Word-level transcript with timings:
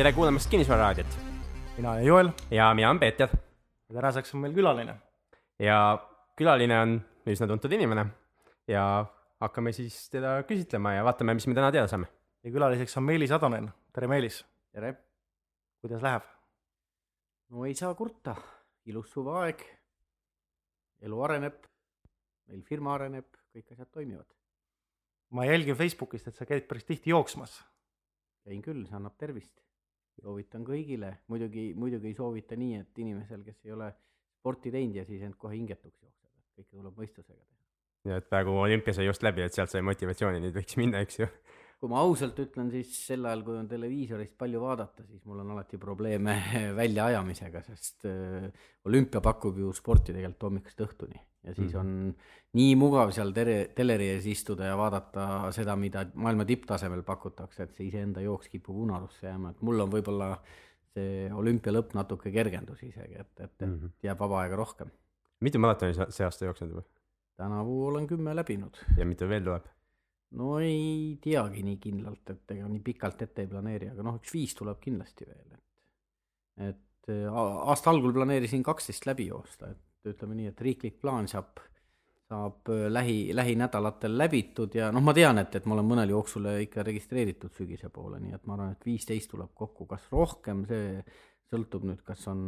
tere 0.00 0.14
kuulamast 0.16 0.48
Kinnisvararaadiot 0.48 1.16
mina 1.76 1.90
olen 1.90 2.04
Joel 2.04 2.28
ja 2.50 2.70
mina 2.74 2.88
olen 2.88 3.00
Peeter 3.00 3.28
ja 3.88 3.94
tänaseks 3.94 4.34
on 4.34 4.40
meil 4.40 4.54
külaline. 4.56 4.94
ja 5.58 5.76
külaline 6.40 6.78
on 6.80 6.94
üsna 7.28 7.48
tuntud 7.50 7.72
inimene 7.76 8.06
ja 8.68 9.04
hakkame 9.44 9.74
siis 9.76 9.98
teda 10.08 10.38
küsitlema 10.48 10.94
ja 10.94 11.04
vaatame, 11.04 11.34
mis 11.36 11.46
me 11.46 11.54
täna 11.54 11.68
teada 11.68 11.92
saame. 11.92 12.08
ja 12.42 12.50
külaliseks 12.50 12.96
on 12.96 13.04
Meelis 13.10 13.36
Atonen, 13.36 13.68
tere 13.92 14.08
Meelis. 14.08 14.40
tere. 14.72 14.94
kuidas 15.84 16.02
läheb? 16.02 16.24
no 17.50 17.68
ei 17.68 17.74
saa 17.74 17.94
kurta, 17.94 18.36
ilus 18.88 19.12
suveaeg, 19.12 19.66
elu 21.02 21.22
areneb, 21.28 21.64
meil 22.48 22.62
firma 22.62 22.94
areneb, 22.94 23.28
kõik 23.52 23.76
asjad 23.76 23.92
toimivad. 23.92 24.32
ma 25.30 25.44
jälgin 25.44 25.76
Facebookist, 25.76 26.32
et 26.32 26.40
sa 26.40 26.48
käid 26.48 26.64
päris 26.64 26.88
tihti 26.88 27.12
jooksmas. 27.12 27.64
käin 28.48 28.62
küll, 28.62 28.86
see 28.86 28.96
annab 28.96 29.20
tervist. 29.20 29.60
Soovitan 30.22 30.64
kõigile, 30.66 31.14
muidugi, 31.28 31.70
muidugi 31.78 32.10
ei 32.10 32.16
soovita 32.16 32.58
nii, 32.58 32.80
et 32.84 33.00
inimesel, 33.04 33.44
kes 33.46 33.64
ei 33.66 33.74
ole 33.76 33.90
sporti 34.40 34.72
teinud 34.74 35.00
ja 35.00 35.06
siis 35.08 35.22
end 35.26 35.36
kohe 35.40 35.56
hingetuks 35.56 36.02
jookseb, 36.02 36.30
et 36.30 36.60
kõike 36.60 36.76
tuleb 36.76 37.00
mõistusega 37.02 37.40
teha. 37.40 37.58
ja 38.10 38.20
et 38.20 38.28
praegu 38.28 38.56
olümpia 38.56 38.96
sai 38.96 39.08
just 39.08 39.24
läbi, 39.26 39.44
et 39.44 39.56
sealt 39.56 39.72
sai 39.72 39.82
motivatsiooni, 39.86 40.40
nüüd 40.44 40.56
võiks 40.56 40.78
minna, 40.80 41.02
eks 41.04 41.20
ju 41.22 41.28
kui 41.80 41.88
ma 41.88 42.02
ausalt 42.04 42.36
ütlen, 42.42 42.68
siis 42.72 42.92
sel 43.06 43.24
ajal, 43.24 43.42
kui 43.46 43.56
on 43.56 43.68
televiisorist 43.68 44.34
palju 44.38 44.60
vaadata, 44.60 45.06
siis 45.08 45.24
mul 45.24 45.40
on 45.40 45.54
alati 45.54 45.80
probleeme 45.80 46.36
väljaajamisega, 46.80 47.64
sest 47.70 48.06
äh, 48.10 48.50
olümpia 48.84 49.22
pakub 49.24 49.58
ju 49.58 49.72
sporti 49.76 50.12
tegelikult 50.12 50.48
hommikust 50.50 50.84
õhtuni 50.84 51.20
ja 51.44 51.54
siis 51.54 51.72
mhm. 51.72 51.80
on 51.80 52.58
nii 52.58 52.74
mugav 52.78 53.12
seal 53.16 53.32
tere, 53.36 53.56
teleri 53.76 54.10
ees 54.14 54.26
istuda 54.28 54.68
ja 54.68 54.76
vaadata 54.78 55.24
seda, 55.56 55.76
mida 55.80 56.04
maailma 56.14 56.44
tipptasemel 56.48 57.04
pakutakse, 57.06 57.64
et 57.64 57.76
see 57.76 57.88
iseenda 57.88 58.24
jooks 58.24 58.50
kipub 58.52 58.76
unarusse 58.84 59.28
jääma, 59.28 59.54
et 59.54 59.64
mul 59.64 59.86
on 59.86 59.92
võib-olla 59.92 60.34
see 60.90 61.28
olümpia 61.32 61.72
lõpp 61.72 61.94
natuke 61.96 62.32
kergendus 62.34 62.82
isegi, 62.84 63.20
et, 63.22 63.32
et, 63.38 63.52
et 63.54 63.68
-hmm. 63.68 63.96
jääb 64.02 64.20
vaba 64.20 64.42
aega 64.42 64.56
rohkem. 64.58 64.90
mitu 65.40 65.58
maratoni 65.58 65.94
sa 65.94 66.10
see 66.10 66.26
aasta 66.26 66.44
jooksnud 66.44 66.70
juba? 66.70 66.82
tänavu 67.36 67.86
olen 67.86 68.06
kümme 68.06 68.36
läbinud. 68.36 68.76
ja 68.96 69.06
mitu 69.06 69.28
veel 69.28 69.44
tuleb? 69.44 69.64
No 70.38 70.58
ei 70.62 71.18
teagi 71.22 71.64
nii 71.66 71.78
kindlalt, 71.82 72.30
et 72.30 72.54
ega 72.54 72.68
nii 72.70 72.82
pikalt 72.84 73.22
ette 73.26 73.44
ei 73.44 73.50
planeeri, 73.50 73.90
aga 73.90 74.04
noh, 74.06 74.20
üks 74.20 74.34
viis 74.34 74.54
tuleb 74.58 74.78
kindlasti 74.82 75.26
veel, 75.28 75.56
et 75.56 75.66
et 76.60 77.10
aasta 77.32 77.90
algul 77.90 78.12
planeerisin 78.12 78.62
kaksteist 78.62 79.06
läbi 79.08 79.30
joosta, 79.30 79.70
et 79.72 80.10
ütleme 80.12 80.36
nii, 80.36 80.50
et 80.52 80.60
riiklik 80.60 80.98
plaan 81.00 81.28
saab, 81.28 81.58
saab 82.28 82.68
lähi, 82.92 83.32
lähinädalatel 83.36 84.16
läbitud 84.18 84.76
ja 84.76 84.90
noh, 84.92 85.02
ma 85.04 85.14
tean, 85.16 85.40
et, 85.42 85.56
et 85.56 85.66
ma 85.66 85.76
olen 85.76 85.88
mõnele 85.88 86.14
jooksule 86.14 86.54
ikka 86.66 86.84
registreeritud 86.86 87.56
sügise 87.56 87.90
poole, 87.92 88.20
nii 88.22 88.36
et 88.36 88.46
ma 88.46 88.56
arvan, 88.56 88.76
et 88.76 88.86
viisteist 88.86 89.32
tuleb 89.32 89.52
kokku, 89.56 89.88
kas 89.90 90.06
rohkem, 90.12 90.66
see 90.68 91.00
sõltub 91.50 91.88
nüüd, 91.88 92.04
kas 92.06 92.26
on, 92.30 92.44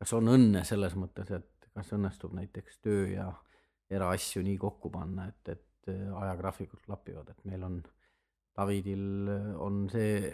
kas 0.00 0.14
on 0.16 0.32
õnne 0.36 0.64
selles 0.68 0.96
mõttes, 0.98 1.34
et 1.34 1.68
kas 1.72 1.92
õnnestub 1.96 2.34
näiteks 2.36 2.80
töö 2.84 3.04
ja 3.10 3.28
eraasju 3.92 4.42
nii 4.46 4.56
kokku 4.60 4.90
panna, 4.92 5.28
et, 5.28 5.56
et 5.56 5.66
et 5.82 5.92
äh, 5.94 6.08
ajagraafikud 6.22 6.82
klapivad, 6.86 7.30
et 7.32 7.44
meil 7.48 7.62
on, 7.66 7.82
Davidil 8.56 9.30
äh, 9.32 9.46
on 9.62 9.86
see, 9.92 10.32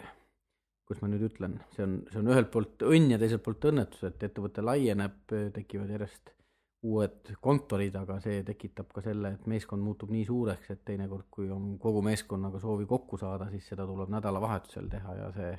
kuidas 0.87 1.03
ma 1.03 1.11
nüüd 1.11 1.23
ütlen, 1.29 1.59
see 1.75 1.85
on, 1.85 1.95
see 2.11 2.21
on 2.21 2.33
ühelt 2.33 2.51
poolt 2.53 2.83
õnn 2.85 3.13
ja 3.13 3.21
teiselt 3.21 3.45
poolt 3.45 3.69
õnnetus, 3.71 4.03
et 4.09 4.27
ettevõte 4.29 4.65
laieneb, 4.65 5.23
tekivad 5.55 5.91
järjest 5.95 6.35
uued 6.89 7.33
kontorid, 7.43 7.95
aga 7.99 8.19
see 8.23 8.43
tekitab 8.47 8.91
ka 8.95 9.03
selle, 9.03 9.33
et 9.35 9.47
meeskond 9.51 9.83
muutub 9.83 10.13
nii 10.15 10.23
suureks, 10.27 10.69
et 10.71 10.85
teinekord, 10.87 11.27
kui 11.31 11.49
on 11.51 11.73
kogu 11.81 12.01
meeskonnaga 12.05 12.61
soovi 12.63 12.87
kokku 12.87 13.19
saada, 13.19 13.49
siis 13.51 13.67
seda 13.73 13.87
tuleb 13.87 14.11
nädalavahetusel 14.13 14.87
teha 14.91 15.17
ja 15.17 15.27
see 15.35 15.51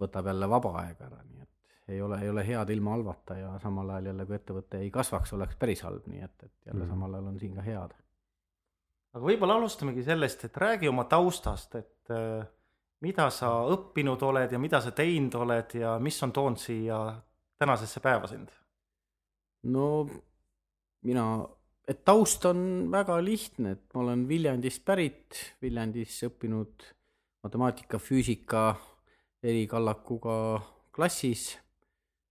võtab 0.00 0.28
jälle 0.28 0.48
vaba 0.48 0.74
aega 0.82 1.08
ära, 1.08 1.22
nii 1.24 1.46
et 1.46 1.48
ei 1.90 2.02
ole, 2.04 2.20
ei 2.22 2.28
ole 2.30 2.44
head 2.46 2.70
ilma 2.70 2.92
halvata 2.94 3.38
ja 3.38 3.54
samal 3.62 3.88
ajal 3.90 4.12
jälle, 4.12 4.26
kui 4.28 4.36
ettevõte 4.36 4.78
ei 4.84 4.92
kasvaks, 4.94 5.32
oleks 5.34 5.56
päris 5.58 5.82
halb, 5.82 6.04
nii 6.12 6.22
et, 6.22 6.36
et 6.44 6.70
jälle 6.70 6.84
mm. 6.84 6.92
samal 6.92 7.16
ajal 7.16 7.32
on 7.32 7.40
siin 7.40 7.56
ka 7.56 7.64
head 7.66 7.96
aga 9.14 9.24
võib-olla 9.24 9.56
alustamegi 9.58 10.04
sellest, 10.06 10.46
et 10.46 10.56
räägi 10.60 10.88
oma 10.90 11.04
taustast, 11.10 11.74
et 11.80 12.12
äh, 12.14 12.44
mida 13.04 13.28
sa 13.34 13.52
õppinud 13.72 14.22
oled 14.28 14.52
ja 14.54 14.60
mida 14.62 14.80
sa 14.84 14.92
teinud 14.96 15.34
oled 15.40 15.74
ja 15.78 15.96
mis 16.02 16.20
on 16.22 16.34
toonud 16.36 16.60
siia 16.60 17.00
tänasesse 17.60 18.02
päeva 18.04 18.30
sind? 18.30 18.52
no 19.70 20.06
mina, 21.04 21.24
et 21.88 22.04
taust 22.04 22.46
on 22.48 22.62
väga 22.92 23.18
lihtne, 23.24 23.74
et 23.76 23.94
ma 23.94 24.04
olen 24.06 24.26
Viljandist 24.28 24.84
pärit, 24.86 25.40
Viljandis 25.60 26.22
õppinud 26.28 26.86
matemaatika, 27.44 28.00
füüsika 28.00 28.74
erikallakuga 29.42 30.36
klassis 30.94 31.54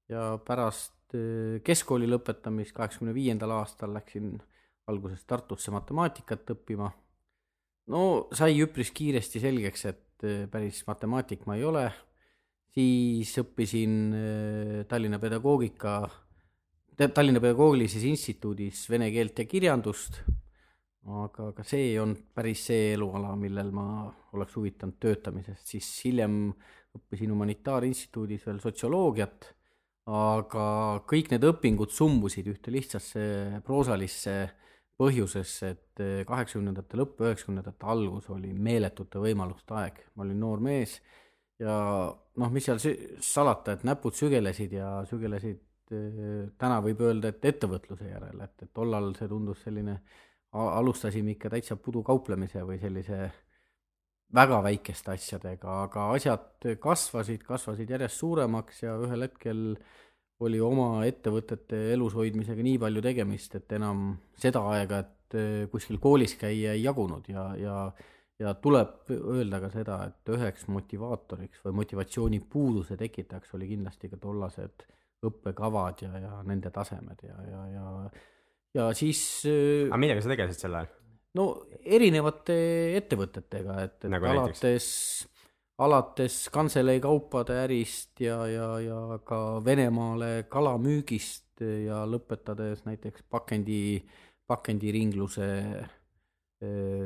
ja 0.09 0.37
pärast 0.45 1.17
äh, 1.17 1.59
keskkooli 1.65 2.09
lõpetamist 2.09 2.73
kaheksakümne 2.77 3.13
viiendal 3.13 3.53
aastal 3.59 3.93
läksin 3.97 4.37
alguses 4.89 5.25
Tartusse 5.27 5.71
matemaatikat 5.73 6.53
õppima. 6.55 6.89
no 7.93 8.01
sai 8.35 8.59
üpris 8.61 8.91
kiiresti 8.95 9.41
selgeks, 9.41 9.85
et 9.89 10.25
äh, 10.25 10.45
päris 10.51 10.83
matemaatik 10.87 11.45
ma 11.47 11.57
ei 11.57 11.63
ole. 11.63 11.85
siis 12.73 13.31
õppisin 13.41 13.93
äh, 14.13 14.73
Tallinna 14.87 15.19
pedagoogika, 15.19 16.01
Tallinna 16.99 17.39
Pedagoogilises 17.39 18.03
Instituudis 18.03 18.83
vene 18.89 19.09
keelt 19.11 19.39
ja 19.39 19.45
kirjandust. 19.45 20.21
aga 21.09 21.51
ka 21.55 21.63
see 21.63 21.93
ei 21.93 21.99
olnud 21.99 22.25
päris 22.35 22.65
see 22.69 22.93
eluala, 22.93 23.35
millel 23.35 23.71
ma 23.71 23.85
oleks 24.33 24.55
huvitanud 24.59 24.99
töötamisest, 24.99 25.65
siis 25.65 25.87
hiljem 26.05 26.51
õppisin 26.97 27.31
Humanitaarinstituudis 27.31 28.45
veel 28.45 28.59
sotsioloogiat 28.61 29.53
aga 30.09 30.65
kõik 31.09 31.29
need 31.33 31.45
õpingud 31.45 31.93
sumbusid 31.93 32.47
ühte 32.49 32.73
lihtsasse 32.73 33.61
proosalisse 33.65 34.35
põhjusesse, 34.99 35.71
et 35.73 36.03
eh, 36.03 36.19
kaheksakümnendate 36.27 36.99
lõpp, 36.99 37.23
üheksakümnendate 37.23 37.87
algus 37.93 38.29
oli 38.33 38.51
meeletute 38.53 39.21
võimaluste 39.23 39.75
aeg, 39.79 39.99
ma 40.15 40.25
olin 40.25 40.39
noor 40.43 40.63
mees 40.63 40.97
ja 41.59 41.73
noh, 42.11 42.53
mis 42.53 42.67
seal 42.67 42.81
salata, 43.23 43.75
et 43.75 43.85
näpud 43.87 44.15
sügelesid 44.15 44.75
ja 44.75 44.91
sügelesid 45.09 45.95
eh, 45.95 46.49
täna 46.59 46.79
võib 46.85 47.03
öelda, 47.07 47.31
et 47.31 47.51
ettevõtluse 47.51 48.09
järele, 48.09 48.49
et, 48.49 48.65
et 48.67 48.73
tollal 48.75 49.13
see 49.17 49.29
tundus 49.31 49.63
selline, 49.67 49.99
alustasime 50.49 51.35
ikka 51.35 51.51
täitsa 51.53 51.77
pudukauplemise 51.77 52.63
või 52.65 52.79
sellise 52.81 53.29
väga 54.33 54.59
väikeste 54.65 55.13
asjadega, 55.13 55.83
aga 55.85 56.09
asjad 56.15 56.69
kasvasid, 56.81 57.43
kasvasid 57.45 57.91
järjest 57.95 58.21
suuremaks 58.21 58.83
ja 58.83 58.95
ühel 59.01 59.25
hetkel 59.25 59.61
äh, 59.71 60.08
oli 60.45 60.59
oma 60.63 61.03
ettevõtete 61.07 61.89
elus 61.93 62.15
hoidmisega 62.15 62.63
nii 62.63 62.77
palju 62.81 63.03
tegemist, 63.03 63.57
et 63.59 63.75
enam 63.75 64.13
seda 64.39 64.61
aega, 64.71 65.01
et 65.03 65.37
eh, 65.39 65.65
kuskil 65.71 65.99
koolis 66.01 66.37
käia 66.39 66.75
ei 66.77 66.85
jagunud 66.85 67.27
ja, 67.31 67.49
ja 67.59 67.81
ja 68.39 68.53
tuleb 68.55 69.09
öelda 69.11 69.59
ka 69.59 69.67
seda, 69.73 69.97
et 70.07 70.29
üheks 70.31 70.69
motivaatoriks 70.71 71.59
või 71.65 71.73
motivatsiooni 71.81 72.39
puuduse 72.47 72.95
tekitajaks 72.95 73.51
oli 73.57 73.67
kindlasti 73.73 74.07
ka 74.07 74.19
tollased 74.21 74.85
õppekavad 75.27 76.05
ja, 76.05 76.13
ja 76.23 76.37
nende 76.47 76.71
tasemed 76.71 77.25
ja, 77.27 77.35
ja, 77.49 77.65
ja 77.73 77.89
ja 78.79 78.87
siis 78.95 79.21
eh, 79.49 79.89
aga 79.89 79.99
millega 79.99 80.23
sa 80.23 80.31
tegelesid 80.31 80.63
sel 80.63 80.77
ajal? 80.79 80.93
no 81.35 81.45
erinevate 81.83 82.55
ettevõtetega, 83.01 83.75
et, 83.85 83.99
et 84.05 84.13
nagu 84.13 84.31
alates 84.31 84.63
näiteks? 84.63 84.87
Alates 85.79 86.49
kantselei 86.53 86.99
kaupade 87.03 87.55
ärist 87.63 88.19
ja, 88.23 88.41
ja, 88.47 88.71
ja 88.83 89.19
ka 89.25 89.61
Venemaale 89.65 90.45
kalamüügist 90.51 91.63
ja 91.85 92.03
lõpetades 92.07 92.83
näiteks 92.87 93.23
pakendi, 93.31 94.01
pakendiringluse 94.47 95.47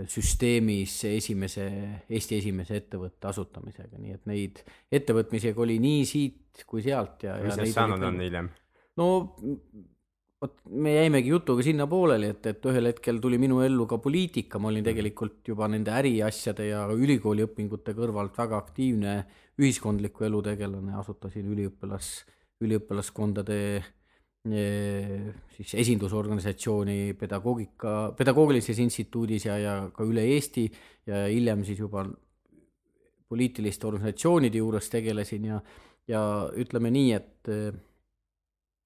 süsteemis 0.09 0.95
esimese, 1.11 1.67
Eesti 2.09 2.39
esimese 2.39 2.79
ettevõtte 2.81 3.29
asutamisega, 3.29 3.99
nii 4.01 4.15
et 4.15 4.23
neid 4.29 4.61
ettevõtmisega 4.97 5.61
oli 5.61 5.77
nii 5.81 6.07
siit 6.09 6.63
kui 6.65 6.81
sealt 6.81 7.27
ja. 7.27 7.35
mis 7.43 7.59
neist 7.61 7.77
saanud 7.77 8.01
on 8.07 8.17
hiljem? 8.23 8.49
no 8.97 9.09
vot 10.43 10.57
me 10.75 10.91
jäimegi 10.97 11.31
jutuga 11.31 11.63
sinna 11.63 11.85
pooleli, 11.87 12.33
et, 12.33 12.47
et 12.51 12.65
ühel 12.67 12.89
hetkel 12.89 13.19
tuli 13.23 13.39
minu 13.39 13.61
ellu 13.63 13.85
ka 13.87 13.99
poliitika, 14.03 14.59
ma 14.59 14.69
olin 14.73 14.83
tegelikult 14.83 15.47
juba 15.47 15.69
nende 15.71 15.93
äriasjade 15.95 16.67
ja 16.67 16.83
ülikooliõpingute 16.91 17.95
kõrvalt 17.95 18.35
väga 18.37 18.59
aktiivne 18.59 19.13
ühiskondliku 19.61 20.27
elu 20.27 20.41
tegelane, 20.43 20.95
asutasin 20.99 21.47
üliõpilas, 21.53 22.09
üliõpilaskondade 22.65 23.59
eh, 23.77 25.29
siis 25.55 25.77
esindusorganisatsiooni 25.85 27.13
pedagoogika, 27.19 27.95
pedagoogilises 28.19 28.83
instituudis 28.83 29.47
ja, 29.47 29.55
ja 29.61 29.77
ka 29.95 30.03
üle 30.07 30.25
Eesti. 30.35 30.67
Ja 31.07 31.25
hiljem 31.27 31.63
siis 31.67 31.79
juba 31.83 32.05
poliitiliste 33.31 33.87
organisatsioonide 33.87 34.59
juures 34.59 34.91
tegelesin 34.91 35.47
ja, 35.53 35.63
ja 36.07 36.21
ütleme 36.59 36.91
nii, 36.95 37.09
et 37.15 37.49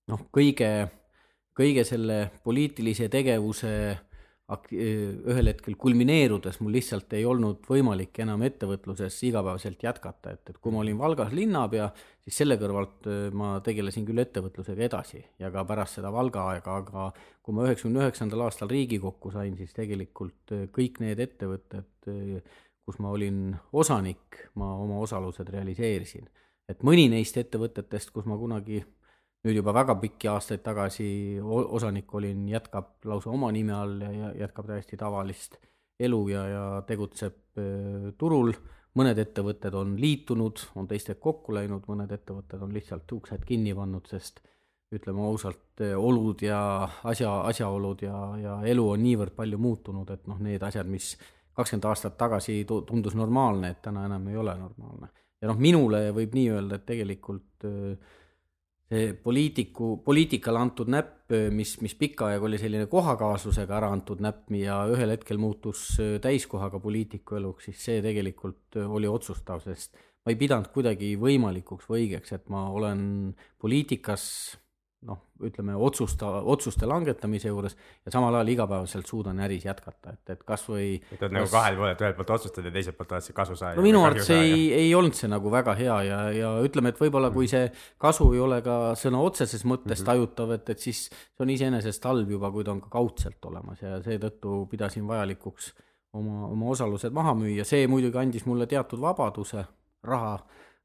noh, 0.10 0.24
kõige 0.34 0.70
kõige 1.58 1.84
selle 1.88 2.28
poliitilise 2.46 3.10
tegevuse 3.10 3.72
ak-, 4.54 4.70
ühel 4.72 5.50
hetkel 5.52 5.76
kulmineerudes 5.80 6.60
mul 6.62 6.76
lihtsalt 6.78 7.12
ei 7.18 7.26
olnud 7.28 7.66
võimalik 7.68 8.22
enam 8.24 8.44
ettevõtluses 8.48 9.18
igapäevaselt 9.28 9.84
jätkata, 9.84 10.36
et, 10.38 10.54
et 10.54 10.62
kui 10.62 10.74
ma 10.74 10.84
olin 10.84 11.00
Valgas 11.00 11.34
linnapea, 11.36 11.90
siis 12.24 12.40
selle 12.44 12.60
kõrvalt 12.62 13.10
ma 13.38 13.58
tegelesin 13.66 14.08
küll 14.08 14.24
ettevõtlusega 14.24 14.88
edasi 14.88 15.24
ja 15.42 15.52
ka 15.54 15.66
pärast 15.68 16.00
seda 16.00 16.14
Valga 16.16 16.48
aega, 16.54 16.78
aga 16.84 17.10
kui 17.44 17.58
ma 17.58 17.68
üheksakümne 17.68 18.06
üheksandal 18.06 18.46
aastal 18.48 18.72
Riigikokku 18.72 19.34
sain, 19.36 19.58
siis 19.60 19.76
tegelikult 19.76 20.56
kõik 20.76 21.02
need 21.04 21.22
ettevõtted, 21.28 22.10
kus 22.88 23.00
ma 23.04 23.12
olin 23.12 23.50
osanik, 23.76 24.46
ma 24.56 24.78
oma 24.80 25.02
osalused 25.04 25.50
realiseerisin. 25.52 26.30
et 26.68 26.84
mõni 26.84 27.08
neist 27.08 27.38
ettevõtetest, 27.40 28.12
kus 28.12 28.26
ma 28.28 28.36
kunagi 28.36 28.82
nüüd 29.48 29.62
juba 29.62 29.74
väga 29.76 29.96
pikki 30.02 30.28
aastaid 30.28 30.64
tagasi 30.66 31.08
osanik 31.42 32.14
olin, 32.20 32.48
jätkab 32.52 33.08
lausa 33.08 33.32
oma 33.32 33.52
nime 33.56 33.74
all 33.76 34.02
ja 34.04 34.34
jätkab 34.44 34.68
täiesti 34.68 35.00
tavalist 35.00 35.56
elu 36.04 36.20
ja, 36.30 36.48
ja 36.52 36.66
tegutseb 36.88 37.38
turul. 38.20 38.52
mõned 38.98 39.20
ettevõtted 39.22 39.76
on 39.78 39.92
liitunud, 40.02 40.62
on 40.76 40.88
teistega 40.90 41.20
kokku 41.22 41.54
läinud, 41.54 41.84
mõned 41.86 42.10
ettevõtted 42.16 42.62
on 42.66 42.72
lihtsalt 42.74 43.12
uksed 43.14 43.44
kinni 43.46 43.76
pannud, 43.78 44.08
sest 44.10 44.40
ütleme 44.90 45.22
ausalt, 45.22 45.84
olud 46.00 46.42
ja 46.42 46.60
asja, 47.06 47.36
asjaolud 47.52 48.02
ja, 48.02 48.18
ja 48.42 48.56
elu 48.66 48.88
on 48.96 49.04
niivõrd 49.04 49.36
palju 49.38 49.60
muutunud, 49.62 50.10
et 50.10 50.26
noh, 50.26 50.40
need 50.42 50.64
asjad, 50.66 50.90
mis 50.90 51.12
kakskümmend 51.58 51.86
aastat 51.92 52.18
tagasi 52.18 52.64
tundus 52.66 53.14
normaalne, 53.18 53.76
et 53.76 53.84
täna 53.86 54.08
enam 54.10 54.28
ei 54.32 54.38
ole 54.38 54.56
normaalne. 54.58 55.12
ja 55.42 55.52
noh, 55.52 55.60
minule 55.62 56.08
võib 56.18 56.34
nii 56.34 56.50
öelda, 56.56 56.80
et 56.80 56.90
tegelikult 56.90 57.68
äh, 57.70 58.18
see 58.88 59.14
poliitiku, 59.24 59.98
poliitikale 60.06 60.60
antud 60.62 60.90
näpp, 60.92 61.34
mis, 61.52 61.74
mis 61.84 61.96
pikka 62.00 62.30
aega 62.32 62.48
oli 62.48 62.60
selline 62.62 62.88
kohakaaslusega 62.92 63.76
ära 63.82 63.90
antud 63.92 64.22
näpp 64.24 64.52
ja 64.56 64.80
ühel 64.88 65.12
hetkel 65.12 65.40
muutus 65.42 65.90
täiskohaga 66.24 66.80
poliitiku 66.80 67.36
eluks, 67.42 67.68
siis 67.68 67.84
see 67.90 68.04
tegelikult 68.06 68.80
oli 68.86 69.10
otsustav, 69.12 69.60
sest 69.66 69.98
ma 70.24 70.32
ei 70.32 70.40
pidanud 70.40 70.72
kuidagi 70.72 71.16
võimalikuks 71.20 71.90
või 71.90 72.06
õigeks, 72.06 72.34
et 72.36 72.48
ma 72.54 72.68
olen 72.72 73.04
poliitikas 73.60 74.24
noh, 75.06 75.20
ütleme 75.46 75.76
otsusta, 75.78 76.30
otsuste 76.50 76.88
langetamise 76.90 77.52
juures 77.52 77.76
ja 78.06 78.12
samal 78.12 78.34
ajal 78.34 78.50
igapäevaselt 78.50 79.06
suudan 79.06 79.40
äris 79.46 79.68
jätkata, 79.68 80.16
et, 80.16 80.32
et 80.34 80.42
kasvõi. 80.48 80.88
et 81.14 81.22
oled 81.22 81.36
nagu 81.38 81.50
kahel 81.52 81.78
poolel, 81.78 81.94
et 81.94 82.02
ühelt 82.02 82.18
poolt 82.18 82.32
otsustad 82.34 82.66
ja 82.66 82.72
teiselt 82.74 82.98
poolt 82.98 83.14
oled 83.14 83.28
see 83.28 83.36
kasusaaja. 83.38 83.78
no 83.78 83.86
minu 83.86 84.02
arvates 84.08 84.32
ei, 84.34 84.56
ei 84.74 84.96
olnud 84.98 85.18
see 85.18 85.30
nagu 85.30 85.52
väga 85.54 85.76
hea 85.78 85.98
ja, 86.08 86.22
ja 86.34 86.54
ütleme, 86.66 86.94
et 86.94 87.02
võib-olla 87.02 87.30
kui 87.36 87.50
see 87.52 87.68
kasu 88.02 88.32
ei 88.34 88.42
ole 88.42 88.58
ka 88.66 88.78
sõna 88.98 89.22
otseses 89.22 89.68
mõttes 89.70 90.02
-hmm. 90.02 90.10
tajutav, 90.10 90.56
et, 90.58 90.74
et 90.74 90.88
siis 90.88 91.04
see 91.12 91.46
on 91.46 91.54
iseenesest 91.54 92.10
halb 92.10 92.34
juba, 92.34 92.52
kui 92.52 92.66
ta 92.66 92.74
on 92.74 92.82
ka 92.82 92.90
kaudselt 92.98 93.52
olemas 93.52 93.86
ja 93.86 94.02
seetõttu 94.02 94.64
pidasin 94.72 95.06
vajalikuks 95.08 95.76
oma, 96.18 96.48
oma 96.48 96.74
osalused 96.74 97.14
maha 97.14 97.38
müüa, 97.38 97.68
see 97.70 97.86
muidugi 97.88 98.18
andis 98.18 98.50
mulle 98.50 98.66
teatud 98.66 99.02
vabaduse, 99.02 99.62
raha 100.04 100.40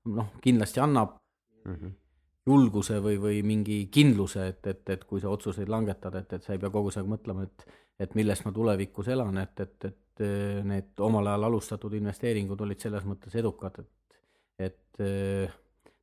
noh, 0.05 0.37
kindlasti 0.45 0.85
annab 0.85 1.17
mm. 1.65 1.75
-hmm 1.75 2.02
julguse 2.47 2.99
või, 3.03 3.19
või 3.23 3.41
mingi 3.47 3.87
kindluse, 3.93 4.49
et, 4.51 4.67
et, 4.67 4.83
et 4.91 5.05
kui 5.07 5.23
sa 5.23 5.31
otsuseid 5.31 5.71
langetad, 5.71 6.17
et, 6.19 6.37
et 6.39 6.45
sa 6.45 6.55
ei 6.55 6.63
pea 6.63 6.73
kogu 6.75 6.91
aeg 6.91 7.09
mõtlema, 7.09 7.47
et, 7.47 7.67
et 8.03 8.15
millest 8.19 8.47
ma 8.47 8.53
tulevikus 8.55 9.11
elan, 9.15 9.39
et, 9.43 9.61
et, 9.63 9.91
et 9.91 10.25
need 10.67 11.03
omal 11.03 11.31
ajal 11.31 11.49
alustatud 11.49 11.95
investeeringud 11.99 12.61
olid 12.67 12.83
selles 12.83 13.07
mõttes 13.07 13.35
edukad, 13.39 13.79
et, 13.79 14.71
et 14.71 15.05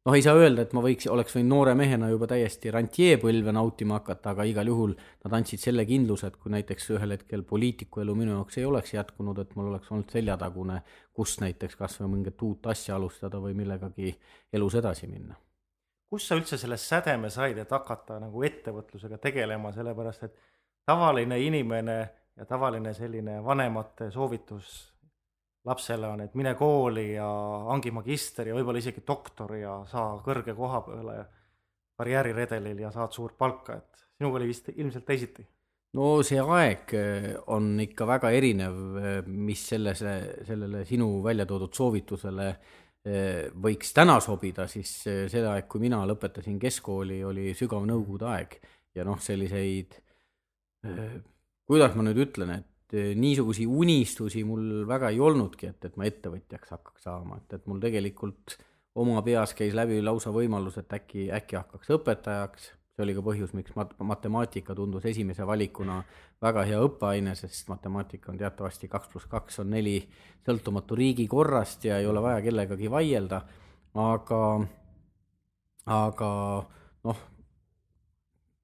noh, 0.05 0.15
ei 0.15 0.23
saa 0.23 0.37
öelda, 0.39 0.63
et 0.63 0.71
ma 0.75 0.83
võiks, 0.85 1.09
oleks 1.11 1.35
võinud 1.35 1.51
noore 1.51 1.75
mehena 1.77 2.07
juba 2.11 2.29
täiesti 2.31 2.71
rantjeepõlve 2.71 3.53
nautima 3.55 3.99
hakata, 3.99 4.31
aga 4.31 4.47
igal 4.47 4.71
juhul 4.71 4.95
nad 5.25 5.35
andsid 5.41 5.61
selle 5.61 5.83
kindluse, 5.89 6.31
et 6.31 6.39
kui 6.39 6.55
näiteks 6.55 6.89
ühel 6.95 7.17
hetkel 7.17 7.43
poliitiku 7.51 8.05
elu 8.05 8.15
minu 8.15 8.37
jaoks 8.37 8.61
ei 8.61 8.65
oleks 8.69 8.95
jätkunud, 8.95 9.43
et 9.43 9.53
mul 9.59 9.73
oleks 9.73 9.91
olnud 9.91 10.15
seljatagune, 10.15 10.79
kus 11.11 11.35
näiteks 11.43 11.75
kas 11.83 11.99
või 11.99 12.15
mingit 12.15 12.47
uut 12.47 12.71
asja 12.71 12.95
alustada 12.95 13.43
või 13.43 13.59
millegagi 13.59 14.15
elus 14.55 14.79
edasi 14.79 15.11
minna 15.11 15.35
kust 16.09 16.29
sa 16.29 16.37
üldse 16.39 16.57
selle 16.57 16.77
sädeme 16.81 17.29
said, 17.33 17.57
et 17.61 17.71
hakata 17.73 18.19
nagu 18.21 18.43
ettevõtlusega 18.45 19.19
tegelema, 19.21 19.71
sellepärast 19.75 20.25
et 20.25 20.39
tavaline 20.89 21.37
inimene 21.43 21.97
ja 22.39 22.47
tavaline 22.49 22.93
selline 22.97 23.37
vanemate 23.45 24.09
soovitus 24.11 24.71
lapsele 25.69 26.07
on, 26.07 26.23
et 26.25 26.35
mine 26.39 26.55
kooli 26.57 27.11
ja 27.13 27.27
hangi 27.67 27.91
magister 27.93 28.49
ja 28.49 28.57
võib-olla 28.57 28.81
isegi 28.81 29.03
doktor 29.05 29.53
ja 29.59 29.75
saa 29.91 30.17
kõrge 30.25 30.55
koha 30.57 30.81
peale 30.87 31.19
karjääriredelil 31.99 32.85
ja 32.85 32.91
saad 32.95 33.13
suurt 33.13 33.37
palka, 33.37 33.75
et 33.77 34.05
sinuga 34.17 34.39
oli 34.39 34.49
vist 34.49 34.71
ilmselt 34.75 35.05
teisiti? 35.05 35.45
no 35.99 36.19
see 36.25 36.39
aeg 36.39 36.93
eh, 36.95 37.31
on 37.53 37.73
ikka 37.81 38.05
väga 38.07 38.31
erinev, 38.33 38.75
eh, 38.97 39.15
mis 39.25 39.61
selles, 39.73 40.01
sellele 40.47 40.83
sinu 40.89 41.09
välja 41.25 41.45
toodud 41.49 41.73
soovitusele 41.75 42.47
äh, 42.49 42.77
võiks 43.63 43.93
täna 43.95 44.19
sobida, 44.23 44.67
siis 44.71 44.91
see 45.03 45.43
aeg, 45.45 45.67
kui 45.71 45.81
mina 45.83 46.01
lõpetasin 46.09 46.59
keskkooli, 46.61 47.21
oli 47.27 47.53
sügav 47.57 47.85
nõukogude 47.89 48.27
aeg. 48.29 48.57
Ja 48.97 49.05
noh, 49.05 49.19
selliseid, 49.21 49.93
kuidas 51.69 51.95
ma 51.95 52.05
nüüd 52.07 52.19
ütlen, 52.25 52.55
et 52.57 52.97
niisuguseid 53.19 53.69
unistusi 53.69 54.41
mul 54.47 54.83
väga 54.89 55.11
ei 55.13 55.21
olnudki, 55.21 55.69
et, 55.69 55.85
et 55.85 55.99
ma 55.99 56.07
ettevõtjaks 56.09 56.73
hakkaks 56.73 57.05
saama, 57.05 57.37
et, 57.43 57.59
et 57.59 57.69
mul 57.69 57.81
tegelikult 57.83 58.57
oma 58.99 59.21
peas 59.25 59.53
käis 59.57 59.75
läbi 59.77 60.01
lausa 60.01 60.33
võimalus, 60.33 60.79
et 60.81 60.97
äkki, 60.97 61.29
äkki 61.35 61.59
hakkaks 61.59 61.93
õpetajaks 61.99 62.71
see 62.99 63.07
oli 63.07 63.15
ka 63.15 63.23
põhjus, 63.23 63.53
miks 63.55 63.71
mat-, 63.79 63.95
matemaatika 64.03 64.75
tundus 64.75 65.05
esimese 65.07 65.45
valikuna 65.47 66.01
väga 66.43 66.65
hea 66.67 66.81
õppeaine, 66.83 67.35
sest 67.39 67.69
matemaatika 67.71 68.33
on 68.33 68.39
teatavasti 68.41 68.89
kaks 68.91 69.11
pluss 69.13 69.29
kaks 69.31 69.61
on 69.63 69.71
neli 69.71 69.95
sõltumatu 70.47 70.97
riigikorrast 70.99 71.87
ja 71.87 72.01
ei 72.01 72.09
ole 72.09 72.23
vaja 72.23 72.43
kellegagi 72.43 72.91
vaielda, 72.91 73.41
aga, 74.03 74.41
aga 75.95 76.31
noh, 77.07 77.23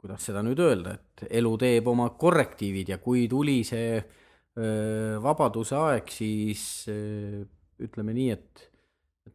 kuidas 0.04 0.28
seda 0.28 0.44
nüüd 0.46 0.60
öelda, 0.60 0.98
et 1.00 1.26
elu 1.40 1.56
teeb 1.64 1.88
oma 1.88 2.12
korrektiivid 2.20 2.92
ja 2.92 3.00
kui 3.02 3.30
tuli 3.32 3.62
see 3.68 3.96
öö, 3.98 5.18
vabaduse 5.24 5.80
aeg, 5.80 6.12
siis 6.12 6.86
öö, 6.92 7.46
ütleme 7.88 8.14
nii, 8.16 8.32
et 8.36 8.68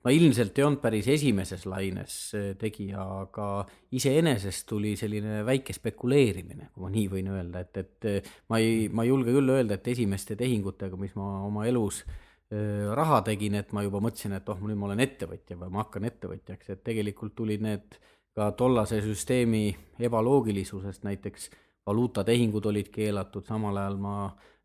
ma 0.05 0.13
ilmselt 0.15 0.59
ei 0.59 0.65
olnud 0.65 0.81
päris 0.83 1.09
esimeses 1.13 1.67
laines 1.69 2.15
äh, 2.37 2.51
tegija, 2.61 3.05
aga 3.27 3.49
iseenesest 3.97 4.67
tuli 4.69 4.95
selline 5.01 5.43
väike 5.47 5.75
spekuleerimine, 5.77 6.71
kui 6.73 6.85
ma 6.85 6.93
nii 6.95 7.07
võin 7.13 7.31
öelda, 7.35 7.65
et, 7.67 7.83
et 7.83 8.09
äh, 8.09 8.35
ma 8.53 8.61
ei, 8.63 8.89
ma 8.89 9.05
ei 9.05 9.13
julge 9.13 9.35
küll 9.37 9.57
öelda, 9.57 9.77
et 9.77 9.93
esimeste 9.93 10.39
tehingutega, 10.41 10.99
mis 11.01 11.17
ma 11.19 11.29
oma 11.47 11.67
elus 11.69 12.03
äh, 12.07 12.89
raha 12.97 13.21
tegin, 13.29 13.59
et 13.61 13.75
ma 13.77 13.85
juba 13.87 14.03
mõtlesin, 14.05 14.37
et 14.39 14.49
oh, 14.49 14.63
nüüd 14.65 14.81
ma 14.81 14.89
olen 14.91 15.05
ettevõtja 15.05 15.59
või 15.61 15.75
ma 15.75 15.85
hakkan 15.85 16.09
ettevõtjaks, 16.09 16.73
et 16.73 16.85
tegelikult 16.87 17.37
tulid 17.37 17.67
need 17.67 18.01
ka 18.37 18.53
tollase 18.57 19.03
süsteemi 19.05 19.69
ebaloogilisusest, 20.01 21.05
näiteks 21.05 21.51
valuutatehingud 21.87 22.67
olid 22.71 22.89
keelatud, 22.95 23.45
samal 23.49 23.77
ajal 23.77 23.99
ma 24.01 24.17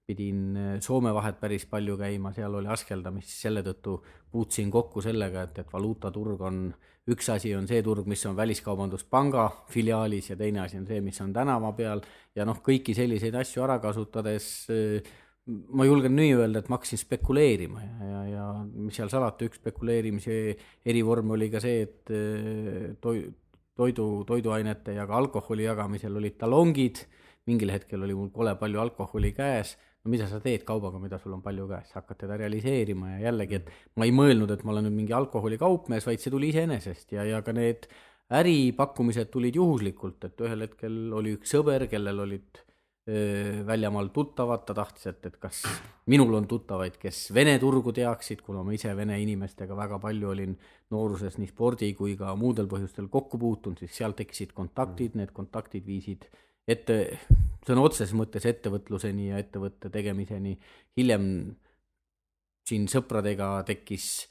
pidin 0.06 0.58
eh, 0.58 0.76
Soome 0.82 1.14
vahet 1.14 1.40
päris 1.42 1.66
palju 1.70 1.98
käima, 2.00 2.32
seal 2.36 2.54
oli 2.60 2.70
askeldamist, 2.72 3.32
selle 3.42 3.64
tõttu 3.66 3.98
puutusin 4.32 4.72
kokku 4.74 5.04
sellega, 5.06 5.48
et, 5.48 5.60
et 5.64 5.74
valuutaturg 5.74 6.42
on, 6.46 6.62
üks 7.12 7.30
asi 7.34 7.54
on 7.58 7.68
see 7.70 7.82
turg, 7.86 8.08
mis 8.10 8.24
on 8.30 8.38
Väliskaubanduspanga 8.38 9.48
filiaalis 9.74 10.32
ja 10.32 10.40
teine 10.40 10.64
asi 10.66 10.80
on 10.82 10.88
see, 10.90 11.02
mis 11.06 11.22
on 11.22 11.34
tänava 11.34 11.72
peal. 11.78 12.02
Ja 12.36 12.46
noh, 12.48 12.62
kõiki 12.66 12.96
selliseid 12.98 13.38
asju 13.40 13.64
ära 13.66 13.80
kasutades 13.84 14.50
eh, 14.74 15.14
ma 15.46 15.86
julgen 15.86 16.16
nii 16.18 16.36
öelda, 16.40 16.62
et 16.62 16.70
ma 16.70 16.80
hakkasin 16.80 17.02
spekuleerima 17.02 17.82
ja, 17.84 17.96
ja, 18.10 18.22
ja 18.32 18.46
mis 18.66 18.98
seal 18.98 19.12
salata, 19.14 19.46
üks 19.46 19.62
spekuleerimise 19.62 20.38
erivorm 20.86 21.36
oli 21.36 21.52
ka 21.54 21.62
see, 21.64 21.84
et 21.86 22.14
eh, 22.14 22.94
toi-, 23.02 23.28
toidu, 23.78 24.08
toiduainete 24.28 24.98
ja 24.98 25.06
ka 25.10 25.18
alkoholi 25.18 25.68
jagamisel 25.68 26.18
olid 26.22 26.38
talongid, 26.42 27.04
mingil 27.46 27.74
hetkel 27.74 28.02
oli 28.06 28.16
mul 28.18 28.32
kole 28.34 28.56
palju 28.58 28.82
alkoholi 28.82 29.34
käes 29.38 29.76
no 30.06 30.14
mida 30.14 30.28
sa 30.30 30.40
teed 30.44 30.64
kaubaga, 30.68 31.00
mida 31.02 31.18
sul 31.22 31.34
on 31.34 31.42
palju 31.46 31.66
käes, 31.72 31.94
hakkad 31.98 32.22
teda 32.26 32.38
realiseerima 32.38 33.16
ja 33.16 33.32
jällegi, 33.32 33.62
et 33.62 33.72
ma 33.98 34.06
ei 34.06 34.14
mõelnud, 34.14 34.52
et 34.54 34.62
ma 34.64 34.76
olen 34.76 34.86
nüüd 34.88 35.00
mingi 35.02 35.16
alkoholikaupmees, 35.18 36.06
vaid 36.06 36.22
see 36.22 36.34
tuli 36.34 36.52
iseenesest 36.54 37.18
ja, 37.18 37.26
ja 37.26 37.42
ka 37.46 37.56
need 37.58 37.90
äripakkumised 38.36 39.32
tulid 39.34 39.58
juhuslikult, 39.58 40.30
et 40.30 40.46
ühel 40.46 40.66
hetkel 40.66 41.02
oli 41.14 41.36
üks 41.40 41.52
sõber, 41.56 41.88
kellel 41.90 42.22
olid 42.22 42.62
öö, 43.10 43.66
väljamaal 43.66 44.10
tuttavad, 44.14 44.64
ta 44.66 44.78
tahtis, 44.78 45.10
et, 45.10 45.26
et 45.30 45.38
kas 45.42 45.64
minul 46.10 46.34
on 46.38 46.48
tuttavaid, 46.50 46.98
kes 47.02 47.28
Vene 47.34 47.58
turgu 47.62 47.94
teaksid, 47.94 48.42
kuna 48.46 48.64
ma 48.66 48.74
ise 48.78 48.94
Vene 48.98 49.18
inimestega 49.22 49.78
väga 49.78 50.00
palju 50.02 50.34
olin 50.34 50.58
nooruses 50.94 51.38
nii 51.42 51.50
spordi 51.50 51.94
kui 51.98 52.18
ka 52.18 52.34
muudel 52.38 52.70
põhjustel 52.70 53.10
kokku 53.14 53.42
puutunud, 53.42 53.82
siis 53.82 54.02
seal 54.02 54.18
tekkisid 54.18 54.54
kontaktid, 54.58 55.18
need 55.18 55.34
kontaktid 55.34 55.86
viisid 55.86 56.30
ette, 56.68 57.20
sõna 57.66 57.86
otseses 57.86 58.14
mõttes 58.18 58.46
ettevõtluseni 58.50 59.30
ja 59.30 59.42
ettevõtte 59.42 59.90
tegemiseni. 59.94 60.58
hiljem 60.98 61.28
siin 62.66 62.88
sõpradega 62.90 63.64
tekkis 63.66 64.28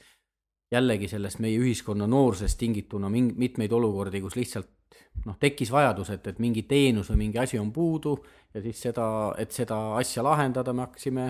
jällegi 0.71 1.07
sellest 1.07 1.39
meie 1.39 1.59
ühiskonna 1.61 2.07
noorusest 2.07 2.59
tingituna 2.59 3.09
ming-, 3.09 3.35
mitmeid 3.37 3.71
olukordi, 3.71 4.21
kus 4.21 4.35
lihtsalt 4.35 4.97
noh, 5.25 5.37
tekkis 5.39 5.71
vajadus, 5.71 6.11
et, 6.15 6.27
et 6.27 6.39
mingi 6.43 6.65
teenus 6.67 7.09
või 7.11 7.25
mingi 7.25 7.39
asi 7.39 7.59
on 7.61 7.71
puudu 7.75 8.17
ja 8.53 8.61
siis 8.63 8.81
seda, 8.87 9.07
et 9.39 9.55
seda 9.55 9.79
asja 9.99 10.23
lahendada, 10.25 10.73
me 10.73 10.85
hakkasime 10.87 11.29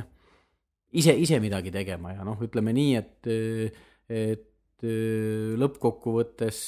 ise, 0.98 1.14
ise 1.14 1.40
midagi 1.44 1.74
tegema 1.74 2.16
ja 2.16 2.26
noh, 2.26 2.40
ütleme 2.42 2.74
nii, 2.76 2.96
et, 2.98 3.30
et 4.10 4.88
lõppkokkuvõttes 5.62 6.60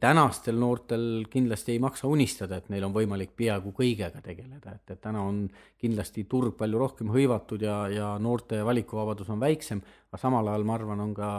tänastel 0.00 0.58
noortel 0.60 1.24
kindlasti 1.30 1.72
ei 1.74 1.80
maksa 1.82 2.08
unistada, 2.10 2.58
et 2.60 2.68
neil 2.72 2.84
on 2.86 2.92
võimalik 2.94 3.32
peaaegu 3.38 3.72
kõigega 3.76 4.20
tegeleda, 4.24 4.74
et, 4.76 4.92
et 4.92 5.00
täna 5.02 5.22
on 5.24 5.44
kindlasti 5.80 6.26
turg 6.30 6.56
palju 6.58 6.80
rohkem 6.80 7.12
hõivatud 7.14 7.64
ja, 7.64 7.76
ja 7.92 8.10
noorte 8.22 8.60
valikuvabadus 8.66 9.30
on 9.32 9.40
väiksem, 9.42 9.80
aga 10.10 10.20
samal 10.20 10.50
ajal 10.52 10.66
ma 10.68 10.76
arvan, 10.76 11.02
on 11.06 11.14
ka 11.16 11.30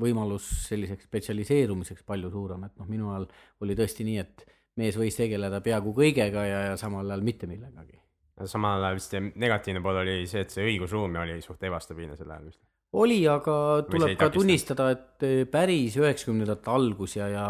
võimalus 0.00 0.48
selliseks 0.68 1.08
spetsialiseerumiseks 1.10 2.06
palju 2.08 2.32
suurem, 2.32 2.64
et 2.68 2.80
noh, 2.80 2.88
minu 2.90 3.12
ajal 3.12 3.28
oli 3.66 3.76
tõesti 3.78 4.08
nii, 4.08 4.24
et 4.24 4.46
mees 4.80 4.96
võis 4.96 5.18
tegeleda 5.18 5.60
peaaegu 5.64 5.94
kõigega 5.96 6.46
ja, 6.48 6.64
ja 6.70 6.80
samal 6.80 7.08
ajal 7.08 7.26
mitte 7.26 7.50
millegagi. 7.50 8.00
samal 8.48 8.84
ajal 8.84 9.00
vist 9.02 9.16
negatiivne 9.34 9.84
pool 9.84 10.02
oli 10.04 10.20
see, 10.26 10.46
et 10.46 10.54
see 10.54 10.66
õigusruum 10.72 11.20
oli 11.22 11.40
suht 11.44 11.62
ebastabiilne 11.68 12.16
sel 12.16 12.30
ajal 12.30 12.52
vist 12.52 12.69
oli, 12.98 13.20
aga 13.30 13.54
tuleb 13.86 14.16
ka 14.18 14.30
tunnistada, 14.34 14.88
et 14.94 15.26
eh, 15.26 15.42
päris 15.50 15.96
üheksakümnendate 16.00 16.72
algus 16.72 17.14
ja, 17.18 17.28
ja, 17.30 17.46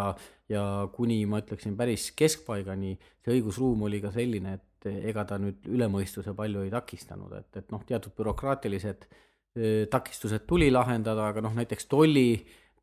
ja 0.51 0.65
kuni 0.93 1.23
ma 1.31 1.41
ütleksin 1.41 1.77
päris 1.79 2.11
keskpaigani 2.17 2.97
see 2.99 3.39
õigusruum 3.39 3.87
oli 3.89 4.03
ka 4.05 4.13
selline, 4.15 4.59
et 4.61 4.91
eh, 4.91 5.01
ega 5.13 5.25
ta 5.29 5.41
nüüd 5.41 5.65
üle 5.73 5.89
mõistuse 5.93 6.35
palju 6.37 6.67
ei 6.67 6.75
takistanud, 6.75 7.33
et, 7.41 7.51
et 7.63 7.73
noh, 7.73 7.85
teatud 7.89 8.15
bürokraatilised 8.19 9.09
eh, 9.09 9.87
takistused 9.93 10.45
tuli 10.49 10.69
lahendada, 10.73 11.31
aga 11.33 11.45
noh, 11.47 11.57
näiteks 11.57 11.89
tolli, 11.89 12.29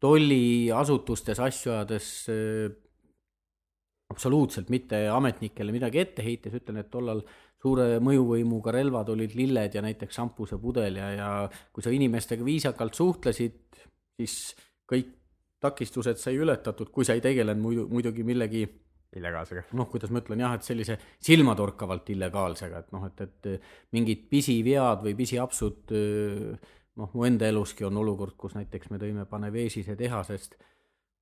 tolliasutustes 0.01 1.39
asju 1.41 1.73
ajades 1.73 2.09
absoluutselt 4.13 4.69
mitte 4.71 4.99
ametnikele 5.11 5.73
midagi 5.75 5.99
ette 5.99 6.23
heites, 6.25 6.53
ütlen, 6.57 6.79
et 6.81 6.89
tollal 6.93 7.21
suure 7.67 7.99
mõjuvõimuga 8.03 8.73
relvad 8.75 9.11
olid 9.13 9.35
lilled 9.37 9.75
ja 9.77 9.83
näiteks 9.83 10.17
šampusepudel 10.21 10.99
ja, 11.01 11.11
ja 11.17 11.29
kui 11.75 11.85
sa 11.85 11.93
inimestega 11.93 12.45
viisakalt 12.47 12.97
suhtlesid, 12.97 13.61
siis 14.17 14.55
kõik 14.87 15.13
takistused 15.63 16.19
sai 16.21 16.37
ületatud, 16.39 16.91
kui 16.93 17.05
sa 17.05 17.17
ei 17.17 17.23
tegelenud 17.23 17.61
muidu, 17.61 17.87
muidugi 17.91 18.25
millegi 18.25 18.63
illegaalsega. 19.17 19.67
noh, 19.79 19.87
kuidas 19.89 20.11
ma 20.13 20.21
ütlen 20.21 20.43
jah, 20.43 20.55
et 20.57 20.65
sellise 20.67 20.97
silmatorkavalt 21.23 22.09
illegaalsega, 22.13 22.83
et 22.83 22.91
noh, 22.95 23.05
et, 23.07 23.23
et 23.25 23.69
mingid 23.95 24.27
pisivead 24.31 25.03
või 25.05 25.15
pisiapsud 25.17 25.93
noh, 26.97 27.13
mu 27.13 27.27
enda 27.27 27.49
eluski 27.49 27.85
on 27.87 27.97
olukord, 28.01 28.35
kus 28.39 28.57
näiteks 28.57 28.91
me 28.93 29.01
tõime 29.01 29.25
Panevežise 29.29 29.95
tehasest 29.99 30.57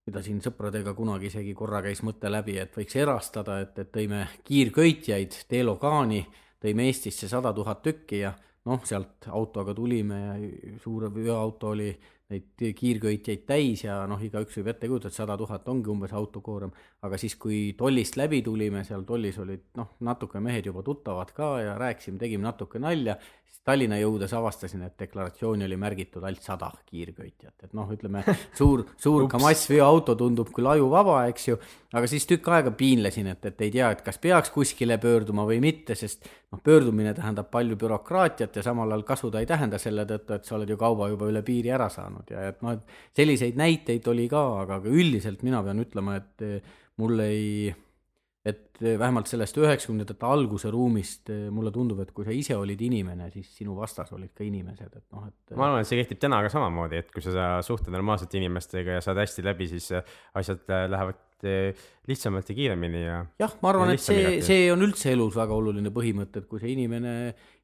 mida 0.05 0.21
siin 0.21 0.41
sõpradega 0.43 0.93
kunagi 0.93 1.31
isegi 1.31 1.53
korra 1.57 1.81
käis 1.85 2.03
mõte 2.05 2.29
läbi, 2.29 2.59
et 2.61 2.75
võiks 2.77 2.95
erastada, 3.01 3.59
et, 3.63 3.77
et 3.81 3.91
tõime 3.93 4.25
kiirköitjaid 4.45 5.39
Delogaani, 5.49 6.21
tõime 6.61 6.89
Eestisse 6.89 7.29
sada 7.31 7.53
tuhat 7.53 7.81
tükki 7.85 8.21
ja 8.21 8.35
noh, 8.69 8.83
sealt 8.85 9.29
autoga 9.33 9.73
tulime 9.77 10.19
ja 10.21 10.35
suur 10.83 11.07
veoauto 11.13 11.73
oli 11.73 11.89
neid 12.29 12.61
kiirköitjaid 12.77 13.43
täis 13.45 13.83
ja 13.85 13.99
noh, 14.09 14.21
igaüks 14.21 14.57
võib 14.59 14.71
ette 14.73 14.89
kujutada, 14.89 15.13
et 15.13 15.17
sada 15.17 15.37
tuhat 15.37 15.67
ongi 15.69 15.91
umbes 15.93 16.13
autokoorem, 16.13 16.71
aga 17.05 17.17
siis, 17.21 17.35
kui 17.39 17.59
tollist 17.77 18.17
läbi 18.19 18.41
tulime, 18.45 18.83
seal 18.87 19.05
tollis 19.07 19.37
olid 19.41 19.65
noh, 19.79 19.95
natuke 20.07 20.41
mehed 20.43 20.69
juba 20.71 20.83
tuttavad 20.85 21.31
ka 21.35 21.55
ja 21.61 21.75
rääkisime, 21.79 22.19
tegime 22.21 22.47
natuke 22.47 22.81
nalja, 22.81 23.17
siis 23.45 23.61
Tallinna 23.65 23.97
jõudes 23.99 24.33
avastasin, 24.35 24.83
et 24.85 24.95
deklaratsiooni 24.99 25.65
oli 25.65 25.77
märgitud 25.79 26.23
ainult 26.23 26.43
sada 26.45 26.69
kiirköitjat, 26.85 27.67
et 27.67 27.73
noh, 27.77 27.89
ütleme 27.93 28.23
suur, 28.59 28.85
suur 29.01 29.27
kamassveoauto 29.31 30.15
tundub 30.19 30.51
küll 30.55 30.69
ajuvaba, 30.69 31.21
eks 31.31 31.49
ju, 31.49 31.57
aga 31.95 32.09
siis 32.11 32.27
tükk 32.29 32.49
aega 32.53 32.73
piinlesin, 32.75 33.31
et, 33.33 33.45
et 33.51 33.65
ei 33.65 33.73
tea, 33.73 33.91
et 33.95 34.05
kas 34.05 34.19
peaks 34.21 34.53
kuskile 34.55 34.99
pöörduma 35.01 35.47
või 35.47 35.59
mitte, 35.63 35.97
sest 35.97 36.29
noh, 36.51 36.61
pöördumine 36.63 37.15
tähendab 37.17 37.51
palju 37.53 37.77
bürokraatiat 37.79 38.59
ja 38.59 38.65
samal 38.65 38.91
ajal 38.91 39.05
kasu 39.07 39.31
ta 39.33 39.43
ei 39.43 39.49
tähenda 39.49 39.81
selle 39.81 40.07
tõttu, 40.09 40.37
et 40.37 40.47
sa 40.47 40.57
oled 40.59 40.71
ju 40.71 40.79
kauba 40.79 41.09
juba 41.13 41.29
üle 41.31 41.43
piiri 41.45 41.73
ära 41.75 41.89
saanud 41.91 42.31
ja 42.31 42.49
et 42.51 42.63
noh, 42.65 42.77
et 42.77 43.19
selliseid 43.21 43.59
näiteid 43.59 44.07
oli 44.11 44.29
ka, 44.31 44.45
aga 44.63 44.81
üldiselt 44.85 45.45
mina 45.47 45.63
pean 45.65 45.81
ütlema, 45.83 46.19
et 46.21 46.49
mul 47.01 47.19
ei 47.25 47.73
et 48.45 48.77
vähemalt 48.77 49.29
sellest 49.29 49.57
üheksakümnendate 49.57 50.27
alguse 50.27 50.69
ruumist 50.73 51.31
mulle 51.53 51.71
tundub, 51.73 52.03
et 52.03 52.11
kui 52.13 52.27
sa 52.27 52.33
ise 52.35 52.53
olid 52.57 52.81
inimene, 52.85 53.31
siis 53.33 53.49
sinu 53.57 53.73
vastas 53.77 54.11
olid 54.13 54.35
ka 54.37 54.45
inimesed, 54.45 54.91
et 54.91 55.05
noh, 55.15 55.23
et. 55.25 55.55
ma 55.57 55.71
arvan, 55.71 55.81
et 55.81 55.89
see 55.89 55.97
kehtib 55.97 56.19
täna 56.21 56.43
ka 56.45 56.51
samamoodi, 56.53 56.99
et 57.01 57.09
kui 57.13 57.23
sa 57.25 57.55
suhtled 57.65 57.95
normaalselt 57.95 58.35
inimestega 58.37 58.99
ja 58.99 59.05
saad 59.05 59.17
hästi 59.23 59.45
läbi, 59.47 59.69
siis 59.71 59.89
asjad 60.37 60.61
lähevad 60.93 61.23
lihtsamalt 62.07 62.49
ja 62.49 62.55
kiiremini 62.57 63.01
ja. 63.01 63.17
jah, 63.41 63.55
ma 63.65 63.71
arvan, 63.73 63.95
et 63.95 64.03
see, 64.03 64.37
see 64.45 64.69
on 64.73 64.85
üldse 64.85 65.11
elus 65.13 65.35
väga 65.37 65.57
oluline 65.57 65.89
põhimõte, 65.93 66.43
et 66.43 66.49
kui 66.49 66.61
sa 66.61 66.69
inimene, 66.69 67.15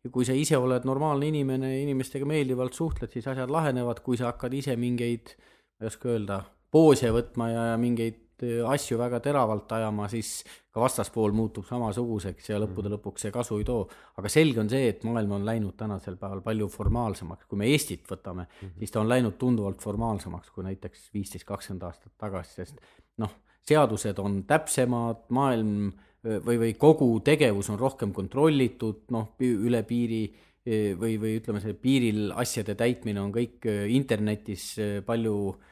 kui 0.10 0.26
sa 0.28 0.34
ise 0.38 0.58
oled 0.58 0.88
normaalne 0.90 1.30
inimene, 1.30 1.76
inimestega 1.84 2.26
meeldivalt 2.30 2.78
suhtled, 2.78 3.14
siis 3.14 3.30
asjad 3.30 3.54
lahenevad, 3.54 4.02
kui 4.06 4.18
sa 4.18 4.32
hakkad 4.32 4.58
ise 4.58 4.76
mingeid, 4.82 5.36
ma 5.78 5.86
ei 5.86 5.94
oska 5.94 6.10
öelda, 6.10 6.42
poose 6.74 7.14
võtma 7.14 7.52
ja 7.54 7.64
mingeid 7.82 8.20
asju 8.42 8.98
väga 9.00 9.20
teravalt 9.24 9.72
ajama, 9.76 10.08
siis 10.12 10.42
ka 10.72 10.82
vastaspool 10.82 11.34
muutub 11.36 11.66
samasuguseks 11.68 12.50
ja 12.50 12.60
lõppude 12.62 12.88
mm. 12.90 12.96
lõpuks 12.96 13.26
see 13.26 13.34
kasu 13.34 13.60
ei 13.60 13.66
too. 13.68 13.88
aga 14.18 14.32
selge 14.32 14.62
on 14.64 14.70
see, 14.72 14.90
et 14.94 15.04
maailm 15.08 15.36
on 15.38 15.48
läinud 15.48 15.76
tänasel 15.78 16.18
päeval 16.20 16.44
palju 16.46 16.70
formaalsemaks, 16.72 17.48
kui 17.50 17.60
me 17.60 17.70
Eestit 17.72 18.08
võtame 18.10 18.46
mm, 18.46 18.68
-hmm. 18.68 18.78
siis 18.80 18.92
ta 18.92 19.02
on 19.02 19.10
läinud 19.10 19.38
tunduvalt 19.40 19.82
formaalsemaks 19.82 20.52
kui 20.52 20.64
näiteks 20.64 21.10
viisteist, 21.14 21.46
kakskümmend 21.46 21.84
aastat 21.90 22.14
tagasi, 22.18 22.54
sest 22.62 22.80
noh, 23.18 23.34
seadused 23.68 24.20
on 24.20 24.44
täpsemad, 24.48 25.28
maailm 25.30 25.92
või, 26.24 26.58
või 26.58 26.74
kogu 26.78 27.20
tegevus 27.20 27.70
on 27.70 27.80
rohkem 27.80 28.14
kontrollitud, 28.14 29.04
noh, 29.12 29.36
üle 29.42 29.84
piiri 29.84 30.24
või, 30.66 31.18
või 31.18 31.38
ütleme, 31.40 31.60
see 31.62 31.74
piiril 31.74 32.32
asjade 32.38 32.76
täitmine 32.78 33.22
on 33.22 33.32
kõik 33.34 33.66
internetis 33.90 34.76
palju 35.06 35.36
äh, 35.50 35.72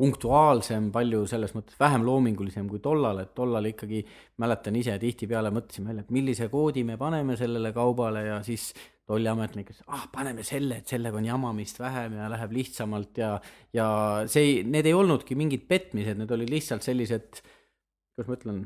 punktuaalsem, 0.00 0.88
palju 0.94 1.26
selles 1.28 1.52
mõttes 1.56 1.76
vähem 1.80 2.06
loomingulisem 2.06 2.68
kui 2.70 2.80
tollal, 2.82 3.20
et 3.22 3.34
tollal 3.36 3.68
ikkagi 3.68 4.00
mäletan 4.40 4.78
ise 4.80 4.96
tihtipeale 5.02 5.52
mõtlesime 5.52 5.92
välja, 5.92 6.06
et 6.06 6.14
millise 6.14 6.48
koodi 6.52 6.86
me 6.88 6.96
paneme 7.00 7.36
sellele 7.36 7.74
kaubale 7.76 8.24
ja 8.26 8.40
siis 8.46 8.70
tolliametnik 9.10 9.72
ütles, 9.72 9.84
ah, 9.90 10.06
paneme 10.12 10.44
selle, 10.46 10.80
et 10.80 10.90
sellega 10.90 11.18
on 11.18 11.26
jamamist 11.26 11.80
vähem 11.82 12.16
ja 12.20 12.28
läheb 12.32 12.54
lihtsamalt 12.54 13.20
ja, 13.20 13.32
ja 13.76 13.86
see, 14.30 14.60
need 14.64 14.88
ei 14.88 14.96
olnudki 14.96 15.36
mingid 15.38 15.66
petmised, 15.68 16.20
need 16.20 16.36
olid 16.36 16.52
lihtsalt 16.52 16.86
sellised, 16.86 17.42
kuidas 18.14 18.30
ma 18.30 18.38
ütlen 18.38 18.60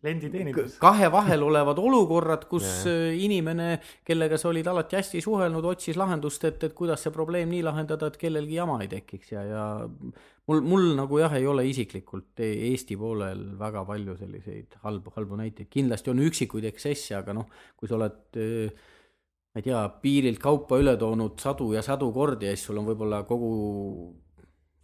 klienditeenindus. 0.00 0.78
kahe 0.82 1.10
vahel 1.12 1.42
olevad 1.42 1.78
olukorrad, 1.82 2.46
kus 2.50 2.66
yeah. 2.86 3.14
inimene, 3.24 3.68
kellega 4.06 4.38
sa 4.38 4.50
olid 4.50 4.66
alati 4.70 4.98
hästi 4.98 5.22
suhelnud, 5.24 5.64
otsis 5.72 5.98
lahendust, 5.98 6.44
et, 6.48 6.66
et 6.68 6.74
kuidas 6.76 7.02
see 7.04 7.14
probleem 7.14 7.50
nii 7.52 7.62
lahendada, 7.66 8.10
et 8.10 8.18
kellelgi 8.20 8.58
jama 8.58 8.78
ei 8.84 8.90
tekiks 8.92 9.32
ja, 9.34 9.42
ja 9.46 9.64
mul, 9.88 10.62
mul 10.62 10.92
nagu 10.98 11.18
jah, 11.22 11.34
ei 11.38 11.48
ole 11.50 11.66
isiklikult 11.70 12.44
Eesti 12.44 12.98
poolel 13.00 13.42
väga 13.58 13.82
palju 13.88 14.14
selliseid 14.20 14.78
halbu, 14.84 15.16
halbu 15.16 15.40
näiteid, 15.42 15.70
kindlasti 15.72 16.14
on 16.14 16.22
üksikuid 16.28 16.70
eksesse, 16.70 17.18
aga 17.18 17.34
noh, 17.40 17.50
kui 17.76 17.90
sa 17.90 17.98
oled 17.98 18.38
ma 18.38 19.60
ei 19.60 19.64
tea, 19.64 19.82
piirilt 20.02 20.38
kaupa 20.42 20.78
üle 20.78 20.94
toonud 21.00 21.40
sadu 21.42 21.72
ja 21.74 21.82
sadu 21.82 22.12
kordi 22.14 22.46
ja 22.46 22.54
siis 22.54 22.68
sul 22.68 22.78
on 22.78 22.86
võib-olla 22.86 23.24
kogu 23.26 23.52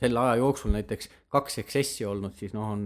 selle 0.01 0.21
aja 0.21 0.39
jooksul 0.41 0.73
näiteks 0.75 1.11
kaks 1.35 1.59
eksessi 1.65 2.07
olnud, 2.07 2.35
siis 2.39 2.53
noh, 2.55 2.71
on 2.75 2.83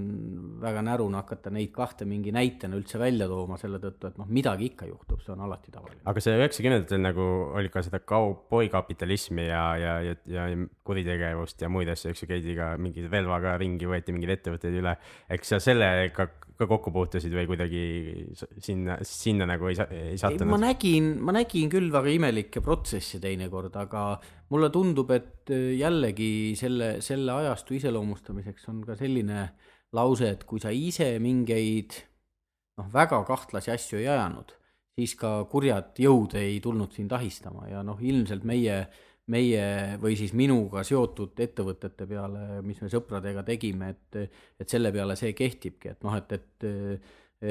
väga 0.63 0.83
närune 0.85 1.19
hakata 1.21 1.51
neid 1.53 1.71
kahte 1.75 2.07
mingi 2.09 2.33
näitena 2.35 2.79
üldse 2.79 3.01
välja 3.01 3.29
tooma 3.29 3.59
selle 3.61 3.81
tõttu, 3.83 4.11
et 4.11 4.19
noh, 4.21 4.29
midagi 4.33 4.71
ikka 4.71 4.89
juhtub, 4.89 5.21
see 5.25 5.35
on 5.35 5.45
alati 5.45 5.73
tavaline. 5.75 6.01
aga 6.09 6.25
see 6.25 6.37
üheksakümnendatel 6.39 7.03
nagu 7.03 7.29
oli 7.59 7.73
ka 7.73 7.83
seda 7.85 8.01
kauboikapitalismi 8.01 9.49
ja, 9.49 9.65
ja, 9.81 9.95
ja, 10.07 10.19
ja 10.33 10.49
kuritegevust 10.89 11.65
ja 11.65 11.73
muid 11.73 11.93
asju, 11.93 12.13
eks 12.13 12.25
ju, 12.25 12.31
käidi 12.31 12.57
ka 12.59 12.75
mingi 12.81 13.05
relvaga 13.09 13.57
ringi, 13.61 13.89
võeti 13.91 14.17
mingeid 14.17 14.39
ettevõtteid 14.39 14.81
üle, 14.81 14.97
eks 15.37 15.55
sa 15.55 15.61
sellega 15.63 16.31
ka 16.59 16.67
kokku 16.67 16.91
puutusid 16.95 17.35
või 17.35 17.47
kuidagi 17.47 17.83
sinna, 18.35 18.99
sinna 19.07 19.47
nagu 19.47 19.71
ei, 19.71 19.79
ei 20.11 20.19
sattunud? 20.19 20.51
ma 20.51 20.61
nägin, 20.67 21.13
ma 21.23 21.35
nägin 21.37 21.71
küll 21.71 21.91
väga 21.95 22.11
imelikke 22.17 22.63
protsesse 22.65 23.21
teinekord, 23.23 23.77
aga 23.79 24.05
mulle 24.53 24.71
tundub, 24.75 25.13
et 25.15 25.53
äh, 25.55 25.73
jällegi 25.79 26.31
selle, 26.59 26.97
selle 27.05 27.37
ajastu 27.45 27.79
iseloomustamiseks 27.79 28.71
on 28.73 28.83
ka 28.89 28.99
selline 28.99 29.49
lause, 29.95 30.35
et 30.35 30.47
kui 30.49 30.63
sa 30.63 30.75
ise 30.75 31.15
mingeid 31.23 32.01
noh, 32.79 32.89
väga 32.93 33.23
kahtlasi 33.29 33.73
asju 33.75 34.03
ei 34.03 34.11
ajanud, 34.11 34.57
siis 34.99 35.15
ka 35.19 35.37
kurjad 35.51 35.95
jõud 36.03 36.35
ei 36.41 36.59
tulnud 36.65 36.91
sind 36.97 37.15
ahistama 37.15 37.71
ja 37.71 37.85
noh, 37.87 38.03
ilmselt 38.03 38.43
meie 38.49 38.81
äh, 38.83 39.05
meie 39.33 39.97
või 40.01 40.17
siis 40.19 40.33
minuga 40.37 40.83
seotud 40.87 41.39
ettevõtete 41.45 42.07
peale, 42.09 42.61
mis 42.65 42.81
me 42.83 42.91
sõpradega 42.93 43.45
tegime, 43.47 43.93
et, 43.95 44.37
et 44.61 44.69
selle 44.69 44.93
peale 44.95 45.17
see 45.21 45.35
kehtibki, 45.37 45.93
et 45.95 46.07
noh, 46.07 46.17
et, 46.17 46.33
et, 46.39 46.69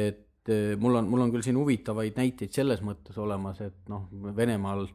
et 0.08 0.54
mul 0.82 1.02
on, 1.02 1.10
mul 1.10 1.26
on 1.26 1.34
küll 1.34 1.46
siin 1.46 1.60
huvitavaid 1.60 2.18
näiteid 2.18 2.56
selles 2.56 2.82
mõttes 2.86 3.18
olemas, 3.22 3.62
et 3.66 3.92
noh, 3.92 4.08
Venemaal 4.36 4.88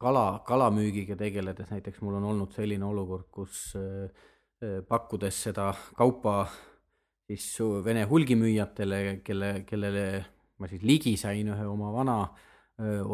kala, 0.00 0.26
kalamüügiga 0.46 1.16
tegeledes 1.20 1.72
näiteks 1.72 2.00
mul 2.04 2.20
on 2.20 2.30
olnud 2.32 2.54
selline 2.56 2.86
olukord, 2.86 3.28
kus 3.34 3.66
pakkudes 4.88 5.42
seda 5.48 5.72
kaupa 5.96 6.44
siis 7.26 7.58
Vene 7.84 8.04
hulgimüüjatele, 8.08 9.20
kelle, 9.24 9.50
kellele 9.66 10.06
ma 10.60 10.68
siis 10.70 10.82
ligi 10.84 11.16
sain 11.20 11.48
ühe 11.52 11.66
oma 11.68 11.90
vana 11.92 12.18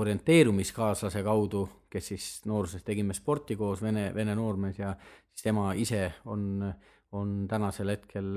orienteerumiskaaslase 0.01 1.23
kaudu, 1.23 1.67
kes 1.91 2.13
siis 2.13 2.27
nooruses 2.47 2.85
tegime 2.87 3.15
sporti 3.17 3.57
koos, 3.59 3.83
vene, 3.83 4.11
vene 4.15 4.35
noormees 4.39 4.79
ja 4.79 4.95
siis 5.01 5.47
tema 5.47 5.73
ise 5.75 6.05
on, 6.31 6.63
on 7.17 7.35
tänasel 7.51 7.97
hetkel 7.97 8.29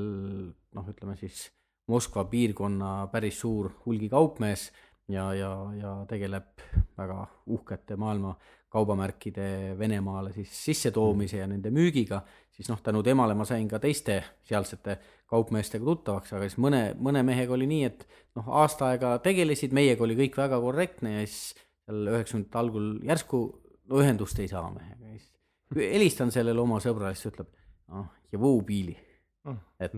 noh, 0.74 0.90
ütleme 0.90 1.18
siis 1.20 1.50
Moskva 1.92 2.24
piirkonna 2.32 3.10
päris 3.12 3.42
suur 3.44 3.68
hulgikaupmees 3.86 4.70
ja, 5.12 5.34
ja, 5.36 5.52
ja 5.76 5.94
tegeleb 6.08 6.64
väga 6.98 7.26
uhkete 7.52 7.98
maailma 8.00 8.38
kaubamärkide 8.74 9.76
Venemaale 9.80 10.32
siis 10.34 10.54
sissetoomise 10.66 11.38
ja 11.38 11.48
nende 11.48 11.70
müügiga, 11.70 12.24
siis 12.50 12.70
noh, 12.72 12.80
tänu 12.82 13.04
temale 13.06 13.36
ma 13.38 13.46
sain 13.46 13.68
ka 13.70 13.78
teiste 13.84 14.16
sealsete 14.48 14.98
kaupmeestega 15.30 15.86
tuttavaks, 15.86 16.34
aga 16.34 16.48
siis 16.48 16.58
mõne, 16.62 16.82
mõne 16.98 17.22
mehega 17.26 17.54
oli 17.54 17.68
nii, 17.70 17.84
et 17.92 18.08
noh, 18.38 18.50
aasta 18.64 18.90
aega 18.90 19.18
tegelesid, 19.26 19.76
meiega 19.76 20.06
oli 20.08 20.18
kõik 20.18 20.40
väga 20.42 20.62
korrektne 20.64 21.20
ja 21.20 21.28
siis 21.28 21.63
seal 21.84 22.12
üheksakümnendate 22.14 22.60
algul 22.60 22.92
järsku 23.08 23.42
no 23.90 24.04
ühendust 24.04 24.40
ei 24.40 24.50
saa 24.52 24.68
mehega, 24.72 25.16
siis 25.18 25.90
helistan 25.94 26.32
sellele 26.32 26.62
oma 26.64 26.80
sõbrale, 26.84 27.16
siis 27.18 27.28
ta 27.28 27.34
ütleb, 27.34 27.50
noh, 27.94 28.08
ja 28.32 28.40
vuu 28.40 28.62
piili 28.68 28.96
Mm. 29.44 29.58
et 29.80 29.96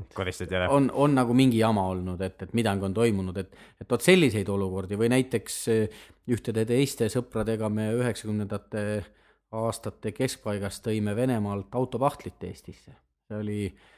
on, 0.73 0.87
on 0.93 1.11
nagu 1.13 1.33
mingi 1.37 1.59
jama 1.59 1.83
olnud, 1.91 2.21
et, 2.25 2.39
et 2.41 2.53
midagi 2.57 2.81
on 2.87 2.95
toimunud, 2.97 3.35
et, 3.37 3.51
et 3.77 3.91
vot 3.91 4.01
selliseid 4.01 4.47
olukordi 4.49 4.97
või 4.97 5.11
näiteks 5.13 5.57
eh, 5.69 5.99
ühtede 6.33 6.63
teiste 6.65 7.11
sõpradega 7.13 7.69
me 7.69 7.91
üheksakümnendate 7.93 8.81
aastate 9.53 10.15
keskpaigast 10.17 10.81
tõime 10.87 11.13
Venemaalt 11.15 11.77
autopahtlit 11.77 12.41
Eestisse. 12.49 12.95
see 13.27 13.37
oli, 13.37 13.59
eh, 13.69 13.94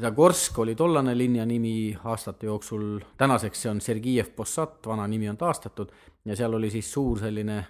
Zagorsk 0.00 0.58
oli 0.58 0.74
tollane 0.74 1.12
linna 1.14 1.44
nimi 1.46 1.94
aastate 2.10 2.46
jooksul, 2.46 2.98
tänaseks 3.16 3.60
see 3.62 3.70
on 3.70 3.80
Sergijev 3.80 4.32
Possat, 4.36 4.80
vana 4.86 5.06
nimi 5.06 5.28
on 5.30 5.36
taastatud. 5.38 5.92
Ja 6.24 6.34
seal 6.36 6.54
oli 6.58 6.70
siis 6.74 6.90
suur 6.92 7.20
selline 7.22 7.60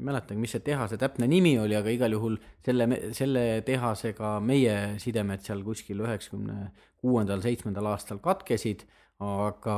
ei 0.00 0.04
mäletagi, 0.08 0.40
mis 0.40 0.54
see 0.56 0.64
tehase 0.64 0.96
täpne 0.98 1.28
nimi 1.28 1.58
oli, 1.60 1.76
aga 1.76 1.92
igal 1.92 2.14
juhul 2.16 2.38
selle, 2.64 2.86
selle 3.16 3.44
tehasega 3.66 4.38
meie 4.40 4.76
sidemed 5.02 5.44
seal 5.44 5.60
kuskil 5.66 6.00
üheksakümne 6.06 6.70
kuuendal, 7.00 7.42
seitsmendal 7.44 7.90
aastal 7.92 8.22
katkesid, 8.24 8.86
aga, 9.20 9.76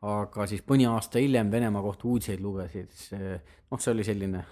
aga 0.00 0.46
siis 0.48 0.64
mõni 0.68 0.88
aasta 0.88 1.20
hiljem 1.20 1.52
Venemaa 1.52 1.84
kohta 1.84 2.08
uudiseid 2.08 2.40
lugesid, 2.40 2.96
noh, 3.12 3.82
see 3.82 3.92
oli 3.92 4.06
selline 4.08 4.44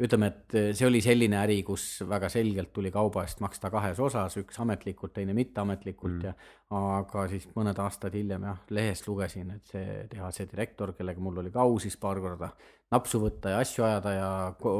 ütleme, 0.00 0.28
et 0.32 0.54
see 0.76 0.86
oli 0.86 1.00
selline 1.04 1.36
äri, 1.42 1.58
kus 1.66 2.02
väga 2.08 2.30
selgelt 2.32 2.72
tuli 2.72 2.90
kauba 2.90 3.26
eest 3.26 3.42
maksta 3.44 3.70
kahes 3.70 4.00
osas, 4.00 4.36
üks 4.40 4.58
ametlikult, 4.62 5.12
teine 5.14 5.34
mitteametlikult 5.36 6.22
mm. 6.22 6.26
ja 6.26 6.82
aga 6.98 7.26
siis 7.30 7.48
mõned 7.54 7.78
aastad 7.84 8.14
hiljem 8.16 8.46
jah, 8.48 8.62
lehest 8.70 9.08
lugesin, 9.08 9.50
et 9.56 9.74
see 9.74 10.04
tehase 10.10 10.48
direktor, 10.50 10.94
kellega 10.98 11.20
mul 11.20 11.42
oli 11.44 11.52
ka 11.54 11.66
au 11.66 11.78
siis 11.82 11.98
paar 12.00 12.20
korda 12.24 12.52
napsu 12.92 13.20
võtta 13.22 13.52
ja 13.52 13.64
asju 13.64 13.84
ajada 13.84 14.14
ja 14.16 14.30
ko 14.60 14.72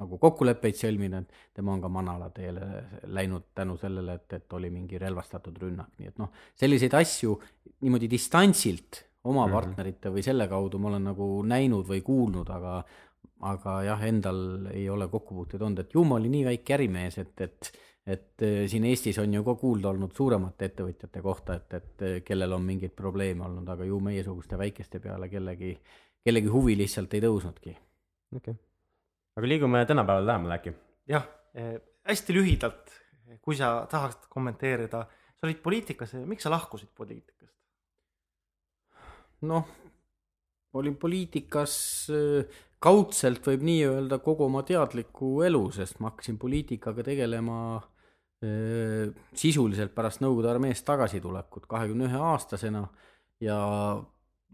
nagu 0.00 0.18
kokkuleppeid 0.18 0.76
sõlmida, 0.78 1.22
et 1.22 1.54
tema 1.54 1.74
on 1.74 1.82
ka 1.82 1.90
manala 1.92 2.28
teele 2.34 2.84
läinud 3.14 3.50
tänu 3.54 3.76
sellele, 3.80 4.18
et, 4.18 4.38
et 4.40 4.56
oli 4.58 4.70
mingi 4.72 4.98
relvastatud 4.98 5.58
rünnak, 5.62 5.92
nii 5.98 6.10
et 6.10 6.22
noh, 6.22 6.32
selliseid 6.58 6.96
asju 6.98 7.36
niimoodi 7.86 8.10
distantsilt 8.10 9.04
oma 9.24 9.46
mm 9.46 9.48
-hmm. 9.48 9.54
partnerite 9.54 10.10
või 10.10 10.22
selle 10.22 10.48
kaudu 10.48 10.78
ma 10.78 10.88
olen 10.88 11.04
nagu 11.10 11.28
näinud 11.46 11.86
või 11.88 12.02
kuulnud, 12.02 12.50
aga 12.50 12.82
aga 13.44 13.80
jah, 13.86 14.04
endal 14.08 14.70
ei 14.72 14.88
ole 14.90 15.08
kokkupuuteid 15.12 15.62
olnud, 15.62 15.84
et 15.84 15.94
ju 15.94 16.04
ma 16.04 16.18
olin 16.20 16.32
nii 16.32 16.44
väike 16.48 16.78
ärimees, 16.78 17.18
et, 17.22 17.40
et 17.40 17.74
et 18.04 18.42
eh, 18.44 18.64
siin 18.68 18.84
Eestis 18.84 19.18
on 19.22 19.32
ju 19.32 19.42
ka 19.46 19.54
kuulda 19.60 19.88
olnud 19.94 20.12
suuremate 20.16 20.68
ettevõtjate 20.68 21.22
kohta, 21.24 21.56
et, 21.56 21.76
et 21.78 22.04
eh, 22.04 22.16
kellel 22.26 22.52
on 22.52 22.64
mingeid 22.64 22.92
probleeme 22.96 23.46
olnud, 23.46 23.68
aga 23.72 23.86
ju 23.88 24.00
meiesuguste 24.04 24.58
väikeste 24.60 25.00
peale 25.00 25.30
kellegi, 25.32 25.72
kellegi 26.24 26.52
huvi 26.52 26.76
lihtsalt 26.76 27.16
ei 27.16 27.24
tõusnudki. 27.24 27.72
okei 28.36 28.52
okay., 28.52 28.60
aga 29.38 29.50
liigume 29.50 29.84
tänapäeval 29.88 30.28
lähemale 30.28 30.58
äkki? 30.58 30.74
jah 31.08 31.24
eh,, 31.56 31.78
hästi 32.04 32.36
lühidalt, 32.36 32.92
kui 33.40 33.56
sa 33.56 33.86
tahaksid 33.90 34.28
kommenteerida, 34.28 35.06
sa 35.08 35.48
olid 35.48 35.64
poliitikas, 35.64 36.12
miks 36.28 36.44
sa 36.44 36.52
lahkusid 36.52 36.92
poliitikast? 36.96 37.56
noh, 39.48 39.64
olin 40.76 40.96
poliitikas 41.00 41.74
kaudselt 42.84 43.46
võib 43.48 43.64
nii 43.64 43.82
öelda 43.88 44.20
kogu 44.22 44.44
oma 44.46 44.62
teadliku 44.66 45.38
elu, 45.46 45.64
sest 45.72 46.00
ma 46.04 46.12
hakkasin 46.12 46.36
poliitikaga 46.40 47.04
tegelema 47.06 47.58
sisuliselt 49.34 49.94
pärast 49.94 50.20
Nõukogude 50.20 50.50
armeest 50.52 50.84
tagasitulekut 50.84 51.64
kahekümne 51.70 52.08
ühe 52.10 52.20
aastasena 52.32 52.82
ja 53.40 53.58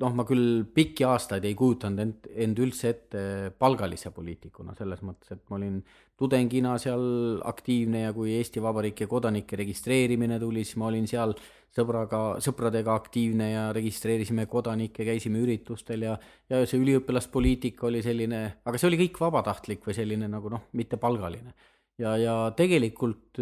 noh, 0.00 0.14
ma 0.16 0.24
küll 0.28 0.64
pikki 0.74 1.04
aastaid 1.06 1.44
ei 1.48 1.56
kujutanud 1.58 2.02
end, 2.02 2.28
end 2.44 2.60
üldse 2.62 2.92
ette 2.92 3.22
palgalise 3.60 4.12
poliitikuna, 4.14 4.74
selles 4.78 5.02
mõttes, 5.04 5.32
et 5.34 5.42
ma 5.50 5.58
olin 5.58 5.80
tudengina 6.20 6.74
seal 6.80 7.40
aktiivne 7.48 8.04
ja 8.06 8.12
kui 8.16 8.34
Eesti 8.36 8.62
Vabariigi 8.64 9.08
kodanike 9.10 9.58
registreerimine 9.60 10.38
tuli, 10.40 10.64
siis 10.64 10.78
ma 10.80 10.90
olin 10.90 11.08
seal 11.10 11.34
sõbraga, 11.76 12.22
sõpradega 12.42 12.94
aktiivne 12.98 13.50
ja 13.52 13.64
registreerisime 13.76 14.46
kodanikke, 14.50 15.06
käisime 15.06 15.42
üritustel 15.44 16.06
ja, 16.08 16.16
ja 16.50 16.62
see 16.68 16.80
üliõpilaspoliitika 16.82 17.88
oli 17.88 18.04
selline, 18.04 18.44
aga 18.64 18.80
see 18.80 18.90
oli 18.90 19.02
kõik 19.04 19.20
vabatahtlik 19.22 19.84
või 19.86 19.96
selline 19.96 20.30
nagu 20.30 20.52
noh, 20.52 20.68
mittepalgaline. 20.76 21.54
ja, 22.00 22.16
ja 22.20 22.38
tegelikult 22.56 23.40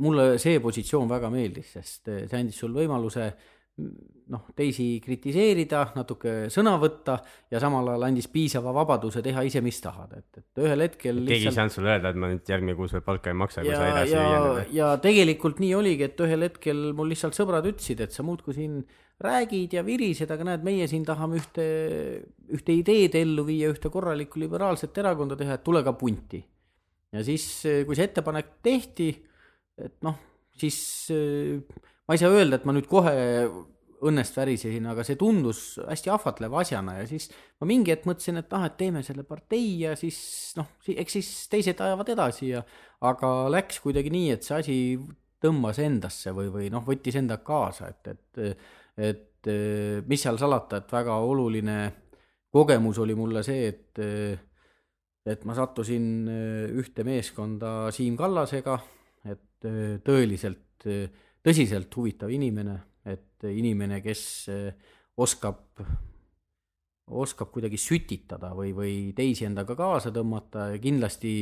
mulle 0.00 0.38
see 0.40 0.60
positsioon 0.64 1.08
väga 1.10 1.28
meeldis, 1.32 1.74
sest 1.76 2.08
see 2.08 2.38
andis 2.38 2.56
sul 2.56 2.72
võimaluse 2.76 3.28
noh, 4.28 4.44
teisi 4.56 4.86
kritiseerida, 5.02 5.82
natuke 5.96 6.32
sõna 6.52 6.74
võtta 6.80 7.16
ja 7.52 7.60
samal 7.62 7.86
ajal 7.92 8.06
andis 8.08 8.28
piisava 8.32 8.72
vabaduse 8.76 9.22
teha 9.24 9.44
ise, 9.46 9.62
mis 9.64 9.80
tahad, 9.82 10.12
et, 10.18 10.42
et 10.42 10.62
ühel 10.64 10.84
hetkel 10.84 11.20
keegi 11.22 11.28
lihtsalt... 11.30 11.52
ei 11.52 11.56
saanud 11.56 11.74
sulle 11.74 11.92
öelda, 11.94 12.12
et 12.12 12.20
ma 12.20 12.30
nüüd 12.32 12.52
järgmine 12.52 12.76
kuus 12.78 12.94
veel 12.96 13.04
palka 13.06 13.32
ei 13.32 13.38
maksa, 13.40 13.64
kui 13.64 13.72
sa 13.72 13.88
edasi 13.88 14.16
ei 14.18 14.34
jää. 14.34 14.66
ja 14.76 14.90
tegelikult 15.04 15.62
nii 15.64 15.72
oligi, 15.78 16.08
et 16.10 16.24
ühel 16.26 16.48
hetkel 16.48 16.84
mul 16.98 17.12
lihtsalt 17.14 17.38
sõbrad 17.38 17.68
ütlesid, 17.70 18.04
et 18.04 18.16
sa 18.16 18.26
muudkui 18.26 18.56
siin 18.58 18.82
räägid 19.24 19.74
ja 19.78 19.82
virised, 19.86 20.30
aga 20.30 20.50
näed, 20.52 20.66
meie 20.66 20.86
siin 20.90 21.06
tahame 21.08 21.40
ühte, 21.40 21.66
ühte 22.54 22.76
ideed 22.76 23.16
ellu 23.18 23.46
viia, 23.48 23.72
ühte 23.72 23.90
korralikku 23.92 24.42
liberaalset 24.44 25.00
erakonda 25.02 25.38
teha, 25.40 25.58
et 25.58 25.66
tule 25.66 25.82
ka 25.86 25.96
punti. 25.98 26.44
ja 27.16 27.24
siis, 27.24 27.48
kui 27.88 27.96
see 27.96 28.10
ettepanek 28.10 28.58
tehti, 28.62 29.10
et 29.80 29.96
noh, 30.04 30.20
siis 30.58 30.82
ma 32.08 32.16
ei 32.16 32.22
saa 32.22 32.32
öelda, 32.32 32.56
et 32.56 32.64
ma 32.64 32.72
nüüd 32.72 32.88
kohe 32.88 33.12
õnnest 34.08 34.36
värisesin, 34.38 34.86
aga 34.90 35.02
see 35.06 35.18
tundus 35.18 35.60
hästi 35.82 36.10
ahvatleva 36.14 36.62
asjana 36.62 36.98
ja 37.00 37.06
siis 37.10 37.28
ma 37.58 37.66
mingi 37.68 37.92
hetk 37.92 38.06
mõtlesin, 38.08 38.38
et 38.40 38.52
ah, 38.54 38.66
et 38.68 38.76
teeme 38.78 39.02
selle 39.06 39.24
partei 39.26 39.72
ja 39.82 39.94
siis 39.98 40.18
noh, 40.58 40.70
eks 40.88 41.16
siis 41.18 41.30
teised 41.50 41.80
ajavad 41.82 42.12
edasi 42.14 42.52
ja 42.52 42.62
aga 43.06 43.32
läks 43.52 43.80
kuidagi 43.82 44.12
nii, 44.14 44.30
et 44.36 44.46
see 44.46 44.58
asi 44.58 44.76
tõmbas 45.42 45.80
endasse 45.82 46.32
või, 46.34 46.50
või 46.54 46.68
noh, 46.74 46.84
võttis 46.86 47.18
endaga 47.18 47.44
kaasa, 47.46 47.90
et, 47.90 48.12
et, 48.38 48.60
et 49.10 49.50
mis 50.08 50.22
seal 50.22 50.38
salata, 50.38 50.80
et 50.80 50.94
väga 50.94 51.18
oluline 51.22 51.78
kogemus 52.54 52.98
oli 53.02 53.18
mulle 53.18 53.44
see, 53.46 53.72
et 53.72 54.04
et 55.28 55.42
ma 55.44 55.52
sattusin 55.52 56.24
ühte 56.80 57.04
meeskonda 57.04 57.90
Siim 57.92 58.14
Kallasega, 58.16 58.78
et 59.28 59.66
tõeliselt 60.06 60.86
tõsiselt 61.44 61.94
huvitav 61.96 62.32
inimene, 62.34 62.76
et 63.08 63.46
inimene, 63.48 64.00
kes 64.04 64.22
eh, 64.52 64.94
oskab, 65.18 65.80
oskab 67.08 67.50
kuidagi 67.54 67.80
sütitada 67.80 68.52
või, 68.56 68.74
või 68.76 68.94
teisi 69.16 69.46
endaga 69.48 69.76
kaasa 69.78 70.12
tõmmata 70.14 70.70
ja 70.74 70.82
kindlasti, 70.82 71.34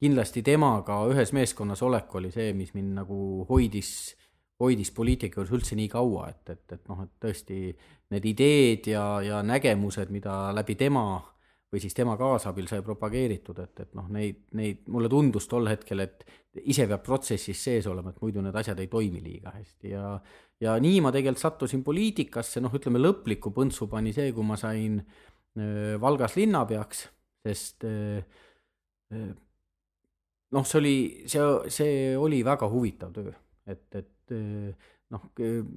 kindlasti 0.00 0.44
temaga 0.46 1.02
ühes 1.10 1.34
meeskonnas 1.36 1.82
olek 1.84 2.14
oli 2.14 2.32
see, 2.34 2.52
mis 2.56 2.72
mind 2.74 3.00
nagu 3.02 3.18
hoidis, 3.48 4.14
hoidis 4.60 4.94
poliitika 4.94 5.40
juures 5.40 5.54
üldse 5.58 5.78
nii 5.78 5.90
kaua, 5.92 6.30
et, 6.30 6.56
et, 6.56 6.64
et 6.78 6.88
noh, 6.88 7.04
et 7.04 7.14
tõesti 7.20 7.60
need 8.14 8.26
ideed 8.32 8.90
ja, 8.94 9.04
ja 9.24 9.42
nägemused, 9.46 10.12
mida 10.14 10.52
läbi 10.54 10.78
tema 10.78 11.04
või 11.74 11.82
siis 11.82 11.96
tema 11.96 12.14
kaasabil 12.20 12.70
sai 12.70 12.84
propageeritud, 12.86 13.58
et, 13.64 13.80
et 13.82 13.94
noh, 13.98 14.06
neid, 14.14 14.44
neid, 14.54 14.84
mulle 14.94 15.10
tundus 15.10 15.48
tol 15.50 15.66
hetkel, 15.66 16.04
et 16.06 16.22
ise 16.70 16.86
peab 16.86 17.02
protsessis 17.02 17.58
sees 17.66 17.88
olema, 17.90 18.14
et 18.14 18.22
muidu 18.22 18.44
need 18.44 18.54
asjad 18.54 18.78
ei 18.78 18.90
toimi 18.92 19.22
liiga 19.24 19.50
hästi. 19.56 19.90
Ja 19.90 20.06
ja 20.62 20.74
nii 20.80 21.00
ma 21.04 21.12
tegelikult 21.14 21.42
sattusin 21.42 21.82
poliitikasse, 21.86 22.62
noh, 22.62 22.74
ütleme 22.74 23.00
lõpliku 23.02 23.52
põntsu 23.54 23.88
pani 23.90 24.14
see, 24.16 24.32
kui 24.36 24.46
ma 24.46 24.58
sain 24.60 25.00
äh, 25.00 25.94
Valgas 26.00 26.36
linnapeaks, 26.38 27.04
sest 27.44 27.86
äh, 27.88 28.22
äh, 29.12 29.30
noh, 30.54 30.66
see 30.68 30.80
oli, 30.80 30.96
see, 31.30 31.46
see 31.74 31.94
oli 32.20 32.42
väga 32.46 32.70
huvitav 32.70 33.14
töö, 33.16 33.34
et, 33.66 33.86
et 33.98 34.10
noh, 35.12 35.24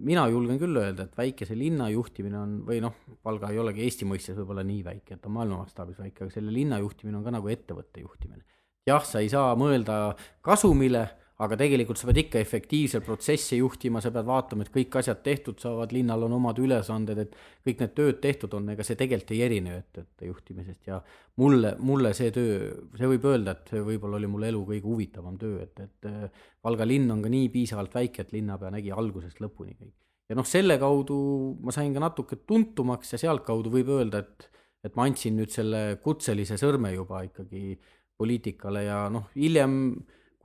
mina 0.08 0.26
julgen 0.32 0.60
küll 0.62 0.80
öelda, 0.80 1.08
et 1.08 1.18
väikese 1.18 1.58
linna 1.58 1.90
juhtimine 1.92 2.40
on, 2.40 2.54
või 2.68 2.80
noh, 2.84 2.96
Valga 3.26 3.52
ei 3.52 3.60
olegi 3.62 3.84
Eesti 3.86 4.08
mõistes 4.08 4.38
võib-olla 4.40 4.63
nii 4.68 4.84
väike, 4.86 5.16
et 5.16 5.22
ta 5.22 5.30
on 5.30 5.36
maailma 5.38 5.62
mastaabis 5.63 6.00
väike, 6.00 6.26
aga 6.26 6.34
selle 6.34 6.54
linna 6.54 6.80
juhtimine 6.82 7.20
on 7.20 7.26
ka 7.28 7.34
nagu 7.36 7.52
ettevõtte 7.52 8.04
juhtimine. 8.04 8.44
jah, 8.88 9.04
sa 9.04 9.20
ei 9.20 9.30
saa 9.30 9.52
mõelda 9.60 10.16
kasumile, 10.42 11.04
aga 11.38 11.58
tegelikult 11.60 12.00
sa 12.00 12.08
pead 12.10 12.17
ikka 12.23 12.39
efektiivselt 12.41 13.06
protsesse 13.06 13.60
juhtima, 13.60 14.02
sa 14.02 14.10
pead 14.13 14.26
vaatama, 14.26 14.65
et 14.65 14.71
kõik 14.73 14.95
asjad 14.97 15.19
tehtud 15.26 15.60
saavad, 15.62 15.91
linnal 15.93 16.26
on 16.26 16.34
omad 16.39 16.58
ülesanded, 16.62 17.21
et 17.21 17.36
kõik 17.67 17.84
need 17.84 17.93
tööd 18.00 18.17
tehtud 18.23 18.56
on, 18.58 18.71
ega 18.73 18.86
see 18.86 18.97
tegelikult 18.97 19.36
ei 19.36 19.43
erine 19.45 19.76
ettevõtte 19.78 20.32
juhtimisest 20.32 20.89
ja 20.89 20.97
mulle, 21.43 21.76
mulle 21.86 22.13
see 22.17 22.34
töö, 22.34 22.71
see 22.97 23.12
võib 23.13 23.30
öelda, 23.30 23.54
et 23.54 23.69
see 23.73 23.86
võib-olla 23.86 24.17
oli 24.17 24.32
mul 24.34 24.47
elu 24.50 24.63
kõige 24.71 24.89
huvitavam 24.89 25.38
töö, 25.38 25.62
et, 25.67 25.86
et 25.86 26.10
äh, 26.10 26.26
Valga 26.65 26.89
linn 26.89 27.13
on 27.13 27.21
ka 27.21 27.30
nii 27.32 27.54
piisavalt 27.54 27.93
väike, 27.93 28.26
et 28.26 28.34
linnapea 28.34 28.73
nägi 28.73 28.91
algusest 28.91 29.38
lõpuni 29.43 29.78
kõik. 29.78 29.93
ja 30.32 30.41
noh, 30.41 30.50
selle 30.50 30.80
kaudu 30.82 31.19
ma 31.62 31.76
sain 31.76 31.93
ka 31.93 32.02
natuke 32.02 32.41
tuntumaks 32.50 33.13
ja 33.13 33.21
sealtkaudu 33.28 33.78
võib 33.78 33.93
öelda, 34.00 34.26
et, 34.26 34.50
et 34.89 34.97
ma 34.97 35.06
andsin 35.06 35.38
nüüd 35.38 35.54
selle 35.54 36.02
kutselise 36.02 36.58
sõrme 36.58 36.95
juba 36.97 37.21
ikkagi 37.30 37.78
poliitikale 38.17 38.88
ja 38.89 39.04
noh, 39.13 39.30
hiljem 39.38 39.78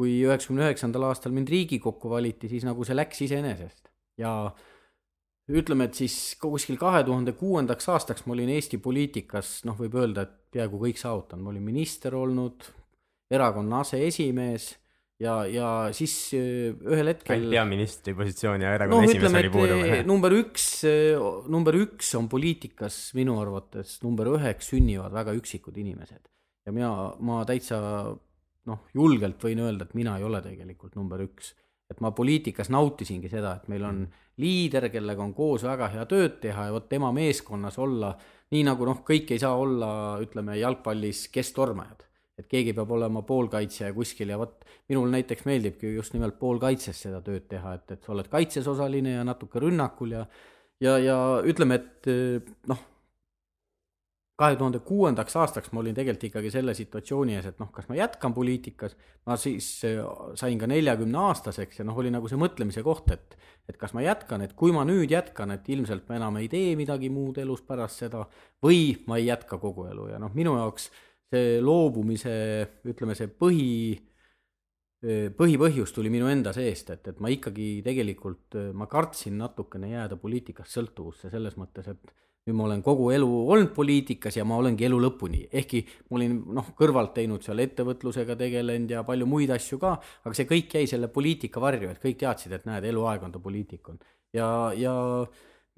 kui 0.02 0.18
üheksakümne 0.26 0.66
üheksandal 0.66 1.06
aastal 1.12 1.34
mind 1.34 1.50
Riigikokku 1.52 2.10
valiti, 2.10 2.50
siis 2.50 2.66
nagu 2.66 2.82
see 2.86 2.98
läks 2.98 3.22
iseenesest 3.28 3.86
ja 4.18 4.34
ütleme, 5.52 5.86
et 5.88 5.98
siis 5.98 6.34
kuskil 6.42 6.78
kahe 6.80 7.02
tuhande 7.06 7.36
kuuendaks 7.38 7.88
aastaks 7.92 8.26
ma 8.26 8.34
olin 8.34 8.50
Eesti 8.56 8.80
poliitikas, 8.82 9.60
noh, 9.68 9.78
võib 9.78 9.94
öelda, 10.00 10.26
et 10.26 10.38
peaaegu 10.54 10.80
kõik 10.82 11.00
saavutanud, 11.00 11.44
ma 11.44 11.52
olin 11.54 11.66
minister 11.66 12.14
olnud, 12.18 12.66
erakonna 13.32 13.82
aseesimees 13.82 14.72
ja, 15.22 15.38
ja 15.48 15.68
siis 15.96 16.16
äh, 16.36 16.74
ühel 16.92 17.12
hetkel. 17.12 17.46
peaministri 17.52 18.16
positsioon 18.18 18.66
ja 18.66 18.74
erakonna 18.76 19.06
no, 19.06 19.10
esimees 19.10 19.38
oli 19.38 19.52
puudu. 19.54 19.78
number 20.08 20.36
üks, 20.36 20.66
äh, 20.88 21.30
number 21.52 21.78
üks 21.78 22.12
on 22.18 22.28
poliitikas 22.32 23.04
minu 23.18 23.38
arvates, 23.42 24.00
number 24.06 24.34
üheks 24.34 24.74
sünnivad 24.74 25.14
väga 25.14 25.36
üksikud 25.38 25.78
inimesed 25.84 26.26
ja 26.66 26.74
mina, 26.74 26.92
ma 27.22 27.42
täitsa 27.48 27.80
noh, 28.70 28.86
julgelt 28.94 29.42
võin 29.42 29.62
öelda, 29.64 29.86
et 29.88 29.96
mina 29.98 30.16
ei 30.18 30.26
ole 30.26 30.42
tegelikult 30.44 30.96
number 30.98 31.22
üks. 31.26 31.54
et 31.92 31.98
ma 32.00 32.08
poliitikas 32.16 32.70
nautisingi 32.72 33.28
seda, 33.28 33.50
et 33.58 33.66
meil 33.68 33.82
on 33.84 33.96
liider, 34.40 34.86
kellega 34.88 35.20
on 35.20 35.34
koos 35.36 35.60
väga 35.66 35.90
hea 35.92 36.06
tööd 36.08 36.38
teha 36.40 36.70
ja 36.70 36.72
vot 36.72 36.86
tema 36.88 37.10
meeskonnas 37.12 37.76
olla, 37.82 38.14
nii 38.54 38.62
nagu 38.64 38.86
noh, 38.88 39.02
kõik 39.04 39.34
ei 39.34 39.42
saa 39.42 39.58
olla, 39.60 39.90
ütleme 40.24 40.56
jalgpallis 40.56 41.26
kesktormajad. 41.34 42.06
et 42.38 42.46
keegi 42.48 42.72
peab 42.72 42.90
olema 42.96 43.20
poolkaitsja 43.28 43.90
kuskil 43.92 44.32
ja 44.32 44.38
vot 44.40 44.64
minul 44.88 45.10
näiteks 45.12 45.44
meeldibki 45.44 45.92
just 45.92 46.14
nimelt 46.14 46.38
poolkaitses 46.38 47.02
seda 47.04 47.20
tööd 47.20 47.44
teha, 47.50 47.74
et, 47.74 47.90
et 47.92 48.02
sa 48.02 48.14
oled 48.14 48.28
kaitses 48.32 48.66
osaline 48.66 49.18
ja 49.18 49.24
natuke 49.24 49.60
rünnakul 49.60 50.16
ja 50.16 50.24
ja, 50.80 50.96
ja 50.98 51.18
ütleme, 51.46 51.78
et 51.78 52.08
noh, 52.70 52.80
kahe 54.42 54.58
tuhande 54.58 54.82
kuuendaks 54.82 55.36
aastaks 55.38 55.70
ma 55.72 55.82
olin 55.82 55.94
tegelikult 55.94 56.28
ikkagi 56.30 56.50
selle 56.50 56.74
situatsiooni 56.74 57.36
ees, 57.38 57.46
et 57.52 57.62
noh, 57.62 57.70
kas 57.74 57.86
ma 57.90 57.98
jätkan 57.98 58.34
poliitikas, 58.34 58.96
ma 59.28 59.38
siis 59.38 59.68
äh, 59.86 60.02
sain 60.38 60.58
ka 60.58 60.68
neljakümne 60.70 61.20
aastaseks 61.28 61.82
ja 61.82 61.86
noh, 61.86 61.98
oli 62.02 62.10
nagu 62.10 62.30
see 62.30 62.40
mõtlemise 62.40 62.82
koht, 62.86 63.10
et 63.14 63.38
et 63.70 63.78
kas 63.78 63.92
ma 63.94 64.02
jätkan, 64.02 64.42
et 64.42 64.56
kui 64.58 64.72
ma 64.74 64.82
nüüd 64.86 65.12
jätkan, 65.12 65.52
et 65.54 65.68
ilmselt 65.70 66.08
ma 66.08 66.18
enam 66.18 66.40
ei 66.40 66.48
tee 66.50 66.72
midagi 66.78 67.12
muud 67.14 67.38
elus 67.38 67.62
pärast 67.66 68.02
seda 68.02 68.24
või 68.64 68.96
ma 69.06 69.20
ei 69.20 69.28
jätka 69.28 69.58
kogu 69.62 69.86
elu. 69.86 70.08
Ja 70.10 70.18
noh, 70.22 70.32
minu 70.34 70.56
jaoks 70.58 70.88
see 71.32 71.60
loobumise, 71.64 72.32
ütleme, 72.90 73.14
see 73.16 73.30
põhi, 73.30 73.68
äh, 75.06 75.28
põhipõhjus 75.38 75.94
tuli 75.94 76.10
minu 76.12 76.26
enda 76.32 76.52
seest, 76.56 76.90
et, 76.96 77.06
et 77.14 77.22
ma 77.22 77.30
ikkagi 77.32 77.68
tegelikult, 77.86 78.48
äh, 78.58 78.72
ma 78.74 78.90
kartsin 78.90 79.38
natukene 79.40 79.94
jääda 79.94 80.18
poliitikast 80.20 80.74
sõltuvusse 80.74 81.30
selles 81.32 81.56
mõttes, 81.60 81.88
et 81.94 82.12
nüüd 82.42 82.56
ma 82.58 82.64
olen 82.66 82.82
kogu 82.82 83.10
elu 83.14 83.28
olnud 83.54 83.70
poliitikas 83.76 84.36
ja 84.40 84.46
ma 84.48 84.56
olengi 84.58 84.88
elu 84.88 84.98
lõpuni, 85.04 85.44
ehkki 85.60 85.84
ma 86.10 86.18
olin 86.18 86.40
noh, 86.56 86.72
kõrvalt 86.78 87.14
teinud 87.14 87.44
seal 87.46 87.62
ettevõtlusega 87.62 88.36
tegelenud 88.40 88.90
ja 88.90 89.04
palju 89.06 89.28
muid 89.30 89.52
asju 89.54 89.78
ka, 89.82 89.94
aga 90.26 90.34
see 90.34 90.48
kõik 90.50 90.74
jäi 90.80 90.90
selle 90.90 91.10
poliitika 91.12 91.62
varju, 91.62 91.92
et 91.92 92.02
kõik 92.02 92.18
teadsid, 92.24 92.56
et 92.58 92.66
näed, 92.66 92.90
eluaeg 92.90 93.22
on 93.22 93.34
ta 93.34 93.42
poliitik 93.42 93.94
on. 93.94 94.02
ja, 94.34 94.48
ja 94.74 94.92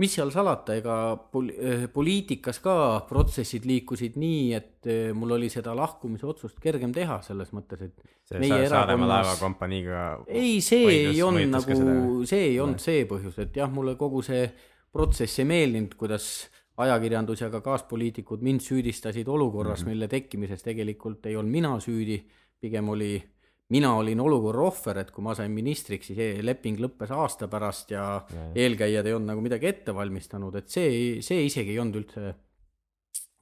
mis 0.00 0.16
seal 0.16 0.33
salata, 0.35 0.74
ega 0.81 0.96
pol-, 1.31 1.53
eh, 1.53 1.85
poliitikas 1.92 2.59
ka 2.64 2.77
protsessid 3.11 3.68
liikusid 3.68 4.16
nii, 4.18 4.42
et 4.57 4.88
eh, 4.88 5.12
mul 5.14 5.37
oli 5.37 5.53
seda 5.53 5.77
lahkumise 5.77 6.27
otsust 6.33 6.59
kergem 6.64 6.96
teha, 6.96 7.20
selles 7.27 7.53
mõttes, 7.55 7.85
et 7.85 8.14
see 8.24 8.40
meie 8.40 8.64
erakonnas 8.64 9.12
laevakompaniiga 9.12 10.05
ei, 10.27 10.59
see 10.64 10.88
ei 11.12 11.22
olnud 11.22 11.53
nagu, 11.53 12.24
see 12.24 12.48
ei 12.48 12.61
olnud 12.62 12.81
see 12.83 13.05
põhjus, 13.11 13.37
et 13.44 13.61
jah, 13.61 13.68
mulle 13.68 13.98
kogu 14.00 14.24
see 14.24 14.48
protsess 14.94 15.42
ei 15.42 15.48
meeldinud, 15.50 15.96
kuidas 15.98 16.46
ajakirjandus 16.85 17.42
ja 17.42 17.50
ka 17.50 17.61
kaaspoliitikud 17.64 18.42
mind 18.42 18.62
süüdistasid 18.62 19.28
olukorras 19.30 19.80
mm, 19.80 19.85
-hmm. 19.85 19.94
mille 19.94 20.09
tekkimises 20.09 20.62
tegelikult 20.62 21.26
ei 21.26 21.37
olnud 21.37 21.52
mina 21.52 21.72
süüdi, 21.80 22.18
pigem 22.61 22.88
oli, 22.88 23.22
mina 23.68 23.94
olin 23.96 24.20
olukorra 24.20 24.62
ohver, 24.62 24.98
et 24.98 25.11
kui 25.11 25.24
ma 25.24 25.35
sain 25.35 25.50
ministriks, 25.50 26.07
siis 26.07 26.18
e-, 26.18 26.46
leping 26.46 26.80
lõppes 26.80 27.11
aasta 27.14 27.48
pärast 27.48 27.90
ja, 27.90 28.04
ja 28.35 28.46
eelkäijad 28.54 29.07
ei 29.07 29.14
olnud 29.14 29.33
nagu 29.33 29.44
midagi 29.44 29.70
ette 29.70 29.94
valmistanud, 29.94 30.54
et 30.54 30.68
see, 30.68 31.22
see 31.22 31.44
isegi 31.46 31.74
ei 31.74 31.78
olnud 31.83 32.00
üldse, 32.02 32.35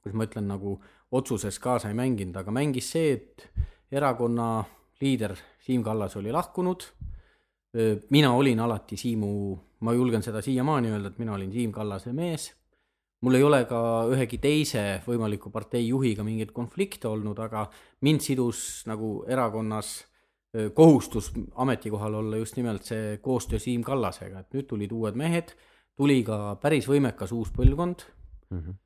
kuidas 0.01 0.17
ma 0.17 0.29
ütlen, 0.29 0.47
nagu 0.47 0.77
otsuses 1.11 1.59
kaasa 1.59 1.89
ei 1.89 1.97
mänginud, 1.97 2.37
aga 2.37 2.51
mängis 2.51 2.91
see, 2.95 3.13
et 3.13 3.49
erakonna 3.91 4.63
liider 5.01 5.35
Siim 5.63 5.83
Kallas 5.83 6.17
oli 6.17 6.31
lahkunud, 6.31 6.85
mina 8.09 8.33
olin 8.37 8.59
alati 8.59 8.97
Siimu 8.97 9.33
ma 9.83 9.93
julgen 9.95 10.23
seda 10.23 10.41
siiamaani 10.43 10.91
öelda, 10.93 11.11
et 11.11 11.19
mina 11.21 11.35
olin 11.35 11.51
Siim 11.51 11.71
Kallase 11.71 12.13
mees. 12.13 12.51
mul 13.23 13.37
ei 13.37 13.43
ole 13.43 13.61
ka 13.63 13.79
ühegi 14.11 14.37
teise 14.43 14.81
võimaliku 15.05 15.47
partei 15.51 15.85
juhiga 15.87 16.25
mingeid 16.27 16.51
konflikte 16.51 17.07
olnud, 17.07 17.37
aga 17.39 17.69
mind 18.03 18.19
sidus 18.19 18.83
nagu 18.87 19.23
erakonnas 19.31 20.01
kohustus 20.75 21.31
ametikohal 21.55 22.19
olla 22.19 22.37
just 22.37 22.57
nimelt 22.59 22.83
see 22.83 23.17
koostöö 23.23 23.59
Siim 23.59 23.83
Kallasega, 23.83 24.43
et 24.43 24.53
nüüd 24.53 24.67
tulid 24.69 24.91
uued 24.91 25.15
mehed, 25.17 25.55
tuli 25.97 26.19
ka 26.27 26.57
päris 26.61 26.87
võimekas 26.89 27.31
uus 27.33 27.51
põlvkond 27.55 28.07
mm. 28.49 28.59
-hmm 28.59 28.79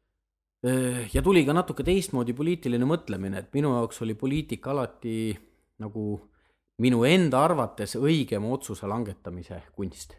ja 1.14 1.22
tuli 1.22 1.46
ka 1.46 1.54
natuke 1.54 1.84
teistmoodi 1.86 2.34
poliitiline 2.34 2.86
mõtlemine, 2.86 3.40
et 3.40 3.54
minu 3.54 3.76
jaoks 3.76 4.02
oli 4.02 4.16
poliitika 4.18 4.72
alati 4.72 5.38
nagu 5.80 6.06
minu 6.82 7.04
enda 7.06 7.44
arvates 7.46 7.96
õigema 7.96 8.50
otsuse 8.52 8.88
langetamise 8.90 9.62
kunst 9.76 10.16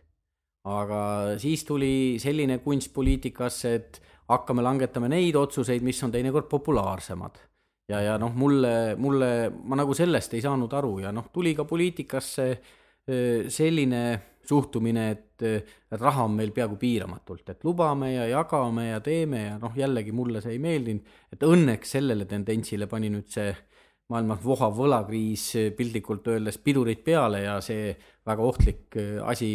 aga 0.68 1.00
siis 1.40 1.64
tuli 1.64 2.18
selline 2.20 2.58
kunst 2.64 2.92
poliitikasse, 2.94 3.74
et 3.74 4.00
hakkame 4.28 4.62
langetama 4.64 5.08
neid 5.08 5.36
otsuseid, 5.40 5.84
mis 5.84 6.02
on 6.04 6.12
teinekord 6.12 6.48
populaarsemad. 6.50 7.38
ja, 7.88 8.00
ja 8.04 8.18
noh, 8.20 8.34
mulle, 8.36 8.96
mulle, 9.00 9.50
ma 9.64 9.78
nagu 9.80 9.94
sellest 9.96 10.34
ei 10.36 10.44
saanud 10.44 10.72
aru 10.76 10.98
ja 11.06 11.12
noh, 11.12 11.30
tuli 11.32 11.54
ka 11.56 11.64
poliitikasse 11.64 12.48
selline 13.48 14.02
suhtumine, 14.48 15.10
et, 15.10 15.42
et 15.44 16.00
raha 16.00 16.24
on 16.24 16.34
meil 16.36 16.52
peaaegu 16.56 16.76
piiramatult, 16.80 17.50
et 17.52 17.64
lubame 17.64 18.12
ja 18.14 18.26
jagame 18.28 18.88
ja 18.90 19.00
teeme 19.04 19.42
ja 19.44 19.56
noh, 19.60 19.74
jällegi 19.76 20.12
mulle 20.12 20.42
see 20.44 20.54
ei 20.56 20.62
meeldinud, 20.62 21.16
et 21.32 21.44
õnneks 21.44 21.96
sellele 21.98 22.24
tendentsile 22.28 22.88
pani 22.88 23.10
nüüd 23.12 23.28
see 23.32 23.50
maailmas 24.08 24.40
vohav 24.44 24.72
võlakriis 24.76 25.50
piltlikult 25.76 26.30
öeldes 26.32 26.56
pidurid 26.64 27.02
peale 27.04 27.42
ja 27.44 27.58
see 27.64 27.92
väga 28.28 28.44
ohtlik 28.44 28.96
asi 29.28 29.50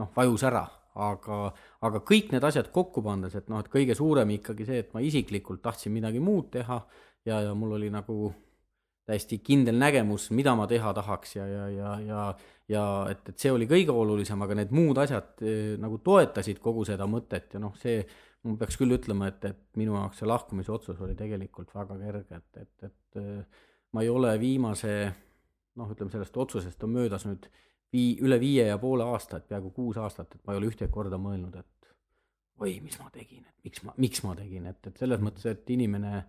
noh, 0.00 0.10
vajus 0.16 0.44
ära, 0.48 0.64
aga, 1.06 1.40
aga 1.86 2.00
kõik 2.08 2.32
need 2.32 2.44
asjad 2.44 2.70
kokku 2.72 3.02
pannes, 3.04 3.34
et 3.36 3.50
noh, 3.52 3.60
et 3.60 3.70
kõige 3.72 3.96
suurem 3.98 4.32
ikkagi 4.38 4.66
see, 4.68 4.80
et 4.84 4.94
ma 4.96 5.02
isiklikult 5.04 5.62
tahtsin 5.64 5.94
midagi 5.94 6.22
muud 6.22 6.50
teha 6.54 6.80
ja, 7.26 7.40
ja 7.48 7.54
mul 7.54 7.76
oli 7.78 7.90
nagu 7.92 8.32
täiesti 9.06 9.38
kindel 9.44 9.76
nägemus, 9.78 10.30
mida 10.34 10.56
ma 10.58 10.66
teha 10.66 10.92
tahaks 10.96 11.36
ja, 11.36 11.46
ja, 11.46 11.66
ja, 11.70 11.90
ja, 12.02 12.22
ja 12.72 12.84
et, 13.10 13.28
et 13.30 13.38
see 13.38 13.52
oli 13.54 13.68
kõige 13.70 13.94
olulisem, 13.94 14.40
aga 14.42 14.56
need 14.58 14.72
muud 14.74 14.98
asjad 14.98 15.44
eh, 15.46 15.76
nagu 15.82 16.00
toetasid 16.02 16.58
kogu 16.62 16.82
seda 16.88 17.06
mõtet 17.10 17.54
ja 17.54 17.62
noh, 17.62 17.76
see, 17.78 18.00
ma 18.46 18.56
peaks 18.58 18.78
küll 18.80 18.96
ütlema, 18.96 19.30
et, 19.30 19.46
et 19.46 19.62
minu 19.78 19.94
jaoks 19.94 20.22
see 20.22 20.30
lahkumise 20.30 20.74
otsus 20.74 20.98
oli 21.06 21.14
tegelikult 21.18 21.70
väga 21.74 22.00
kerge, 22.02 22.40
et, 22.40 22.64
et, 22.64 22.90
et 22.90 23.22
eh, 23.22 23.70
ma 23.94 24.02
ei 24.02 24.10
ole 24.10 24.34
viimase 24.42 24.96
noh, 25.78 25.92
ütleme 25.92 26.10
sellest 26.10 26.42
otsusest 26.42 26.82
on 26.82 26.96
möödas 26.96 27.28
nüüd 27.28 27.46
vii-, 27.94 28.18
üle 28.24 28.38
viie 28.42 28.66
ja 28.70 28.78
poole 28.82 29.06
aasta, 29.06 29.40
et 29.40 29.48
peaaegu 29.50 29.72
kuus 29.76 30.00
aastat, 30.02 30.34
et 30.34 30.42
ma 30.44 30.54
ei 30.54 30.60
ole 30.60 30.70
ühtegi 30.72 30.92
korda 30.92 31.18
mõelnud, 31.20 31.56
et 31.60 31.90
oi, 32.62 32.76
mis 32.84 32.98
ma 33.00 33.08
tegin, 33.12 33.44
et 33.44 33.68
miks 33.68 33.82
ma, 33.86 33.96
miks 34.00 34.22
ma 34.26 34.36
tegin, 34.38 34.68
et, 34.72 34.80
et 34.88 35.02
selles 35.02 35.22
mõttes, 35.22 35.46
et 35.50 35.74
inimene, 35.74 36.22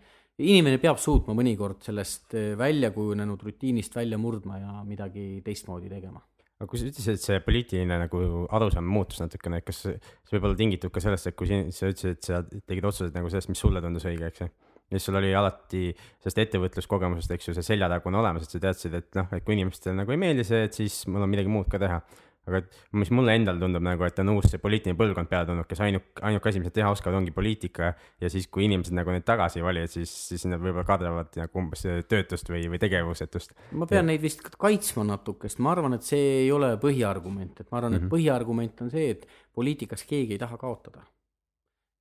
inimene 0.43 0.80
peab 0.84 1.00
suutma 1.02 1.36
mõnikord 1.38 1.84
sellest 1.86 2.36
eh, 2.38 2.50
välja 2.60 2.91
kujunenud 2.96 3.46
rutiinist 3.48 3.96
välja 3.96 4.20
murdma 4.22 4.60
ja 4.62 4.82
midagi 4.88 5.30
teistmoodi 5.46 5.91
tegema. 5.91 6.22
Aga 6.58 6.72
kui 6.72 6.80
sa 6.82 6.88
ütlesid, 6.89 7.20
et 7.20 7.22
see 7.22 7.41
poliitiline 7.46 8.00
nagu 8.02 8.20
arusaam 8.58 8.88
muutus 8.89 9.20
natukene, 9.22 9.60
kas 9.62 9.84
see 9.84 10.34
võib 10.34 10.48
olla 10.48 10.58
tingitud 10.58 10.93
ka 10.93 11.04
sellest, 11.04 11.30
et 11.30 11.36
kui 11.38 11.50
siin, 11.50 11.67
sa 11.70 11.91
ütlesid, 11.91 12.17
et 12.17 12.30
sa 12.32 12.39
tegid 12.65 12.88
otsuseid 12.89 13.13
nagu 13.13 13.30
sellest, 13.30 13.52
mis 13.54 13.62
sulle 13.62 13.84
tundus 13.84 14.08
õige, 14.10 14.32
eks 14.32 14.41
ju 14.41 14.48
ja 14.91 15.00
sul 15.00 15.17
oli 15.19 15.34
alati 15.36 15.89
sellest 15.95 16.43
ettevõtluskogemusest, 16.45 17.34
eks 17.36 17.50
ju, 17.50 17.58
see 17.58 17.73
selja 17.73 17.89
tagu 17.91 18.12
on 18.12 18.21
olemas, 18.21 18.47
et 18.47 18.56
sa 18.56 18.62
teadsid, 18.67 18.95
et 19.02 19.19
noh, 19.19 19.28
et 19.36 19.43
kui 19.43 19.58
inimestele 19.58 19.97
nagu 19.97 20.13
ei 20.13 20.21
meeldi 20.21 20.47
see, 20.47 20.63
et 20.69 20.78
siis 20.78 21.04
mul 21.12 21.26
on 21.26 21.32
midagi 21.32 21.52
muud 21.52 21.69
ka 21.71 21.82
teha. 21.82 22.00
aga 22.47 22.62
et 22.62 22.76
mis 22.95 23.10
mulle 23.12 23.34
endale 23.36 23.60
tundub 23.60 23.84
nagu, 23.84 24.06
et 24.08 24.19
on 24.23 24.30
uus 24.32 24.45
see 24.47 24.62
poliitiline 24.63 24.95
põlvkond 24.95 25.28
peale 25.28 25.50
tulnud, 25.50 25.67
kes 25.67 25.82
ainuk, 25.84 26.06
ainuke 26.23 26.47
asi, 26.47 26.62
mis 26.62 26.69
nad 26.69 26.76
teha 26.78 26.93
oskavad, 26.95 27.17
ongi 27.19 27.34
poliitika. 27.36 27.89
ja 28.23 28.30
siis, 28.32 28.47
kui 28.47 28.63
inimesed 28.69 28.95
nagu 28.95 29.12
neid 29.12 29.26
tagasi 29.28 29.60
valivad, 29.65 29.91
siis, 29.91 30.13
siis 30.30 30.45
nad 30.47 30.63
võib-olla 30.63 30.86
kardavad 30.88 31.36
nagu 31.36 31.60
umbes 31.60 31.84
töötust 32.08 32.47
või, 32.47 32.63
või 32.71 32.80
tegevusetust. 32.80 33.52
ma 33.76 33.89
pean 33.91 34.06
ja. 34.06 34.13
neid 34.13 34.23
vist 34.23 34.47
kaitsma 34.56 35.04
natuke, 35.10 35.52
sest 35.52 35.60
ma 35.60 35.76
arvan, 35.76 36.00
et 36.00 36.08
see 36.08 36.23
ei 36.45 36.47
ole 36.56 36.71
põhiargument, 36.80 37.60
et 37.60 37.67
ma 37.67 37.82
arvan, 37.82 37.97
et 37.97 38.06
mm 38.06 38.08
-hmm. 38.08 38.15
põhiargument 38.15 38.88
on 38.88 38.95
see, 38.95 39.12
et 39.17 39.28
poliitikas 39.52 40.08
keegi 40.08 40.39
ei 40.39 40.43
taha 40.47 40.56
kaotada. 40.56 41.04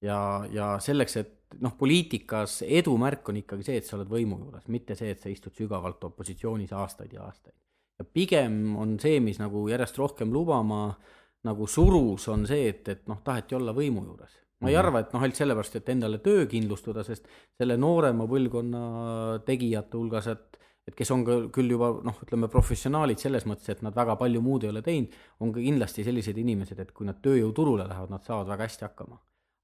Ja, 0.02 0.46
ja 0.52 0.72
selleks, 0.82 1.16
et 1.16 1.60
noh, 1.62 1.76
poliitikas 1.78 2.62
edu 2.66 2.96
märk 3.00 3.28
on 3.28 3.40
ikkagi 3.42 3.64
see, 3.64 3.76
et 3.80 3.86
sa 3.86 3.96
oled 3.96 4.10
võimu 4.10 4.40
juures, 4.40 4.66
mitte 4.68 4.98
see, 4.98 5.12
et 5.14 5.22
sa 5.22 5.30
istud 5.32 5.54
sügavalt 5.56 6.04
opositsioonis 6.10 6.74
aastaid 6.76 7.14
ja 7.14 7.24
aastaid 7.28 7.54
ja 7.98 8.04
pigem 8.04 8.76
on 8.76 8.96
see, 9.00 9.20
mis 9.24 9.38
nagu 9.40 9.66
järjest 9.70 9.98
rohkem 10.00 10.32
lubama 10.32 10.90
nagu 11.46 11.68
surus, 11.70 12.26
on 12.32 12.44
see, 12.48 12.68
et, 12.72 12.88
et 12.92 13.06
noh, 13.10 13.22
taheti 13.24 13.56
olla 13.56 13.74
võimu 13.76 14.04
juures. 14.04 14.42
ma 14.60 14.70
ei 14.70 14.74
-hmm. 14.74 14.78
arva, 14.78 15.00
et 15.00 15.12
noh, 15.12 15.22
ainult 15.22 15.36
sellepärast, 15.36 15.76
et 15.76 15.88
endale 15.88 16.18
töö 16.18 16.46
kindlustada, 16.46 17.04
sest 17.04 17.28
selle 17.58 17.76
noorema 17.76 18.26
põlvkonna 18.26 19.40
tegijate 19.44 19.96
hulgas, 19.96 20.26
et 20.26 20.58
et 20.86 20.94
kes 20.94 21.10
on 21.10 21.24
ka 21.26 21.36
küll 21.50 21.70
juba 21.70 21.88
noh, 22.04 22.18
ütleme 22.22 22.48
professionaalid 22.48 23.18
selles 23.18 23.44
mõttes, 23.44 23.68
et 23.68 23.82
nad 23.82 23.94
väga 23.94 24.14
palju 24.16 24.40
muud 24.40 24.64
ei 24.64 24.70
ole 24.70 24.82
teinud, 24.82 25.10
on 25.40 25.52
ka 25.52 25.60
kindlasti 25.60 26.04
sellised 26.04 26.36
inimesed, 26.38 26.78
et 26.78 26.92
kui 26.92 27.06
nad 27.06 27.18
tööjõuturule 27.22 27.88
lähevad, 27.88 28.10
nad 28.10 28.22
saavad 28.22 28.46
väga 28.46 28.68
hästi 28.68 28.84
hakkama 28.84 29.18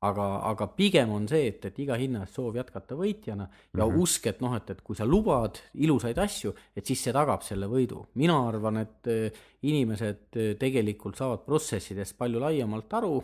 aga, 0.09 0.27
aga 0.51 0.69
pigem 0.77 1.13
on 1.15 1.27
see, 1.31 1.47
et, 1.53 1.67
et 1.69 1.79
iga 1.85 1.97
hinna 2.01 2.25
eest 2.25 2.39
soov 2.39 2.57
jätkata 2.59 2.97
võitjana 2.99 3.47
ja 3.47 3.85
mm 3.85 3.91
-hmm. 3.91 4.01
usk, 4.03 4.27
et 4.27 4.41
noh, 4.43 4.55
et, 4.57 4.71
et 4.71 4.81
kui 4.83 4.97
sa 4.99 5.07
lubad 5.07 5.61
ilusaid 5.75 6.19
asju, 6.19 6.55
et 6.77 6.87
siis 6.87 7.03
see 7.03 7.13
tagab 7.13 7.43
selle 7.43 7.67
võidu. 7.67 8.07
mina 8.15 8.39
arvan, 8.49 8.77
et 8.77 9.07
eh, 9.07 9.31
inimesed 9.63 10.37
eh, 10.37 10.57
tegelikult 10.59 11.17
saavad 11.17 11.45
protsessidest 11.47 12.19
palju 12.19 12.41
laiemalt 12.41 12.93
aru, 12.95 13.23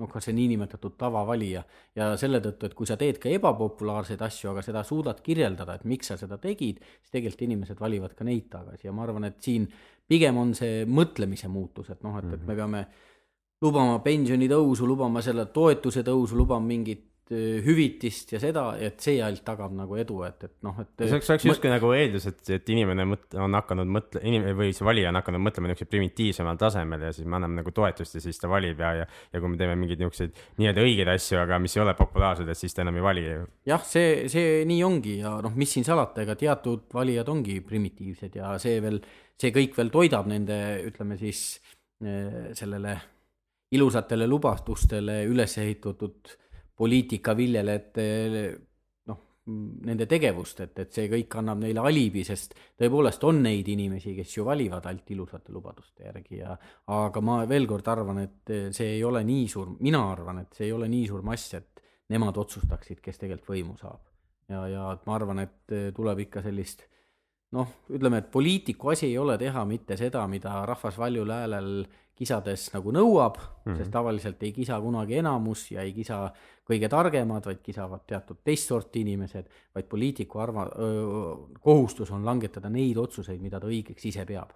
noh, 0.00 0.08
ka 0.08 0.20
see 0.20 0.32
niinimetatud 0.36 0.96
tavavalija 0.96 1.62
ja 1.96 2.16
selle 2.16 2.40
tõttu, 2.40 2.66
et 2.66 2.74
kui 2.74 2.86
sa 2.86 2.96
teed 2.96 3.18
ka 3.18 3.28
ebapopulaarseid 3.28 4.22
asju, 4.22 4.50
aga 4.50 4.62
seda 4.62 4.84
suudad 4.86 5.20
kirjeldada, 5.20 5.74
et 5.74 5.84
miks 5.84 6.12
sa 6.12 6.16
seda 6.16 6.38
tegid, 6.38 6.80
siis 7.00 7.10
tegelikult 7.10 7.42
inimesed 7.42 7.80
valivad 7.80 8.14
ka 8.14 8.24
neid 8.24 8.48
tagasi 8.52 8.86
ja 8.86 8.92
ma 8.92 9.02
arvan, 9.02 9.28
et 9.28 9.40
siin 9.42 9.68
pigem 10.10 10.36
on 10.40 10.54
see 10.54 10.84
mõtlemise 10.86 11.48
muutus, 11.48 11.90
et 11.90 12.02
noh, 12.02 12.16
et, 12.18 12.32
et 12.38 12.46
me 12.46 12.56
peame 12.58 12.86
lubama 13.60 14.00
pensionitõusu, 14.04 14.88
lubama 14.88 15.22
selle 15.24 15.46
toetuse 15.52 16.04
tõusu, 16.06 16.38
lubama 16.38 16.66
mingit 16.66 17.06
hüvitist 17.30 18.32
ja 18.34 18.40
seda, 18.42 18.64
et 18.82 18.98
see 19.02 19.20
ainult 19.22 19.44
tagab 19.46 19.70
nagu 19.76 19.94
edu, 20.00 20.16
et, 20.26 20.48
et 20.48 20.54
noh, 20.66 20.74
et. 20.82 20.88
see 20.98 21.12
oleks, 21.14 21.28
oleks 21.30 21.44
justkui 21.46 21.70
nagu 21.70 21.92
eeldus, 21.94 22.26
et, 22.26 22.40
et 22.56 22.72
inimene 22.74 23.04
mõt-, 23.06 23.36
on 23.38 23.54
hakanud 23.54 23.86
mõtle-, 23.86 24.22
inimene 24.26 24.56
või 24.58 24.72
see 24.74 24.86
valija 24.86 25.12
on 25.12 25.20
hakanud 25.20 25.44
mõtlema 25.46 25.70
niisuguse 25.70 25.90
primitiivsemal 25.92 26.58
tasemel 26.58 27.04
ja 27.06 27.12
siis 27.14 27.28
me 27.30 27.38
anname 27.38 27.60
nagu 27.60 27.74
toetust 27.74 28.18
ja 28.18 28.24
siis 28.24 28.42
ta 28.42 28.50
valib 28.50 28.82
ja, 28.82 28.90
ja, 29.02 29.06
ja 29.06 29.42
kui 29.42 29.52
me 29.52 29.60
teeme 29.60 29.76
mingeid 29.78 30.02
niisuguseid 30.02 30.42
nii-öelda 30.58 30.86
õigeid 30.88 31.12
asju, 31.14 31.38
aga 31.44 31.60
mis 31.62 31.78
ei 31.78 31.84
ole 31.84 31.94
populaarsed, 32.00 32.50
et 32.50 32.58
siis 32.58 32.74
ta 32.74 32.82
enam 32.82 32.98
ei 32.98 33.06
vali. 33.06 33.24
jah, 33.70 33.86
see, 33.86 34.26
see 34.32 34.64
nii 34.66 34.82
ongi 34.88 35.20
ja 35.20 35.36
noh, 35.44 35.54
mis 35.54 35.76
siin 35.76 35.86
salata, 35.86 36.24
ega 36.26 36.34
teatud 36.40 36.88
valijad 36.98 37.30
ongi 37.30 37.60
primitiivsed 37.62 38.40
ja 38.42 38.56
see 38.58 38.82
veel, 38.82 38.98
see 39.38 39.54
kõik 39.54 39.78
veel 39.78 39.94
toidab 39.94 40.26
nende, 40.34 40.58
ütleme 40.90 41.20
siis 41.20 41.60
sellele 42.58 42.98
ilusatele 43.76 44.26
lubadustele 44.26 45.22
üles 45.30 45.56
ehitatud 45.58 46.34
poliitika 46.80 47.34
viljelejate 47.36 48.06
noh, 49.10 49.20
nende 49.86 50.06
tegevust, 50.10 50.62
et, 50.64 50.78
et 50.84 50.92
see 50.96 51.10
kõik 51.12 51.36
annab 51.40 51.60
neile 51.62 51.82
alibi, 51.84 52.24
sest 52.26 52.56
tõepoolest 52.80 53.24
on 53.28 53.42
neid 53.44 53.68
inimesi, 53.68 54.14
kes 54.16 54.36
ju 54.38 54.46
valivad 54.48 54.88
ainult 54.90 55.12
ilusate 55.14 55.54
lubaduste 55.54 56.08
järgi 56.08 56.40
ja 56.40 56.56
aga 56.96 57.22
ma 57.24 57.42
veel 57.50 57.68
kord 57.70 57.90
arvan, 57.92 58.22
et 58.24 58.54
see 58.76 58.96
ei 58.96 59.04
ole 59.04 59.22
nii 59.26 59.48
suur, 59.48 59.74
mina 59.80 60.02
arvan, 60.12 60.44
et 60.44 60.56
see 60.56 60.70
ei 60.70 60.76
ole 60.76 60.88
nii 60.90 61.06
suur 61.10 61.26
mass, 61.26 61.54
et 61.58 61.84
nemad 62.10 62.38
otsustaksid, 62.42 63.02
kes 63.04 63.20
tegelikult 63.20 63.52
võimu 63.54 63.76
saab. 63.78 64.00
ja, 64.50 64.66
ja 64.66 64.86
ma 65.06 65.14
arvan, 65.14 65.44
et 65.44 65.76
tuleb 65.94 66.26
ikka 66.26 66.42
sellist 66.42 66.88
noh, 67.54 67.70
ütleme, 67.90 68.22
et 68.22 68.30
poliitiku 68.30 68.92
asi 68.94 69.08
ei 69.10 69.18
ole 69.18 69.36
teha 69.38 69.64
mitte 69.66 69.96
seda, 69.98 70.26
mida 70.30 70.62
rahvas 70.68 70.98
valjul 70.98 71.30
häälel 71.34 71.70
kisades 72.20 72.68
nagu 72.74 72.92
nõuab 72.92 73.38
mm, 73.40 73.50
-hmm. 73.64 73.76
sest 73.80 73.92
tavaliselt 73.94 74.42
ei 74.44 74.52
kisa 74.52 74.76
kunagi 74.80 75.16
enamus 75.22 75.70
ja 75.72 75.84
ei 75.86 75.94
kisa 75.96 76.26
kõige 76.70 76.90
targemad, 76.92 77.46
vaid 77.48 77.62
kisavad 77.64 78.04
teatud 78.06 78.42
teist 78.46 78.70
sorti 78.70 79.02
inimesed, 79.04 79.48
vaid 79.74 79.88
poliitiku 79.90 80.42
arva-, 80.42 80.68
kohustus 81.64 82.12
on 82.14 82.26
langetada 82.26 82.70
neid 82.70 82.98
otsuseid, 83.00 83.40
mida 83.42 83.60
ta 83.60 83.70
õigeks 83.70 84.06
ise 84.12 84.26
peab. 84.28 84.52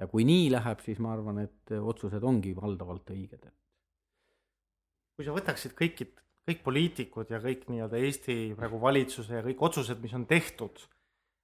ja 0.00 0.08
kui 0.10 0.24
nii 0.26 0.48
läheb, 0.50 0.80
siis 0.82 0.98
ma 0.98 1.12
arvan, 1.14 1.36
et 1.44 1.70
otsused 1.78 2.24
ongi 2.26 2.56
valdavalt 2.56 3.12
õiged. 3.14 3.50
kui 5.16 5.26
sa 5.26 5.34
võtaksid 5.36 5.76
kõikid, 5.78 6.16
kõik 6.48 6.64
poliitikud 6.64 7.30
ja 7.30 7.38
kõik 7.38 7.68
nii-öelda 7.70 8.00
Eesti 8.00 8.36
praegu 8.58 8.80
valitsuse 8.80 9.38
ja 9.38 9.44
kõik 9.46 9.62
otsused, 9.68 10.00
mis 10.02 10.14
on 10.18 10.24
tehtud 10.26 10.80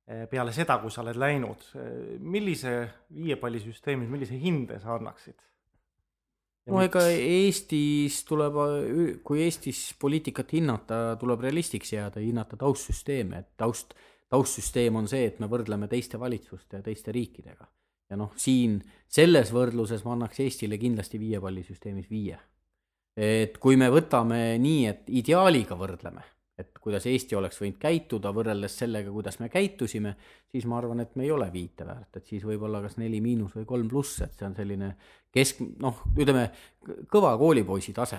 eh, 0.08 0.24
peale 0.30 0.52
seda, 0.56 0.80
kui 0.82 0.90
sa 0.90 1.04
oled 1.04 1.20
läinud, 1.20 1.68
eh, 1.76 2.16
millise 2.18 2.74
viiepallisüsteemis, 3.14 4.08
millise 4.10 4.40
hinde 4.40 4.80
sa 4.82 4.96
annaksid? 4.96 5.38
No 6.68 6.82
ega 6.84 7.02
Eestis 7.10 8.20
tuleb, 8.28 8.58
kui 9.26 9.42
Eestis 9.44 9.82
poliitikat 10.00 10.52
hinnata, 10.58 11.00
tuleb 11.20 11.42
realistiks 11.46 11.92
jääda, 11.94 12.22
hinnata 12.22 12.58
taustsüsteeme, 12.60 13.42
et 13.42 13.50
taust, 13.60 13.94
taustsüsteem 14.32 15.00
on 15.00 15.08
see, 15.10 15.26
et 15.30 15.42
me 15.42 15.48
võrdleme 15.50 15.88
teiste 15.90 16.20
valitsuste 16.20 16.80
ja 16.80 16.86
teiste 16.86 17.14
riikidega. 17.14 17.68
ja 18.08 18.16
noh, 18.16 18.32
siin 18.40 18.78
selles 19.08 19.50
võrdluses 19.52 20.04
ma 20.04 20.14
annaks 20.16 20.40
Eestile 20.40 20.78
kindlasti 20.80 21.20
viiepallisüsteemis 21.20 22.08
viie. 22.10 22.38
et 23.16 23.58
kui 23.58 23.76
me 23.76 23.90
võtame 23.92 24.58
nii, 24.62 24.86
et 24.86 25.08
ideaaliga 25.22 25.76
võrdleme 25.76 26.24
et 26.58 26.78
kuidas 26.82 27.06
Eesti 27.06 27.36
oleks 27.38 27.60
võinud 27.62 27.78
käituda 27.80 28.32
võrreldes 28.34 28.78
sellega, 28.80 29.12
kuidas 29.14 29.38
me 29.42 29.50
käitusime, 29.52 30.14
siis 30.50 30.66
ma 30.66 30.80
arvan, 30.80 31.04
et 31.04 31.14
me 31.16 31.26
ei 31.26 31.30
ole 31.34 31.46
viite 31.52 31.86
väärt, 31.86 32.18
et 32.18 32.32
siis 32.32 32.46
võib-olla 32.46 32.82
kas 32.84 32.98
neli 32.98 33.20
miinus 33.24 33.54
või 33.58 33.68
kolm 33.68 33.90
pluss, 33.90 34.22
et 34.26 34.34
see 34.34 34.48
on 34.48 34.56
selline 34.58 34.90
kesk, 35.34 35.62
noh, 35.82 36.02
ütleme 36.16 36.48
kõva 37.12 37.36
koolipoisi 37.38 37.94
tase, 37.96 38.18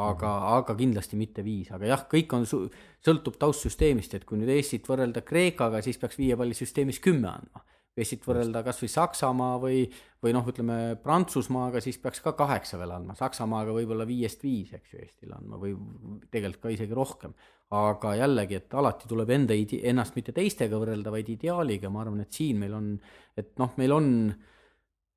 aga 0.00 0.30
aga 0.54 0.76
kindlasti 0.78 1.18
mitte 1.18 1.42
viis, 1.42 1.72
aga 1.74 1.90
jah, 1.90 2.06
kõik 2.10 2.36
on, 2.38 2.46
sõltub 2.46 3.40
taustsüsteemist, 3.42 4.14
et 4.14 4.28
kui 4.28 4.38
nüüd 4.38 4.54
Eestit 4.54 4.86
võrrelda 4.86 5.24
Kreekaga, 5.26 5.82
siis 5.82 5.98
peaks 5.98 6.20
viiepallisüsteemis 6.20 7.02
kümme 7.02 7.32
andma 7.32 7.64
Eestit 7.98 8.24
võrrelda 8.24 8.62
kas 8.64 8.78
või 8.80 8.90
Saksamaa 8.92 9.56
või, 9.60 9.80
või 10.22 10.34
noh, 10.36 10.46
ütleme 10.48 10.76
Prantsusmaaga, 11.02 11.82
siis 11.82 11.98
peaks 12.00 12.22
ka 12.24 12.32
kaheksa 12.38 12.78
veel 12.78 12.94
andma, 12.94 13.16
Saksamaaga 13.18 13.74
võib-olla 13.74 14.06
viiest 14.08 14.44
viis, 14.46 14.70
eks 14.76 14.94
ju, 14.94 15.00
Eestile 15.02 15.36
andma 15.36 15.58
või 15.60 15.74
tegelikult 16.30 16.62
ka 16.68 16.74
isegi 16.76 16.96
rohkem. 16.96 17.34
Aga 17.70 18.14
jällegi, 18.18 18.58
et 18.58 18.74
alati 18.74 19.08
tuleb 19.10 19.30
enda 19.30 19.54
ide-, 19.54 19.80
ennast 19.90 20.16
mitte 20.18 20.34
teistega 20.34 20.78
võrrelda, 20.80 21.12
vaid 21.14 21.28
ideaaliga, 21.30 21.90
ma 21.92 22.02
arvan, 22.02 22.24
et 22.24 22.34
siin 22.34 22.58
meil 22.58 22.74
on, 22.74 22.92
et 23.38 23.52
noh, 23.62 23.74
meil 23.78 23.94
on, 23.94 24.08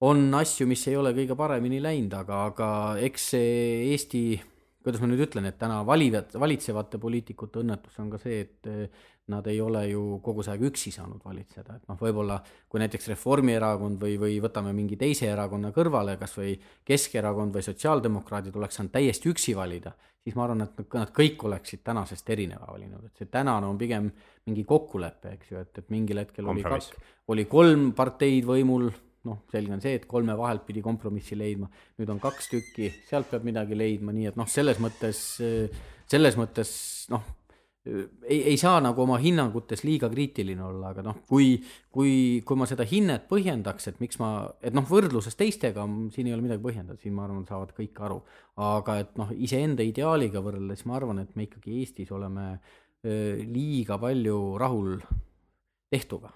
on 0.06 0.24
asju, 0.38 0.68
mis 0.70 0.86
ei 0.92 0.98
ole 1.00 1.16
kõige 1.18 1.38
paremini 1.40 1.82
läinud, 1.82 2.14
aga, 2.20 2.44
aga 2.52 2.70
eks 3.08 3.30
see 3.34 3.54
Eesti 3.94 4.26
kuidas 4.84 5.02
ma 5.02 5.08
nüüd 5.10 5.24
ütlen, 5.26 5.48
et 5.48 5.58
täna 5.60 5.82
valivad, 5.88 6.34
valitsevate 6.40 7.00
poliitikute 7.02 7.62
õnnetus 7.64 7.98
on 8.04 8.10
ka 8.12 8.20
see, 8.22 8.42
et 8.44 8.72
nad 9.32 9.46
ei 9.48 9.62
ole 9.64 9.86
ju 9.88 10.02
kogu 10.24 10.44
see 10.44 10.52
aeg 10.52 10.66
üksi 10.68 10.92
saanud 10.92 11.22
valitseda, 11.24 11.78
et 11.78 11.86
noh, 11.88 11.98
võib-olla 12.00 12.42
kui 12.68 12.82
näiteks 12.84 13.08
Reformierakond 13.14 14.02
või, 14.02 14.18
või 14.20 14.40
võtame 14.44 14.74
mingi 14.76 14.98
teise 15.00 15.30
erakonna 15.32 15.72
kõrvale, 15.76 16.18
kas 16.20 16.36
või 16.36 16.58
Keskerakond 16.84 17.56
või 17.56 17.64
sotsiaaldemokraadid 17.64 18.58
oleks 18.60 18.80
saanud 18.80 18.92
täiesti 18.92 19.32
üksi 19.32 19.56
valida, 19.56 19.94
siis 20.24 20.36
ma 20.36 20.44
arvan, 20.44 20.66
et 20.68 20.84
nad 21.00 21.16
kõik 21.16 21.48
oleksid 21.48 21.86
tänasest 21.88 22.30
erineva 22.36 22.68
valinud, 22.74 23.08
et 23.08 23.24
see 23.24 23.32
tänane 23.32 23.70
on 23.70 23.80
pigem 23.80 24.12
mingi 24.50 24.68
kokkulepe, 24.68 25.38
eks 25.38 25.54
ju, 25.54 25.64
et, 25.64 25.80
et 25.80 25.96
mingil 25.96 26.20
hetkel 26.20 26.52
oli 26.52 26.68
kaks, 26.68 26.92
oli 27.32 27.48
kolm 27.48 27.94
parteid 27.96 28.44
võimul, 28.48 28.90
noh, 29.28 29.44
selge 29.52 29.76
on 29.76 29.84
see, 29.84 29.96
et 30.00 30.08
kolme 30.10 30.36
vahelt 30.40 30.66
pidi 30.68 30.84
kompromissi 30.84 31.38
leidma, 31.40 31.70
nüüd 32.00 32.12
on 32.12 32.20
kaks 32.24 32.52
tükki, 32.52 32.90
sealt 33.08 33.30
peab 33.32 33.48
midagi 33.48 33.78
leidma, 33.78 34.16
nii 34.16 34.32
et 34.34 34.40
noh, 34.40 34.50
selles 34.50 34.82
mõttes, 34.84 35.24
selles 36.12 36.40
mõttes 36.40 36.74
noh 37.14 37.24
ei, 37.86 38.44
ei 38.54 38.58
saa 38.58 38.80
nagu 38.84 39.04
oma 39.04 39.18
hinnangutes 39.20 39.84
liiga 39.84 40.08
kriitiline 40.12 40.64
olla, 40.64 40.94
aga 40.94 41.04
noh, 41.06 41.18
kui, 41.28 41.58
kui, 41.92 42.14
kui 42.48 42.60
ma 42.60 42.68
seda 42.70 42.86
hinnet 42.88 43.26
põhjendaks, 43.32 43.90
et 43.92 44.00
miks 44.04 44.20
ma, 44.22 44.30
et 44.64 44.76
noh, 44.76 44.86
võrdluses 44.88 45.36
teistega 45.40 45.86
siin 46.16 46.30
ei 46.30 46.36
ole 46.36 46.46
midagi 46.46 46.64
põhjendada, 46.64 47.00
siin 47.02 47.16
ma 47.18 47.26
arvan, 47.28 47.44
saavad 47.50 47.74
kõik 47.76 48.00
aru. 48.08 48.22
aga 48.64 49.00
et 49.02 49.18
noh, 49.20 49.34
iseenda 49.36 49.84
ideaaliga 49.84 50.44
võrreldes 50.46 50.86
ma 50.88 50.98
arvan, 51.00 51.20
et 51.24 51.36
me 51.36 51.48
ikkagi 51.48 51.80
Eestis 51.82 52.12
oleme 52.16 52.48
öö, 52.54 53.44
liiga 53.44 54.00
palju 54.00 54.40
rahul 54.62 54.96
tehtuga. 55.92 56.32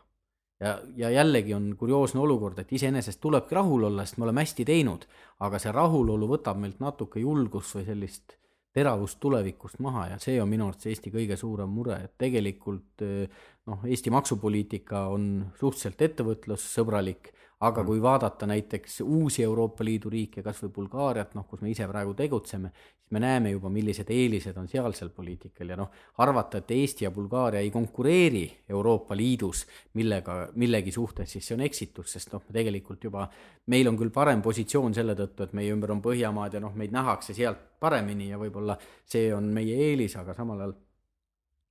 Ja, 0.59 0.79
ja 0.95 1.09
jällegi 1.09 1.53
on 1.53 1.69
kurioosne 1.77 2.19
olukord, 2.21 2.59
et 2.59 2.73
iseenesest 2.73 3.21
tulebki 3.21 3.55
rahul 3.55 3.87
olla, 3.89 4.05
sest 4.05 4.17
me 4.17 4.27
oleme 4.27 4.43
hästi 4.45 4.65
teinud, 4.65 5.05
aga 5.45 5.59
see 5.61 5.71
rahulolu 5.75 6.29
võtab 6.33 6.59
meilt 6.61 6.81
natuke 6.83 7.21
julgust 7.21 7.77
või 7.77 7.85
sellist 7.87 8.37
teravust 8.77 9.17
tulevikust 9.19 9.79
maha 9.81 10.07
ja 10.11 10.17
see 10.21 10.37
on 10.41 10.49
minu 10.49 10.67
arvates 10.67 10.91
Eesti 10.91 11.11
kõige 11.13 11.37
suurem 11.39 11.71
mure, 11.73 11.97
et 12.05 12.13
tegelikult 12.21 13.05
eh, 13.05 13.45
noh, 13.69 13.85
Eesti 13.85 14.13
maksupoliitika 14.13 15.07
on 15.13 15.47
suhteliselt 15.59 16.03
ettevõtlussõbralik, 16.09 17.31
aga 17.59 17.83
kui 17.83 18.01
vaadata 18.01 18.45
näiteks 18.45 19.01
uusi 19.01 19.43
Euroopa 19.43 19.85
Liidu 19.85 20.11
riike, 20.13 20.43
kas 20.45 20.59
või 20.61 20.69
Bulgaariat, 20.75 21.33
noh, 21.33 21.47
kus 21.49 21.63
me 21.65 21.71
ise 21.71 21.87
praegu 21.89 22.13
tegutseme, 22.13 22.69
siis 22.69 23.13
me 23.15 23.21
näeme 23.23 23.49
juba, 23.55 23.71
millised 23.73 24.11
eelised 24.13 24.57
on 24.61 24.67
sealsel 24.69 25.09
poliitikal. 25.15 25.71
Ja 25.73 25.77
noh, 25.79 25.89
arvata, 26.21 26.61
et 26.61 26.71
Eesti 26.75 27.07
ja 27.07 27.11
Bulgaaria 27.11 27.63
ei 27.65 27.71
konkureeri 27.73 28.45
Euroopa 28.69 29.17
Liidus 29.17 29.65
millega, 29.97 30.39
millegi 30.55 30.93
suhtes, 30.93 31.31
siis 31.33 31.47
see 31.47 31.57
on 31.57 31.65
eksitus, 31.65 32.11
sest 32.13 32.35
noh, 32.35 32.45
tegelikult 32.53 33.09
juba 33.09 33.25
meil 33.73 33.89
on 33.89 33.97
küll 33.97 34.13
parem 34.13 34.43
positsioon 34.45 34.93
selle 34.93 35.17
tõttu, 35.17 35.47
et 35.47 35.57
meie 35.57 35.73
ümber 35.73 35.95
on 35.95 36.03
Põhjamaad 36.03 36.59
ja 36.59 36.61
noh, 36.61 36.77
meid 36.77 36.93
nähakse 36.93 37.33
sealt 37.33 37.63
paremini 37.81 38.29
ja 38.29 38.37
võib-olla 38.41 38.77
see 39.05 39.31
on 39.33 39.49
meie 39.53 39.81
eelis, 39.89 40.13
aga 40.19 40.37
samal 40.37 40.61
ajal 40.61 40.77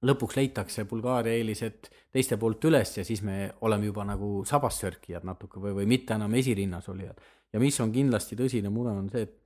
lõpuks 0.07 0.37
leitakse 0.39 0.85
Bulgaaria 0.89 1.37
eelised 1.37 1.91
teiste 2.13 2.39
poolt 2.41 2.65
üles 2.69 2.97
ja 2.99 3.05
siis 3.05 3.23
me 3.27 3.51
oleme 3.67 3.91
juba 3.91 4.05
nagu 4.09 4.45
sabassörkijad 4.49 5.27
natuke 5.27 5.61
või, 5.61 5.75
või 5.81 5.87
mitte 5.91 6.15
enam 6.17 6.35
esirinnas 6.35 6.89
olijad. 6.89 7.21
ja 7.53 7.61
mis 7.61 7.81
on 7.81 7.93
kindlasti 7.93 8.37
tõsine 8.37 8.71
mure, 8.71 8.95
on 8.97 9.09
see, 9.11 9.27
et 9.27 9.37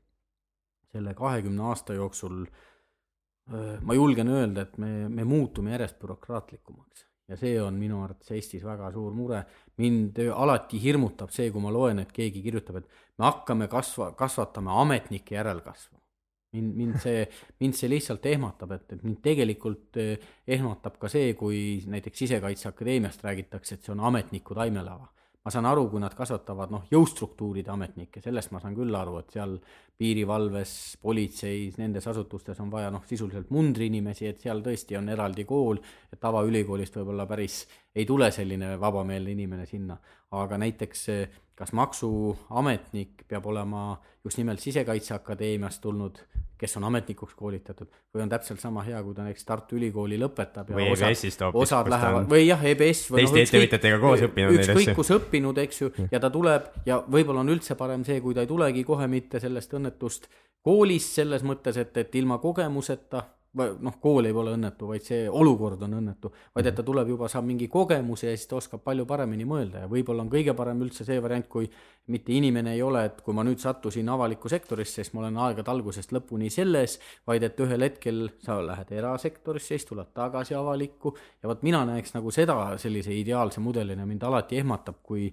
selle 0.92 1.14
kahekümne 1.14 1.62
aasta 1.70 1.94
jooksul 1.94 2.44
ma 3.82 3.94
julgen 3.94 4.28
öelda, 4.30 4.62
et 4.62 4.76
me, 4.78 5.08
me 5.08 5.24
muutume 5.24 5.72
järjest 5.74 5.98
bürokraatlikumaks 6.02 7.06
ja 7.30 7.38
see 7.38 7.54
on 7.62 7.78
minu 7.78 8.02
arvates 8.04 8.30
Eestis 8.34 8.64
väga 8.66 8.90
suur 8.94 9.14
mure. 9.14 9.44
mind 9.78 10.18
alati 10.34 10.80
hirmutab 10.82 11.30
see, 11.34 11.50
kui 11.50 11.62
ma 11.62 11.70
loen, 11.72 12.02
et 12.02 12.12
keegi 12.12 12.42
kirjutab, 12.42 12.82
et 12.82 13.18
me 13.18 13.26
hakkame 13.28 13.68
kasva, 13.70 14.12
kasvatama 14.18 14.80
ametnike 14.82 15.34
järelkasvu 15.34 15.99
mind, 16.52 16.74
mind 16.76 16.98
see, 17.02 17.22
mind 17.60 17.78
see 17.78 17.90
lihtsalt 17.90 18.26
ehmatab, 18.32 18.74
et, 18.76 18.96
et 18.96 19.06
mind 19.06 19.20
tegelikult 19.24 20.00
eh, 20.00 20.28
ehmatab 20.56 20.98
ka 21.00 21.10
see, 21.12 21.32
kui 21.38 21.80
näiteks 21.90 22.24
Sisekaitseakadeemiast 22.24 23.24
räägitakse, 23.26 23.76
et 23.76 23.86
see 23.86 23.94
on 23.94 24.04
ametniku 24.10 24.56
taimelava. 24.58 25.10
ma 25.40 25.48
saan 25.48 25.64
aru, 25.64 25.86
kui 25.88 26.00
nad 26.02 26.12
kasvatavad 26.12 26.68
noh, 26.68 26.82
jõustruktuuride 26.92 27.70
ametnikke, 27.72 28.20
sellest 28.20 28.50
ma 28.52 28.60
saan 28.60 28.74
küll 28.76 28.92
aru, 28.94 29.14
et 29.22 29.30
seal 29.32 29.54
piirivalves, 29.96 30.74
politseis, 31.00 31.78
nendes 31.80 32.04
asutustes 32.12 32.60
on 32.60 32.68
vaja 32.72 32.90
noh, 32.92 33.06
sisuliselt 33.08 33.48
mundriinimesi, 33.48 34.28
et 34.28 34.44
seal 34.44 34.60
tõesti 34.60 34.98
on 35.00 35.08
eraldi 35.08 35.46
kool, 35.48 35.80
et 36.12 36.20
tavaülikoolist 36.20 37.00
võib-olla 37.00 37.24
päris 37.30 37.62
ei 37.96 38.04
tule 38.04 38.28
selline 38.36 38.74
vabameelne 38.80 39.32
inimene 39.32 39.64
sinna, 39.68 39.96
aga 40.36 40.60
näiteks 40.60 41.08
kas 41.60 41.72
maksuametnik 41.76 43.26
peab 43.28 43.46
olema 43.46 43.82
just 44.24 44.38
nimelt 44.40 44.60
Sisekaitseakadeemiast 44.60 45.80
tulnud, 45.84 46.20
kes 46.60 46.76
on 46.76 46.84
ametnikuks 46.90 47.34
koolitatud, 47.38 47.88
või 48.14 48.24
on 48.26 48.32
täpselt 48.32 48.60
sama 48.60 48.84
hea, 48.84 49.00
kui 49.02 49.16
ta 49.16 49.24
näiteks 49.24 49.48
Tartu 49.48 49.78
Ülikooli 49.78 50.18
lõpetab 50.20 50.68
ja 50.72 50.76
või 50.76 50.90
osad, 50.92 51.08
EBS-ist 51.08 51.44
hoopis, 51.46 51.62
osad 51.64 51.88
lähevad, 51.92 52.28
või 52.30 52.44
jah, 52.44 52.64
EBS 52.72 53.02
või 53.14 53.24
teiste 53.24 53.42
ettevõtjatega 53.46 54.00
koos 54.02 54.24
õppinud 54.28 54.58
ükskõik 54.58 54.92
kus 54.98 55.12
õppinud, 55.16 55.62
eks 55.64 55.82
ju, 55.82 55.90
ja 56.12 56.20
ta 56.20 56.30
tuleb 56.34 56.70
ja 56.88 57.00
võib-olla 57.08 57.44
on 57.44 57.54
üldse 57.56 57.76
parem 57.80 58.04
see, 58.04 58.20
kui 58.20 58.36
ta 58.36 58.44
ei 58.44 58.50
tulegi 58.50 58.84
kohe 58.84 59.08
mitte 59.10 59.40
sellest 59.40 59.72
õnnetust 59.78 60.28
koolist 60.66 61.16
selles 61.16 61.44
mõttes, 61.46 61.80
et, 61.80 61.96
et 61.96 62.20
ilma 62.20 62.38
kogemuseta 62.42 63.24
noh, 63.58 63.96
kool 64.02 64.28
ei 64.28 64.34
ole 64.34 64.52
õnnetu, 64.54 64.86
vaid 64.92 65.02
see 65.02 65.24
olukord 65.26 65.80
on 65.82 65.96
õnnetu, 65.98 66.30
vaid 66.54 66.68
et 66.70 66.76
ta 66.78 66.84
tuleb 66.86 67.08
juba, 67.10 67.28
saab 67.30 67.48
mingi 67.48 67.66
kogemuse 67.70 68.28
ja 68.28 68.34
siis 68.36 68.46
ta 68.50 68.58
oskab 68.60 68.84
palju 68.84 69.06
paremini 69.10 69.46
mõelda 69.48 69.84
ja 69.84 69.90
võib-olla 69.90 70.22
on 70.22 70.30
kõige 70.30 70.54
parem 70.58 70.84
üldse 70.86 71.06
see 71.06 71.18
variant, 71.22 71.48
kui 71.50 71.66
mitte 72.14 72.32
inimene 72.34 72.76
ei 72.76 72.82
ole, 72.86 73.02
et 73.08 73.20
kui 73.26 73.34
ma 73.34 73.42
nüüd 73.46 73.58
sattusin 73.62 74.08
avalikku 74.08 74.50
sektorisse, 74.52 75.00
siis 75.00 75.10
ma 75.14 75.24
olen 75.24 75.40
aegade 75.46 75.72
algusest 75.72 76.14
lõpuni 76.14 76.50
selles, 76.54 76.98
vaid 77.26 77.46
et 77.46 77.58
ühel 77.64 77.86
hetkel 77.88 78.28
sa 78.44 78.60
lähed 78.62 78.92
erasektorisse, 79.00 79.74
siis 79.74 79.88
tuled 79.88 80.14
tagasi 80.14 80.54
avalikku 80.54 81.16
ja 81.42 81.50
vot 81.50 81.66
mina 81.66 81.82
näeks 81.90 82.14
nagu 82.14 82.30
seda 82.34 82.76
sellise 82.78 83.14
ideaalse 83.18 83.62
mudelina, 83.64 84.06
mind 84.06 84.30
alati 84.30 84.62
ehmatab, 84.62 85.02
kui 85.02 85.32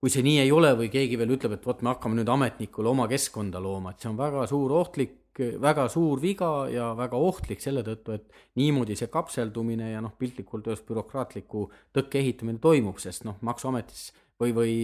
kui 0.00 0.12
see 0.12 0.22
nii 0.22 0.42
ei 0.42 0.50
ole 0.52 0.74
või 0.76 0.90
keegi 0.92 1.16
veel 1.18 1.32
ütleb, 1.34 1.56
et 1.56 1.64
vot 1.66 1.80
me 1.82 1.88
hakkame 1.90 2.18
nüüd 2.18 2.28
ametnikule 2.30 2.90
oma 2.92 3.08
keskkonda 3.10 3.60
looma, 3.60 3.90
et 3.92 4.04
see 4.04 4.10
on 4.10 4.18
väga 4.18 4.44
suur 4.46 4.74
ohtlik 4.76 5.16
väga 5.38 5.86
suur 5.92 6.20
viga 6.22 6.50
ja 6.72 6.90
väga 6.98 7.16
ohtlik 7.16 7.60
selle 7.62 7.84
tõttu, 7.86 8.16
et 8.16 8.58
niimoodi 8.58 8.96
see 8.96 9.10
kapseldumine 9.12 9.92
ja 9.92 10.02
noh, 10.04 10.14
piltlikult 10.18 10.66
öeldes 10.66 10.84
bürokraatliku 10.88 11.66
tõkke 11.96 12.20
ehitamine 12.22 12.62
toimub, 12.62 12.98
sest 13.02 13.26
noh, 13.28 13.38
Maksuametis 13.46 14.10
või, 14.40 14.52
või 14.56 14.74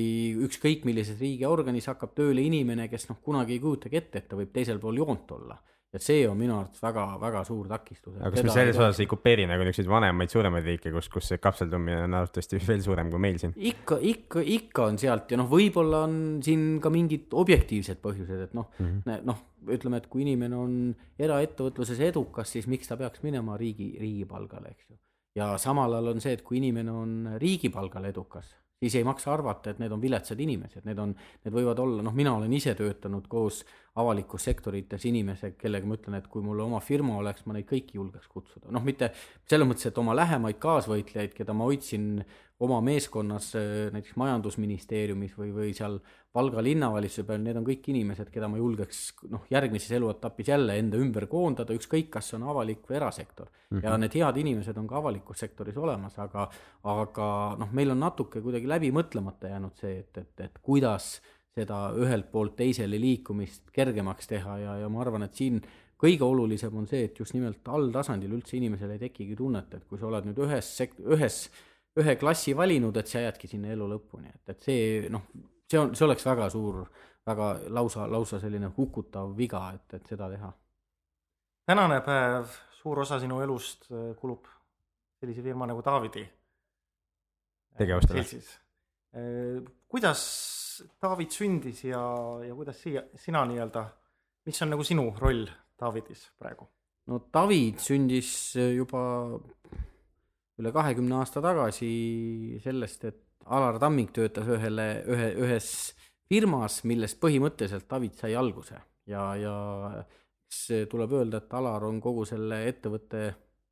ükskõik 0.47 0.87
millises 0.89 1.21
riigiorganis 1.21 1.89
hakkab 1.93 2.15
tööle 2.17 2.45
inimene, 2.45 2.89
kes 2.93 3.09
noh, 3.11 3.21
kunagi 3.25 3.57
ei 3.57 3.63
kujutagi 3.65 4.01
ette, 4.01 4.23
et 4.23 4.29
ta 4.31 4.39
võib 4.39 4.53
teisel 4.55 4.81
pool 4.83 5.01
joont 5.03 5.37
olla 5.39 5.59
et 5.93 6.01
see 6.01 6.23
on 6.25 6.39
minu 6.41 6.55
arvates 6.57 6.81
väga-väga 6.81 7.43
suur 7.45 7.67
takistus. 7.69 8.15
aga 8.17 8.31
kas 8.33 8.47
me 8.47 8.55
selles 8.55 8.79
osas 8.81 9.01
ei 9.03 9.09
kopeeri 9.11 9.45
nagu 9.49 9.65
niisuguseid 9.67 9.91
vanemaid, 9.93 10.33
suuremaid 10.33 10.69
riike, 10.71 10.93
kus, 10.95 11.11
kus 11.13 11.29
see 11.33 11.41
kapseldumine 11.43 12.07
on 12.07 12.17
arvatavasti 12.17 12.61
veel 12.71 12.81
suurem 12.85 13.11
kui 13.13 13.21
meil 13.21 13.37
siin? 13.43 13.53
ikka, 13.73 13.99
ikka, 14.13 14.45
ikka 14.57 14.89
on 14.89 14.99
sealt 15.03 15.35
ja 15.35 15.41
noh, 15.41 15.51
võib-olla 15.53 16.05
on 16.09 16.17
siin 16.45 16.81
ka 16.83 16.93
mingid 16.93 17.37
objektiivsed 17.45 18.01
põhjused, 18.05 18.49
et 18.49 18.57
noh 18.57 18.71
mm 18.79 18.89
-hmm., 18.89 19.29
noh, 19.29 19.45
ütleme, 19.77 20.01
et 20.01 20.09
kui 20.13 20.25
inimene 20.25 20.57
on 20.57 20.75
eraettevõtluses 21.21 22.01
edukas, 22.09 22.57
siis 22.57 22.67
miks 22.67 22.89
ta 22.89 22.97
peaks 22.97 23.23
minema 23.23 23.59
riigi, 23.61 23.93
riigipalgale, 24.01 24.73
eks 24.73 24.89
ju. 24.89 24.97
ja 25.37 25.53
samal 25.61 25.93
ajal 25.93 26.15
on 26.17 26.25
see, 26.25 26.33
et 26.33 26.43
kui 26.43 26.57
inimene 26.63 26.91
on 27.05 27.37
riigipalgal 27.37 28.09
edukas 28.09 28.57
siis 28.83 28.97
ei 28.99 29.05
maksa 29.07 29.31
arvata, 29.31 29.71
et 29.71 29.79
need 29.79 29.93
on 29.95 30.01
viletsad 30.03 30.41
inimesed, 30.43 30.83
need 30.89 30.99
on, 30.99 31.13
need 31.45 31.55
võivad 31.55 31.79
olla, 31.79 32.03
noh, 32.03 32.15
mina 32.15 32.33
olen 32.35 32.53
ise 32.53 32.75
töötanud 32.75 33.29
koos 33.31 33.61
avalikus 34.01 34.47
sektorites 34.49 35.05
inimesega, 35.05 35.59
kellega 35.61 35.89
ma 35.89 35.99
ütlen, 35.99 36.17
et 36.17 36.29
kui 36.33 36.45
mul 36.45 36.63
oma 36.65 36.81
firma 36.81 37.19
oleks, 37.21 37.45
ma 37.45 37.57
neid 37.57 37.67
kõiki 37.69 37.99
julgeks 37.99 38.31
kutsuda, 38.33 38.71
noh, 38.73 38.85
mitte 38.85 39.11
selles 39.49 39.69
mõttes, 39.69 39.91
et 39.91 39.99
oma 40.01 40.15
lähemaid 40.17 40.57
kaasvõitlejaid, 40.63 41.35
keda 41.37 41.53
ma 41.57 41.67
hoidsin 41.69 42.23
oma 42.63 42.79
meeskonnas 42.85 43.51
äh, 43.59 43.67
näiteks 43.93 44.17
majandusministeeriumis 44.23 45.37
või, 45.37 45.53
või 45.53 45.73
seal 45.77 45.99
Valga 46.33 46.63
linnavalitsuse 46.65 47.27
peal, 47.29 47.43
need 47.45 47.59
on 47.61 47.67
kõik 47.67 47.91
inimesed, 47.93 48.31
keda 48.33 48.49
ma 48.49 48.57
julgeks 48.57 49.03
noh, 49.29 49.43
järgmises 49.53 49.93
eluetapis 49.99 50.49
jälle 50.49 50.79
enda 50.81 50.97
ümber 50.97 51.27
koondada, 51.29 51.77
ükskõik, 51.77 52.09
kas 52.15 52.31
see 52.31 52.39
on 52.39 52.47
avalik 52.49 52.87
või 52.89 52.97
erasektor 53.03 53.51
mm. 53.51 53.67
-hmm. 53.77 53.85
ja 53.85 53.99
need 54.01 54.17
head 54.17 54.41
inimesed 54.41 54.81
on 54.81 54.89
ka 54.89 54.97
avalikus 55.03 55.45
sektoris 55.45 55.77
olemas, 55.77 56.17
aga, 56.23 56.47
aga 56.95 57.29
noh, 57.61 57.77
meil 57.77 57.93
on 57.93 58.01
natuke 58.01 58.41
kuidagi 58.41 58.73
läbi 58.73 58.89
mõtlemata 58.97 59.53
jäänud 59.53 59.77
see, 59.77 59.99
et, 59.99 60.25
et, 60.25 60.47
et 60.49 60.59
kuidas 60.63 61.19
seda 61.53 61.79
ühelt 62.01 62.31
poolt 62.33 62.57
teisele 62.57 63.01
liikumist 63.01 63.71
kergemaks 63.75 64.31
teha 64.31 64.57
ja, 64.61 64.77
ja 64.81 64.89
ma 64.93 65.03
arvan, 65.05 65.27
et 65.27 65.37
siin 65.37 65.61
kõige 66.03 66.25
olulisem 66.27 66.75
on 66.77 66.89
see, 66.91 67.05
et 67.07 67.19
just 67.19 67.37
nimelt 67.37 67.69
alltasandil 67.69 68.33
üldse 68.39 68.57
inimesel 68.59 68.95
ei 68.95 69.03
tekigi 69.05 69.37
tunnet, 69.39 69.75
et 69.77 69.85
kui 69.87 70.01
sa 70.01 70.09
oled 70.09 70.27
nüüd 70.27 70.41
ühes 70.47 70.73
sekt-, 70.81 71.03
ühes 71.05 71.45
ühe 72.01 72.17
klassi 72.17 72.57
valinud, 72.57 72.97
et 72.97 73.11
sa 73.11 73.23
jäädki 73.23 73.51
sinna 73.51 73.73
elu 73.75 73.87
lõpuni, 73.91 74.33
et, 74.33 74.55
et 74.55 74.67
see 74.67 75.11
noh, 75.13 75.29
see 75.69 75.81
on, 75.81 75.93
see 75.97 76.07
oleks 76.09 76.25
väga 76.27 76.49
suur, 76.53 76.83
väga 77.29 77.53
lausa, 77.77 78.09
lausa 78.11 78.41
selline 78.43 78.73
hukutav 78.77 79.37
viga, 79.37 79.67
et, 79.77 79.99
et 80.01 80.13
seda 80.15 80.31
teha. 80.33 80.51
tänane 81.69 82.01
päev, 82.07 82.57
suur 82.81 83.05
osa 83.05 83.21
sinu 83.23 83.41
elust 83.45 83.87
äh, 83.93 84.15
kulub 84.19 84.49
sellise 85.21 85.45
firma 85.45 85.69
nagu 85.71 85.85
Taavidi 85.87 86.25
tegevustele. 87.79 88.25
Äh, 89.13 89.63
kuidas 89.89 90.25
Taavid 91.01 91.35
sündis 91.35 91.85
ja, 91.85 92.03
ja 92.47 92.55
kuidas 92.55 92.79
siia, 92.85 93.03
sina 93.19 93.45
nii-öelda, 93.49 93.85
mis 94.47 94.63
on 94.65 94.73
nagu 94.75 94.87
sinu 94.87 95.11
roll 95.21 95.45
Taavidis 95.79 96.29
praegu? 96.39 96.69
no 97.11 97.19
David 97.35 97.83
sündis 97.83 98.31
juba 98.55 99.03
üle 100.61 100.73
kahekümne 100.75 101.19
aasta 101.19 101.43
tagasi 101.43 101.91
sellest, 102.63 103.05
et 103.11 103.21
Alar 103.53 103.81
Tamming 103.83 104.13
töötas 104.15 104.47
ühele, 104.47 104.87
ühe, 105.11 105.29
ühes 105.43 105.69
firmas, 106.31 106.83
millest 106.87 107.19
põhimõtteliselt 107.23 107.89
David 107.91 108.15
sai 108.21 108.37
alguse 108.39 108.79
ja, 109.11 109.25
ja 109.37 109.55
eks 110.47 110.89
tuleb 110.93 111.17
öelda, 111.19 111.43
et 111.43 111.57
Alar 111.59 111.89
on 111.89 111.99
kogu 112.05 112.27
selle 112.29 112.63
ettevõtte 112.69 113.25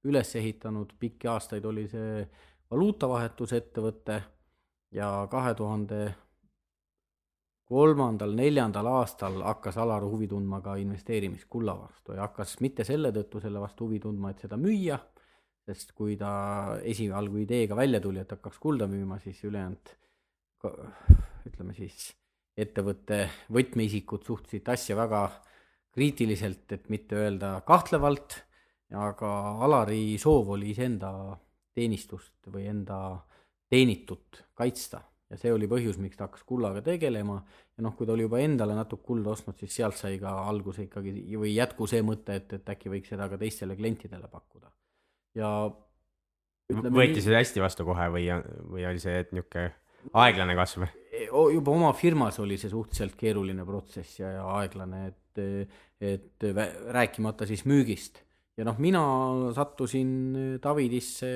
üles 0.08 0.34
ehitanud, 0.40 0.96
pikki 0.98 1.28
aastaid 1.30 1.64
oli 1.68 1.86
see 1.90 2.24
valuutavahetusettevõte 2.72 4.16
ja 4.96 5.10
kahe 5.30 5.54
tuhande 5.54 6.00
kolmandal, 7.70 8.34
neljandal 8.34 8.86
aastal 8.90 9.40
hakkas 9.46 9.78
Alar 9.78 10.02
huvi 10.02 10.26
tundma 10.28 10.58
ka 10.64 10.74
investeerimiskulla 10.80 11.76
vastu 11.78 12.16
ja 12.16 12.26
hakkas 12.26 12.56
mitte 12.64 12.84
selle 12.84 13.12
tõttu 13.14 13.40
selle 13.40 13.62
vastu 13.62 13.86
huvi 13.86 14.00
tundma, 14.02 14.32
et 14.34 14.42
seda 14.42 14.58
müüa 14.58 14.98
sest 15.70 15.92
kui 15.96 16.16
ta 16.18 16.78
esialgu 16.86 17.44
ideega 17.44 17.76
välja 17.78 18.00
tuli, 18.02 18.22
et 18.22 18.32
hakkaks 18.34 18.58
kulda 18.62 18.88
müüma, 18.90 19.20
siis 19.22 19.42
ülejäänud 19.46 19.92
ütleme 21.48 21.74
siis 21.76 22.10
ettevõtte 22.60 23.22
võtmeisikud 23.54 24.26
suhtusid 24.26 24.68
asja 24.68 24.96
väga 24.98 25.24
kriitiliselt, 25.94 26.66
et 26.76 26.88
mitte 26.92 27.18
öelda 27.18 27.54
kahtlevalt, 27.66 28.36
aga 28.94 29.30
Alari 29.64 30.18
soov 30.20 30.52
oli 30.56 30.72
iseenda 30.74 31.12
teenistust 31.74 32.50
või 32.50 32.66
enda 32.70 32.98
teenitut 33.70 34.44
kaitsta 34.58 35.00
ja 35.30 35.38
see 35.38 35.52
oli 35.54 35.68
põhjus, 35.70 35.98
miks 36.02 36.18
ta 36.18 36.26
hakkas 36.26 36.42
kullaga 36.48 36.82
tegelema 36.84 37.38
ja 37.76 37.84
noh, 37.86 37.94
kui 37.96 38.08
ta 38.08 38.14
oli 38.16 38.26
juba 38.26 38.40
endale 38.42 38.74
natuke 38.74 39.06
kulda 39.06 39.34
ostnud, 39.34 39.58
siis 39.60 39.76
sealt 39.80 39.98
sai 39.98 40.18
ka 40.22 40.32
alguse 40.50 40.88
ikkagi 40.88 41.14
või 41.38 41.54
jätku 41.54 41.86
see 41.90 42.02
mõte, 42.06 42.40
et, 42.40 42.58
et 42.58 42.74
äkki 42.74 42.92
võiks 42.92 43.12
seda 43.14 43.28
ka 43.30 43.38
teistele 43.40 43.78
klientidele 43.78 44.30
pakkuda 44.30 44.72
ja 45.38 45.52
ütleme 46.70 46.96
võeti 46.96 47.22
see 47.22 47.36
hästi 47.36 47.62
vastu 47.62 47.86
kohe 47.88 48.08
või, 48.14 48.26
või 48.70 48.86
oli 48.88 49.02
see 49.02 49.22
niisugune 49.30 49.70
aeglane 50.16 50.56
kasv? 50.58 50.86
juba 51.30 51.74
oma 51.74 51.92
firmas 51.96 52.38
oli 52.42 52.58
see 52.58 52.72
suhteliselt 52.72 53.16
keeruline 53.20 53.66
protsess 53.68 54.20
ja, 54.22 54.32
ja 54.38 54.44
aeglane, 54.60 55.06
et, 55.10 55.66
et 56.00 56.46
rääkimata 56.96 57.46
siis 57.46 57.66
müügist. 57.68 58.22
ja 58.56 58.66
noh, 58.66 58.78
mina 58.82 59.02
sattusin 59.56 60.58
Davidisse 60.62 61.32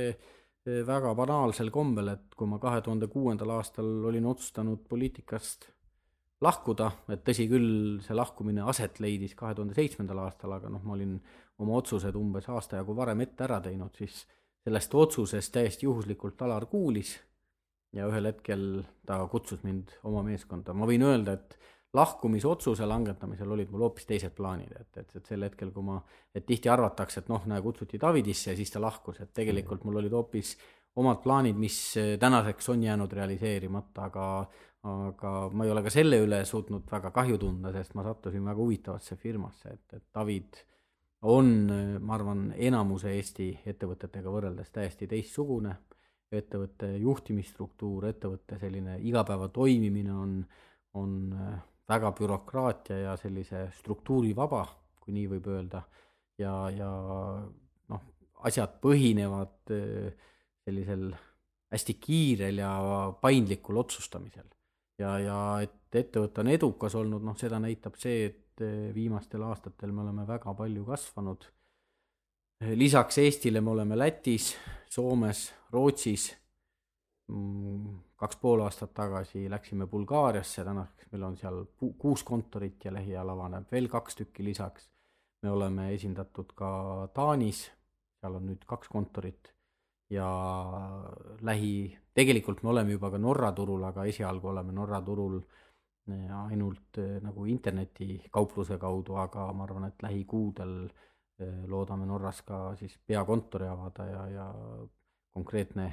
väga 0.64 1.12
banaalsel 1.14 1.70
kombel, 1.70 2.08
et 2.14 2.34
kui 2.36 2.48
ma 2.48 2.58
kahe 2.58 2.80
tuhande 2.84 3.08
kuuendal 3.12 3.50
aastal 3.58 3.88
olin 4.08 4.26
otsustanud 4.30 4.84
poliitikast 4.88 5.68
lahkuda, 6.44 6.90
et 7.12 7.24
tõsi 7.24 7.46
küll, 7.48 8.00
see 8.04 8.16
lahkumine 8.16 8.64
aset 8.68 9.00
leidis 9.00 9.34
kahe 9.38 9.54
tuhande 9.54 9.76
seitsmendal 9.76 10.24
aastal, 10.24 10.56
aga 10.56 10.72
noh, 10.72 10.82
ma 10.84 10.96
olin 10.96 11.18
oma 11.62 11.76
otsused 11.78 12.16
umbes 12.18 12.48
aasta 12.48 12.80
jagu 12.80 12.96
varem 12.96 13.20
ette 13.24 13.44
ära 13.46 13.60
teinud, 13.64 13.94
siis 13.96 14.24
sellest 14.64 14.94
otsusest 14.96 15.52
täiesti 15.54 15.86
juhuslikult 15.86 16.40
Alar 16.42 16.66
kuulis 16.66 17.14
ja 17.94 18.08
ühel 18.10 18.30
hetkel 18.30 18.82
ta 19.06 19.20
kutsus 19.30 19.62
mind 19.62 19.92
oma 20.08 20.24
meeskonda, 20.26 20.74
ma 20.74 20.88
võin 20.88 21.04
öelda, 21.06 21.36
et 21.38 21.58
lahkumisotsuse 21.94 22.86
langetamisel 22.86 23.50
olid 23.54 23.70
mul 23.70 23.86
hoopis 23.86 24.06
teised 24.08 24.34
plaanid, 24.36 24.72
et, 24.80 25.00
et, 25.02 25.16
et 25.16 25.26
sel 25.30 25.46
hetkel, 25.46 25.70
kui 25.74 25.86
ma, 25.86 26.00
et 26.34 26.46
tihti 26.46 26.70
arvatakse, 26.72 27.22
et 27.22 27.30
noh, 27.30 27.44
näe, 27.50 27.62
kutsuti 27.62 28.00
Davidisse 28.02 28.50
ja 28.50 28.56
siis 28.58 28.74
ta 28.74 28.82
lahkus, 28.82 29.20
et 29.22 29.32
tegelikult 29.34 29.84
mul 29.86 30.02
olid 30.02 30.14
hoopis 30.14 30.56
omad 31.00 31.22
plaanid, 31.22 31.58
mis 31.58 31.78
tänaseks 32.20 32.68
on 32.74 32.82
jäänud 32.82 33.12
realiseerimata, 33.12 34.10
aga 34.10 34.28
aga 34.84 35.30
ma 35.48 35.64
ei 35.64 35.70
ole 35.72 35.80
ka 35.80 35.90
selle 35.92 36.18
üle 36.20 36.42
suutnud 36.44 36.90
väga 36.90 37.08
kahju 37.14 37.38
tunda, 37.40 37.70
sest 37.72 37.94
ma 37.96 38.04
sattusin 38.04 38.44
väga 38.44 38.60
huvitavasse 38.60 39.16
firmasse, 39.16 39.72
et, 39.72 39.96
et 39.96 40.04
David 40.12 40.58
on, 41.24 41.50
ma 42.04 42.16
arvan, 42.18 42.50
enamuse 42.52 43.14
Eesti 43.16 43.48
ettevõtetega 43.64 44.32
võrreldes 44.32 44.68
täiesti 44.74 45.08
teistsugune, 45.08 45.72
ettevõtte 46.34 46.90
juhtimisstruktuur, 47.00 48.10
ettevõtte 48.10 48.58
selline 48.60 48.98
igapäeva 49.08 49.48
toimimine 49.54 50.12
on, 50.12 50.34
on 51.00 51.14
väga 51.88 52.12
bürokraatia 52.16 52.98
ja 52.98 53.16
sellise 53.20 53.66
struktuurivaba, 53.78 54.64
kui 55.00 55.14
nii 55.16 55.28
võib 55.34 55.48
öelda, 55.52 55.82
ja, 56.40 56.54
ja 56.72 56.90
noh, 57.92 58.04
asjad 58.48 58.78
põhinevad 58.82 59.74
äh, 59.74 60.30
sellisel 60.64 61.10
hästi 61.74 61.96
kiirel 62.00 62.62
ja 62.62 62.72
paindlikul 63.20 63.82
otsustamisel. 63.82 64.46
ja, 64.98 65.18
ja 65.18 65.38
et 65.64 65.94
ettevõte 65.94 66.40
on 66.42 66.50
edukas 66.54 66.94
olnud, 66.94 67.22
noh, 67.22 67.36
seda 67.38 67.60
näitab 67.62 67.98
see, 68.00 68.30
et 68.30 68.64
äh, 68.64 68.88
viimastel 68.94 69.42
aastatel 69.44 69.92
me 69.92 70.06
oleme 70.06 70.26
väga 70.26 70.54
palju 70.54 70.84
kasvanud. 70.88 71.44
lisaks 72.80 73.18
Eestile 73.18 73.60
me 73.60 73.70
oleme 73.70 73.98
Lätis, 73.98 74.54
Soomes, 74.90 75.50
Rootsis 75.72 76.30
kaks 78.20 78.36
pool 78.36 78.60
aastat 78.60 78.92
tagasi 78.94 79.46
läksime 79.50 79.86
Bulgaariasse, 79.86 80.64
tänaseks 80.64 81.08
meil 81.12 81.22
on 81.22 81.36
seal 81.40 81.62
kuus 81.98 82.22
kontorit 82.22 82.84
ja 82.84 82.92
lähiajal 82.92 83.32
avaneb 83.32 83.72
veel 83.72 83.88
kaks 83.88 84.16
tükki 84.16 84.44
lisaks. 84.44 84.90
me 85.42 85.50
oleme 85.50 85.92
esindatud 85.94 86.52
ka 86.56 87.08
Taanis, 87.14 87.70
seal 88.20 88.34
on 88.34 88.46
nüüd 88.48 88.64
kaks 88.66 88.88
kontorit 88.88 89.52
ja 90.10 90.28
lähi, 91.40 91.98
tegelikult 92.14 92.62
me 92.62 92.70
oleme 92.70 92.92
juba 92.92 93.10
ka 93.10 93.18
Norra 93.18 93.52
turul, 93.52 93.84
aga 93.84 94.04
esialgu 94.04 94.48
oleme 94.48 94.72
Norra 94.72 95.00
turul 95.02 95.40
eh, 95.40 96.30
ainult 96.44 96.98
eh, 96.98 97.18
nagu 97.24 97.44
internetikaupluse 97.46 98.78
kaudu, 98.78 99.16
aga 99.16 99.50
ma 99.52 99.64
arvan, 99.64 99.88
et 99.88 100.02
lähikuudel 100.02 100.74
eh, 100.84 101.64
loodame 101.66 102.06
Norras 102.06 102.42
ka 102.42 102.74
siis 102.80 102.96
peakontori 103.06 103.68
avada 103.68 104.08
ja, 104.08 104.26
ja 104.28 104.48
konkreetne 105.32 105.92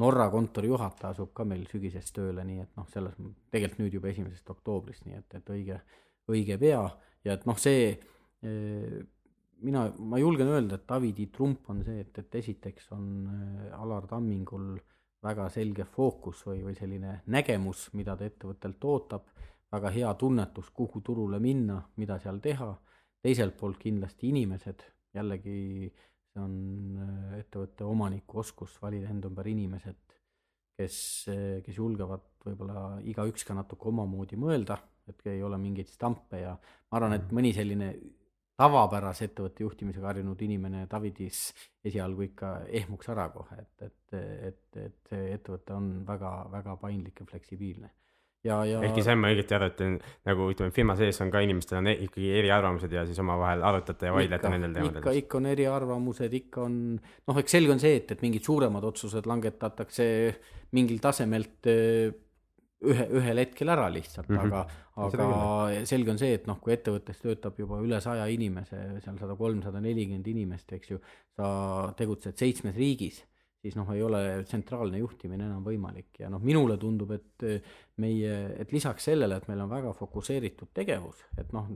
Norra 0.00 0.28
kontori 0.32 0.70
juhataja 0.70 1.14
asub 1.14 1.32
ka 1.36 1.44
meil 1.44 1.66
sügisest 1.68 2.14
tööle, 2.16 2.44
nii 2.46 2.64
et 2.64 2.76
noh, 2.78 2.88
selles 2.92 3.16
tegelikult 3.52 3.82
nüüd 3.82 3.96
juba 3.98 4.10
esimesest 4.12 4.52
oktoobrist, 4.54 5.06
nii 5.06 5.18
et, 5.18 5.38
et 5.38 5.50
õige, 5.54 5.80
õige 6.30 6.56
pea. 6.60 6.84
Ja 7.26 7.36
et 7.36 7.44
noh, 7.48 7.58
see 7.60 7.90
eh, 7.90 9.00
mina, 9.66 9.86
ma 9.98 10.20
julgen 10.20 10.48
öelda, 10.48 10.78
et 10.78 10.86
Davidi 10.88 11.28
trump 11.34 11.68
on 11.72 11.82
see, 11.84 12.00
et, 12.04 12.22
et 12.22 12.38
esiteks 12.40 12.90
on 12.96 13.10
eh, 13.34 13.74
Alar 13.76 14.08
Tammingul 14.10 14.72
väga 15.24 15.48
selge 15.52 15.84
fookus 15.84 16.44
või, 16.48 16.62
või 16.64 16.76
selline 16.78 17.20
nägemus, 17.32 17.90
mida 17.98 18.16
ta 18.16 18.24
ettevõttelt 18.28 18.84
ootab, 18.88 19.26
väga 19.70 19.90
hea 19.94 20.14
tunnetus, 20.18 20.70
kuhu 20.74 21.02
turule 21.04 21.38
minna, 21.42 21.80
mida 22.00 22.18
seal 22.22 22.40
teha, 22.42 22.72
teiselt 23.22 23.56
poolt 23.60 23.78
kindlasti 23.82 24.30
inimesed, 24.32 24.82
jällegi 25.14 25.90
see 26.30 26.42
on 26.42 26.54
äh, 27.02 27.40
ettevõtte 27.40 27.86
omaniku 27.86 28.40
oskus 28.44 28.76
valida 28.82 29.10
enda 29.10 29.30
ümber 29.30 29.48
inimesed, 29.50 29.98
kes, 30.78 30.96
äh, 31.32 31.58
kes 31.66 31.80
julgevad 31.80 32.26
võib-olla 32.46 33.00
igaüks 33.10 33.44
ka 33.46 33.56
natuke 33.56 33.90
omamoodi 33.90 34.38
mõelda, 34.40 34.78
et 35.10 35.26
ei 35.26 35.42
ole 35.42 35.58
mingeid 35.58 35.90
stampe 35.90 36.40
ja 36.44 36.54
ma 36.54 36.98
arvan, 36.98 37.18
et 37.18 37.26
mm. 37.26 37.36
mõni 37.36 37.52
selline 37.56 37.90
tavapärase 38.60 39.30
ettevõtte 39.30 39.64
juhtimisega 39.64 40.10
harjunud 40.10 40.42
inimene 40.44 40.84
Davidis 40.90 41.46
esialgu 41.84 42.26
ikka 42.28 42.50
ehmuks 42.80 43.08
ära 43.12 43.30
kohe, 43.32 43.56
et, 43.62 43.86
et, 43.88 44.18
et, 44.50 44.80
et 44.84 45.12
see 45.12 45.30
ettevõte 45.34 45.74
on 45.76 45.88
väga-väga 46.08 46.76
paindlik 46.82 47.22
ja 47.22 47.30
fleksibiilne 47.30 47.90
ja, 48.44 48.60
ja. 48.64 48.80
ehkki 48.86 49.04
sain 49.04 49.20
ma 49.20 49.30
õigesti 49.32 49.56
aru, 49.56 49.68
et 49.70 49.82
nagu 50.28 50.48
ütleme, 50.52 50.72
firma 50.74 50.96
sees 50.98 51.20
on 51.24 51.32
ka 51.32 51.42
inimestel 51.44 51.80
on 51.80 51.90
e-, 51.92 51.98
ikkagi 52.06 52.30
eriarvamused 52.40 52.94
ja 52.94 53.04
siis 53.08 53.20
omavahel 53.22 53.64
arutate 53.66 54.08
ja 54.08 54.14
vaidlete 54.16 54.52
nendel 54.52 54.76
teemadel. 54.76 55.02
ikka, 55.02 55.14
ikka 55.24 55.40
on 55.40 55.50
eriarvamused, 55.52 56.38
ikka 56.40 56.64
on, 56.64 56.80
noh, 57.00 57.42
eks 57.42 57.56
selge 57.58 57.76
on 57.76 57.82
see, 57.82 58.00
et, 58.00 58.16
et 58.16 58.24
mingid 58.24 58.46
suuremad 58.46 58.86
otsused 58.90 59.28
langetatakse 59.30 60.08
mingil 60.76 61.00
tasemelt 61.02 61.68
eh, 61.70 62.10
ühe, 62.88 63.08
ühel 63.20 63.42
hetkel 63.42 63.72
ära 63.72 63.88
lihtsalt 63.92 64.30
mm, 64.30 64.38
-hmm. 64.38 64.52
aga, 64.54 64.66
aga 65.04 65.86
selge 65.88 66.14
on 66.14 66.20
see, 66.20 66.32
et 66.38 66.46
noh, 66.48 66.60
kui 66.62 66.72
ettevõttes 66.76 67.20
töötab 67.20 67.58
juba 67.60 67.80
üle 67.84 68.00
saja 68.00 68.24
inimese, 68.32 68.80
seal 69.04 69.18
sada 69.20 69.36
kolm, 69.36 69.60
sada 69.66 69.82
nelikümmend 69.84 70.32
inimest, 70.32 70.72
eks 70.78 70.94
ju, 70.94 71.00
sa 71.36 71.50
tegutsed 71.98 72.40
seitsmes 72.40 72.78
riigis 72.78 73.20
siis 73.60 73.76
noh, 73.76 73.88
ei 73.94 74.02
ole 74.02 74.20
tsentraalne 74.48 75.00
juhtimine 75.02 75.46
enam 75.46 75.64
võimalik. 75.64 76.12
Ja 76.22 76.30
noh, 76.32 76.42
minule 76.42 76.78
tundub, 76.80 77.12
et 77.16 77.44
meie, 78.00 78.36
et 78.60 78.72
lisaks 78.72 79.10
sellele, 79.10 79.36
et 79.36 79.48
meil 79.50 79.64
on 79.64 79.72
väga 79.72 79.92
fokusseeritud 79.96 80.72
tegevus, 80.76 81.24
et 81.40 81.52
noh, 81.56 81.68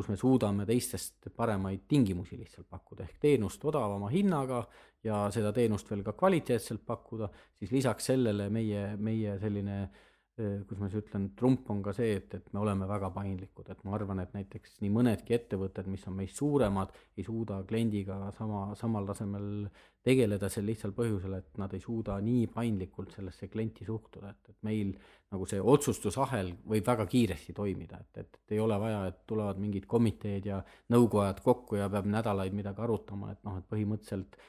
kus 0.00 0.08
me 0.08 0.16
suudame 0.16 0.64
teistest 0.68 1.28
paremaid 1.36 1.82
tingimusi 1.90 2.38
lihtsalt 2.38 2.70
pakkuda, 2.70 3.04
ehk 3.04 3.18
teenust 3.20 3.64
odavama 3.68 4.08
hinnaga 4.08 4.62
ja 5.04 5.26
seda 5.34 5.50
teenust 5.52 5.90
veel 5.90 6.04
ka 6.06 6.14
kvaliteetselt 6.16 6.86
pakkuda, 6.86 7.28
siis 7.58 7.74
lisaks 7.74 8.08
sellele 8.12 8.46
meie, 8.54 8.94
meie 8.96 9.34
selline 9.42 9.82
äh, 9.82 10.06
kuidas 10.40 10.80
ma 10.80 10.88
siis 10.88 11.04
ütlen, 11.04 11.28
trump 11.36 11.68
on 11.72 11.82
ka 11.84 11.92
see, 11.96 12.14
et, 12.18 12.34
et 12.38 12.50
me 12.54 12.62
oleme 12.62 12.88
väga 12.88 13.10
paindlikud, 13.14 13.68
et 13.72 13.80
ma 13.86 13.94
arvan, 13.96 14.22
et 14.22 14.34
näiteks 14.36 14.78
nii 14.84 14.90
mõnedki 14.94 15.36
ettevõtted, 15.36 15.88
mis 15.90 16.06
on 16.08 16.16
meist 16.18 16.40
suuremad, 16.40 16.92
ei 17.18 17.26
suuda 17.26 17.60
kliendiga 17.68 18.18
sama, 18.36 18.68
samal 18.78 19.08
tasemel 19.10 19.68
tegeleda 20.06 20.48
sel 20.48 20.64
lihtsal 20.68 20.94
põhjusel, 20.96 21.34
et 21.40 21.58
nad 21.60 21.74
ei 21.76 21.82
suuda 21.84 22.16
nii 22.24 22.46
paindlikult 22.54 23.12
sellesse 23.16 23.50
klienti 23.52 23.84
suhtuda, 23.88 24.32
et, 24.32 24.52
et 24.54 24.58
meil 24.66 24.94
nagu 25.30 25.48
see 25.50 25.60
otsustusahel 25.60 26.54
võib 26.72 26.86
väga 26.88 27.06
kiiresti 27.10 27.54
toimida, 27.56 28.00
et, 28.00 28.22
et, 28.24 28.40
et 28.40 28.56
ei 28.56 28.62
ole 28.62 28.78
vaja, 28.80 29.02
et 29.10 29.20
tulevad 29.28 29.60
mingid 29.60 29.86
komiteed 29.90 30.48
ja 30.48 30.62
nõukojad 30.94 31.44
kokku 31.44 31.78
ja 31.80 31.90
peab 31.92 32.08
nädalaid 32.10 32.56
midagi 32.56 32.82
arutama, 32.86 33.34
et 33.34 33.44
noh, 33.46 33.60
et 33.60 33.68
põhimõtteliselt 33.70 34.40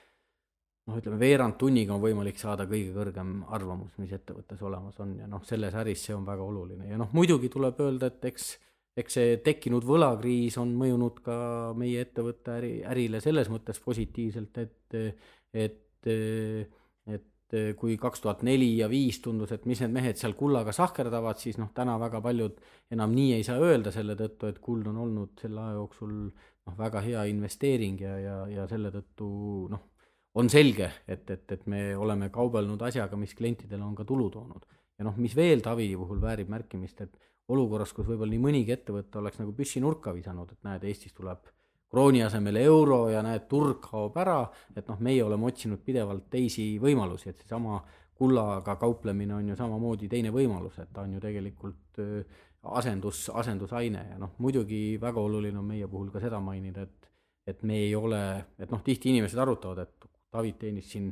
noh, 0.87 0.97
ütleme 0.97 1.19
veerand 1.21 1.57
tunniga 1.61 1.93
on 1.95 2.01
võimalik 2.03 2.39
saada 2.41 2.65
kõige 2.69 2.91
kõrgem 2.95 3.41
arvamus, 3.53 3.93
mis 4.01 4.11
ettevõttes 4.15 4.61
olemas 4.65 4.97
on 5.03 5.15
ja 5.21 5.29
noh, 5.29 5.43
selles 5.47 5.75
äris 5.77 6.07
see 6.07 6.15
on 6.17 6.25
väga 6.27 6.45
oluline. 6.45 6.89
Ja 6.89 6.99
noh, 7.01 7.11
muidugi 7.17 7.51
tuleb 7.53 7.79
öelda, 7.83 8.11
et 8.11 8.29
eks, 8.31 8.51
eks 8.97 9.19
see 9.19 9.35
tekkinud 9.45 9.85
võlakriis 9.87 10.57
on 10.61 10.73
mõjunud 10.79 11.21
ka 11.25 11.37
meie 11.77 12.05
ettevõtte 12.07 12.57
äri, 12.57 12.73
ärile 12.87 13.21
selles 13.23 13.51
mõttes 13.53 13.81
positiivselt, 13.83 14.57
et, 14.63 14.97
et, 15.53 16.11
et 16.11 17.29
kui 17.77 17.97
kaks 17.99 18.23
tuhat 18.23 18.45
neli 18.47 18.77
ja 18.79 18.87
viis 18.91 19.19
tundus, 19.23 19.51
et 19.51 19.65
mis 19.67 19.81
need 19.83 19.91
mehed 19.91 20.19
seal 20.19 20.33
kullaga 20.39 20.73
sahkerdavad, 20.75 21.39
siis 21.41 21.59
noh, 21.59 21.69
täna 21.75 21.97
väga 21.99 22.21
paljud 22.23 22.57
enam 22.95 23.13
nii 23.15 23.35
ei 23.37 23.45
saa 23.47 23.59
öelda 23.59 23.91
selle 23.91 24.15
tõttu, 24.19 24.49
et 24.49 24.61
kuld 24.63 24.87
on 24.87 25.01
olnud 25.03 25.35
selle 25.41 25.61
aja 25.61 25.77
jooksul 25.77 26.13
noh, 26.31 26.75
väga 26.77 27.03
hea 27.03 27.25
investeering 27.31 27.99
ja, 28.01 28.17
ja, 28.23 28.37
ja 28.55 28.67
selle 28.71 28.93
tõttu 28.95 29.27
noh, 29.71 29.90
on 30.35 30.49
selge, 30.49 30.91
et, 31.07 31.29
et, 31.29 31.51
et 31.51 31.65
me 31.67 31.95
oleme 31.95 32.29
kaubelnud 32.33 32.81
asjaga, 32.87 33.17
mis 33.19 33.33
klientidele 33.35 33.83
on 33.83 33.95
ka 33.95 34.05
tulu 34.07 34.29
toonud. 34.31 34.67
ja 34.97 35.05
noh, 35.07 35.17
mis 35.17 35.35
veel 35.35 35.63
Tavidi 35.65 35.97
puhul 35.97 36.21
väärib 36.21 36.51
märkimist, 36.51 37.01
et 37.01 37.17
olukorras, 37.51 37.91
kus 37.93 38.07
võib-olla 38.07 38.31
nii 38.31 38.43
mõnigi 38.43 38.75
ettevõte 38.75 39.19
oleks 39.19 39.41
nagu 39.41 39.53
püssi 39.57 39.81
nurka 39.81 40.13
visanud, 40.15 40.51
et 40.51 40.63
näed, 40.67 40.85
Eestis 40.87 41.15
tuleb 41.17 41.49
krooni 41.91 42.21
asemel 42.23 42.61
euro 42.61 43.09
ja 43.11 43.23
näed, 43.25 43.47
turg 43.51 43.81
kaob 43.83 44.15
ära, 44.21 44.45
et 44.75 44.87
noh, 44.87 44.99
meie 45.03 45.23
oleme 45.25 45.49
otsinud 45.49 45.81
pidevalt 45.83 46.29
teisi 46.31 46.77
võimalusi, 46.79 47.33
et 47.33 47.41
seesama 47.43 47.81
kullaga 48.21 48.77
kauplemine 48.79 49.33
on 49.35 49.49
ju 49.49 49.57
samamoodi 49.57 50.07
teine 50.07 50.31
võimalus, 50.31 50.77
et 50.79 50.93
ta 50.93 51.03
on 51.03 51.17
ju 51.17 51.19
tegelikult 51.23 51.99
asendus, 52.77 53.25
asendusaine 53.33 54.05
ja 54.13 54.19
noh, 54.21 54.35
muidugi 54.37 54.99
väga 55.01 55.19
oluline 55.19 55.59
on 55.59 55.65
meie 55.65 55.89
puhul 55.89 56.11
ka 56.13 56.21
seda 56.23 56.39
mainida, 56.39 56.85
et 56.87 57.09
et 57.49 57.63
me 57.65 57.73
ei 57.73 57.95
ole, 57.97 58.21
et 58.61 58.69
noh, 58.69 58.83
tihti 58.85 59.09
inimesed 59.09 59.39
arutavad, 59.41 59.79
et 59.81 60.10
David 60.31 60.57
teenis 60.59 60.91
siin 60.93 61.11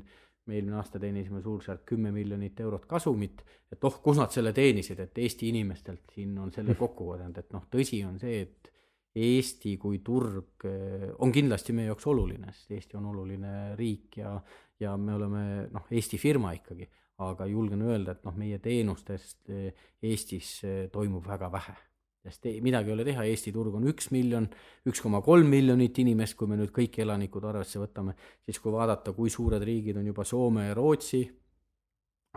me 0.50 0.58
eelmine 0.58 0.80
aasta 0.80 1.00
teenisime 1.00 1.42
suurusjärk 1.46 1.86
kümme 1.92 2.12
miljonit 2.12 2.60
eurot 2.60 2.86
kasumit, 2.90 3.44
et 3.72 3.84
oh, 3.86 4.00
kus 4.04 4.18
nad 4.18 4.34
selle 4.34 4.54
teenisid, 4.56 5.00
et 5.04 5.18
Eesti 5.22 5.52
inimestelt 5.54 6.16
siin 6.16 6.38
on 6.42 6.52
selle 6.56 6.76
kokku 6.84 7.12
korjanud, 7.12 7.38
et 7.38 7.54
noh, 7.54 7.68
tõsi 7.72 8.02
on 8.08 8.18
see, 8.22 8.42
et 8.48 8.72
Eesti 9.20 9.76
kui 9.82 10.00
turg 10.06 10.66
eh, 10.70 11.10
on 11.26 11.34
kindlasti 11.34 11.74
meie 11.76 11.90
jaoks 11.90 12.08
oluline, 12.10 12.54
sest 12.54 12.74
Eesti 12.78 12.98
on 13.00 13.10
oluline 13.12 13.54
riik 13.80 14.20
ja, 14.22 14.36
ja 14.80 14.96
me 14.98 15.16
oleme 15.18 15.44
noh, 15.74 15.88
Eesti 15.92 16.20
firma 16.22 16.54
ikkagi, 16.58 16.88
aga 17.26 17.46
julgen 17.50 17.84
öelda, 17.84 18.16
et 18.16 18.26
noh, 18.28 18.38
meie 18.38 18.62
teenustest 18.64 19.50
eh, 19.54 19.86
Eestis 20.06 20.60
eh, 20.64 20.82
toimub 20.94 21.26
väga 21.28 21.52
vähe. 21.54 21.78
Sest 22.24 22.48
midagi 22.62 22.92
ei 22.92 22.96
ole 22.98 23.06
teha, 23.08 23.26
Eesti 23.26 23.54
turg 23.56 23.76
on 23.80 23.88
üks 23.90 24.10
miljon, 24.12 24.50
üks 24.90 25.02
koma 25.02 25.22
kolm 25.26 25.48
miljonit 25.50 26.02
inimest, 26.04 26.36
kui 26.38 26.50
me 26.52 26.58
nüüd 26.60 26.74
kõik 26.76 27.00
elanikud 27.00 27.46
arvesse 27.48 27.80
võtame, 27.80 28.16
siis 28.46 28.60
kui 28.60 28.74
vaadata, 28.76 29.14
kui 29.16 29.32
suured 29.32 29.64
riigid 29.64 29.98
on 30.02 30.10
juba 30.12 30.26
Soome 30.28 30.68
ja 30.68 30.78
Rootsi, 30.78 31.24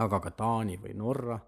aga 0.03 0.20
ka 0.22 0.30
Taani 0.37 0.78
või 0.80 0.95
Norra 0.97 1.39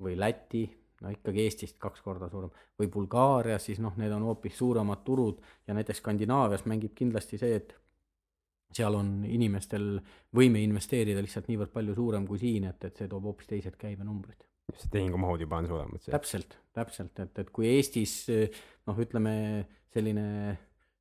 või 0.00 0.14
Läti 0.16 0.64
no 1.00 1.12
ikkagi 1.12 1.44
Eestist 1.44 1.78
kaks 1.80 2.02
korda 2.04 2.28
suurem, 2.30 2.52
või 2.78 2.90
Bulgaaria, 2.92 3.58
siis 3.58 3.80
noh, 3.80 3.96
need 4.00 4.12
on 4.12 4.26
hoopis 4.28 4.56
suuremad 4.60 5.04
turud 5.04 5.40
ja 5.66 5.76
näiteks 5.76 6.02
Skandinaavias 6.02 6.66
mängib 6.68 6.94
kindlasti 6.96 7.40
see, 7.40 7.56
et 7.56 7.74
seal 8.76 8.94
on 8.94 9.24
inimestel 9.26 9.96
võime 10.36 10.62
investeerida 10.62 11.22
lihtsalt 11.24 11.48
niivõrd 11.50 11.72
palju 11.74 11.96
suurem 11.96 12.28
kui 12.28 12.38
siin, 12.38 12.68
et, 12.70 12.84
et 12.84 12.96
see 12.96 13.10
toob 13.10 13.26
hoopis 13.30 13.50
teised 13.50 13.76
käibenumbrid. 13.80 14.44
See 14.78 14.90
tehingumahud 14.92 15.40
juba 15.42 15.58
on 15.58 15.66
suuremad. 15.66 16.08
täpselt, 16.10 16.58
täpselt, 16.76 17.18
et, 17.18 17.38
et 17.42 17.50
kui 17.50 17.68
Eestis 17.70 18.14
noh, 18.30 18.98
ütleme 19.00 19.34
selline 19.90 20.26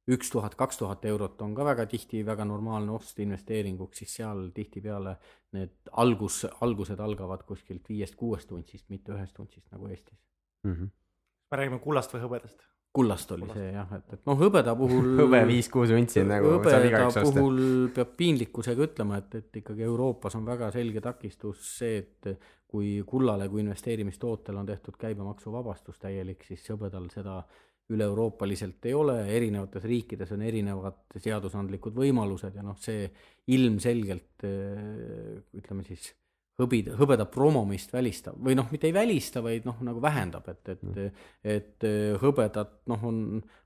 üks 0.10 0.32
tuhat, 0.34 0.56
kaks 0.58 0.80
tuhat 0.82 1.06
eurot 1.06 1.42
on 1.46 1.54
ka 1.58 1.66
väga 1.68 1.86
tihti 1.90 2.24
väga 2.26 2.46
normaalne 2.48 2.96
ost 2.96 3.20
investeeringuks, 3.22 4.02
siis 4.02 4.16
seal 4.20 4.48
tihtipeale 4.56 5.16
need 5.58 5.92
algus, 6.02 6.42
algused 6.66 7.00
algavad 7.04 7.46
kuskilt 7.48 7.90
viiest-kuuest 7.90 8.52
untsist, 8.56 8.88
mitte 8.94 9.14
ühest 9.16 9.38
untsist 9.42 9.70
nagu 9.74 9.90
Eestis 9.90 10.18
mm. 10.66 10.74
-hmm. 10.74 10.92
me 11.52 11.62
räägime 11.62 11.80
kullast 11.86 12.14
või 12.14 12.26
hõbedast? 12.26 12.66
kullast 12.94 13.32
oli 13.32 13.46
kullast. 13.46 13.60
see 13.60 13.72
jah, 13.74 13.92
et, 14.00 14.14
et 14.14 14.26
noh, 14.26 14.38
hõbeda 14.40 14.74
puhul 14.78 15.10
hõbe 15.22 15.42
viis-kuus 15.52 15.94
untsi 15.94 16.24
nagu 16.26 16.56
hõbeda 16.56 17.12
puhul 17.22 17.60
peab 17.94 18.16
piinlikkusega 18.18 18.88
ütlema, 18.90 19.20
et, 19.22 19.36
et 19.44 19.62
ikkagi 19.62 19.86
Euroopas 19.86 20.38
on 20.40 20.48
väga 20.48 20.72
selge 20.74 21.04
takistus 21.06 21.76
see, 21.78 22.00
et 22.02 22.34
kui 22.70 23.00
kullale 23.08 23.48
kui 23.50 23.64
investeerimistootele 23.64 24.62
on 24.62 24.70
tehtud 24.70 24.98
käibemaksuvabastus 25.02 25.98
täielik, 26.00 26.46
siis 26.46 26.68
hõbedal 26.70 27.10
seda 27.14 27.42
üle-euroopaliselt 27.90 28.86
ei 28.86 28.94
ole, 28.94 29.18
erinevates 29.34 29.86
riikides 29.90 30.36
on 30.36 30.44
erinevad 30.46 31.18
seadusandlikud 31.18 31.96
võimalused 31.98 32.54
ja 32.54 32.66
noh, 32.66 32.78
see 32.78 33.08
ilmselgelt 33.50 34.46
ütleme 34.46 35.86
siis 35.88 36.12
hõbida, 36.60 36.96
hõbeda 37.00 37.26
promomist 37.32 37.94
välistab 37.94 38.38
või 38.44 38.56
noh, 38.58 38.68
mitte 38.74 38.90
ei 38.90 38.96
välista, 38.96 39.42
vaid 39.44 39.68
noh, 39.68 39.78
nagu 39.86 40.02
vähendab, 40.04 40.48
et, 40.52 40.62
et 40.76 40.84
mm., 40.84 41.24
et 41.56 41.88
hõbedat 42.22 42.74
noh, 42.92 43.06
on 43.08 43.22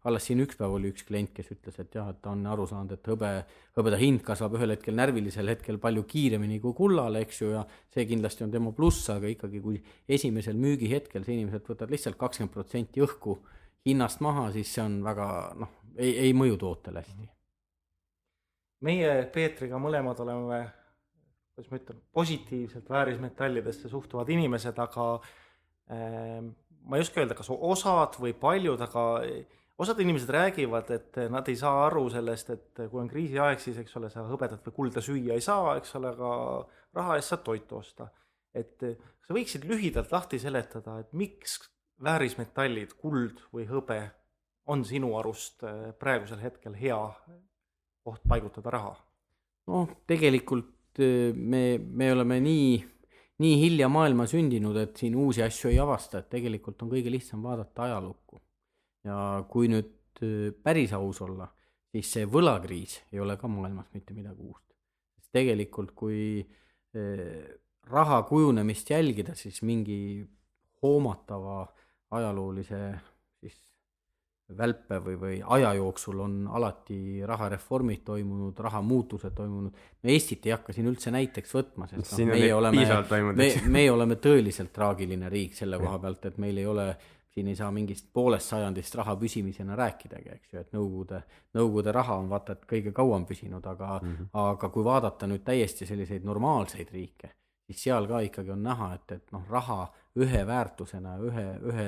alles 0.08 0.28
siin 0.28 0.44
üks 0.44 0.58
päev 0.60 0.76
oli 0.76 0.92
üks 0.94 1.06
klient, 1.08 1.32
kes 1.36 1.50
ütles, 1.56 1.80
et 1.82 1.96
jah, 1.96 2.10
et 2.14 2.20
ta 2.24 2.34
on 2.34 2.44
aru 2.50 2.68
saanud, 2.70 2.94
et 2.96 3.10
hõbe, 3.10 3.32
hõbeda 3.78 4.00
hind 4.02 4.24
kasvab 4.26 4.58
ühel 4.60 4.76
hetkel 4.76 4.98
närvilisel 4.98 5.50
hetkel 5.52 5.80
palju 5.82 6.06
kiiremini 6.10 6.60
kui 6.64 6.76
kullal, 6.78 7.18
eks 7.22 7.42
ju, 7.42 7.54
ja 7.56 7.64
see 7.94 8.06
kindlasti 8.10 8.46
on 8.46 8.54
tema 8.54 8.74
pluss, 8.76 9.08
aga 9.14 9.32
ikkagi, 9.32 9.64
kui 9.64 9.82
esimesel 10.08 10.60
müügihetkel 10.60 11.26
see 11.26 11.40
inimesed 11.40 11.66
võtavad 11.70 11.96
lihtsalt 11.96 12.20
kakskümmend 12.20 12.54
protsenti 12.54 13.04
õhku 13.04 13.40
hinnast 13.88 14.22
maha, 14.24 14.50
siis 14.56 14.70
see 14.76 14.84
on 14.84 15.00
väga 15.06 15.28
noh, 15.60 15.80
ei, 15.98 16.14
ei 16.28 16.38
mõju 16.38 16.60
tootele 16.62 17.04
hästi. 17.04 17.30
meie 18.84 19.12
Peetriga 19.34 19.80
mõlemad 19.80 20.20
oleme, 20.20 20.64
kuidas 21.54 21.72
ma 21.72 21.80
ütlen, 21.80 22.00
positiivselt 22.14 22.90
väärismetallidesse 22.90 23.90
suhtuvad 23.90 24.30
inimesed, 24.34 24.80
aga 24.82 25.08
äh, 25.94 26.40
ma 26.84 26.98
ei 26.98 27.06
oska 27.06 27.22
öelda, 27.22 27.38
kas 27.38 27.52
osad 27.54 28.18
või 28.22 28.34
paljud, 28.38 28.82
aga 28.82 29.04
osad 29.84 30.00
inimesed 30.04 30.30
räägivad, 30.34 30.90
et 30.96 31.20
nad 31.32 31.48
ei 31.50 31.58
saa 31.60 31.86
aru 31.88 32.08
sellest, 32.14 32.50
et 32.54 32.84
kui 32.90 33.02
on 33.02 33.10
kriisiaeg, 33.12 33.62
siis 33.62 33.78
eks 33.82 33.96
ole, 34.00 34.10
sa 34.14 34.26
hõbedat 34.28 34.66
või 34.68 34.78
kulda 34.80 35.04
süüa 35.04 35.38
ei 35.38 35.46
saa, 35.46 35.78
eks 35.80 35.96
ole, 36.00 36.14
aga 36.14 36.34
raha 36.98 37.18
eest 37.20 37.34
saad 37.34 37.46
toitu 37.46 37.80
osta. 37.82 38.10
et 38.54 38.78
kas 38.78 39.32
sa 39.32 39.34
võiksid 39.34 39.64
lühidalt 39.66 40.12
lahti 40.14 40.38
seletada, 40.38 41.00
et 41.02 41.14
miks 41.18 41.56
väärismetallid, 42.04 42.94
kuld 43.02 43.40
või 43.54 43.66
hõbe, 43.66 43.98
on 44.70 44.84
sinu 44.86 45.16
arust 45.18 45.64
äh, 45.66 45.90
praegusel 46.00 46.40
hetkel 46.40 46.76
hea 46.78 47.00
koht 48.04 48.22
paigutada 48.28 48.72
raha? 48.78 48.94
noh, 49.68 49.90
tegelikult 50.08 50.70
me, 51.00 51.64
me 51.80 52.12
oleme 52.12 52.40
nii, 52.44 52.78
nii 53.44 53.60
hilja 53.62 53.90
maailma 53.90 54.28
sündinud, 54.30 54.78
et 54.82 54.98
siin 54.98 55.16
uusi 55.20 55.44
asju 55.46 55.72
ei 55.72 55.80
avasta, 55.82 56.22
et 56.22 56.30
tegelikult 56.36 56.82
on 56.86 56.92
kõige 56.94 57.12
lihtsam 57.14 57.44
vaadata 57.44 57.88
ajalukku. 57.90 58.42
ja 59.04 59.18
kui 59.50 59.68
nüüd 59.68 60.22
äh, 60.24 60.52
päris 60.64 60.94
aus 60.96 61.22
olla, 61.22 61.50
siis 61.92 62.12
see 62.14 62.26
võlakriis 62.30 63.02
ei 63.12 63.20
ole 63.20 63.38
ka 63.38 63.48
maailmas 63.52 63.90
mitte 63.94 64.14
midagi 64.14 64.42
uut. 64.42 64.64
sest 65.18 65.32
tegelikult, 65.32 65.92
kui 65.92 66.46
raha 67.90 68.20
kujunemist 68.30 68.92
jälgida, 68.94 69.34
siis 69.36 69.64
mingi 69.66 70.22
hoomatava 70.84 71.62
äh, 71.64 71.84
ajaloolise 72.14 72.80
välpe 74.58 75.00
või, 75.00 75.16
või 75.20 75.38
aja 75.56 75.72
jooksul 75.78 76.20
on 76.20 76.36
alati 76.52 77.24
rahareformid 77.26 78.04
toimunud, 78.06 78.60
rahamuutused 78.60 79.34
toimunud. 79.36 79.72
no 80.04 80.10
Eestit 80.10 80.46
ei 80.46 80.52
hakka 80.52 80.74
siin 80.76 80.88
üldse 80.92 81.12
näiteks 81.16 81.56
võtma, 81.56 81.88
sest 81.88 82.18
noh, 82.18 82.28
meie 82.34 82.54
oleme, 82.54 82.86
me, 83.34 83.50
meie 83.78 83.92
oleme 83.92 84.20
tõeliselt 84.22 84.74
traagiline 84.76 85.30
riik 85.32 85.56
selle 85.58 85.80
koha 85.80 85.98
pealt, 86.00 86.26
et 86.30 86.38
meil 86.44 86.60
ei 86.60 86.68
ole 86.70 86.88
siin 87.34 87.48
ei 87.48 87.56
saa 87.56 87.72
mingist 87.74 88.12
poolest 88.14 88.52
sajandist 88.52 88.96
raha 88.96 89.16
püsimisena 89.18 89.76
rääkidagi, 89.76 90.36
eks 90.36 90.52
ju, 90.54 90.60
et 90.62 90.76
Nõukogude, 90.76 91.24
Nõukogude 91.58 91.94
raha 91.96 92.20
on 92.22 92.30
vaata 92.30 92.54
et 92.54 92.68
kõige 92.70 92.94
kauem 92.94 93.26
püsinud, 93.26 93.66
aga 93.66 94.00
mm, 94.02 94.12
-hmm. 94.12 94.28
aga 94.44 94.70
kui 94.70 94.86
vaadata 94.86 95.28
nüüd 95.28 95.42
täiesti 95.44 95.88
selliseid 95.90 96.28
normaalseid 96.30 96.92
riike, 96.94 97.32
siis 97.66 97.84
seal 97.88 98.08
ka 98.08 98.20
ikkagi 98.28 98.54
on 98.54 98.64
näha, 98.64 98.94
et, 99.00 99.12
et 99.18 99.32
noh, 99.32 99.48
raha 99.50 99.88
ühe 100.22 100.46
väärtusena, 100.48 101.18
ühe, 101.26 101.46
ühe 101.72 101.88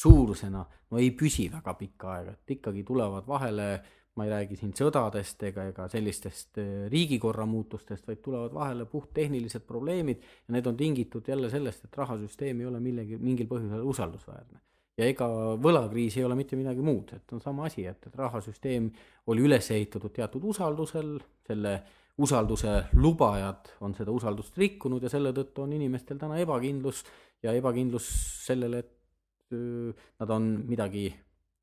suurusena, 0.00 0.62
no 0.90 1.00
ei 1.02 1.10
püsi 1.18 1.48
väga 1.52 1.74
pikka 1.78 2.12
aega, 2.14 2.34
et 2.36 2.56
ikkagi 2.56 2.84
tulevad 2.86 3.26
vahele, 3.26 3.68
ma 4.14 4.26
ei 4.26 4.30
räägi 4.30 4.58
siin 4.60 4.74
sõdadest 4.78 5.42
ega, 5.48 5.64
ega 5.72 5.88
sellistest 5.90 6.60
äh, 6.62 6.84
riigikorra 6.92 7.46
muutustest, 7.50 8.06
vaid 8.06 8.20
tulevad 8.22 8.54
vahele 8.54 8.86
puhttehnilised 8.86 9.66
probleemid 9.66 10.22
ja 10.22 10.54
need 10.54 10.70
on 10.70 10.76
tingitud 10.78 11.26
jälle 11.28 11.50
sellest, 11.50 11.88
et 11.88 11.98
rahasüsteem 11.98 12.62
ei 12.62 12.70
ole 12.70 12.78
millegi, 12.84 13.18
mingil 13.18 13.50
põhjusel 13.50 13.82
usaldusväärne. 13.90 14.62
Ja 14.94 15.08
ega 15.10 15.26
võlakriis 15.58 16.20
ei 16.20 16.24
ole 16.24 16.36
mitte 16.38 16.54
midagi 16.54 16.82
muud, 16.86 17.10
et 17.16 17.32
on 17.34 17.42
sama 17.42 17.66
asi, 17.66 17.82
et, 17.90 18.06
et 18.06 18.14
rahasüsteem 18.14 18.86
oli 19.26 19.42
üles 19.42 19.70
ehitatud 19.74 20.14
teatud 20.14 20.46
usaldusel, 20.52 21.16
selle 21.48 21.80
usalduse 22.22 22.76
lubajad 22.94 23.72
on 23.82 23.94
seda 23.98 24.14
usaldust 24.14 24.54
rikkunud 24.58 25.02
ja 25.02 25.10
selle 25.10 25.32
tõttu 25.34 25.64
on 25.64 25.72
inimestel 25.74 26.20
täna 26.20 26.38
ebakindlus 26.38 27.02
ja 27.44 27.54
ebakindlus 27.56 28.08
sellele, 28.46 28.82
et 28.84 29.54
nad 29.54 30.32
on 30.32 30.48
midagi, 30.66 31.08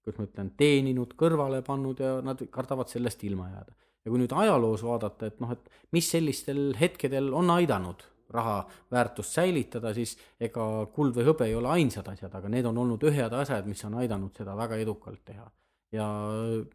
kuidas 0.06 0.22
ma 0.22 0.28
ütlen, 0.30 0.52
teeninud, 0.58 1.16
kõrvale 1.20 1.62
pannud 1.66 2.00
ja 2.02 2.20
nad 2.26 2.42
kardavad 2.54 2.92
sellest 2.92 3.24
ilma 3.28 3.50
jääda. 3.50 3.76
ja 4.02 4.10
kui 4.10 4.18
nüüd 4.22 4.34
ajaloos 4.34 4.82
vaadata, 4.86 5.30
et 5.30 5.42
noh, 5.44 5.52
et 5.54 5.92
mis 5.94 6.08
sellistel 6.10 6.72
hetkedel 6.80 7.34
on 7.38 7.52
aidanud 7.54 8.02
raha 8.32 8.62
väärtust 8.92 9.36
säilitada, 9.36 9.94
siis 9.94 10.16
ega 10.40 10.88
kuld 10.96 11.16
või 11.18 11.28
hõbe 11.28 11.48
ei 11.50 11.56
ole 11.56 11.70
ainsad 11.74 12.08
asjad, 12.08 12.34
aga 12.34 12.50
need 12.50 12.66
on 12.70 12.78
olnud 12.84 13.04
ühed 13.10 13.34
asjad, 13.36 13.68
mis 13.68 13.84
on 13.86 13.98
aidanud 14.02 14.38
seda 14.38 14.56
väga 14.58 14.80
edukalt 14.82 15.24
teha. 15.26 15.50
ja 15.92 16.08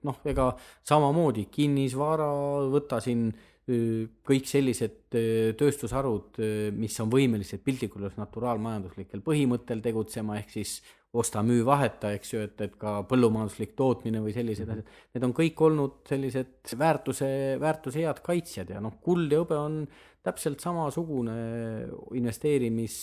noh, 0.04 0.16
ega 0.28 0.50
samamoodi 0.84 1.46
kinnisvara, 1.50 2.28
võta 2.68 3.00
siin 3.00 3.30
kõik 3.66 4.46
sellised 4.46 5.16
tööstusharud, 5.58 6.38
mis 6.78 6.94
on 7.02 7.10
võimelised 7.10 7.64
piltlikult 7.66 8.04
öeldes 8.04 8.20
naturaalmajanduslikel 8.20 9.24
põhimõttel 9.26 9.82
tegutsema, 9.82 10.36
ehk 10.38 10.52
siis 10.54 10.76
osta-müü-vaheta, 11.16 12.12
eks 12.16 12.32
ju, 12.34 12.42
et, 12.46 12.60
et 12.62 12.74
ka 12.78 13.00
põllumajanduslik 13.08 13.74
tootmine 13.78 14.20
või 14.22 14.34
sellised 14.36 14.68
mhm. 14.68 14.82
asjad, 14.84 15.06
need 15.16 15.26
on 15.28 15.34
kõik 15.36 15.62
olnud 15.68 16.00
sellised 16.08 16.74
väärtuse, 16.78 17.28
väärtuse 17.62 18.04
head 18.04 18.22
kaitsjad 18.26 18.74
ja 18.74 18.82
noh, 18.84 18.98
kuld 19.02 19.32
ja 19.32 19.42
hõbe 19.42 19.58
on 19.58 19.80
täpselt 20.26 20.62
samasugune 20.62 21.36
investeerimis 22.18 23.00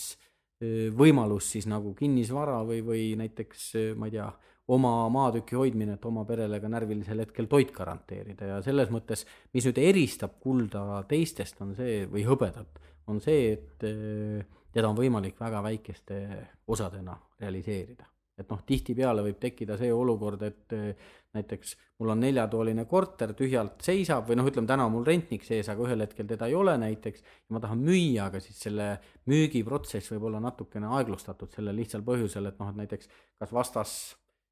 võimalus 0.96 1.50
siis 1.56 1.68
nagu 1.68 1.94
kinnisvara 1.98 2.62
või, 2.68 2.82
või 2.86 3.04
näiteks 3.20 3.72
ma 4.00 4.08
ei 4.08 4.16
tea, 4.16 4.30
oma 4.72 5.10
maatüki 5.12 5.58
hoidmine, 5.60 5.98
et 5.98 6.06
oma 6.08 6.24
perele 6.28 6.60
ka 6.64 6.70
närvilisel 6.72 7.24
hetkel 7.26 7.50
toit 7.52 7.74
garanteerida 7.76 8.54
ja 8.54 8.62
selles 8.64 8.92
mõttes, 8.94 9.26
mis 9.56 9.68
nüüd 9.68 9.82
eristab 9.84 10.38
kulda 10.44 11.04
teistest, 11.10 11.60
on 11.64 11.74
see, 11.76 12.04
või 12.12 12.24
hõbedat, 12.28 12.80
on 13.12 13.20
see, 13.24 13.52
et 13.58 13.84
eh, 13.90 14.62
teda 14.74 14.90
on 14.90 14.98
võimalik 14.98 15.40
väga 15.40 15.62
väikeste 15.66 16.24
osadena 16.72 17.18
realiseerida. 17.42 18.08
et 18.34 18.50
noh, 18.50 18.64
tihtipeale 18.66 19.22
võib 19.22 19.36
tekkida 19.38 19.76
see 19.78 19.92
olukord, 19.94 20.42
et 20.42 20.74
eh, 20.74 20.96
näiteks 21.38 21.76
mul 22.00 22.16
on 22.16 22.24
neljatoaline 22.24 22.86
korter, 22.90 23.36
tühjalt 23.38 23.84
seisab 23.84 24.26
või 24.30 24.40
noh, 24.40 24.48
ütleme 24.50 24.68
täna 24.68 24.88
on 24.88 24.96
mul 24.96 25.06
rentnik 25.06 25.44
sees, 25.46 25.70
aga 25.70 25.86
ühel 25.86 26.02
hetkel 26.02 26.26
teda 26.32 26.48
ei 26.50 26.56
ole 26.58 26.74
näiteks 26.82 27.22
ja 27.22 27.54
ma 27.54 27.62
tahan 27.62 27.84
müüa, 27.84 28.32
aga 28.32 28.42
siis 28.42 28.64
selle 28.64 28.96
müügiprotsess 29.30 30.16
võib 30.16 30.32
olla 30.32 30.42
natukene 30.42 30.90
aeglustatud 30.98 31.54
sellel 31.54 31.78
lihtsal 31.84 32.02
põhjusel, 32.08 32.50
et 32.50 32.60
noh, 32.64 32.74
et 32.74 32.82
näiteks 32.82 33.12
kas 33.44 33.54
vastas 33.54 33.96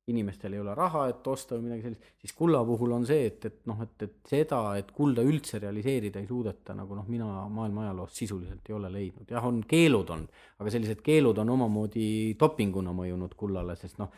inimestel 0.07 0.53
ei 0.53 0.59
ole 0.59 0.73
raha, 0.75 1.03
et 1.11 1.27
osta 1.29 1.55
või 1.55 1.67
midagi 1.67 1.85
sellist, 1.85 2.07
siis 2.23 2.33
kulla 2.37 2.63
puhul 2.65 2.95
on 2.95 3.05
see, 3.05 3.27
et, 3.29 3.45
et 3.45 3.59
noh, 3.69 3.83
et, 3.85 4.07
et 4.07 4.31
seda, 4.31 4.61
et 4.79 4.89
kulda 4.95 5.23
üldse 5.25 5.59
realiseerida 5.61 6.19
ei 6.19 6.27
suudeta, 6.29 6.73
nagu 6.77 6.97
noh, 6.97 7.05
mina 7.11 7.27
maailma 7.53 7.85
ajaloos 7.85 8.15
sisuliselt 8.17 8.71
ei 8.71 8.77
ole 8.77 8.89
leidnud, 8.93 9.29
jah, 9.29 9.45
on 9.45 9.61
keelud 9.69 10.09
on, 10.15 10.25
aga 10.59 10.73
sellised 10.73 11.03
keelud 11.05 11.37
on 11.43 11.53
omamoodi 11.57 12.07
dopinguna 12.39 12.95
mõjunud 12.97 13.37
kullale, 13.37 13.77
sest 13.79 14.01
noh, 14.01 14.09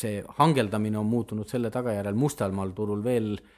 see 0.00 0.18
hangeldamine 0.40 0.98
on 0.98 1.06
muutunud 1.06 1.48
selle 1.48 1.70
tagajärjel 1.74 2.18
mustalmaal 2.18 2.74
turul 2.76 3.04
veel 3.06 3.36
äh, 3.36 3.57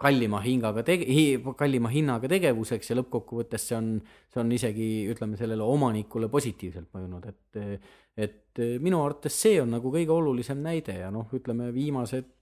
kallima 0.00 0.40
hingaga 0.40 0.82
tege-, 0.86 1.42
kallima 1.58 1.90
hinnaga 1.92 2.28
tegevuseks 2.30 2.88
ja 2.88 2.96
lõppkokkuvõttes 2.96 3.66
see 3.68 3.76
on, 3.76 3.90
see 4.32 4.40
on 4.40 4.52
isegi 4.56 4.88
ütleme 5.12 5.36
sellele 5.40 5.64
omanikule 5.64 6.30
positiivselt 6.32 6.88
mõjunud, 6.96 7.28
et 7.28 7.82
et 8.18 8.58
minu 8.82 8.98
arvates 9.04 9.36
see 9.44 9.60
on 9.62 9.76
nagu 9.76 9.92
kõige 9.94 10.10
olulisem 10.10 10.58
näide 10.64 10.96
ja 11.02 11.10
noh, 11.14 11.28
ütleme 11.36 11.68
viimased 11.74 12.32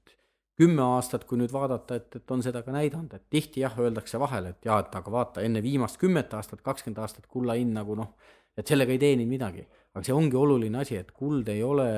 kümme 0.56 0.80
aastat, 0.86 1.26
kui 1.28 1.36
nüüd 1.36 1.52
vaadata, 1.52 1.98
et, 1.98 2.14
et 2.16 2.32
on 2.32 2.40
seda 2.44 2.62
ka 2.64 2.72
näidanud, 2.72 3.12
et 3.12 3.26
tihti 3.28 3.60
jah, 3.60 3.74
öeldakse 3.76 4.16
vahel, 4.22 4.48
et 4.54 4.64
jaa, 4.64 4.78
et 4.80 4.94
aga 4.96 5.12
vaata, 5.12 5.42
enne 5.44 5.60
viimast 5.64 6.00
kümmet 6.00 6.32
aastat, 6.38 6.62
kakskümmend 6.64 7.02
aastat 7.04 7.26
kulla 7.28 7.58
hind 7.58 7.76
nagu 7.76 7.98
noh, 7.98 8.14
et 8.56 8.64
sellega 8.64 8.94
ei 8.94 9.02
teeninud 9.02 9.34
midagi. 9.34 9.66
aga 9.92 10.04
see 10.06 10.16
ongi 10.16 10.36
oluline 10.36 10.80
asi, 10.80 10.96
et 10.96 11.12
kuld 11.12 11.48
ei 11.52 11.62
ole 11.64 11.90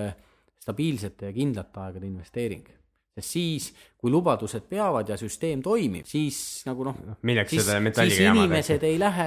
stabiilsete 0.58 1.30
ja 1.30 1.36
kindlate 1.36 1.80
aegade 1.84 2.06
investeering 2.06 2.66
sest 3.18 3.34
siis, 3.34 3.68
kui 3.98 4.12
lubadused 4.14 4.68
peavad 4.70 5.08
ja 5.10 5.16
süsteem 5.18 5.62
toimib, 5.62 6.06
siis 6.06 6.38
nagu 6.68 6.84
noh, 6.86 6.98
siis, 7.50 7.66
siis 7.66 8.20
inimesed 8.22 8.84
ei 8.86 8.98
lähe 9.00 9.26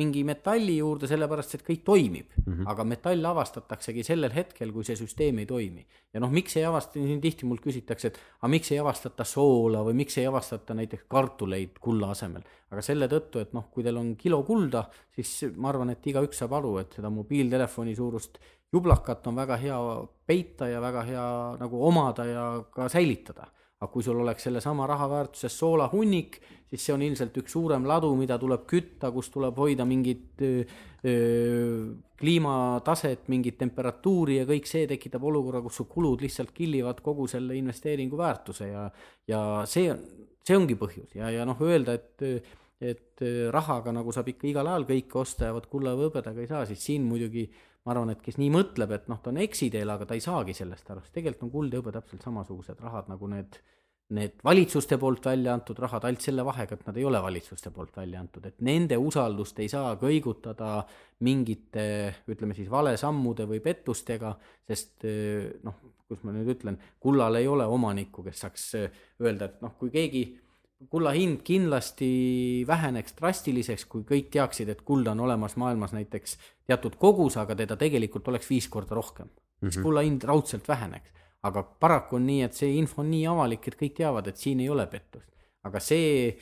mingi 0.00 0.24
metalli 0.26 0.80
juurde, 0.80 1.06
sellepärast 1.10 1.54
et 1.54 1.64
kõik 1.66 1.84
toimib 1.86 2.32
mm. 2.34 2.48
-hmm. 2.48 2.70
aga 2.72 2.86
metall 2.90 3.30
avastataksegi 3.30 4.02
sellel 4.06 4.34
hetkel, 4.34 4.72
kui 4.74 4.86
see 4.86 4.98
süsteem 4.98 5.38
ei 5.38 5.46
toimi. 5.46 5.86
ja 6.12 6.20
noh, 6.20 6.30
miks 6.30 6.56
ei 6.58 6.64
avasta, 6.66 6.98
siin 6.98 7.20
tihti 7.22 7.46
mult 7.46 7.62
küsitakse, 7.62 8.10
et 8.10 8.18
aga 8.40 8.50
miks 8.50 8.72
ei 8.72 8.80
avastata 8.82 9.24
soola 9.24 9.84
või 9.86 9.94
miks 10.02 10.18
ei 10.18 10.26
avastata 10.26 10.74
näiteks 10.74 11.06
kartuleid 11.08 11.78
kulla 11.80 12.10
asemel. 12.10 12.42
aga 12.70 12.82
selle 12.82 13.06
tõttu, 13.06 13.38
et 13.38 13.52
noh, 13.54 13.70
kui 13.70 13.86
teil 13.86 13.96
on 13.96 14.16
kilo 14.16 14.42
kulda, 14.42 14.88
siis 15.14 15.52
ma 15.56 15.68
arvan, 15.68 15.90
et 15.90 16.06
igaüks 16.06 16.38
saab 16.42 16.52
aru, 16.58 16.78
et 16.78 16.98
seda 16.98 17.10
mobiiltelefoni 17.10 17.94
suurust 17.94 18.38
jublakat 18.72 19.26
on 19.26 19.38
väga 19.38 19.56
hea 19.60 19.78
peita 20.26 20.68
ja 20.70 20.80
väga 20.82 21.02
hea 21.06 21.24
nagu 21.60 21.86
omada 21.86 22.26
ja 22.26 22.44
ka 22.74 22.88
säilitada. 22.88 23.50
aga 23.80 23.88
kui 23.94 24.02
sul 24.04 24.18
oleks 24.20 24.42
sellesama 24.44 24.84
raha 24.86 25.06
väärtuses 25.08 25.54
soolahunnik, 25.56 26.34
siis 26.68 26.82
see 26.84 26.92
on 26.92 27.00
ilmselt 27.00 27.38
üks 27.40 27.54
suurem 27.54 27.86
ladu, 27.88 28.10
mida 28.12 28.36
tuleb 28.38 28.66
kütta, 28.68 29.08
kus 29.10 29.30
tuleb 29.32 29.56
hoida 29.56 29.86
mingit 29.88 30.42
öö, 30.44 31.94
kliimataset, 32.20 33.22
mingit 33.32 33.56
temperatuuri 33.56 34.36
ja 34.36 34.44
kõik 34.44 34.68
see 34.68 34.84
tekitab 34.90 35.24
olukorra, 35.24 35.62
kus 35.64 35.80
su 35.80 35.86
kulud 35.88 36.20
lihtsalt 36.20 36.52
killivad 36.52 37.00
kogu 37.00 37.24
selle 37.32 37.56
investeeringu 37.56 38.20
väärtuse 38.20 38.68
ja, 38.68 38.84
ja 39.32 39.40
see 39.64 39.88
on, 39.94 40.04
see 40.44 40.60
ongi 40.60 40.76
põhjus 40.76 41.16
ja, 41.16 41.32
ja 41.32 41.48
noh, 41.48 41.64
öelda, 41.64 41.96
et 41.96 42.56
et 42.80 43.20
rahaga 43.52 43.92
nagu 43.92 44.12
saab 44.12 44.28
ikka 44.32 44.46
igal 44.48 44.68
ajal 44.68 44.86
kõike 44.88 45.18
osta 45.20 45.48
ja 45.48 45.52
vot 45.52 45.66
kulla 45.68 45.92
või 45.96 46.06
hõbedaga 46.08 46.40
ei 46.40 46.48
saa, 46.48 46.62
siis 46.68 46.80
siin 46.80 47.04
muidugi 47.04 47.42
äh, 47.44 47.69
ma 47.86 47.94
arvan, 47.94 48.12
et 48.12 48.22
kes 48.24 48.36
nii 48.40 48.50
mõtleb, 48.52 48.94
et 48.96 49.10
noh, 49.10 49.20
ta 49.22 49.32
on 49.32 49.40
eksiteel, 49.40 49.90
aga 49.92 50.08
ta 50.08 50.16
ei 50.16 50.24
saagi 50.24 50.54
sellest 50.56 50.90
aru, 50.92 51.04
sest 51.04 51.16
tegelikult 51.16 51.46
on 51.46 51.52
kuld 51.54 51.76
ja 51.76 51.80
hõbe 51.80 51.94
täpselt 51.94 52.24
samasugused 52.26 52.82
rahad 52.84 53.08
nagu 53.08 53.30
need, 53.32 53.56
need 54.16 54.42
valitsuste 54.44 54.98
poolt 55.00 55.30
välja 55.30 55.54
antud 55.56 55.78
rahad, 55.80 56.04
ainult 56.04 56.26
selle 56.26 56.44
vahega, 56.44 56.76
et 56.76 56.90
nad 56.90 56.98
ei 57.00 57.06
ole 57.08 57.22
valitsuste 57.24 57.72
poolt 57.72 57.96
välja 57.96 58.20
antud, 58.20 58.44
et 58.50 58.60
nende 58.66 58.98
usaldust 59.00 59.62
ei 59.64 59.70
saa 59.72 59.94
kõigutada 60.00 60.74
mingite, 61.24 61.86
ütleme 62.28 62.58
siis 62.58 62.68
valesammude 62.72 63.48
või 63.48 63.62
pettustega, 63.64 64.34
sest 64.68 65.08
noh, 65.64 65.80
kus 66.10 66.24
ma 66.26 66.34
nüüd 66.34 66.52
ütlen, 66.52 66.76
kullal 67.00 67.38
ei 67.38 67.48
ole 67.48 67.64
omanikku, 67.70 68.26
kes 68.26 68.44
saaks 68.44 68.70
öelda, 69.22 69.46
et 69.46 69.64
noh, 69.64 69.76
kui 69.80 69.92
keegi 69.94 70.24
kulla 70.88 71.12
hind 71.12 71.42
kindlasti 71.44 72.64
väheneks 72.68 73.16
drastiliseks, 73.18 73.84
kui 73.90 74.04
kõik 74.08 74.30
teaksid, 74.32 74.70
et 74.72 74.80
kulda 74.86 75.12
on 75.12 75.24
olemas 75.26 75.56
maailmas 75.60 75.92
näiteks 75.92 76.38
teatud 76.66 76.96
kogus, 77.00 77.36
aga 77.40 77.56
teda 77.58 77.76
tegelikult 77.80 78.28
oleks 78.32 78.48
viis 78.48 78.68
korda 78.68 78.96
rohkem 78.96 79.28
mm. 79.28 79.68
-hmm. 79.68 79.82
kulla 79.82 80.00
hind 80.00 80.24
raudselt 80.24 80.68
väheneks. 80.68 81.10
aga 81.42 81.62
paraku 81.62 82.16
on 82.16 82.26
nii, 82.26 82.42
et 82.42 82.54
see 82.54 82.74
info 82.76 83.00
on 83.00 83.10
nii 83.10 83.26
avalik, 83.26 83.68
et 83.68 83.76
kõik 83.82 83.94
teavad, 83.96 84.26
et 84.26 84.36
siin 84.36 84.60
ei 84.60 84.68
ole 84.68 84.86
pettust. 84.86 85.28
aga 85.64 85.80
see 85.80 86.36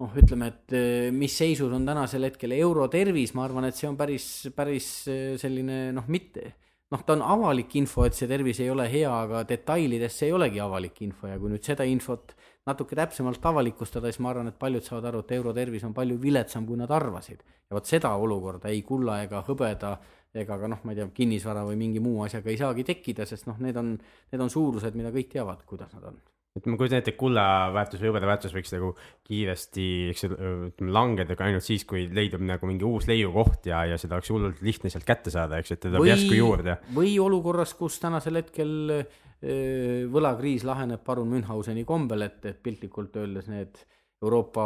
noh, 0.00 0.14
ütleme, 0.14 0.46
et 0.46 0.72
eh, 0.72 1.10
mis 1.12 1.38
seisus 1.38 1.72
on 1.72 1.86
tänasel 1.86 2.22
hetkel 2.22 2.52
euro 2.52 2.88
tervis, 2.88 3.34
ma 3.34 3.44
arvan, 3.44 3.64
et 3.64 3.74
see 3.74 3.88
on 3.88 3.96
päris, 3.96 4.48
päris 4.54 5.08
eh, 5.08 5.36
selline 5.38 5.92
noh, 5.92 6.04
mitte 6.06 6.54
noh, 6.92 7.02
ta 7.04 7.14
on 7.16 7.22
avalik 7.22 7.74
info, 7.76 8.04
et 8.08 8.16
see 8.16 8.28
tervis 8.30 8.60
ei 8.64 8.70
ole 8.70 8.86
hea, 8.90 9.10
aga 9.10 9.42
detailides 9.48 10.18
see 10.18 10.30
ei 10.30 10.36
olegi 10.36 10.60
avalik 10.64 11.02
info 11.04 11.28
ja 11.28 11.38
kui 11.38 11.52
nüüd 11.52 11.64
seda 11.66 11.86
infot 11.88 12.34
natuke 12.68 12.96
täpsemalt 12.98 13.44
avalikustada, 13.50 14.12
siis 14.12 14.20
ma 14.24 14.32
arvan, 14.32 14.52
et 14.52 14.58
paljud 14.60 14.84
saavad 14.84 15.10
aru, 15.10 15.24
et 15.24 15.34
euro 15.38 15.54
tervis 15.56 15.84
on 15.88 15.96
palju 15.96 16.20
viletsam, 16.22 16.66
kui 16.68 16.78
nad 16.80 16.92
arvasid. 16.94 17.42
ja 17.68 17.76
vot 17.76 17.88
seda 17.88 18.14
olukorda 18.16 18.70
ei 18.72 18.82
kulla 18.82 19.22
ega 19.24 19.42
hõbeda 19.48 19.98
ega 20.38 20.56
ka 20.60 20.68
noh, 20.70 20.80
ma 20.84 20.92
ei 20.92 21.00
tea, 21.00 21.10
kinnisvara 21.14 21.64
või 21.66 21.76
mingi 21.80 22.00
muu 22.04 22.22
asjaga 22.24 22.52
ei 22.52 22.60
saagi 22.60 22.84
tekkida, 22.84 23.26
sest 23.28 23.48
noh, 23.48 23.56
need 23.64 23.76
on, 23.80 23.94
need 24.32 24.42
on 24.44 24.52
suurused, 24.52 24.96
mida 24.96 25.12
kõik 25.14 25.32
teavad, 25.32 25.64
kuidas 25.68 25.94
nad 25.96 26.10
on 26.10 26.20
kujutan 26.58 26.98
ette, 26.98 27.12
et 27.12 27.18
kulla 27.20 27.42
väärtus 27.74 28.00
või 28.02 28.10
hõbeda 28.10 28.26
väärtus 28.26 28.54
võiks 28.56 28.72
nagu 28.74 28.88
kiiresti, 29.28 29.84
eks 30.12 30.24
ütleme 30.26 30.94
langeda 30.94 31.36
ka 31.38 31.46
ainult 31.46 31.62
siis, 31.62 31.84
kui 31.88 32.06
leidub 32.10 32.42
nagu 32.42 32.66
mingi 32.66 32.86
uus 32.88 33.06
leiukoht 33.06 33.68
ja, 33.70 33.84
ja 33.86 33.98
seda 34.00 34.18
oleks 34.18 34.32
hullult 34.32 34.62
lihtne 34.64 34.90
sealt 34.90 35.06
kätte 35.06 35.30
saada, 35.34 35.60
eks 35.60 35.76
et 35.76 35.82
ta 35.84 35.92
tuleb 35.92 36.08
järsku 36.10 36.38
juurde. 36.38 36.78
või 36.96 37.14
olukorras, 37.22 37.76
kus 37.78 38.00
tänasel 38.02 38.40
hetkel 38.40 39.04
võlakriis 39.38 40.64
laheneb 40.66 41.04
parun 41.06 41.28
Münchhauseni 41.30 41.84
kombel, 41.86 42.24
et, 42.26 42.40
et 42.44 42.62
piltlikult 42.62 43.16
öeldes 43.16 43.46
need 43.52 43.76
Euroopa 44.22 44.64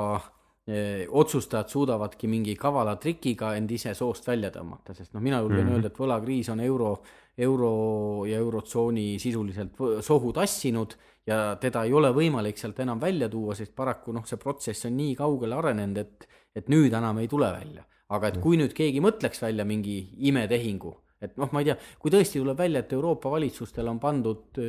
otsustajad 1.09 1.69
suudavadki 1.69 2.29
mingi 2.31 2.55
kavala 2.57 2.95
trikiga 2.97 3.57
end 3.59 3.71
ise 3.75 3.93
soost 3.99 4.29
välja 4.29 4.53
tõmmata, 4.55 4.95
sest 4.95 5.13
noh, 5.13 5.21
mina 5.21 5.41
julgen 5.41 5.65
mm 5.65 5.69
-hmm. 5.69 5.75
öelda, 5.75 5.89
et 5.89 5.99
võlakriis 5.99 6.51
on 6.53 6.61
euro, 6.61 7.03
euro 7.37 8.25
ja 8.27 8.39
eurotsooni 8.39 9.19
sisuliselt 9.19 9.75
sohu 10.01 10.33
tassinud 10.33 10.95
ja 11.27 11.57
teda 11.61 11.85
ei 11.85 11.93
ole 11.93 12.11
võimalik 12.15 12.59
sealt 12.59 12.79
enam 12.81 13.01
välja 13.01 13.29
tuua, 13.29 13.55
sest 13.55 13.75
paraku 13.75 14.13
noh, 14.13 14.27
see 14.27 14.39
protsess 14.39 14.87
on 14.87 14.97
nii 14.97 15.15
kaugele 15.19 15.55
arenenud, 15.55 15.99
et, 15.99 16.29
et 16.55 16.69
nüüd 16.69 16.93
enam 16.93 17.19
ei 17.19 17.29
tule 17.29 17.53
välja. 17.53 17.85
aga 18.13 18.29
et 18.29 18.43
kui 18.45 18.59
nüüd 18.61 18.75
keegi 18.77 19.01
mõtleks 19.01 19.41
välja 19.41 19.65
mingi 19.65 20.11
imetehingu, 20.29 20.91
et 21.23 21.39
noh, 21.41 21.51
ma 21.55 21.63
ei 21.63 21.71
tea, 21.71 21.77
kui 22.03 22.13
tõesti 22.13 22.41
tuleb 22.43 22.59
välja, 22.59 22.83
et 22.83 22.93
Euroopa 22.97 23.33
valitsustel 23.33 23.89
on 23.89 24.01
pandud 24.03 24.61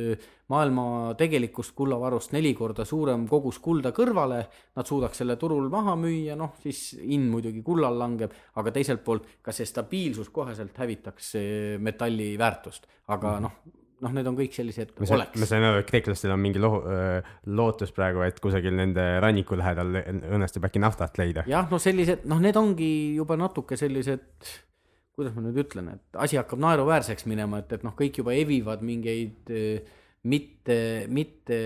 maailma 0.52 0.86
tegelikust 1.18 1.74
kullavarust 1.76 2.34
neli 2.36 2.54
korda 2.56 2.86
suurem 2.88 3.28
kogus 3.28 3.58
kulda 3.64 3.94
kõrvale, 3.96 4.42
nad 4.76 4.88
suudaks 4.88 5.22
selle 5.22 5.38
turul 5.40 5.70
maha 5.72 5.96
müüa, 6.00 6.36
noh 6.38 6.56
siis 6.62 6.94
hind 7.00 7.30
muidugi 7.32 7.62
kullal 7.66 7.98
langeb, 7.98 8.34
aga 8.60 8.74
teiselt 8.74 9.04
poolt 9.06 9.26
ka 9.42 9.54
see 9.56 9.68
stabiilsus 9.68 10.30
koheselt 10.34 10.76
hävitaks 10.78 11.34
metalli 11.82 12.34
väärtust, 12.40 12.86
aga 13.14 13.38
noh 13.44 13.64
noh, 14.04 14.12
need 14.14 14.28
on 14.28 14.36
kõik 14.38 14.54
sellised 14.56 14.92
ma 14.98 15.08
oleks. 15.18 15.38
ma 15.40 15.48
sain 15.48 15.64
aru, 15.66 15.80
et 15.82 15.88
kreeklastel 15.88 16.34
on 16.34 16.42
mingi 16.42 16.62
lo-, 16.62 16.82
lootus 17.56 17.94
praegu, 17.96 18.24
et 18.26 18.38
kusagil 18.42 18.74
nende 18.76 19.04
ranniku 19.22 19.58
lähedal 19.58 20.00
õnnestub 20.04 20.66
äkki 20.68 20.82
naftat 20.82 21.18
leida. 21.20 21.46
jah, 21.50 21.68
no 21.70 21.80
sellised, 21.82 22.26
noh, 22.30 22.42
need 22.42 22.58
ongi 22.60 22.90
juba 23.18 23.38
natuke 23.40 23.78
sellised, 23.80 24.26
kuidas 25.14 25.34
ma 25.36 25.44
nüüd 25.44 25.60
ütlen, 25.62 25.92
et 25.94 26.18
asi 26.18 26.38
hakkab 26.40 26.62
naeruväärseks 26.62 27.28
minema, 27.30 27.60
et, 27.62 27.74
et 27.76 27.84
noh, 27.86 27.94
kõik 27.98 28.18
juba 28.22 28.34
evivad 28.34 28.82
mingeid 28.86 29.52
mitte, 30.30 30.78
mitte, 31.12 31.58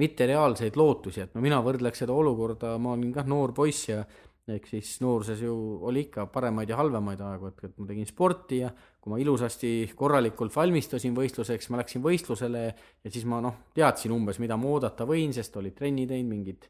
mittereaalseid 0.00 0.78
lootusi, 0.80 1.22
et 1.26 1.36
no 1.36 1.44
mina 1.44 1.60
võrdleks 1.64 2.02
seda 2.02 2.16
olukorda, 2.16 2.74
ma 2.82 2.96
olin 2.96 3.12
kah 3.14 3.28
noor 3.30 3.54
poiss 3.56 3.90
ja 3.92 4.02
ehk 4.50 4.66
siis 4.66 4.96
nooruses 5.04 5.42
ju 5.44 5.54
oli 5.86 6.06
ikka 6.08 6.24
paremaid 6.32 6.72
ja 6.72 6.78
halvemaid 6.80 7.20
aegu, 7.22 7.50
et, 7.52 7.64
et 7.68 7.76
ma 7.78 7.86
tegin 7.86 8.08
sporti 8.08 8.62
ja 8.64 8.70
kui 9.00 9.12
ma 9.12 9.18
ilusasti 9.22 9.70
korralikult 9.96 10.56
valmistusin 10.56 11.14
võistluseks, 11.16 11.70
ma 11.70 11.78
läksin 11.80 12.02
võistlusele 12.02 12.64
ja 12.66 13.12
siis 13.12 13.26
ma 13.28 13.38
noh, 13.44 13.60
teadsin 13.76 14.14
umbes, 14.16 14.40
mida 14.42 14.58
ma 14.58 14.72
oodata 14.72 15.06
võin, 15.08 15.34
sest 15.36 15.56
olid 15.60 15.76
trenni 15.78 16.08
teinud, 16.10 16.32
mingid 16.32 16.66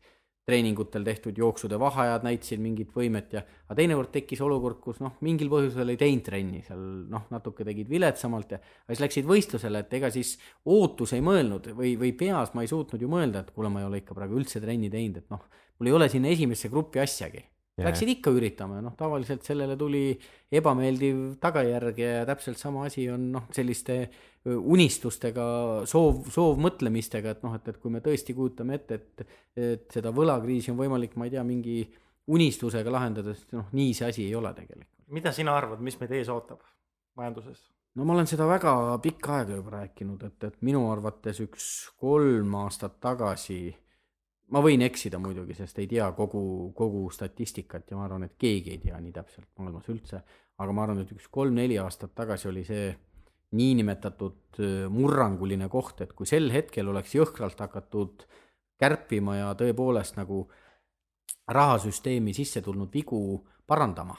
treeningutel 0.49 1.05
tehtud 1.05 1.37
jooksude 1.39 1.79
vaheajad 1.81 2.25
näitasid 2.27 2.63
mingit 2.63 2.91
võimet 2.97 3.37
ja 3.37 3.43
aga 3.43 3.77
teinekord 3.79 4.11
tekkis 4.15 4.41
olukord, 4.45 4.81
kus 4.83 5.03
noh, 5.05 5.19
mingil 5.27 5.51
põhjusel 5.53 5.93
ei 5.93 6.01
teinud 6.01 6.25
trenni, 6.27 6.63
seal 6.67 6.81
noh, 7.13 7.27
natuke 7.31 7.67
tegid 7.69 7.91
viletsamalt 7.93 8.57
ja 8.57 8.61
aga 8.61 8.95
siis 8.95 9.05
läksid 9.05 9.31
võistlusele, 9.31 9.85
et 9.85 9.95
ega 10.01 10.11
siis 10.15 10.35
ootus 10.65 11.15
ei 11.17 11.25
mõelnud 11.25 11.71
või, 11.77 11.95
või 12.01 12.13
peas 12.19 12.55
ma 12.57 12.65
ei 12.65 12.73
suutnud 12.73 13.03
ju 13.03 13.11
mõelda, 13.13 13.45
et 13.45 13.55
kuule, 13.55 13.73
ma 13.73 13.85
ei 13.85 13.91
ole 13.91 14.03
ikka 14.03 14.17
praegu 14.17 14.41
üldse 14.41 14.63
trenni 14.65 14.91
teinud, 14.93 15.23
et 15.23 15.33
noh, 15.33 15.47
mul 15.79 15.93
ei 15.93 15.99
ole 16.01 16.11
sinna 16.13 16.33
esimesse 16.33 16.73
gruppi 16.73 17.03
asjagi. 17.05 17.45
Läksid 17.81 18.11
ikka 18.13 18.33
üritama 18.35 18.77
ja 18.77 18.85
noh, 18.85 18.93
tavaliselt 18.99 19.47
sellele 19.47 19.77
tuli 19.81 20.13
ebameeldiv 20.53 21.39
tagajärg 21.41 22.01
ja 22.03 22.27
täpselt 22.29 22.61
sama 22.61 22.85
asi 22.89 23.07
on 23.09 23.31
noh, 23.33 23.47
selliste 23.57 24.03
unistustega, 24.45 25.45
soov, 25.89 26.23
soovmõtlemistega, 26.33 27.35
et 27.35 27.43
noh, 27.45 27.55
et, 27.59 27.67
et 27.69 27.81
kui 27.81 27.93
me 27.93 28.01
tõesti 28.05 28.35
kujutame 28.37 28.79
ette, 28.79 28.97
et, 28.97 29.35
et 29.57 29.99
seda 29.99 30.13
võlakriisi 30.17 30.73
on 30.73 30.79
võimalik, 30.79 31.17
ma 31.21 31.29
ei 31.29 31.35
tea, 31.35 31.45
mingi 31.45 31.83
unistusega 32.31 32.93
lahendada, 32.93 33.35
siis 33.37 33.51
noh, 33.53 33.69
nii 33.77 33.93
see 33.97 34.09
asi 34.09 34.25
ei 34.29 34.39
ole 34.39 34.55
tegelikult. 34.57 34.89
mida 35.11 35.33
sina 35.35 35.57
arvad, 35.57 35.83
mis 35.85 35.99
meid 36.01 36.15
ees 36.17 36.31
ootab 36.33 36.63
majanduses? 37.19 37.61
no 37.99 38.07
ma 38.07 38.15
olen 38.15 38.29
seda 38.31 38.47
väga 38.49 38.73
pikka 39.03 39.41
aega 39.41 39.59
juba 39.59 39.77
rääkinud, 39.77 40.25
et, 40.29 40.49
et 40.49 40.59
minu 40.65 40.87
arvates 40.93 41.41
üks 41.45 41.67
kolm 42.01 42.55
aastat 42.63 43.01
tagasi 43.03 43.63
ma 44.55 44.63
võin 44.65 44.83
eksida 44.87 45.19
muidugi, 45.23 45.55
sest 45.59 45.79
ei 45.83 45.89
tea 45.91 46.09
kogu, 46.17 46.73
kogu 46.77 47.05
statistikat 47.15 47.91
ja 47.91 47.99
ma 47.99 48.07
arvan, 48.07 48.25
et 48.27 48.39
keegi 48.39 48.77
ei 48.77 48.81
tea 48.87 48.99
nii 49.03 49.13
täpselt 49.15 49.51
maailmas 49.59 49.91
üldse, 49.93 50.23
aga 50.61 50.75
ma 50.75 50.87
arvan, 50.87 51.05
et 51.05 51.13
üks 51.15 51.29
kolm-neli 51.33 51.79
aastat 51.83 52.15
tagasi 52.17 52.49
oli 52.51 52.65
see 52.67 52.91
niinimetatud 53.57 54.61
murranguline 54.93 55.69
koht, 55.69 56.01
et 56.05 56.13
kui 56.15 56.29
sel 56.29 56.51
hetkel 56.55 56.89
oleks 56.91 57.15
jõhkralt 57.17 57.61
hakatud 57.61 58.27
kärpima 58.81 59.37
ja 59.37 59.49
tõepoolest 59.59 60.19
nagu 60.19 60.45
rahasüsteemi 61.51 62.35
sisse 62.37 62.63
tulnud 62.63 62.93
vigu 62.95 63.21
parandama, 63.67 64.15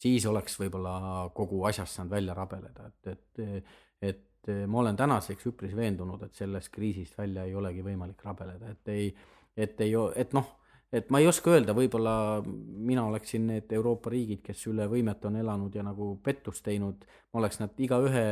siis 0.00 0.26
oleks 0.28 0.58
võib-olla 0.60 1.30
kogu 1.34 1.62
asjast 1.68 1.96
saanud 1.96 2.12
välja 2.12 2.34
rabeleda, 2.36 2.90
et, 2.90 3.14
et, 3.14 3.72
et 4.12 4.52
ma 4.68 4.82
olen 4.82 4.96
tänaseks 4.96 5.48
üpris 5.50 5.72
veendunud, 5.76 6.22
et 6.22 6.36
sellest 6.36 6.70
kriisist 6.74 7.16
välja 7.18 7.46
ei 7.48 7.54
olegi 7.56 7.82
võimalik 7.86 8.22
rabeleda, 8.24 8.74
et 8.76 8.92
ei 8.92 9.08
et 9.56 9.80
ei, 9.80 9.94
et 10.16 10.36
noh, 10.36 10.48
et 10.92 11.10
ma 11.10 11.18
ei 11.18 11.26
oska 11.26 11.50
öelda, 11.50 11.74
võib-olla 11.74 12.12
mina 12.46 13.04
oleksin 13.08 13.46
need 13.50 13.72
Euroopa 13.74 14.10
riigid, 14.12 14.42
kes 14.46 14.62
üle 14.70 14.86
võimet 14.90 15.24
on 15.26 15.36
elanud 15.40 15.74
ja 15.74 15.82
nagu 15.82 16.12
pettust 16.24 16.62
teinud, 16.66 17.02
ma 17.34 17.42
oleks 17.42 17.58
nad 17.58 17.82
igaühe 17.82 18.24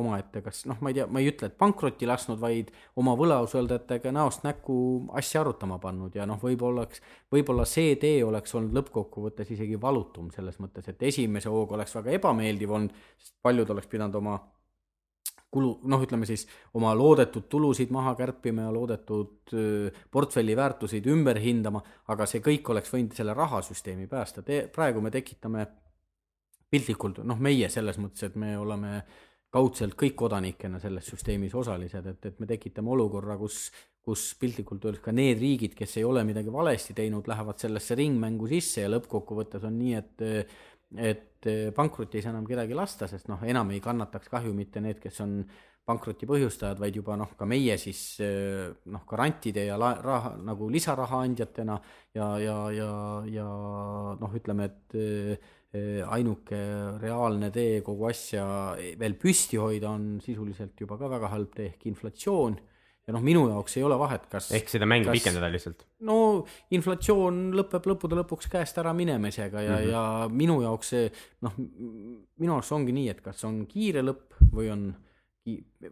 omaette, 0.00 0.42
kas 0.44 0.64
noh, 0.70 0.80
ma 0.80 0.92
ei 0.92 0.98
tea, 0.98 1.06
ma 1.12 1.20
ei 1.20 1.28
ütle, 1.30 1.50
et 1.50 1.58
pankrotti 1.60 2.08
lasknud, 2.08 2.40
vaid 2.40 2.72
oma 3.00 3.14
võlausaldajatega 3.18 4.12
näost 4.16 4.46
näkku 4.46 4.78
asja 5.20 5.44
arutama 5.44 5.78
pannud 5.82 6.16
ja 6.16 6.26
noh, 6.28 6.40
võib-olla 6.42 6.86
oleks, 6.86 7.04
võib-olla 7.32 7.68
see 7.68 7.96
tee 8.00 8.22
oleks 8.24 8.56
olnud 8.56 8.76
lõppkokkuvõttes 8.80 9.52
isegi 9.58 9.80
valutum 9.80 10.32
selles 10.34 10.56
mõttes, 10.64 10.88
et 10.88 11.08
esimese 11.12 11.52
hooga 11.52 11.76
oleks 11.76 11.96
väga 12.00 12.16
ebameeldiv 12.16 12.72
olnud, 12.78 13.02
sest 13.20 13.36
paljud 13.44 13.76
oleks 13.76 13.90
pidanud 13.92 14.16
oma 14.22 14.38
kulu, 15.50 15.78
noh, 15.88 16.02
ütleme 16.04 16.26
siis 16.28 16.44
oma 16.76 16.92
loodetud 16.96 17.48
tulusid 17.48 17.92
maha 17.94 18.14
kärpima 18.18 18.66
ja 18.66 18.72
loodetud 18.74 19.54
portfelli 20.12 20.56
väärtuseid 20.56 21.06
ümber 21.08 21.40
hindama, 21.40 21.82
aga 22.12 22.26
see 22.28 22.42
kõik 22.44 22.68
oleks 22.72 22.92
võinud 22.92 23.16
selle 23.16 23.36
rahasüsteemi 23.36 24.08
päästa, 24.10 24.44
praegu 24.74 25.00
me 25.04 25.12
tekitame 25.14 25.64
piltlikult, 26.70 27.22
noh, 27.24 27.40
meie 27.40 27.70
selles 27.72 27.96
mõttes, 28.00 28.28
et 28.28 28.36
me 28.36 28.52
oleme 28.60 29.02
kaudselt 29.52 29.96
kõik 29.96 30.16
kodanikena 30.20 30.80
selles 30.82 31.06
süsteemis 31.08 31.54
osalised, 31.56 32.06
et, 32.10 32.26
et 32.28 32.40
me 32.40 32.48
tekitame 32.48 32.92
olukorra, 32.92 33.38
kus, 33.40 33.70
kus 34.04 34.34
piltlikult 34.40 34.84
öeldes 34.84 35.04
ka 35.04 35.14
need 35.16 35.40
riigid, 35.40 35.72
kes 35.78 35.96
ei 35.96 36.04
ole 36.04 36.24
midagi 36.28 36.52
valesti 36.52 36.96
teinud, 36.96 37.28
lähevad 37.28 37.60
sellesse 37.60 37.96
ringmängu 37.96 38.50
sisse 38.50 38.84
ja 38.84 38.92
lõppkokkuvõttes 38.92 39.64
on 39.64 39.78
nii, 39.80 39.94
et 39.96 40.26
et 40.96 41.46
eh, 41.46 41.70
pankrotti 41.74 42.18
ei 42.18 42.24
saa 42.24 42.32
enam 42.32 42.46
kedagi 42.48 42.76
lasta, 42.76 43.08
sest 43.10 43.28
noh, 43.28 43.42
enam 43.44 43.70
ei 43.74 43.80
kannataks 43.84 44.30
kahju 44.32 44.54
mitte 44.56 44.80
need, 44.80 45.00
kes 45.02 45.20
on 45.24 45.42
pankroti 45.88 46.28
põhjustajad, 46.28 46.80
vaid 46.80 46.96
juba 47.00 47.16
noh, 47.16 47.30
ka 47.36 47.46
meie 47.48 47.76
siis 47.80 48.00
eh, 48.24 48.68
noh, 48.92 49.04
garantide 49.08 49.66
ja 49.68 49.76
la-, 49.80 49.96
raha, 50.04 50.34
nagu 50.44 50.68
lisaraha 50.72 51.22
andjatena 51.26 51.78
ja, 52.16 52.32
ja, 52.40 52.56
ja, 52.72 52.90
ja 53.28 53.46
noh, 54.20 54.34
ütleme, 54.40 54.68
et 54.68 54.98
eh, 54.98 55.54
ainuke 56.08 56.58
reaalne 57.02 57.50
tee 57.52 57.82
kogu 57.84 58.06
asja 58.08 58.44
veel 58.96 59.18
püsti 59.20 59.60
hoida 59.60 59.90
on 59.92 60.14
sisuliselt 60.24 60.80
juba 60.80 60.96
ka 60.96 61.10
väga 61.12 61.28
halb 61.34 61.52
tee 61.52 61.66
ehk 61.74 61.84
inflatsioon 61.90 62.56
ja 63.08 63.16
noh, 63.16 63.24
minu 63.24 63.46
jaoks 63.48 63.78
ei 63.78 63.84
ole 63.88 63.96
vahet, 63.98 64.28
kas 64.30 64.50
ehk 64.56 64.68
seda 64.68 64.86
mängu 64.88 65.08
kas, 65.08 65.16
pikendada 65.16 65.48
lihtsalt? 65.52 65.86
no 66.04 66.44
inflatsioon 66.76 67.48
lõpeb 67.56 67.88
lõppude 67.92 68.20
lõpuks 68.20 68.50
käest 68.52 68.78
ära 68.82 68.92
minemisega 68.96 69.64
ja 69.64 69.74
mm, 69.74 69.82
-hmm. 69.82 69.92
ja 69.94 70.04
minu 70.44 70.60
jaoks 70.62 70.94
see 70.94 71.10
noh, 71.46 71.56
minu 71.58 72.58
arust 72.58 72.76
ongi 72.76 72.94
nii, 72.94 73.08
et 73.16 73.24
kas 73.24 73.44
on 73.48 73.62
kiire 73.70 74.04
lõpp 74.04 74.36
või 74.52 74.72
on 74.74 74.88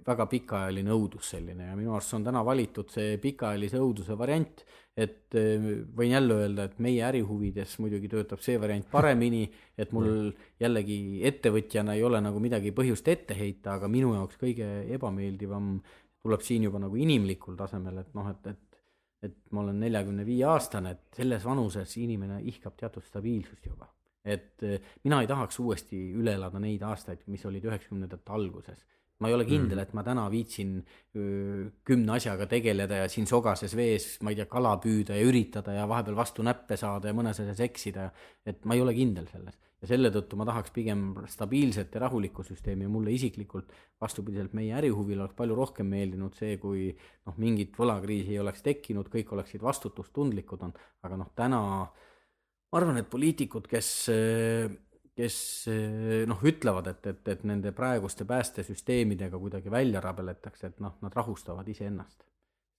väga 0.07 0.27
pikaajaline 0.29 0.93
õudus 0.93 1.31
selline 1.33 1.71
ja 1.71 1.77
minu 1.79 1.95
arust 1.97 2.13
on 2.17 2.25
täna 2.27 2.43
valitud 2.45 2.91
see 2.93 3.17
pikaajalise 3.23 3.79
õuduse 3.81 4.17
variant, 4.19 4.65
et 4.97 5.33
võin 5.33 6.13
jälle 6.13 6.37
öelda, 6.43 6.67
et 6.69 6.81
meie 6.83 7.05
ärihuvides 7.07 7.79
muidugi 7.81 8.11
töötab 8.13 8.43
see 8.45 8.61
variant 8.61 8.85
paremini, 8.93 9.47
et 9.81 9.93
mul 9.97 10.33
jällegi 10.61 10.99
ettevõtjana 11.29 11.97
ei 11.97 12.05
ole 12.05 12.21
nagu 12.25 12.43
midagi 12.43 12.75
põhjust 12.77 13.09
ette 13.09 13.37
heita, 13.39 13.79
aga 13.79 13.89
minu 13.93 14.13
jaoks 14.17 14.41
kõige 14.41 14.69
ebameeldivam 14.97 15.79
tuleb 16.27 16.43
siin 16.45 16.67
juba 16.67 16.83
nagu 16.83 16.99
inimlikul 16.99 17.57
tasemel, 17.59 18.03
et 18.03 18.15
noh, 18.19 18.31
et, 18.35 18.53
et 18.53 18.67
et 19.27 19.37
ma 19.57 19.63
olen 19.63 19.79
neljakümne 19.81 20.27
viie 20.27 20.45
aastane, 20.47 20.93
et 20.93 21.21
selles 21.21 21.45
vanuses 21.47 21.97
inimene 22.03 22.41
ihkab 22.53 22.77
teatud 22.79 23.05
stabiilsust 23.07 23.71
juba. 23.71 23.89
et 24.27 24.63
eh, 24.67 24.83
mina 25.05 25.21
ei 25.23 25.29
tahaks 25.31 25.61
uuesti 25.63 25.97
üle 26.19 26.33
elada 26.35 26.59
neid 26.59 26.83
aastaid, 26.83 27.21
mis 27.31 27.45
olid 27.47 27.65
üheksakümnendate 27.69 28.33
alguses. 28.35 28.81
Ma 29.21 29.31
ei 29.31 29.35
ole 29.37 29.47
kindel, 29.49 29.79
mm. 29.79 29.83
et 29.87 29.93
ma 29.97 30.03
täna 30.05 30.27
viitsin 30.33 30.73
kümne 31.87 32.17
asjaga 32.17 32.49
tegeleda 32.51 33.03
ja 33.03 33.11
siin 33.13 33.29
sogases 33.29 33.73
vees, 33.79 34.09
ma 34.21 34.33
ei 34.33 34.41
tea, 34.41 34.49
kala 34.51 34.75
püüda 34.83 35.17
ja 35.17 35.29
üritada 35.29 35.77
ja 35.77 35.87
vahepeal 35.89 36.19
vastu 36.19 36.45
näppe 36.45 36.77
saada 36.81 37.09
ja 37.09 37.17
mõnes 37.17 37.41
asjas 37.41 37.63
eksida, 37.65 38.11
et 38.45 38.67
ma 38.69 38.77
ei 38.77 38.85
ole 38.85 38.95
kindel 38.97 39.29
selles. 39.33 39.57
Ja 39.81 39.91
selle 39.91 40.09
tõttu 40.13 40.39
ma 40.41 40.47
tahaks 40.49 40.73
pigem 40.73 41.11
stabiilset 41.29 41.95
ja 41.95 42.01
rahulikku 42.07 42.45
süsteemi 42.47 42.87
ja 42.87 42.93
mulle 42.93 43.13
isiklikult 43.13 43.75
vastupidiselt 44.01 44.55
meie 44.57 44.73
ärihuvile 44.79 45.25
oleks 45.25 45.37
palju 45.37 45.57
rohkem 45.57 45.89
meeldinud 45.93 46.37
see, 46.37 46.57
kui 46.61 46.89
noh, 46.97 47.37
mingit 47.41 47.77
võlakriisi 47.77 48.33
ei 48.37 48.41
oleks 48.41 48.65
tekkinud, 48.65 49.11
kõik 49.13 49.35
oleksid 49.37 49.65
vastutustundlikud 49.65 50.65
on, 50.65 50.73
aga 51.05 51.21
noh, 51.21 51.29
täna 51.37 51.61
ma 52.73 52.81
arvan, 52.81 53.01
et 53.01 53.09
poliitikud, 53.13 53.69
kes 53.71 53.91
kes 55.17 55.37
noh, 56.29 56.43
ütlevad, 56.45 56.91
et, 56.93 57.07
et, 57.09 57.29
et 57.33 57.45
nende 57.49 57.73
praeguste 57.73 58.27
päästesüsteemidega 58.29 59.39
kuidagi 59.41 59.73
välja 59.73 60.03
rabeletakse, 60.05 60.73
et 60.73 60.81
noh, 60.85 60.99
nad 61.01 61.17
rahustavad 61.17 61.69
iseennast 61.73 62.26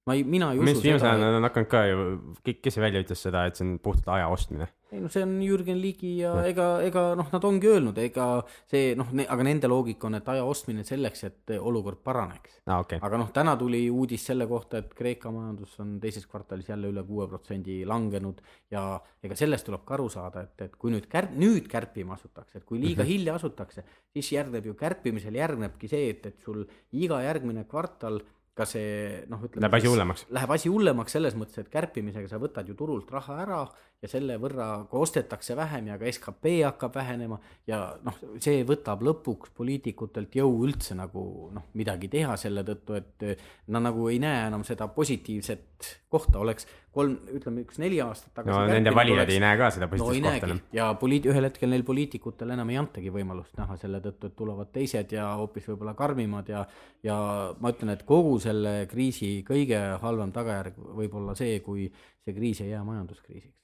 ma 0.08 0.16
ei, 0.16 0.24
mina 0.24 0.54
ei 0.56 0.64
usu 0.64 0.82
seda. 0.82 1.14
Nad 1.20 1.38
on 1.42 1.48
hakanud 1.50 1.72
ka 1.72 1.84
ju, 1.90 2.10
kes 2.48 2.78
see 2.78 2.84
välja 2.84 3.04
ütles 3.04 3.24
seda, 3.28 3.46
et 3.50 3.60
see 3.60 3.68
on 3.68 3.78
puhtalt 3.84 4.16
aja 4.16 4.32
ostmine? 4.32 4.72
ei 4.92 5.02
no 5.04 5.10
see 5.12 5.24
on 5.26 5.34
Jürgen 5.44 5.82
Ligi 5.82 6.14
ja 6.22 6.32
no. 6.32 6.44
ega, 6.48 6.66
ega 6.88 7.02
noh, 7.20 7.28
nad 7.34 7.44
ongi 7.44 7.68
öelnud, 7.68 7.98
ega 8.00 8.28
see 8.72 8.94
noh 8.96 9.10
ne,, 9.20 9.26
aga 9.28 9.44
nende 9.44 9.68
loogika 9.68 10.08
on, 10.08 10.16
et 10.20 10.30
aja 10.32 10.46
ostmine 10.48 10.86
selleks, 10.88 11.26
et 11.28 11.54
olukord 11.60 12.00
paraneks 12.06 12.62
ah,. 12.66 12.80
Okay. 12.86 13.02
aga 13.04 13.20
noh, 13.20 13.28
täna 13.36 13.58
tuli 13.60 13.82
uudis 13.92 14.24
selle 14.30 14.48
kohta, 14.48 14.80
et 14.80 14.94
Kreeka 14.96 15.32
majandus 15.36 15.76
on 15.84 15.98
teises 16.04 16.24
kvartalis 16.30 16.72
jälle 16.72 16.94
üle 16.94 17.04
kuue 17.08 17.28
protsendi 17.28 17.82
langenud 17.90 18.40
ja 18.72 18.86
ega 19.24 19.36
sellest 19.40 19.68
tuleb 19.68 19.84
ka 19.88 19.98
aru 19.98 20.08
saada, 20.14 20.46
et, 20.48 20.56
et 20.70 20.80
kui 20.80 20.94
nüüd 20.96 21.12
kärp-, 21.12 21.36
nüüd 21.36 21.68
kärpima 21.72 22.16
asutakse, 22.16 22.62
et 22.62 22.68
kui 22.68 22.80
liiga 22.80 23.04
mm 23.04 23.06
-hmm. 23.06 23.12
hilja 23.12 23.36
asutakse, 23.36 23.84
siis 24.16 24.32
järgneb 24.38 24.72
ju 24.72 24.80
kärpimisel 24.80 25.36
järgnebki 25.36 25.92
see, 25.92 26.10
et, 26.16 26.26
et 26.32 26.40
sul 26.40 26.64
iga 26.96 27.20
järgmine 27.28 27.68
kvartal 27.68 28.22
ka 28.58 28.66
see 28.70 29.24
noh, 29.30 29.44
ütleme. 29.46 29.64
Läheb 29.66 29.78
asi 29.78 29.92
hullemaks. 29.92 30.26
Läheb 30.34 30.54
asi 30.56 30.72
hullemaks 30.74 31.18
selles 31.18 31.38
mõttes, 31.38 31.62
et 31.62 31.70
kärpimisega 31.74 32.30
sa 32.32 32.42
võtad 32.42 32.68
ju 32.68 32.76
turult 32.78 33.12
raha 33.14 33.42
ära 33.44 33.62
ja 34.04 34.10
selle 34.12 34.36
võrra 34.38 34.68
ka 34.90 35.00
ostetakse 35.02 35.56
vähem 35.58 35.88
ja 35.90 35.96
ka 35.98 36.10
skp 36.12 36.52
hakkab 36.68 36.98
vähenema 37.00 37.40
ja 37.66 37.80
noh, 38.06 38.18
see 38.44 38.62
võtab 38.68 39.02
lõpuks 39.02 39.50
poliitikutelt 39.58 40.36
jõu 40.38 40.52
üldse 40.68 40.94
nagu 40.98 41.24
noh, 41.56 41.66
midagi 41.78 42.10
teha 42.14 42.36
selle 42.38 42.62
tõttu, 42.68 43.00
et 43.00 43.26
nad 43.74 43.88
nagu 43.88 44.06
ei 44.12 44.20
näe 44.22 44.44
enam 44.52 44.66
seda 44.68 44.86
positiivset 44.94 45.90
kohta, 46.14 46.38
oleks 46.42 46.68
kolm, 46.94 47.16
ütleme 47.34 47.64
üks 47.66 47.82
neli 47.82 47.98
aastat 48.04 48.36
tagasi. 48.38 48.54
no 48.54 48.70
nende 48.70 48.94
valijad 48.94 49.24
oleks... 49.24 49.34
ei 49.34 49.42
näe 49.42 49.58
ka 49.58 49.72
seda 49.74 49.90
positiivset 49.90 50.24
no, 50.24 50.36
kohta 50.36 50.50
enam. 50.52 50.62
ja 50.78 50.88
poliit-, 51.02 51.30
ühel 51.34 51.50
hetkel 51.50 51.74
neil 51.74 51.86
poliitikutel 51.88 52.54
enam 52.54 52.70
ei 52.74 52.80
antagi 52.84 53.14
võimalust 53.18 53.58
näha 53.58 53.80
selle 53.82 54.02
tõttu, 54.06 54.30
et 54.30 54.38
tulevad 54.38 54.72
teised 54.78 55.18
ja 55.18 55.32
hoopis 55.42 55.66
võib-olla 55.72 55.98
karmimad 55.98 56.54
ja 56.54 56.68
ja 57.06 57.18
ma 57.58 57.74
ütlen, 57.74 57.96
et 57.98 58.06
kogu 58.06 58.38
selle 58.44 58.84
kriisi 58.92 59.40
kõige 59.48 59.82
halvem 60.06 60.34
tagajärg 60.36 60.78
võib 61.02 61.18
olla 61.18 61.34
see, 61.38 61.60
kui 61.66 61.90
see 61.90 62.38
kriis 62.38 62.62
ei 62.62 62.76
jää 62.76 62.86
majanduskriisiks. 62.86 63.58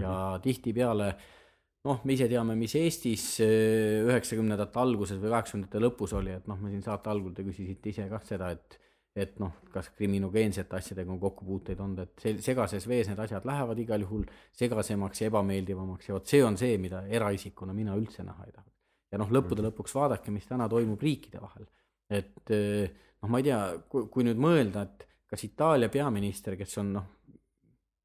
Ja 0.00 0.10
-hmm. 0.10 0.42
tihtipeale 0.42 1.14
noh, 1.84 2.00
me 2.04 2.16
ise 2.16 2.28
teame, 2.30 2.56
mis 2.58 2.74
Eestis 2.80 3.26
äh, 3.44 4.00
üheksakümnendate 4.06 4.80
alguses 4.80 5.20
või 5.20 5.34
kaheksakümnendate 5.34 5.82
lõpus 5.82 6.14
oli, 6.16 6.32
et 6.38 6.48
noh, 6.50 6.58
me 6.60 6.72
siin 6.72 6.82
saate 6.84 7.12
algul 7.12 7.34
te 7.36 7.44
küsisite 7.46 7.92
ise 7.92 8.08
kah 8.10 8.24
seda, 8.24 8.50
et 8.54 8.80
et 9.14 9.36
noh, 9.38 9.52
kas 9.70 9.92
kriminogeensete 9.94 10.74
asjadega 10.74 11.12
on 11.14 11.20
kokkupuuteid 11.22 11.78
olnud, 11.78 12.00
et 12.02 12.42
segases 12.42 12.82
vees 12.90 13.06
need 13.06 13.20
asjad 13.22 13.44
lähevad 13.46 13.78
igal 13.78 14.02
juhul 14.02 14.24
segasemaks 14.58 15.22
ja 15.22 15.28
ebameeldivamaks 15.30 16.08
ja 16.08 16.16
vot 16.16 16.32
see 16.32 16.40
on 16.42 16.58
see, 16.58 16.80
mida 16.82 17.04
eraisikuna 17.06 17.76
mina 17.76 17.94
üldse 17.94 18.26
näha 18.26 18.48
ei 18.48 18.50
taha. 18.56 18.66
ja 19.14 19.20
noh, 19.22 19.30
lõppude 19.30 19.62
mhm. 19.62 19.68
lõpuks 19.70 19.94
vaadake, 19.94 20.34
mis 20.34 20.48
täna 20.50 20.66
toimub 20.72 21.02
riikide 21.02 21.38
vahel. 21.44 21.68
et 22.10 22.54
äh, 22.56 22.90
noh, 23.22 23.30
ma 23.30 23.38
ei 23.38 23.46
tea, 23.52 23.60
kui 23.86 24.26
nüüd 24.26 24.40
mõelda, 24.42 24.82
et 24.82 25.06
kas 25.30 25.46
Itaalia 25.46 25.92
peaminister, 25.94 26.58
kes 26.58 26.74
on 26.82 26.92
noh, 26.98 27.06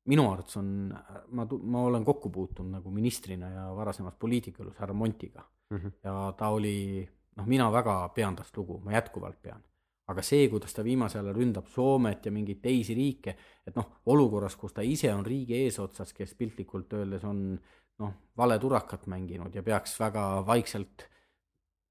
minu 0.09 0.25
arvates 0.31 0.57
on, 0.59 0.89
ma, 1.37 1.45
ma 1.45 1.85
olen 1.89 2.05
kokku 2.05 2.31
puutunud 2.33 2.79
nagu 2.79 2.91
ministrina 2.93 3.49
ja 3.53 3.69
varasemas 3.75 4.17
poliitikalus 4.19 4.77
härra 4.81 4.93
Montiga 4.93 5.43
mm. 5.69 5.77
-hmm. 5.77 5.91
ja 6.03 6.33
ta 6.37 6.49
oli, 6.55 7.07
noh, 7.37 7.47
mina 7.47 7.71
väga 7.71 8.09
pean 8.15 8.35
tast 8.35 8.57
lugu, 8.57 8.79
ma 8.83 8.91
jätkuvalt 8.97 9.41
pean. 9.41 9.63
aga 10.09 10.21
see, 10.25 10.47
kuidas 10.49 10.73
ta 10.73 10.83
viimasel 10.83 11.25
ajal 11.25 11.35
ründab 11.35 11.67
Soomet 11.69 12.25
ja 12.25 12.31
mingeid 12.31 12.61
teisi 12.61 12.95
riike, 12.97 13.35
et 13.67 13.75
noh, 13.75 13.91
olukorras, 14.05 14.55
kus 14.55 14.73
ta 14.73 14.81
ise 14.81 15.13
on 15.13 15.25
riigi 15.25 15.53
eesotsas, 15.53 16.13
kes 16.13 16.33
piltlikult 16.33 16.93
öeldes 16.93 17.23
on 17.23 17.59
noh, 17.99 18.13
valeturakat 18.37 19.05
mänginud 19.07 19.55
ja 19.55 19.63
peaks 19.63 19.99
väga 19.99 20.23
vaikselt 20.47 21.05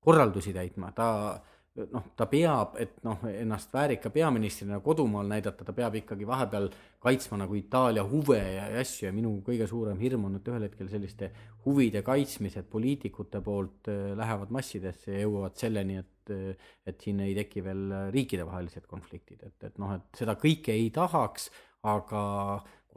korraldusi 0.02 0.52
täitma, 0.52 0.90
ta 0.92 1.40
noh, 1.92 2.08
ta 2.16 2.26
peab, 2.30 2.76
et 2.80 2.98
noh, 3.06 3.22
ennast 3.30 3.72
väärika 3.74 4.10
peaministrina 4.14 4.80
kodumaal 4.84 5.28
näidata, 5.30 5.66
ta 5.66 5.74
peab 5.76 5.98
ikkagi 6.00 6.26
vahepeal 6.28 6.68
kaitsma 7.02 7.40
nagu 7.42 7.56
Itaalia 7.58 8.04
huve 8.08 8.40
ja, 8.40 8.66
asju 8.80 9.08
ja 9.08 9.12
minu 9.14 9.36
kõige 9.46 9.68
suurem 9.70 10.00
hirm 10.02 10.26
on, 10.28 10.38
et 10.38 10.50
ühel 10.50 10.66
hetkel 10.66 10.90
selliste 10.90 11.30
huvide 11.66 12.02
kaitsmised 12.06 12.68
poliitikute 12.72 13.42
poolt 13.44 13.90
äh, 13.92 14.12
lähevad 14.18 14.52
massidesse 14.54 15.14
ja 15.14 15.22
jõuavad 15.24 15.58
selleni, 15.60 16.00
et, 16.02 16.34
äh, 16.34 16.72
et 16.88 17.06
siin 17.06 17.22
ei 17.24 17.36
teki 17.38 17.64
veel 17.66 17.86
riikidevahelised 18.14 18.88
konfliktid, 18.90 19.44
et, 19.46 19.56
et 19.70 19.78
noh, 19.82 19.94
et 19.98 20.22
seda 20.24 20.38
kõike 20.40 20.74
ei 20.74 20.90
tahaks, 20.94 21.50
aga 21.86 22.24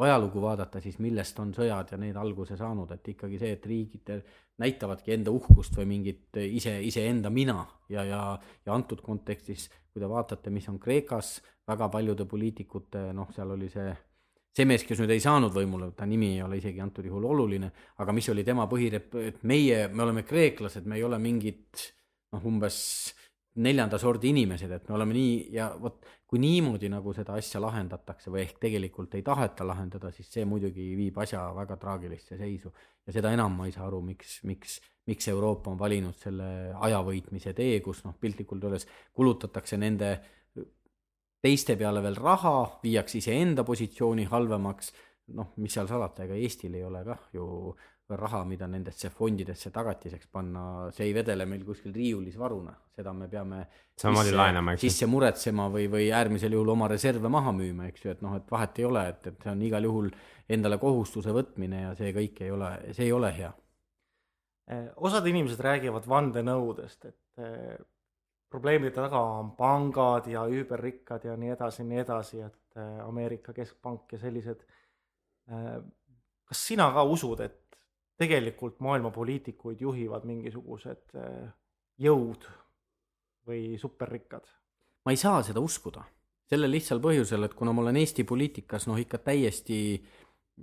ajalugu 0.05 0.41
vaadata, 0.43 0.81
siis 0.81 0.99
millest 1.03 1.39
on 1.39 1.53
sõjad 1.55 1.93
ja 1.93 1.99
need 2.01 2.17
alguse 2.17 2.57
saanud, 2.59 2.91
et 2.95 3.07
ikkagi 3.13 3.39
see, 3.41 3.55
et 3.57 3.65
riigid 3.69 4.13
näitavadki 4.61 5.15
enda 5.15 5.33
uhkust 5.33 5.77
või 5.79 5.87
mingit 5.95 6.37
ise, 6.41 6.77
iseenda 6.85 7.29
mina 7.33 7.59
ja, 7.89 8.05
ja, 8.05 8.21
ja 8.65 8.73
antud 8.73 9.01
kontekstis, 9.05 9.69
kui 9.91 10.03
te 10.03 10.09
vaatate, 10.09 10.53
mis 10.53 10.69
on 10.71 10.79
Kreekas, 10.79 11.39
väga 11.67 11.89
paljude 11.93 12.25
poliitikute, 12.29 13.11
noh, 13.17 13.29
seal 13.35 13.57
oli 13.57 13.69
see 13.71 13.91
see 14.51 14.67
mees, 14.67 14.83
kes 14.83 14.99
nüüd 14.99 15.13
ei 15.15 15.21
saanud 15.23 15.53
võimule, 15.55 15.93
ta 15.95 16.03
nimi 16.07 16.33
ei 16.35 16.41
ole 16.43 16.57
isegi 16.59 16.81
antud 16.83 17.05
juhul 17.07 17.23
oluline, 17.29 17.69
aga 18.03 18.11
mis 18.15 18.27
oli 18.33 18.43
tema 18.43 18.65
põhirep-, 18.71 19.15
et 19.23 19.43
meie, 19.47 19.85
me 19.87 20.03
oleme 20.03 20.25
kreeklased, 20.27 20.87
me 20.91 20.97
ei 20.99 21.05
ole 21.07 21.19
mingid 21.23 21.85
noh, 22.35 22.43
umbes 22.47 22.81
neljanda 23.55 23.97
sordi 23.99 24.29
inimesed, 24.31 24.71
et 24.71 24.87
me 24.87 24.95
oleme 24.95 25.15
nii 25.15 25.31
ja 25.55 25.71
vot 25.81 26.05
kui 26.31 26.39
niimoodi 26.39 26.87
nagu 26.87 27.11
seda 27.11 27.35
asja 27.35 27.59
lahendatakse 27.59 28.31
või 28.31 28.45
ehk 28.45 28.61
tegelikult 28.63 29.17
ei 29.19 29.23
taheta 29.27 29.65
lahendada, 29.67 30.13
siis 30.15 30.29
see 30.31 30.45
muidugi 30.47 30.85
viib 30.95 31.17
asja 31.19 31.43
väga 31.55 31.75
traagilisse 31.81 32.37
seisu. 32.39 32.71
ja 33.05 33.13
seda 33.13 33.33
enam 33.35 33.57
ma 33.57 33.65
ei 33.67 33.73
saa 33.75 33.87
aru, 33.87 33.99
miks, 34.05 34.37
miks, 34.47 34.77
miks 35.07 35.27
Euroopa 35.27 35.71
on 35.71 35.79
valinud 35.79 36.15
selle 36.15 36.71
aja 36.79 37.01
võitmise 37.03 37.53
tee, 37.57 37.81
kus 37.83 38.05
noh, 38.05 38.15
piltlikult 38.19 38.63
öeldes 38.63 38.87
kulutatakse 39.11 39.77
nende 39.77 40.13
teiste 41.41 41.75
peale 41.75 42.03
veel 42.05 42.15
raha, 42.15 42.79
viiakse 42.83 43.17
iseenda 43.17 43.65
positsiooni 43.67 44.27
halvemaks, 44.31 44.93
noh, 45.35 45.51
mis 45.57 45.73
seal 45.73 45.89
salata, 45.89 46.23
ega 46.23 46.37
Eestil 46.37 46.77
ei 46.77 46.85
ole 46.85 47.03
kah 47.03 47.27
ju 47.33 47.75
raha, 48.19 48.43
mida 48.45 48.67
nendesse 48.67 49.09
fondidesse 49.13 49.71
tagatiseks 49.71 50.27
panna, 50.31 50.89
see 50.95 51.07
ei 51.09 51.13
vedele 51.15 51.45
meil 51.45 51.63
kuskil 51.67 51.93
riiulis 51.95 52.37
varuna, 52.39 52.73
seda 52.95 53.13
me 53.13 53.29
peame 53.31 53.63
samamoodi 53.97 54.35
laenama, 54.35 54.75
eks 54.75 54.83
ju. 54.83 54.89
sisse 54.89 55.09
muretsema 55.09 55.69
või, 55.71 55.87
või 55.91 56.09
äärmisel 56.15 56.57
juhul 56.57 56.73
oma 56.75 56.89
reserve 56.91 57.31
maha 57.31 57.53
müüma, 57.55 57.87
eks 57.91 58.05
ju, 58.05 58.15
et 58.15 58.21
noh, 58.25 58.35
et 58.39 58.51
vahet 58.51 58.81
ei 58.81 58.87
ole, 58.89 59.07
et, 59.13 59.31
et 59.31 59.47
see 59.47 59.53
on 59.53 59.65
igal 59.67 59.89
juhul 59.89 60.11
endale 60.51 60.77
kohustuse 60.81 61.33
võtmine 61.35 61.85
ja 61.85 61.95
see 61.97 62.13
kõik 62.15 62.43
ei 62.45 62.51
ole, 62.51 62.71
see 62.91 63.07
ei 63.07 63.15
ole 63.15 63.31
hea. 63.37 63.51
Eh, 64.71 64.91
osad 65.03 65.25
inimesed 65.27 65.59
räägivad 65.59 66.05
vandenõudest, 66.07 67.07
et 67.09 67.43
eh, 67.43 67.79
probleemide 68.51 68.93
taga 68.95 69.19
on 69.41 69.55
pangad 69.57 70.29
ja 70.31 70.45
üüberrikkad 70.47 71.25
ja 71.27 71.35
nii 71.39 71.51
edasi 71.55 71.81
ja 71.81 71.87
nii 71.89 72.03
edasi, 72.05 72.43
et 72.45 72.79
eh, 72.79 73.01
Ameerika 73.03 73.55
keskpank 73.57 74.13
ja 74.15 74.21
sellised. 74.21 74.63
kas 76.47 76.59
sina 76.67 76.85
ka 76.93 77.03
usud, 77.03 77.39
et 77.43 77.55
tegelikult 78.21 78.79
maailma 78.83 79.11
poliitikuid 79.11 79.81
juhivad 79.81 80.25
mingisugused 80.29 81.15
äh, 81.17 81.51
jõud 82.01 82.45
või 83.47 83.77
superrikkad. 83.81 84.45
ma 85.05 85.13
ei 85.13 85.17
saa 85.17 85.41
seda 85.43 85.61
uskuda, 85.63 86.03
sellel 86.45 86.71
lihtsal 86.75 87.01
põhjusel, 87.01 87.47
et 87.47 87.55
kuna 87.57 87.73
ma 87.73 87.81
olen 87.81 87.97
Eesti 87.97 88.23
poliitikas 88.27 88.85
noh, 88.89 88.99
ikka 89.01 89.17
täiesti 89.25 89.79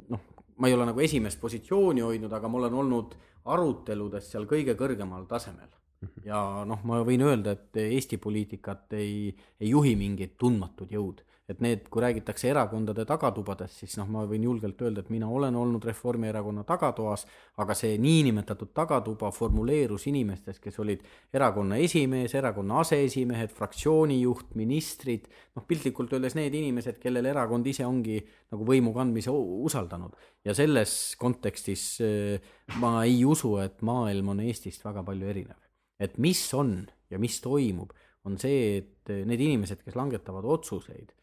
noh, 0.09 0.23
ma 0.59 0.69
ei 0.69 0.77
ole 0.77 0.87
nagu 0.91 1.03
esimest 1.03 1.41
positsiooni 1.41 2.05
hoidnud, 2.05 2.33
aga 2.33 2.49
ma 2.49 2.61
olen 2.63 2.79
olnud 2.83 3.17
aruteludes 3.49 4.31
seal 4.31 4.47
kõige 4.47 4.77
kõrgemal 4.79 5.27
tasemel. 5.31 5.71
Mhm. 5.99 6.27
ja 6.29 6.41
noh, 6.69 6.85
ma 6.87 7.01
võin 7.03 7.25
öelda, 7.27 7.57
et 7.57 7.77
Eesti 7.89 8.21
poliitikat 8.23 8.93
ei, 8.95 9.35
ei 9.59 9.73
juhi 9.73 9.97
mingid 9.99 10.37
tundmatud 10.39 10.93
jõud 10.95 11.25
et 11.49 11.62
need, 11.64 11.86
kui 11.88 12.03
räägitakse 12.05 12.51
erakondade 12.51 13.07
tagatubadest, 13.09 13.80
siis 13.80 13.94
noh, 13.96 14.09
ma 14.12 14.26
võin 14.28 14.42
julgelt 14.44 14.82
öelda, 14.84 15.01
et 15.01 15.09
mina 15.12 15.30
olen 15.32 15.57
olnud 15.57 15.84
Reformierakonna 15.88 16.64
tagatoas, 16.68 17.24
aga 17.62 17.76
see 17.78 17.94
niinimetatud 18.03 18.74
tagatuba 18.76 19.30
formuleerus 19.32 20.05
inimestest, 20.11 20.61
kes 20.61 20.76
olid 20.84 21.07
erakonna 21.32 21.78
esimees, 21.80 22.34
erakonna 22.36 22.82
aseesimehed, 22.82 23.55
fraktsiooni 23.57 24.20
juht, 24.20 24.53
ministrid, 24.61 25.30
noh 25.57 25.64
piltlikult 25.68 26.12
öeldes 26.18 26.36
need 26.36 26.53
inimesed, 26.59 27.01
kellele 27.01 27.32
erakond 27.32 27.66
ise 27.72 27.86
ongi 27.88 28.20
nagu 28.53 28.68
võimu 28.68 28.92
kandmise 28.96 29.32
usaldanud. 29.32 30.12
ja 30.44 30.55
selles 30.55 31.16
kontekstis 31.20 31.86
äh, 32.05 32.51
ma 32.76 33.05
ei 33.05 33.24
usu, 33.24 33.57
et 33.64 33.80
maailm 33.80 34.34
on 34.34 34.44
Eestist 34.44 34.84
väga 34.84 35.03
palju 35.03 35.32
erinev. 35.32 35.57
et 35.99 36.18
mis 36.18 36.42
on 36.55 36.82
ja 37.11 37.18
mis 37.18 37.40
toimub, 37.40 37.96
on 38.28 38.36
see, 38.36 38.82
et 38.82 39.09
need 39.24 39.40
inimesed, 39.40 39.80
kes 39.80 39.96
langetavad 39.96 40.44
otsuseid, 40.44 41.14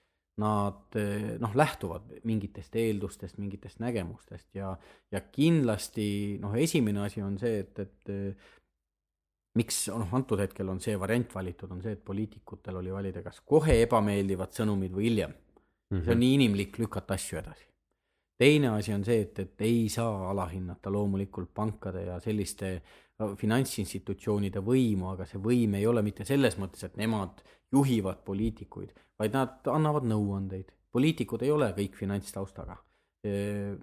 nad 0.41 0.97
eh, 0.99 1.35
noh, 1.39 1.53
lähtuvad 1.55 2.09
mingitest 2.27 2.75
eeldustest, 2.75 3.37
mingitest 3.39 3.79
nägemustest 3.79 4.49
ja, 4.57 4.73
ja 5.11 5.21
kindlasti 5.31 6.37
noh, 6.43 6.55
esimene 6.59 7.05
asi 7.05 7.23
on 7.23 7.37
see, 7.39 7.61
et, 7.63 7.79
et 7.79 8.11
eh, 8.11 8.49
miks 9.55 9.85
noh, 9.93 10.11
antud 10.17 10.41
hetkel 10.43 10.69
on 10.71 10.81
see 10.83 10.97
variant 10.99 11.31
valitud, 11.37 11.71
on 11.71 11.83
see, 11.83 11.95
et 11.95 12.03
poliitikutel 12.03 12.81
oli 12.81 12.91
valida 12.91 13.23
kas 13.23 13.39
kohe 13.47 13.79
ebameeldivad 13.85 14.51
sõnumid 14.57 14.95
või 14.95 15.07
hiljem 15.09 15.31
mm. 15.31 15.39
-hmm. 15.93 16.03
see 16.03 16.17
on 16.17 16.21
nii 16.25 16.35
inimlik 16.41 16.79
lükata 16.83 17.15
asju 17.15 17.39
edasi. 17.39 17.67
Teine 18.37 18.69
asi 18.75 18.93
on 18.93 19.03
see, 19.07 19.21
et, 19.25 19.39
et 19.39 19.65
ei 19.65 19.87
saa 19.89 20.29
alahinnata 20.31 20.91
loomulikult 20.91 21.53
pankade 21.55 22.05
ja 22.09 22.19
selliste 22.23 22.77
finantsinstitutsioonide 23.39 24.59
võimu, 24.63 25.07
aga 25.13 25.27
see 25.29 25.39
võim 25.39 25.77
ei 25.79 25.85
ole 25.87 26.03
mitte 26.03 26.25
selles 26.27 26.57
mõttes, 26.59 26.83
et 26.83 26.97
nemad 26.99 27.39
juhivad 27.71 28.23
poliitikuid, 28.27 28.91
vaid 29.19 29.35
nad 29.35 29.69
annavad 29.71 30.07
nõuandeid. 30.07 30.73
poliitikud 30.91 31.41
ei 31.43 31.51
ole 31.51 31.71
kõik 31.75 31.95
finantstaustaga. 31.95 32.77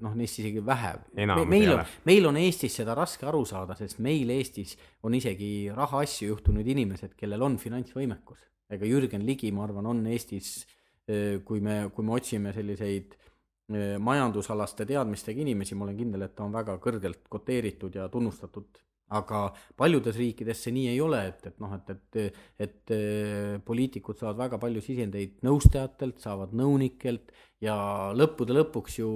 noh, 0.00 0.12
neist 0.14 0.38
isegi 0.38 0.60
vähe. 0.62 0.92
Me, 1.18 1.26
meil 1.50 1.72
on, 1.72 1.80
meil 2.06 2.26
on 2.28 2.36
Eestis 2.38 2.76
seda 2.78 2.94
raske 2.94 3.26
aru 3.26 3.40
saada, 3.44 3.74
sest 3.74 3.98
meil 3.98 4.30
Eestis 4.30 4.76
on 5.02 5.14
isegi 5.18 5.68
rahaasju 5.74 6.28
juhtunud 6.28 6.66
inimesed, 6.66 7.16
kellel 7.18 7.42
on 7.42 7.56
finantsvõimekus. 7.58 8.38
ega 8.70 8.86
Jürgen 8.86 9.26
Ligi, 9.26 9.50
ma 9.52 9.64
arvan, 9.64 9.86
on 9.86 10.06
Eestis, 10.06 10.62
kui 11.44 11.60
me, 11.60 11.90
kui 11.90 12.04
me 12.04 12.14
otsime 12.14 12.52
selliseid 12.54 13.16
majandusalaste 13.70 14.86
teadmistega 14.88 15.40
inimesi, 15.40 15.76
ma 15.78 15.86
olen 15.86 15.96
kindel, 15.96 16.26
et 16.26 16.34
ta 16.36 16.44
on 16.44 16.52
väga 16.52 16.78
kõrgelt 16.82 17.28
koteeritud 17.30 17.94
ja 17.94 18.08
tunnustatud. 18.12 18.80
Aga 19.12 19.42
paljudes 19.76 20.16
riikides 20.16 20.62
see 20.64 20.72
nii 20.72 20.86
ei 20.94 21.00
ole, 21.04 21.18
et, 21.28 21.42
et 21.50 21.58
noh, 21.60 21.72
et, 21.76 21.90
et, 21.92 22.38
et 22.64 22.92
poliitikud 23.64 24.16
saavad 24.16 24.38
väga 24.40 24.60
palju 24.62 24.80
sisendeid 24.80 25.42
nõustajatelt, 25.44 26.16
saavad 26.22 26.54
nõunikelt 26.56 27.34
ja 27.60 27.76
lõppude 28.16 28.56
lõpuks 28.56 28.96
ju 29.02 29.10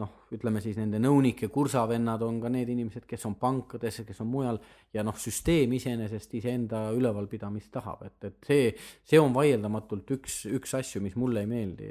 noh, 0.00 0.10
ütleme 0.34 0.60
siis 0.62 0.76
nende 0.76 0.98
nõunike 1.00 1.48
kursavennad 1.54 2.22
on 2.26 2.40
ka 2.42 2.50
need 2.52 2.70
inimesed, 2.74 3.06
kes 3.08 3.24
on 3.28 3.36
pankades, 3.40 4.00
kes 4.06 4.20
on 4.24 4.30
mujal 4.30 4.58
ja 4.94 5.04
noh, 5.06 5.16
süsteem 5.20 5.72
iseenesest 5.78 6.34
iseenda 6.34 6.88
ülevalpidamist 6.96 7.70
tahab, 7.74 8.02
et, 8.08 8.18
et 8.26 8.48
see, 8.48 8.72
see 9.06 9.22
on 9.22 9.34
vaieldamatult 9.36 10.10
üks, 10.18 10.42
üks 10.50 10.74
asju, 10.80 11.02
mis 11.04 11.16
mulle 11.20 11.44
ei 11.44 11.50
meeldi 11.50 11.90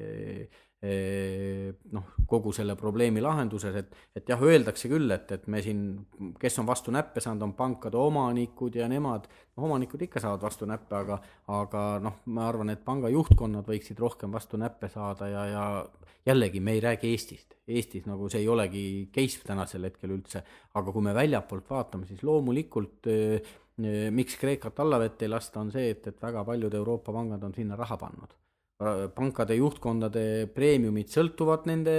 noh, 0.84 2.08
kogu 2.28 2.52
selle 2.52 2.76
probleemi 2.76 3.22
lahenduses, 3.24 3.76
et, 3.80 3.94
et 4.20 4.28
jah, 4.28 4.42
öeldakse 4.44 4.90
küll, 4.92 5.08
et, 5.16 5.30
et 5.32 5.46
me 5.48 5.62
siin, 5.64 5.86
kes 6.40 6.60
on 6.60 6.68
vastu 6.68 6.92
näppe 6.92 7.24
saanud, 7.24 7.46
on 7.48 7.54
pankade 7.56 7.96
omanikud 8.00 8.76
ja 8.76 8.90
nemad, 8.92 9.30
noh, 9.56 9.68
omanikud 9.70 10.04
ikka 10.04 10.20
saavad 10.24 10.44
vastu 10.44 10.68
näppe, 10.68 10.98
aga, 11.00 11.20
aga 11.56 11.86
noh, 12.04 12.20
ma 12.36 12.50
arvan, 12.50 12.74
et 12.76 12.84
panga 12.84 13.12
juhtkonnad 13.14 13.70
võiksid 13.70 14.04
rohkem 14.04 14.36
vastu 14.36 14.60
näppe 14.60 14.92
saada 14.92 15.32
ja, 15.32 15.46
ja 15.48 15.66
jällegi, 16.28 16.60
me 16.60 16.76
ei 16.76 16.84
räägi 16.84 17.16
Eestist. 17.16 17.56
Eestis 17.68 18.04
nagu 18.10 18.28
see 18.28 18.44
ei 18.44 18.52
olegi 18.52 18.86
case 19.16 19.40
tänasel 19.48 19.88
hetkel 19.88 20.18
üldse, 20.18 20.44
aga 20.76 20.92
kui 20.92 21.06
me 21.06 21.16
väljapoolt 21.16 21.72
vaatame, 21.72 22.12
siis 22.12 22.28
loomulikult 22.28 23.08
eh, 23.08 23.56
miks 24.12 24.36
Kreekat 24.38 24.84
allavette 24.84 25.24
ei 25.24 25.32
lasta, 25.32 25.64
on 25.64 25.72
see, 25.72 25.96
et, 25.96 26.12
et 26.12 26.24
väga 26.28 26.44
paljud 26.44 26.76
Euroopa 26.84 27.16
pangad 27.16 27.48
on 27.48 27.56
sinna 27.56 27.80
raha 27.80 27.98
pannud 27.98 28.36
pankade 29.16 29.56
juhtkondade 29.56 30.48
preemiumid 30.56 31.12
sõltuvad 31.14 31.68
nende 31.70 31.94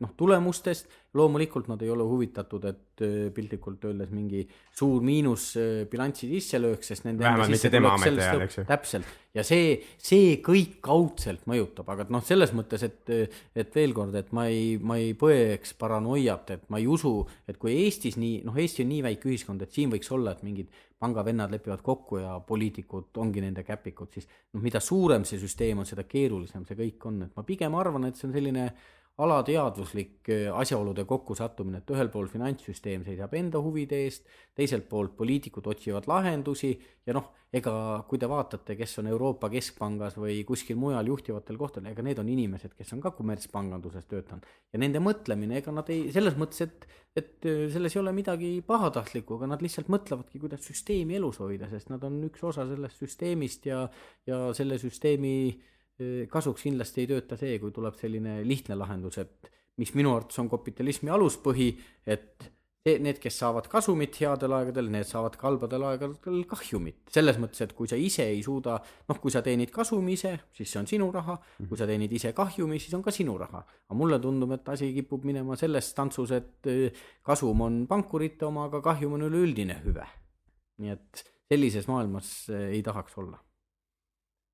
noh, 0.00 0.14
tulemustest 0.18 0.88
loomulikult 1.18 1.66
nad 1.70 1.80
ei 1.82 1.90
ole 1.90 2.04
huvitatud, 2.06 2.64
et 2.70 3.02
äh, 3.02 3.30
piltlikult 3.34 3.82
öeldes 3.88 4.12
mingi 4.14 4.44
suur 4.76 5.02
miinus 5.02 5.48
äh, 5.58 5.82
bilanssi 5.90 6.28
sisse 6.30 6.60
lööks, 6.62 6.92
sest 6.92 7.06
nende 7.06 7.24
vähemalt 7.26 7.50
mitte 7.50 7.70
tema 7.72 7.94
ametiajal, 7.96 8.44
eks 8.46 8.60
ju. 8.60 8.64
täpselt, 8.68 9.14
ja 9.34 9.44
see, 9.46 9.72
see 9.98 10.36
kõik 10.46 10.78
kaudselt 10.86 11.48
mõjutab, 11.50 11.90
aga 11.90 12.06
noh, 12.14 12.22
selles 12.26 12.54
mõttes, 12.54 12.84
et, 12.86 13.10
et 13.58 13.74
veel 13.74 13.94
kord, 13.96 14.14
et 14.18 14.30
ma 14.36 14.46
ei, 14.50 14.76
ma 14.78 15.00
ei 15.02 15.16
põeks 15.18 15.74
paranoiat, 15.80 16.54
et 16.54 16.68
ma 16.70 16.78
ei 16.78 16.86
usu, 16.90 17.16
et 17.50 17.58
kui 17.58 17.74
Eestis 17.84 18.18
nii, 18.20 18.44
noh, 18.46 18.58
Eesti 18.58 18.86
on 18.86 18.94
nii 18.94 19.02
väike 19.10 19.32
ühiskond, 19.32 19.66
et 19.66 19.74
siin 19.74 19.90
võiks 19.90 20.14
olla, 20.14 20.36
et 20.36 20.46
mingid 20.46 20.70
pangavennad 21.00 21.52
lepivad 21.54 21.82
kokku 21.82 22.20
ja 22.20 22.34
poliitikud 22.46 23.16
ongi 23.22 23.40
nende 23.40 23.64
käpikud, 23.64 24.12
siis 24.12 24.28
noh, 24.28 24.62
mida 24.62 24.82
suurem 24.84 25.24
see 25.24 25.40
süsteem 25.40 25.80
on, 25.80 25.88
seda 25.88 26.04
keerulisem 26.08 26.66
see 26.68 26.76
kõik 26.76 27.06
on, 27.08 27.22
et 27.24 27.36
ma 27.36 27.44
pigem 27.48 27.76
arvan, 27.80 28.08
et 28.08 28.20
see 28.20 28.28
on 28.28 28.34
selline 28.36 28.66
alateadvuslik 29.24 30.30
äh, 30.32 30.46
asjaolude 30.54 31.04
kokkusattumine, 31.08 31.82
et 31.82 31.92
ühel 31.92 32.08
pool 32.12 32.30
finantssüsteem 32.30 33.04
seisab 33.06 33.34
enda 33.36 33.60
huvide 33.62 34.04
eest, 34.06 34.26
teiselt 34.56 34.88
poolt 34.88 35.16
poliitikud 35.18 35.66
otsivad 35.72 36.08
lahendusi 36.10 36.72
ja 37.06 37.16
noh, 37.16 37.30
ega 37.52 37.72
kui 38.08 38.20
te 38.22 38.28
vaatate, 38.30 38.76
kes 38.78 39.00
on 39.02 39.10
Euroopa 39.10 39.50
Keskpangas 39.52 40.16
või 40.20 40.38
kuskil 40.46 40.78
mujal 40.78 41.08
juhtivatel 41.10 41.58
kohtadel, 41.58 41.90
ega 41.92 42.04
need 42.06 42.20
on 42.22 42.30
inimesed, 42.30 42.76
kes 42.78 42.94
on 42.94 43.02
ka 43.02 43.12
kommertspanganduses 43.16 44.06
töötanud. 44.10 44.46
Ja 44.72 44.80
nende 44.82 45.02
mõtlemine, 45.02 45.58
ega 45.58 45.74
nad 45.74 45.90
ei, 45.92 46.06
selles 46.14 46.38
mõttes, 46.40 46.62
et, 46.68 46.86
et 47.18 47.48
äh, 47.50 47.64
selles 47.74 47.96
ei 47.96 48.02
ole 48.02 48.14
midagi 48.16 48.52
pahatahtlikku, 48.66 49.40
aga 49.40 49.50
nad 49.54 49.64
lihtsalt 49.64 49.90
mõtlevadki, 49.92 50.40
kuidas 50.42 50.64
süsteemi 50.70 51.18
elus 51.18 51.42
hoida, 51.42 51.68
sest 51.72 51.90
nad 51.92 52.04
on 52.06 52.22
üks 52.30 52.44
osa 52.46 52.68
sellest 52.70 53.02
süsteemist 53.02 53.68
ja, 53.68 53.82
ja 54.30 54.46
selle 54.56 54.78
süsteemi 54.80 55.34
kasuks 56.30 56.66
kindlasti 56.66 57.04
ei 57.04 57.10
tööta 57.10 57.38
see, 57.40 57.58
kui 57.62 57.74
tuleb 57.74 57.98
selline 58.00 58.40
lihtne 58.46 58.78
lahendus, 58.78 59.18
et 59.22 59.50
mis 59.80 59.92
minu 59.96 60.14
arvates 60.14 60.40
on 60.42 60.48
kapitalismi 60.52 61.12
aluspõhi, 61.12 61.70
et 62.10 62.50
need, 62.80 63.18
kes 63.20 63.36
saavad 63.42 63.66
kasumit 63.68 64.16
headel 64.22 64.54
aegadel, 64.56 64.86
need 64.92 65.04
saavad 65.04 65.34
ka 65.36 65.46
halbadel 65.50 65.82
aegadel 65.90 66.44
kahjumit. 66.48 67.02
selles 67.12 67.36
mõttes, 67.36 67.60
et 67.60 67.74
kui 67.76 67.88
sa 67.88 67.96
ise 67.96 68.24
ei 68.24 68.40
suuda, 68.42 68.78
noh, 69.08 69.18
kui 69.20 69.30
sa 69.30 69.42
teenid 69.44 69.70
kasumi 69.74 70.14
ise, 70.16 70.32
siis 70.56 70.72
see 70.72 70.80
on 70.80 70.88
sinu 70.88 71.10
raha, 71.12 71.36
kui 71.68 71.76
sa 71.76 71.88
teenid 71.90 72.12
ise 72.12 72.32
kahjumi, 72.36 72.80
siis 72.80 72.94
on 72.96 73.04
ka 73.04 73.12
sinu 73.12 73.36
raha. 73.38 73.60
aga 73.60 73.98
mulle 73.98 74.18
tundub, 74.20 74.52
et 74.56 74.68
asi 74.68 74.94
kipub 74.96 75.28
minema 75.28 75.56
selles 75.60 75.92
tantsus, 75.94 76.32
et 76.32 76.70
kasum 77.22 77.60
on 77.60 77.84
pankurite 77.86 78.48
oma, 78.48 78.64
aga 78.70 78.80
kahjum 78.80 79.18
on 79.18 79.28
üleüldine 79.28 79.82
hüve. 79.84 80.08
nii 80.80 80.96
et 80.96 81.24
sellises 81.52 81.86
maailmas 81.88 82.48
ei 82.48 82.80
tahaks 82.82 83.18
olla 83.20 83.36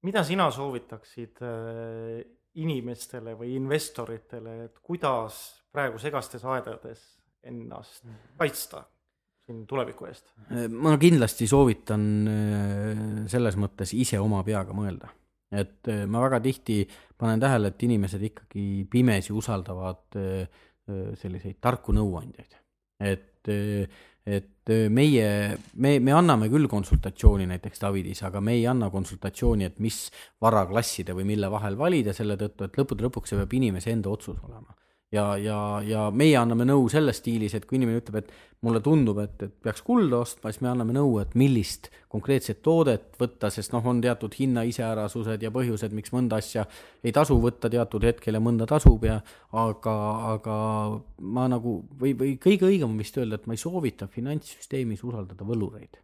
mida 0.06 0.22
sina 0.26 0.48
soovitaksid 0.54 1.42
äh, 1.44 2.18
inimestele 2.62 3.34
või 3.36 3.54
investoritele, 3.58 4.56
et 4.68 4.80
kuidas 4.84 5.40
praegu 5.72 6.00
segastes 6.00 6.44
aedades 6.48 7.02
ennast 7.46 8.06
kaitsta 8.38 8.82
siin 9.46 9.64
tuleviku 9.68 10.08
eest? 10.08 10.32
ma 10.72 10.96
kindlasti 11.00 11.48
soovitan 11.50 12.08
äh, 12.32 13.04
selles 13.30 13.58
mõttes 13.60 13.94
ise 13.96 14.20
oma 14.22 14.42
peaga 14.46 14.76
mõelda. 14.76 15.12
et 15.52 15.90
äh, 15.92 16.04
ma 16.10 16.22
väga 16.26 16.40
tihti 16.44 16.80
panen 17.18 17.42
tähele, 17.42 17.72
et 17.72 17.86
inimesed 17.88 18.22
ikkagi 18.30 18.86
pimesi 18.90 19.32
usaldavad 19.32 20.18
selliseid 21.18 21.56
tarku 21.60 21.90
nõuandjaid. 21.96 22.52
et 23.02 23.48
et 24.26 24.72
meie, 24.90 25.26
me, 25.78 25.92
me 26.02 26.14
anname 26.14 26.48
küll 26.50 26.66
konsultatsiooni 26.70 27.46
näiteks 27.46 27.84
Davidis, 27.84 28.24
aga 28.26 28.42
me 28.42 28.56
ei 28.58 28.64
anna 28.66 28.90
konsultatsiooni, 28.90 29.68
et 29.68 29.78
mis 29.78 30.00
varaklasside 30.42 31.14
või 31.14 31.28
mille 31.28 31.50
vahel 31.52 31.78
valida, 31.78 32.14
selle 32.16 32.34
tõttu, 32.40 32.66
et 32.66 32.80
lõppude 32.80 33.06
lõpuks 33.06 33.30
see 33.30 33.38
peab 33.38 33.54
inimese 33.60 33.94
enda 33.94 34.10
otsus 34.10 34.42
olema 34.42 34.74
ja, 35.16 35.26
ja, 35.40 35.58
ja 35.84 36.08
meie 36.12 36.36
anname 36.38 36.68
nõu 36.68 36.86
selles 36.92 37.22
stiilis, 37.22 37.56
et 37.56 37.64
kui 37.66 37.80
inimene 37.80 38.02
ütleb, 38.02 38.20
et 38.22 38.30
mulle 38.64 38.80
tundub, 38.84 39.18
et, 39.22 39.36
et 39.44 39.52
peaks 39.62 39.82
kulda 39.86 40.20
ostma, 40.24 40.50
siis 40.52 40.62
me 40.64 40.70
anname 40.70 40.94
nõu, 40.96 41.18
et 41.20 41.34
millist 41.38 41.90
konkreetset 42.12 42.62
toodet 42.64 43.18
võtta, 43.20 43.50
sest 43.52 43.74
noh, 43.74 43.84
on 43.86 44.00
teatud 44.04 44.34
hinna 44.38 44.64
iseärasused 44.68 45.44
ja 45.44 45.52
põhjused, 45.54 45.92
miks 45.96 46.14
mõnda 46.14 46.40
asja 46.40 46.64
ei 47.04 47.12
tasu 47.16 47.36
võtta 47.42 47.70
teatud 47.72 48.06
hetkel 48.08 48.38
ja 48.38 48.42
mõnda 48.42 48.68
tasub 48.70 49.04
ja 49.06 49.18
aga, 49.52 49.96
aga 50.32 50.56
ma 51.36 51.46
nagu 51.52 51.78
või, 52.00 52.16
või 52.18 52.34
kõige 52.42 52.68
õigem 52.70 52.90
on 52.90 52.98
vist 53.02 53.20
öelda, 53.20 53.38
et 53.38 53.46
ma 53.46 53.56
ei 53.56 53.62
soovita 53.62 54.08
finantssüsteemis 54.12 55.04
usaldada 55.06 55.46
võlureid. 55.46 56.00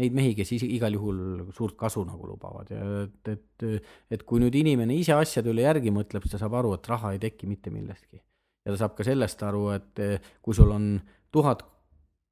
Neid 0.00 0.14
mehi, 0.16 0.32
kes 0.34 0.54
isi, 0.56 0.66
igal 0.72 0.94
juhul 0.96 1.52
suurt 1.52 1.76
kasu 1.78 2.00
nagu 2.08 2.24
lubavad 2.24 2.70
ja 2.72 2.82
et, 3.04 3.28
et, 3.28 3.88
et 4.16 4.26
kui 4.26 4.40
nüüd 4.40 4.56
inimene 4.56 4.96
ise 4.96 5.12
asjade 5.14 5.52
üle 5.52 5.66
järgi 5.66 5.92
mõtleb, 5.94 6.24
siis 6.24 6.34
ta 6.34 6.40
saab 6.42 6.56
aru, 6.58 6.72
et 6.78 6.88
raha 6.88 7.12
ei 7.12 7.20
teki 7.22 7.50
mitte 7.50 7.70
millestki 7.70 8.22
ja 8.62 8.72
ta 8.72 8.78
saab 8.78 8.96
ka 8.98 9.06
sellest 9.06 9.42
aru, 9.46 9.68
et 9.76 10.02
eh, 10.02 10.32
kui 10.42 10.56
sul 10.56 10.70
on 10.74 10.94
tuhat 11.32 11.64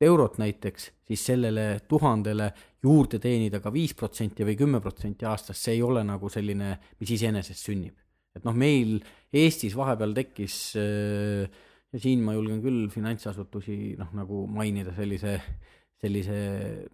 eurot 0.01 0.39
näiteks, 0.41 0.91
siis 1.11 1.25
sellele 1.33 1.65
tuhandele 1.89 2.51
juurde 2.83 3.19
teenida 3.21 3.61
ka 3.61 3.73
viis 3.73 3.93
protsenti 3.99 4.47
või 4.49 4.57
kümme 4.57 4.81
protsenti 4.81 5.27
aastas, 5.29 5.61
see 5.61 5.77
ei 5.77 5.83
ole 5.85 6.05
nagu 6.07 6.31
selline, 6.33 6.77
mis 7.01 7.17
iseenesest 7.17 7.67
sünnib. 7.67 7.97
et 8.35 8.45
noh, 8.47 8.55
meil 8.55 9.01
Eestis 9.35 9.75
vahepeal 9.77 10.15
tekkis 10.15 10.55
eh, 10.79 11.61
ja 11.91 11.99
siin 12.01 12.23
ma 12.23 12.37
julgen 12.37 12.63
küll 12.63 12.87
finantsasutusi 12.93 13.97
noh, 13.99 14.13
nagu 14.15 14.47
mainida 14.47 14.95
sellise 14.95 15.37
sellise 16.01 16.35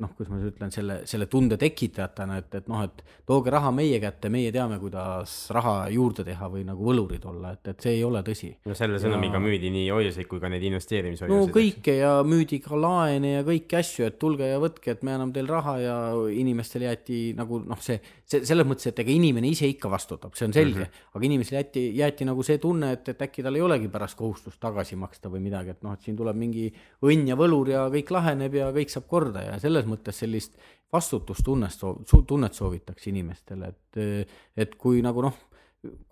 noh, 0.02 0.10
kuidas 0.16 0.32
ma 0.32 0.40
nüüd 0.40 0.50
ütlen, 0.50 0.72
selle, 0.74 0.96
selle 1.06 1.28
tunde 1.30 1.54
tekitajatena, 1.60 2.40
et, 2.42 2.56
et 2.58 2.70
noh, 2.70 2.80
et 2.82 3.02
tooge 3.28 3.52
raha 3.54 3.70
meie 3.74 4.00
kätte, 4.02 4.30
meie 4.34 4.50
teame, 4.54 4.80
kuidas 4.82 5.34
raha 5.54 5.74
juurde 5.94 6.24
teha 6.26 6.48
või 6.50 6.64
nagu 6.66 6.82
võlurid 6.88 7.22
olla, 7.30 7.52
et, 7.54 7.70
et 7.70 7.86
see 7.86 7.94
ei 8.00 8.02
ole 8.06 8.24
tõsi. 8.26 8.50
no 8.66 8.74
selle 8.74 8.98
sõnumiga 9.02 9.38
ja... 9.38 9.42
müüdi 9.44 9.70
nii 9.74 9.84
hoiuseid 9.94 10.26
kui 10.30 10.42
ka 10.42 10.50
neid 10.50 10.66
investeerimishoiuseid. 10.66 11.38
no 11.38 11.54
kõike 11.54 11.94
ja 12.00 12.10
müüdi 12.26 12.58
ka 12.64 12.80
laene 12.82 13.36
ja 13.36 13.44
kõiki 13.46 13.78
asju, 13.78 14.08
et 14.10 14.18
tulge 14.22 14.50
ja 14.50 14.58
võtke, 14.62 14.96
et 14.96 15.06
me 15.06 15.14
anname 15.14 15.36
teile 15.36 15.54
raha 15.54 15.76
ja 15.84 15.96
inimestele 16.34 16.90
jäeti 16.90 17.20
nagu 17.38 17.62
noh, 17.62 17.78
see, 17.86 18.00
see 18.26 18.42
selles 18.48 18.66
mõttes, 18.66 18.90
et 18.90 19.04
ega 19.04 19.14
inimene 19.14 19.54
ise 19.54 19.70
ikka 19.70 19.92
vastutab, 19.92 20.34
see 20.34 20.48
on 20.48 20.56
selge 20.56 20.82
mm, 20.82 20.90
-hmm. 20.90 21.14
aga 21.14 21.30
inimesele 21.30 21.62
jäeti, 21.62 21.86
jäeti 22.00 22.26
nagu 22.26 22.42
see 22.42 22.58
tunne, 22.58 22.90
et, 22.98 23.14
et 23.14 23.24
äkki 23.28 23.46
tal 23.46 23.54
ei 23.54 23.62
olegi 23.62 23.86
pärast 23.92 24.18
kohustust 24.18 24.58
tagasi 24.58 24.98
maksta 24.98 25.30
või 25.30 25.46
midagi, 25.46 25.76
et 25.78 25.86
noh, 25.86 25.94
et 25.94 26.02
siin 26.02 26.18
tuleb 26.18 26.34
mingi 26.34 26.66
õnn 27.06 27.30
ja 27.30 27.38
võlur 27.38 27.70
ja 27.70 27.86
kõik 27.92 28.10
laheneb 28.18 28.58
ja 28.58 28.74
kõik 28.74 28.95
saab 28.96 29.08
korda 29.10 29.44
ja 29.44 29.58
selles 29.62 29.86
mõttes 29.88 30.18
sellist 30.22 30.56
vastutustunnet 30.92 31.74
soov, 31.74 32.00
tunnet 32.28 32.56
soovitaks 32.56 33.08
inimestele, 33.10 33.70
et, 33.72 34.26
et 34.56 34.74
kui 34.80 35.02
nagu 35.04 35.24
noh, 35.26 35.38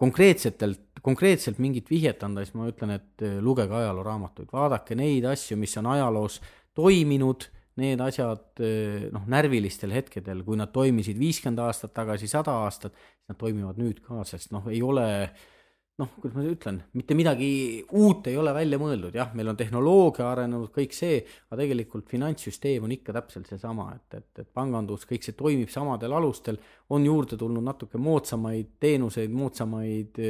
konkreetsetelt, 0.01 1.01
konkreetselt 1.03 1.59
mingit 1.62 1.91
vihjet 1.91 2.22
anda, 2.26 2.45
siis 2.45 2.55
ma 2.59 2.68
ütlen, 2.70 2.95
et 2.99 3.24
lugege 3.43 3.74
ajalooraamatuid, 3.80 4.53
vaadake 4.55 4.97
neid 4.99 5.26
asju, 5.30 5.59
mis 5.61 5.74
on 5.80 5.91
ajaloos 5.95 6.41
toiminud, 6.76 7.49
need 7.80 8.03
asjad 8.03 8.62
noh, 9.14 9.24
närvilistel 9.30 9.95
hetkedel, 9.95 10.45
kui 10.47 10.59
nad 10.59 10.70
toimisid 10.74 11.18
viiskümmend 11.18 11.62
aastat 11.64 11.95
tagasi, 11.97 12.30
sada 12.30 12.55
aastat, 12.66 12.95
nad 13.28 13.39
toimivad 13.41 13.80
nüüd 13.80 14.03
ka, 14.05 14.22
sest 14.28 14.53
noh, 14.55 14.68
ei 14.70 14.82
ole 14.85 15.09
äh, 15.24 15.45
noh, 16.01 16.11
kuidas 16.18 16.34
ma 16.34 16.45
ütlen, 16.49 16.80
mitte 16.99 17.14
midagi 17.14 17.49
uut 17.95 18.26
ei 18.30 18.38
ole 18.40 18.55
välja 18.57 18.78
mõeldud, 18.82 19.14
jah, 19.14 19.30
meil 19.38 19.53
on 19.53 19.59
tehnoloogia 19.59 20.26
arenenud, 20.32 20.72
kõik 20.74 20.95
see, 20.97 21.20
aga 21.49 21.61
tegelikult 21.62 22.11
finantssüsteem 22.11 22.86
on 22.86 22.95
ikka 22.97 23.14
täpselt 23.14 23.51
seesama, 23.51 23.92
et, 23.95 24.18
et, 24.18 24.30
et 24.42 24.49
pangandus, 24.51 25.07
kõik 25.11 25.26
see 25.26 25.36
toimib 25.38 25.70
samadel 25.70 26.16
alustel, 26.18 26.59
on 26.95 27.07
juurde 27.07 27.38
tulnud 27.38 27.62
natuke 27.64 28.01
moodsamaid 28.03 28.74
teenuseid, 28.82 29.30
moodsamaid 29.34 30.24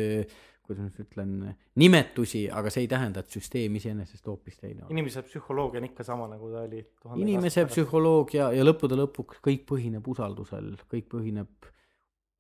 kuidas 0.65 0.81
ma 0.81 0.89
nüüd 0.89 1.01
ütlen, 1.03 1.33
nimetusi, 1.81 2.47
aga 2.49 2.71
see 2.73 2.87
ei 2.87 2.89
tähenda, 2.89 3.21
et 3.21 3.35
süsteem 3.37 3.75
iseenesest 3.77 4.25
hoopis 4.31 4.57
teine 4.57 4.85
on. 4.85 4.93
inimese 4.95 5.21
psühholoogia 5.27 5.83
on 5.83 5.89
ikka 5.91 6.07
sama, 6.09 6.29
nagu 6.31 6.49
ta 6.53 6.63
oli. 6.65 6.81
inimese 7.21 7.67
psühholoogia 7.69 8.49
ja 8.57 8.65
lõppude 8.65 8.97
lõpuks 8.97 9.43
kõik 9.45 9.67
põhineb 9.69 10.09
usaldusel, 10.09 10.73
kõik 10.89 11.11
põhineb 11.13 11.69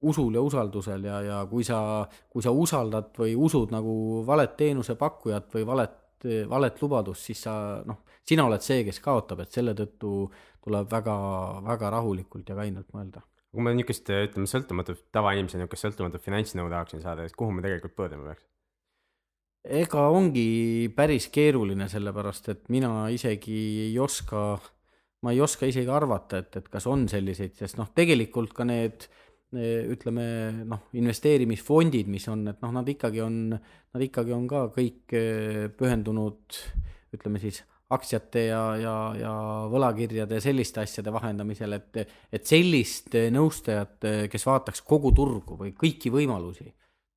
usul 0.04 0.36
ja 0.36 0.42
usaldusel 0.44 1.04
ja, 1.08 1.18
ja 1.24 1.42
kui 1.50 1.64
sa, 1.66 1.78
kui 2.30 2.44
sa 2.44 2.52
usaldad 2.54 3.12
või 3.18 3.34
usud 3.36 3.72
nagu 3.74 4.22
valet 4.26 4.56
teenusepakkujat 4.60 5.52
või 5.56 5.66
valet, 5.68 6.00
valet 6.48 6.80
lubadust, 6.82 7.28
siis 7.28 7.44
sa 7.46 7.54
noh, 7.86 8.02
sina 8.26 8.46
oled 8.48 8.64
see, 8.64 8.82
kes 8.86 9.00
kaotab, 9.04 9.44
et 9.44 9.54
selle 9.54 9.74
tõttu 9.76 10.24
tuleb 10.64 10.90
väga, 10.92 11.14
väga 11.66 11.92
rahulikult 11.98 12.48
ja 12.48 12.58
kainelt 12.58 12.90
mõelda. 12.96 13.24
kui 13.54 13.62
ma 13.62 13.70
niisugust, 13.70 14.08
ütleme, 14.10 14.50
sõltumatut, 14.50 15.04
tavainimesena 15.14 15.62
niisugust 15.62 15.86
sõltumatut 15.86 16.24
finantsnõu 16.24 16.70
tahaksin 16.72 17.04
saada, 17.04 17.26
siis 17.26 17.36
kuhu 17.38 17.54
ma 17.54 17.64
tegelikult 17.64 17.96
pöörduma 17.96 18.32
peaks? 18.32 18.46
ega 19.64 20.08
ongi 20.12 20.92
päris 20.96 21.30
keeruline, 21.32 21.88
sellepärast 21.88 22.50
et 22.52 22.64
mina 22.68 23.06
isegi 23.14 23.60
ei 23.86 23.98
oska, 23.98 24.58
ma 25.24 25.32
ei 25.32 25.40
oska 25.40 25.68
isegi 25.70 25.88
arvata, 25.88 26.42
et, 26.42 26.58
et 26.60 26.66
kas 26.68 26.88
on 26.90 27.06
selliseid, 27.08 27.54
sest 27.56 27.78
noh, 27.80 27.88
tegelikult 27.96 28.52
ka 28.56 28.66
need 28.68 29.06
äh, 29.06 29.23
ütleme 29.56 30.24
noh, 30.68 30.88
investeerimisfondid, 30.98 32.10
mis 32.10 32.26
on, 32.32 32.46
et 32.52 32.64
noh, 32.64 32.72
nad 32.74 32.88
ikkagi 32.88 33.22
on, 33.24 33.38
nad 33.54 34.06
ikkagi 34.08 34.34
on 34.36 34.48
ka 34.50 34.66
kõik 34.74 35.14
eh, 35.18 35.64
pühendunud 35.74 36.58
ütleme 37.14 37.42
siis 37.42 37.62
aktsiate 37.94 38.46
ja, 38.48 38.62
ja, 38.80 38.94
ja 39.18 39.32
võlakirjade 39.70 40.38
ja 40.38 40.42
selliste 40.42 40.82
asjade 40.82 41.12
vahendamisel, 41.14 41.76
et, 41.76 42.00
et 42.32 42.46
sellist 42.48 43.14
nõustajat, 43.34 44.08
kes 44.32 44.46
vaataks 44.48 44.82
kogu 44.88 45.12
turgu 45.14 45.58
või 45.60 45.74
kõiki 45.78 46.10
võimalusi, 46.14 46.66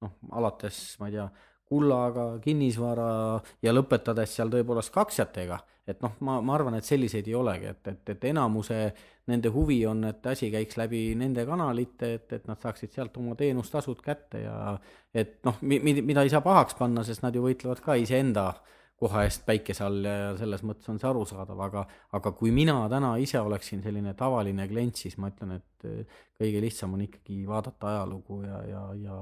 noh, 0.04 0.18
alates, 0.38 0.82
ma 1.02 1.10
ei 1.10 1.16
tea, 1.16 1.28
kullaga, 1.68 2.30
kinnisvara 2.44 3.10
ja 3.64 3.74
lõpetades 3.74 4.38
seal 4.38 4.54
tõepoolest 4.54 4.94
ka 4.94 5.04
aktsiatega 5.08 5.60
et 5.88 6.02
noh, 6.04 6.18
ma, 6.28 6.38
ma 6.44 6.56
arvan, 6.58 6.76
et 6.78 6.88
selliseid 6.88 7.28
ei 7.30 7.36
olegi, 7.38 7.72
et, 7.72 7.92
et, 7.94 8.10
et 8.14 8.26
enamuse 8.30 8.78
nende 9.32 9.52
huvi 9.52 9.80
on, 9.88 10.04
et 10.10 10.26
asi 10.28 10.50
käiks 10.52 10.78
läbi 10.80 11.02
nende 11.20 11.46
kanalite, 11.48 12.14
et, 12.20 12.34
et 12.36 12.48
nad 12.50 12.60
saaksid 12.64 12.96
sealt 12.96 13.16
oma 13.20 13.38
teenustasud 13.40 14.02
kätte 14.04 14.44
ja 14.44 14.58
et 15.16 15.40
noh, 15.48 15.62
mida 15.64 16.24
ei 16.24 16.34
saa 16.34 16.44
pahaks 16.44 16.76
panna, 16.80 17.06
sest 17.08 17.24
nad 17.24 17.36
ju 17.36 17.46
võitlevad 17.46 17.84
ka 17.84 17.96
iseenda 18.00 18.50
koha 18.98 19.28
eest 19.28 19.44
päikese 19.46 19.86
all 19.86 20.02
ja 20.10 20.32
selles 20.40 20.64
mõttes 20.66 20.90
on 20.90 20.98
see 21.00 21.08
arusaadav, 21.08 21.60
aga, 21.68 21.86
aga 22.18 22.34
kui 22.36 22.52
mina 22.52 22.80
täna 22.92 23.14
ise 23.22 23.40
oleksin 23.40 23.84
selline 23.86 24.16
tavaline 24.18 24.66
klient, 24.68 24.98
siis 24.98 25.20
ma 25.22 25.30
ütlen, 25.32 25.60
et 25.60 26.08
kõige 26.42 26.64
lihtsam 26.66 26.98
on 26.98 27.06
ikkagi 27.06 27.44
vaadata 27.48 27.94
ajalugu 27.94 28.42
ja, 28.48 28.62
ja, 28.74 28.84
ja 29.06 29.22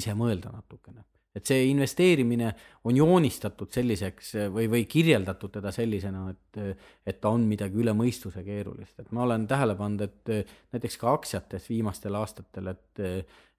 ise 0.00 0.16
mõelda 0.16 0.54
natukene 0.56 1.04
et 1.34 1.46
see 1.46 1.68
investeerimine 1.70 2.50
on 2.88 2.96
joonistatud 2.96 3.70
selliseks 3.72 4.32
või, 4.50 4.66
või 4.70 4.84
kirjeldatud 4.90 5.52
teda 5.54 5.70
sellisena, 5.74 6.24
et, 6.32 6.80
et 7.06 7.20
ta 7.22 7.30
on 7.30 7.44
midagi 7.46 7.78
üle 7.78 7.94
mõistuse 7.96 8.42
keerulist, 8.46 8.98
et 8.98 9.12
ma 9.14 9.24
olen 9.28 9.46
tähele 9.50 9.76
pannud, 9.78 10.08
et 10.08 10.50
näiteks 10.74 10.98
ka 11.00 11.14
aktsiates 11.14 11.70
viimastel 11.70 12.18
aastatel, 12.18 12.72
et, 12.74 13.04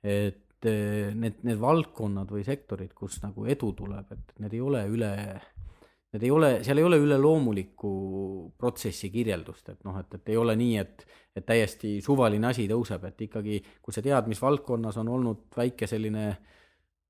et 0.03 0.69
need, 1.15 1.39
need 1.47 1.61
valdkonnad 1.61 2.31
või 2.31 2.43
sektorid, 2.45 2.91
kus 2.97 3.21
nagu 3.23 3.47
edu 3.49 3.71
tuleb, 3.77 4.11
et 4.17 4.37
need 4.43 4.59
ei 4.59 4.63
ole 4.67 4.83
üle, 4.91 5.15
need 6.11 6.27
ei 6.27 6.35
ole, 6.35 6.53
seal 6.67 6.83
ei 6.83 6.91
ole 6.91 6.99
üleloomulikku 6.99 7.95
protsessi 8.59 9.09
kirjeldust, 9.13 9.71
et 9.71 9.87
noh, 9.87 9.95
et, 10.03 10.19
et 10.19 10.35
ei 10.35 10.37
ole 10.37 10.59
nii, 10.59 10.75
et, 10.83 11.07
et 11.39 11.47
täiesti 11.47 12.01
suvaline 12.03 12.51
asi 12.51 12.67
tõuseb, 12.67 13.07
et 13.07 13.29
ikkagi, 13.29 13.63
kui 13.79 13.95
sa 13.95 14.03
tead, 14.03 14.27
mis 14.27 14.43
valdkonnas 14.43 14.99
on 14.99 15.15
olnud 15.15 15.47
väike 15.55 15.87
selline 15.87 16.27
äh, 16.33 16.57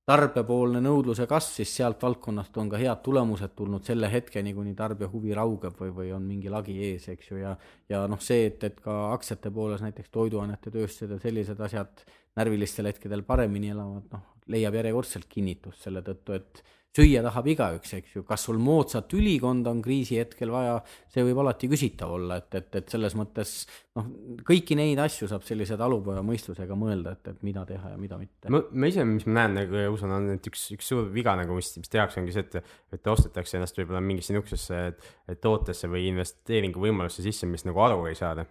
tarbijapoolne 0.09 0.81
nõudluse 0.81 1.27
kasv, 1.29 1.59
siis 1.59 1.75
sealt 1.77 2.01
valdkonnast 2.01 2.57
on 2.57 2.71
ka 2.71 2.79
head 2.81 3.03
tulemused 3.05 3.53
tulnud 3.55 3.85
selle 3.85 4.09
hetkeni, 4.11 4.53
kuni 4.57 4.73
tarbija 4.77 5.09
huvi 5.11 5.35
raugeb 5.37 5.77
või, 5.77 5.91
või 5.97 6.09
on 6.15 6.25
mingi 6.25 6.49
lagi 6.49 6.77
ees, 6.89 7.07
eks 7.13 7.31
ju, 7.31 7.37
ja 7.43 7.53
ja 7.89 8.01
noh, 8.09 8.21
see, 8.23 8.47
et, 8.49 8.63
et 8.65 8.81
ka 8.81 8.97
aktsiate 9.13 9.51
pooles 9.53 9.83
näiteks 9.85 10.09
toiduainete 10.11 10.73
tööstused 10.73 11.13
ja 11.13 11.19
sellised 11.21 11.61
asjad 11.61 12.05
närvilistel 12.39 12.89
hetkedel 12.89 13.23
paremini 13.27 13.73
elavad, 13.75 14.07
noh, 14.11 14.27
leiab 14.51 14.79
järjekordselt 14.79 15.29
kinnitust 15.29 15.85
selle 15.85 16.01
tõttu, 16.05 16.39
et 16.39 16.63
süüa 16.95 17.21
tahab 17.23 17.47
igaüks, 17.53 17.93
eks 17.95 18.15
ju, 18.17 18.23
kas 18.27 18.43
sul 18.47 18.57
moodsat 18.59 19.13
ülikonda 19.15 19.71
on 19.71 19.79
kriisi 19.83 20.17
hetkel 20.19 20.51
vaja, 20.51 20.75
see 21.11 21.23
võib 21.23 21.39
alati 21.43 21.69
küsitav 21.71 22.11
olla, 22.17 22.41
et, 22.41 22.49
et, 22.59 22.67
et 22.81 22.91
selles 22.91 23.15
mõttes 23.15 23.53
noh, 23.95 24.09
kõiki 24.47 24.75
neid 24.79 24.99
asju 24.99 25.29
saab 25.31 25.45
sellise 25.47 25.77
talupoja 25.79 26.23
mõistusega 26.27 26.75
mõelda, 26.79 27.15
et, 27.15 27.31
et 27.31 27.45
mida 27.47 27.63
teha 27.69 27.93
ja 27.93 27.99
mida 27.99 28.19
mitte. 28.19 28.51
ma, 28.51 28.63
ma 28.75 28.91
ise, 28.91 29.07
mis 29.07 29.27
ma 29.29 29.37
näen 29.39 29.59
nagu 29.61 29.79
ja 29.79 29.93
usun, 29.93 30.11
on, 30.17 30.29
et 30.35 30.51
üks, 30.51 30.67
üks 30.75 30.91
suur 30.91 31.07
viga 31.15 31.37
nagu, 31.39 31.55
mis, 31.55 31.71
mis 31.79 31.91
tehakse, 31.91 32.19
ongi 32.23 32.35
see, 32.35 32.47
et, 32.49 32.73
et 32.97 33.13
ostetakse 33.13 33.59
ennast 33.59 33.79
võib-olla 33.79 34.03
mingisse 34.03 34.35
niisugusesse 34.35 35.37
tootesse 35.39 35.91
või 35.91 36.09
investeeringuvõimalusse 36.11 37.23
sisse, 37.23 37.47
mis 37.47 37.63
nagu 37.67 37.87
aru 37.87 38.03
ei 38.11 38.19
saada. 38.19 38.47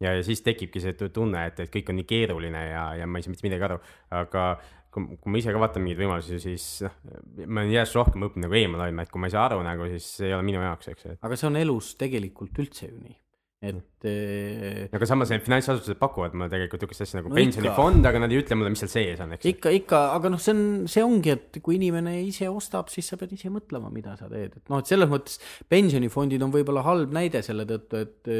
Ja, 0.00 0.14
ja 0.16 0.22
siis 0.24 0.40
tekibki 0.40 0.80
see 0.80 0.94
tunne, 1.12 1.42
et, 1.50 1.58
et 1.60 1.72
kõik 1.72 1.90
on 1.92 1.98
nii 1.98 2.06
keeruline 2.08 2.60
ja, 2.70 2.84
ja 3.02 3.08
ma 3.10 3.20
ei 3.20 3.26
saa 3.26 3.34
mitte 3.34 3.44
midagi 3.44 3.66
aru, 3.66 3.76
aga 4.16 4.44
kui, 4.90 5.16
kui 5.16 5.32
ma 5.32 5.40
ise 5.40 5.54
ka 5.54 5.62
vaatan 5.62 5.84
mingeid 5.84 6.02
võimalusi, 6.02 6.40
siis 6.42 6.66
noh, 6.86 6.94
ma 7.46 7.62
olen 7.62 7.74
järjest 7.74 7.98
rohkem 7.98 8.26
õppinud 8.26 8.46
nagu 8.46 8.60
eemale 8.60 8.88
hoidma, 8.88 9.06
et 9.06 9.14
kui 9.14 9.22
ma 9.22 9.30
ei 9.30 9.34
saa 9.36 9.48
aru 9.48 9.62
nagu, 9.66 9.88
siis 9.94 10.08
ei 10.26 10.36
ole 10.36 10.46
minu 10.46 10.62
jaoks, 10.64 10.92
eks 10.92 11.08
ju. 11.08 11.16
aga 11.20 11.38
see 11.40 11.50
on 11.50 11.60
elus 11.60 11.94
tegelikult 12.00 12.62
üldse 12.64 12.88
ju 12.88 12.96
nii 12.98 13.18
et 13.60 13.76
mm.. 13.76 14.88
aga 14.96 15.06
samas 15.08 15.28
need 15.28 15.42
finantsasutused 15.44 15.98
pakuvad 16.00 16.32
mulle 16.32 16.48
tegelikult 16.48 16.80
niisugust 16.80 17.04
asja 17.04 17.18
nagu 17.18 17.28
no 17.28 17.36
pensionifond, 17.36 18.06
aga 18.08 18.22
nad 18.22 18.32
ei 18.32 18.40
ütle 18.40 18.56
mulle, 18.56 18.70
mis 18.72 18.80
seal 18.80 18.92
sees 18.92 19.20
on, 19.20 19.34
eks. 19.36 19.48
ikka, 19.50 19.72
ikka, 19.76 19.98
aga 20.16 20.30
noh, 20.32 20.40
see 20.40 20.54
on, 20.54 20.62
see 20.88 21.02
ongi, 21.04 21.34
et 21.34 21.58
kui 21.64 21.76
inimene 21.76 22.14
ise 22.24 22.48
ostab, 22.48 22.88
siis 22.92 23.10
sa 23.12 23.18
pead 23.20 23.34
ise 23.36 23.52
mõtlema, 23.52 23.90
mida 23.92 24.14
sa 24.16 24.30
teed, 24.32 24.54
et 24.56 24.72
noh, 24.72 24.80
et 24.80 24.88
selles 24.88 25.10
mõttes 25.10 25.36
pensionifondid 25.68 26.40
on 26.46 26.54
võib-olla 26.54 26.86
halb 26.86 27.12
näide 27.12 27.42
selle 27.44 27.66
tõttu, 27.68 28.00
et, 28.00 28.32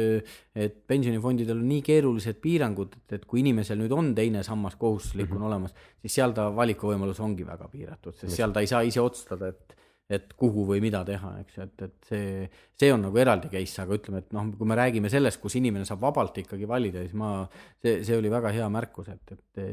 et 0.65 0.79
pensionifondidel 0.89 1.59
on 1.59 1.69
nii 1.69 1.85
keerulised 1.85 2.41
piirangud, 2.41 2.97
et, 2.97 3.19
et 3.19 3.29
kui 3.29 3.43
inimesel 3.45 3.77
nüüd 3.83 3.93
on 3.93 4.09
teine 4.17 4.41
sammas 4.47 4.79
kohustuslik 4.81 5.29
mm 5.29 5.35
-hmm. 5.37 5.45
on 5.45 5.51
olemas, 5.51 5.77
siis 6.01 6.17
seal 6.17 6.33
ta 6.33 6.49
valikuvõimalus 6.55 7.21
ongi 7.21 7.45
väga 7.45 7.69
piiratud, 7.69 8.17
sest 8.17 8.33
seal 8.39 8.57
ta 8.57 8.65
ei 8.65 8.73
saa 8.73 8.81
ise 8.89 9.05
otsustada, 9.05 9.53
et 9.53 9.77
et 10.11 10.33
kuhu 10.39 10.65
või 10.67 10.81
mida 10.83 11.01
teha, 11.07 11.31
eks 11.43 11.57
ju, 11.57 11.65
et, 11.67 11.85
et 11.87 12.09
see, 12.09 12.45
see 12.79 12.91
on 12.93 13.05
nagu 13.05 13.19
eraldi 13.21 13.51
case, 13.51 13.79
aga 13.83 13.95
ütleme, 13.97 14.21
et 14.25 14.35
noh, 14.35 14.51
kui 14.57 14.67
me 14.67 14.77
räägime 14.79 15.11
sellest, 15.13 15.39
kus 15.41 15.55
inimene 15.59 15.87
saab 15.87 16.03
vabalt 16.03 16.41
ikkagi 16.43 16.67
valida, 16.69 17.03
siis 17.05 17.15
ma, 17.17 17.33
see, 17.81 18.01
see 18.07 18.17
oli 18.19 18.31
väga 18.33 18.51
hea 18.55 18.67
märkus, 18.73 19.11
et, 19.13 19.35
et 19.37 19.65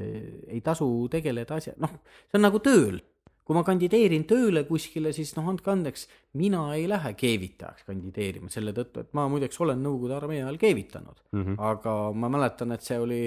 ei 0.55 0.63
tasu 0.65 0.89
tegeleda 1.13 1.59
asja, 1.59 1.75
noh, 1.83 2.01
see 2.29 2.41
on 2.41 2.47
nagu 2.49 2.63
tööl. 2.65 3.01
kui 3.49 3.57
ma 3.57 3.63
kandideerin 3.65 4.27
tööle 4.29 4.61
kuskile, 4.69 5.09
siis 5.17 5.31
noh, 5.39 5.47
andke 5.49 5.71
andeks, 5.73 6.03
mina 6.37 6.67
ei 6.77 6.83
lähe 6.85 7.15
keevitajaks 7.17 7.87
kandideerima 7.87 8.53
selle 8.53 8.75
tõttu, 8.77 9.01
et 9.01 9.15
ma 9.17 9.25
muideks 9.33 9.57
olen 9.65 9.81
Nõukogude 9.81 10.19
armee 10.19 10.43
ajal 10.43 10.59
keevitanud 10.61 11.23
mm, 11.33 11.45
-hmm. 11.45 11.57
aga 11.71 11.95
ma 12.13 12.29
mäletan, 12.29 12.77
et 12.77 12.85
see 12.85 12.99
oli 13.01 13.23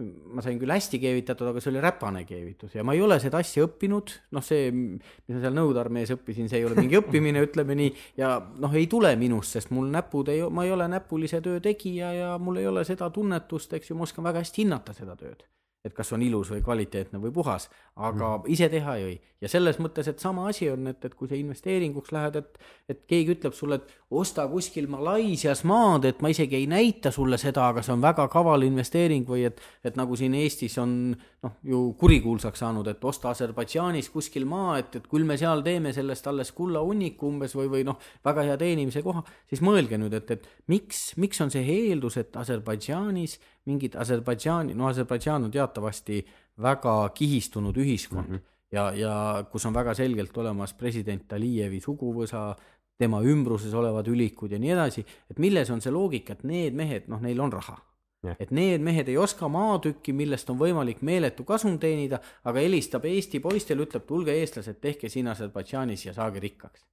ma 0.00 0.40
sain 0.40 0.56
küll 0.60 0.72
hästi 0.72 0.96
keevitatud, 1.02 1.50
aga 1.50 1.60
see 1.60 1.68
oli 1.74 1.82
räpane 1.84 2.22
keevitus 2.24 2.78
ja 2.78 2.84
ma 2.86 2.94
ei 2.96 3.02
ole 3.04 3.18
seda 3.20 3.42
asja 3.42 3.66
õppinud, 3.66 4.14
noh, 4.32 4.44
see, 4.44 4.70
mis 4.72 5.36
ma 5.36 5.42
seal 5.42 5.56
Nõukogude 5.58 5.82
armees 5.82 6.14
õppisin, 6.14 6.48
see 6.48 6.62
ei 6.62 6.68
ole 6.68 6.78
mingi 6.80 6.96
õppimine, 7.02 7.44
ütleme 7.44 7.76
nii, 7.76 7.92
ja 8.20 8.34
noh, 8.40 8.72
ei 8.78 8.88
tule 8.92 9.12
minust, 9.20 9.58
sest 9.58 9.72
mul 9.76 9.92
näpud 9.92 10.32
ei, 10.32 10.40
ma 10.48 10.64
ei 10.64 10.72
ole 10.72 10.88
näpulise 10.88 11.42
töö 11.44 11.60
tegija 11.60 12.12
ja 12.16 12.34
mul 12.40 12.62
ei 12.62 12.70
ole 12.72 12.86
seda 12.88 13.10
tunnetust, 13.12 13.76
eks 13.76 13.92
ju, 13.92 13.98
ma 13.98 14.08
oskan 14.08 14.24
väga 14.24 14.40
hästi 14.40 14.64
hinnata 14.64 14.96
seda 14.96 15.18
tööd 15.20 15.44
et 15.84 15.94
kas 15.94 16.12
on 16.14 16.22
ilus 16.22 16.50
või 16.52 16.62
kvaliteetne 16.62 17.18
või 17.18 17.32
puhas, 17.34 17.66
aga 17.96 18.36
mm. 18.36 18.50
ise 18.54 18.68
teha 18.70 18.94
ei 18.98 19.06
või. 19.06 19.16
ja 19.42 19.50
selles 19.50 19.80
mõttes, 19.82 20.06
et 20.08 20.22
sama 20.22 20.46
asi 20.50 20.68
on, 20.70 20.86
et, 20.92 21.04
et 21.04 21.14
kui 21.18 21.30
sa 21.30 21.34
investeeringuks 21.34 22.12
lähed, 22.14 22.38
et, 22.38 22.60
et 22.92 23.00
keegi 23.10 23.34
ütleb 23.34 23.56
sulle, 23.58 23.80
et 23.80 24.14
osta 24.22 24.46
kuskil 24.50 24.86
Malaisias 24.92 25.64
maad, 25.66 26.06
et 26.06 26.22
ma 26.22 26.30
isegi 26.30 26.60
ei 26.60 26.68
näita 26.70 27.10
sulle 27.10 27.38
seda, 27.40 27.66
aga 27.72 27.82
see 27.82 27.96
on 27.96 28.04
väga 28.04 28.28
kaval 28.30 28.62
investeering 28.68 29.26
või 29.28 29.48
et, 29.50 29.58
et 29.82 29.98
nagu 29.98 30.18
siin 30.18 30.38
Eestis 30.38 30.78
on 30.78 31.16
noh, 31.42 31.54
ju 31.66 31.80
kurikuulsaks 31.98 32.62
saanud, 32.62 32.86
et 32.92 33.04
osta 33.04 33.32
Aserbaidžaanis 33.32 34.10
kuskil 34.14 34.46
maa, 34.48 34.76
et, 34.80 34.94
et 34.98 35.08
küll 35.10 35.26
me 35.26 35.36
seal 35.40 35.64
teeme 35.66 35.92
sellest 35.94 36.26
alles 36.30 36.52
kullahunniku 36.56 37.28
umbes 37.28 37.56
või, 37.58 37.68
või 37.72 37.86
noh, 37.88 37.98
väga 38.24 38.46
hea 38.46 38.58
teenimise 38.60 39.02
koha, 39.04 39.24
siis 39.50 39.62
mõelge 39.64 39.98
nüüd, 40.00 40.14
et, 40.18 40.30
et 40.36 40.48
miks, 40.72 41.02
miks 41.22 41.42
on 41.44 41.50
see 41.54 41.64
eeldus, 41.76 42.20
et 42.22 42.36
Aserbaidžaanis 42.42 43.38
mingid 43.70 43.98
Aserbaidžaani, 43.98 44.76
no 44.78 44.88
Aserbaidžaan 44.90 45.48
on 45.48 45.54
teatavasti 45.54 46.22
väga 46.62 46.96
kihistunud 47.16 47.76
ühiskond 47.76 48.28
mm 48.28 48.34
-hmm. 48.36 48.48
ja, 48.72 48.90
ja 48.94 49.44
kus 49.50 49.66
on 49.66 49.74
väga 49.74 49.94
selgelt 49.94 50.36
olemas 50.38 50.74
president 50.74 51.32
Alijevi 51.32 51.80
suguvõsa, 51.80 52.54
tema 52.98 53.22
ümbruses 53.22 53.74
olevad 53.74 54.06
ülikud 54.06 54.52
ja 54.52 54.58
nii 54.58 54.70
edasi, 54.70 55.04
et 55.30 55.38
milles 55.38 55.70
on 55.70 55.80
see 55.80 55.92
loogika, 55.92 56.32
et 56.32 56.44
need 56.44 56.74
mehed, 56.74 57.08
noh, 57.08 57.20
neil 57.20 57.40
on 57.40 57.52
raha. 57.52 57.91
Et 58.38 58.50
need 58.50 58.80
mehed 58.80 59.08
ei 59.08 59.16
oska 59.18 59.48
maatükki, 59.48 60.12
millest 60.12 60.50
on 60.50 60.58
võimalik 60.60 61.02
meeletu 61.02 61.44
kasum 61.44 61.78
teenida, 61.82 62.20
aga 62.44 62.62
helistab 62.62 63.04
Eesti 63.10 63.40
poistele, 63.40 63.82
ütleb, 63.86 64.06
tulge 64.06 64.38
eestlased, 64.40 64.78
tehke 64.80 65.10
siin 65.12 65.28
Aserbaidžaanis 65.32 66.06
ja 66.06 66.14
saage 66.14 66.42
rikkaks 66.42 66.86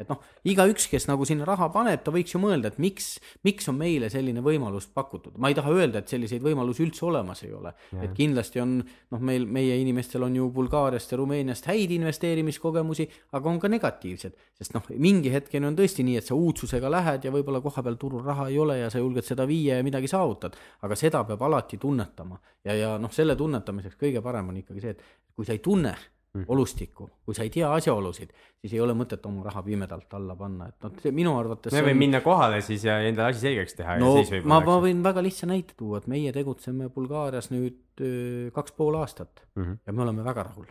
et 0.00 0.08
noh, 0.10 0.20
igaüks, 0.48 0.86
kes 0.90 1.08
nagu 1.10 1.26
sinna 1.28 1.46
raha 1.48 1.68
paneb, 1.74 2.02
ta 2.04 2.12
võiks 2.14 2.34
ju 2.34 2.40
mõelda, 2.42 2.72
et 2.72 2.80
miks, 2.82 3.14
miks 3.46 3.68
on 3.70 3.78
meile 3.78 4.10
selline 4.12 4.42
võimalus 4.44 4.88
pakutud. 4.94 5.36
ma 5.38 5.50
ei 5.50 5.58
taha 5.58 5.72
öelda, 5.74 6.02
et 6.02 6.12
selliseid 6.12 6.42
võimalusi 6.44 6.84
üldse 6.86 7.04
olemas 7.08 7.42
ei 7.46 7.52
ole. 7.52 7.74
et 8.00 8.14
kindlasti 8.16 8.62
on 8.62 8.78
noh, 8.80 9.20
meil, 9.20 9.46
meie 9.46 9.78
inimestel 9.80 10.26
on 10.26 10.36
ju 10.36 10.48
Bulgaariast 10.54 11.12
ja 11.12 11.18
Rumeeniast 11.20 11.68
häid 11.70 11.94
investeerimiskogemusi, 11.98 13.08
aga 13.32 13.50
on 13.50 13.60
ka 13.60 13.68
negatiivsed. 13.68 14.38
sest 14.58 14.74
noh, 14.74 14.88
mingi 14.96 15.32
hetkeni 15.34 15.70
on 15.70 15.76
tõesti 15.78 16.06
nii, 16.06 16.18
et 16.20 16.26
sa 16.26 16.38
uudsusega 16.38 16.90
lähed 16.90 17.24
ja 17.24 17.34
võib-olla 17.34 17.60
kohapeal 17.64 17.98
turul 18.00 18.24
raha 18.24 18.48
ei 18.48 18.58
ole 18.58 18.78
ja 18.78 18.90
sa 18.90 19.02
julged 19.02 19.26
seda 19.26 19.46
viia 19.46 19.78
ja 19.78 19.86
midagi 19.86 20.10
saavutad. 20.10 20.56
aga 20.82 20.96
seda 20.98 21.24
peab 21.24 21.42
alati 21.42 21.78
tunnetama 21.78 22.40
ja, 22.64 22.74
ja 22.74 22.96
noh, 22.98 23.12
selle 23.12 23.36
tunnetamiseks 23.36 23.98
kõige 24.00 24.22
parem 24.24 24.50
on 24.52 24.60
ikkagi 24.62 24.84
see, 24.84 24.96
et 24.96 25.34
kui 25.34 25.46
sa 25.46 25.54
ei 25.56 25.62
tunne. 25.64 25.94
Olustikku, 26.34 27.06
kui 27.24 27.36
sa 27.36 27.44
ei 27.46 27.50
tea 27.54 27.68
asjaolusid, 27.76 28.32
siis 28.58 28.72
ei 28.74 28.80
ole 28.82 28.94
mõtet 28.98 29.22
oma 29.28 29.44
raha 29.46 29.62
pimedalt 29.62 30.16
alla 30.18 30.34
panna, 30.38 30.66
et 30.72 30.86
noh, 30.86 30.94
see 31.02 31.12
minu 31.14 31.34
arvates. 31.38 31.72
me 31.72 31.82
võime 31.84 31.94
on... 31.94 32.00
minna 32.00 32.20
kohale 32.24 32.60
siis 32.64 32.86
ja 32.88 32.96
endale 33.06 33.34
asi 33.34 33.44
selgeks 33.46 33.78
teha 33.78 33.98
no, 34.02 34.10
ja 34.16 34.24
siis 34.24 34.32
võib. 34.36 34.48
ma, 34.50 34.58
ma 34.66 34.78
võin 34.82 35.02
väga 35.04 35.22
lihtsa 35.22 35.48
näite 35.50 35.76
tuua, 35.78 36.00
et 36.02 36.08
meie 36.10 36.32
tegutseme 36.34 36.90
Bulgaarias 36.94 37.52
nüüd 37.54 38.02
öö, 38.02 38.50
kaks 38.56 38.74
pool 38.74 38.98
aastat 38.98 39.44
mm 39.54 39.62
-hmm. 39.62 39.78
ja 39.86 39.92
me 39.92 40.02
oleme 40.02 40.24
väga 40.26 40.48
rahul. 40.50 40.66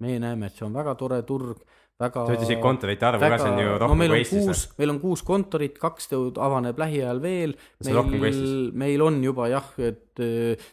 meie 0.00 0.18
näeme, 0.18 0.46
et 0.46 0.58
see 0.58 0.66
on 0.66 0.74
väga 0.74 0.94
tore 0.98 1.22
turg 1.22 1.62
väga. 2.00 2.26
sa 2.26 2.36
ütlesid 2.36 2.60
kontorite 2.62 3.06
arvu 3.08 3.28
ka, 3.28 3.38
see 3.40 3.50
on 3.50 3.60
ju 3.62 3.72
rohkem 3.82 4.02
no, 4.02 4.08
kui 4.12 4.22
Eestis. 4.22 4.62
meil 4.80 4.92
on 4.94 5.00
kuus 5.02 5.24
kontorit, 5.26 5.78
kaks 5.80 6.10
avaneb 6.16 6.80
lähiajal 6.80 7.20
veel. 7.22 7.56
see 7.80 7.92
on 7.92 8.00
rohkem 8.00 8.22
kui 8.22 8.30
Eestis? 8.30 8.54
meil 8.84 9.04
on 9.04 9.20
juba 9.24 9.48
jah, 9.52 9.68
et 9.84 10.22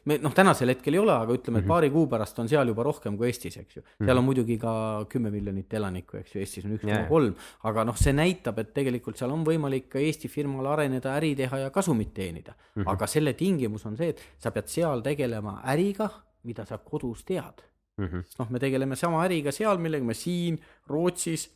me 0.10 0.18
noh, 0.20 0.34
tänasel 0.36 0.74
hetkel 0.74 0.98
ei 0.98 1.02
ole, 1.02 1.14
aga 1.14 1.36
ütleme, 1.36 1.62
et 1.62 1.64
mm 1.64 1.68
-hmm. 1.68 1.74
paari 1.74 1.90
kuu 1.94 2.08
pärast 2.12 2.40
on 2.40 2.50
seal 2.50 2.68
juba 2.68 2.84
rohkem 2.84 3.18
kui 3.18 3.28
Eestis, 3.28 3.58
eks 3.58 3.78
ju. 3.78 3.82
seal 3.82 4.00
mm 4.00 4.08
-hmm. 4.08 4.18
on 4.18 4.26
muidugi 4.26 4.58
ka 4.58 5.06
kümme 5.10 5.32
miljonit 5.32 5.74
elanikku, 5.74 6.18
eks 6.18 6.36
ju, 6.36 6.42
Eestis 6.42 6.66
on 6.66 6.76
üks 6.76 6.82
koma 6.82 7.04
kolm, 7.08 7.36
aga 7.64 7.84
noh, 7.84 7.96
see 7.96 8.14
näitab, 8.14 8.60
et 8.60 8.74
tegelikult 8.74 9.18
seal 9.18 9.32
on 9.32 9.46
võimalik 9.46 9.90
ka 9.90 10.00
Eesti 10.00 10.28
firmal 10.28 10.66
areneda, 10.66 11.16
äri 11.16 11.36
teha 11.36 11.58
ja 11.58 11.70
kasumit 11.70 12.14
teenida 12.14 12.52
mm. 12.52 12.84
-hmm. 12.84 12.92
aga 12.92 13.08
selle 13.08 13.34
tingimus 13.34 13.86
on 13.86 13.98
see, 13.98 14.10
et 14.10 14.22
sa 14.38 14.52
pead 14.52 14.68
seal 14.68 15.02
tegelema 15.02 15.62
äriga, 15.64 16.10
mida 16.44 16.66
sa 16.66 16.78
kodus 16.78 17.24
tead 17.24 17.64
mm 17.98 18.06
-hmm. 18.06 18.24
noh, 18.40 18.50
me 18.50 18.60
tegeleme 18.60 18.96
sama 18.96 19.24
äriga 19.26 19.52
seal, 19.52 19.78
millega 19.78 20.06
me 20.06 20.14
siin 20.14 20.60
Rootsis 20.88 21.50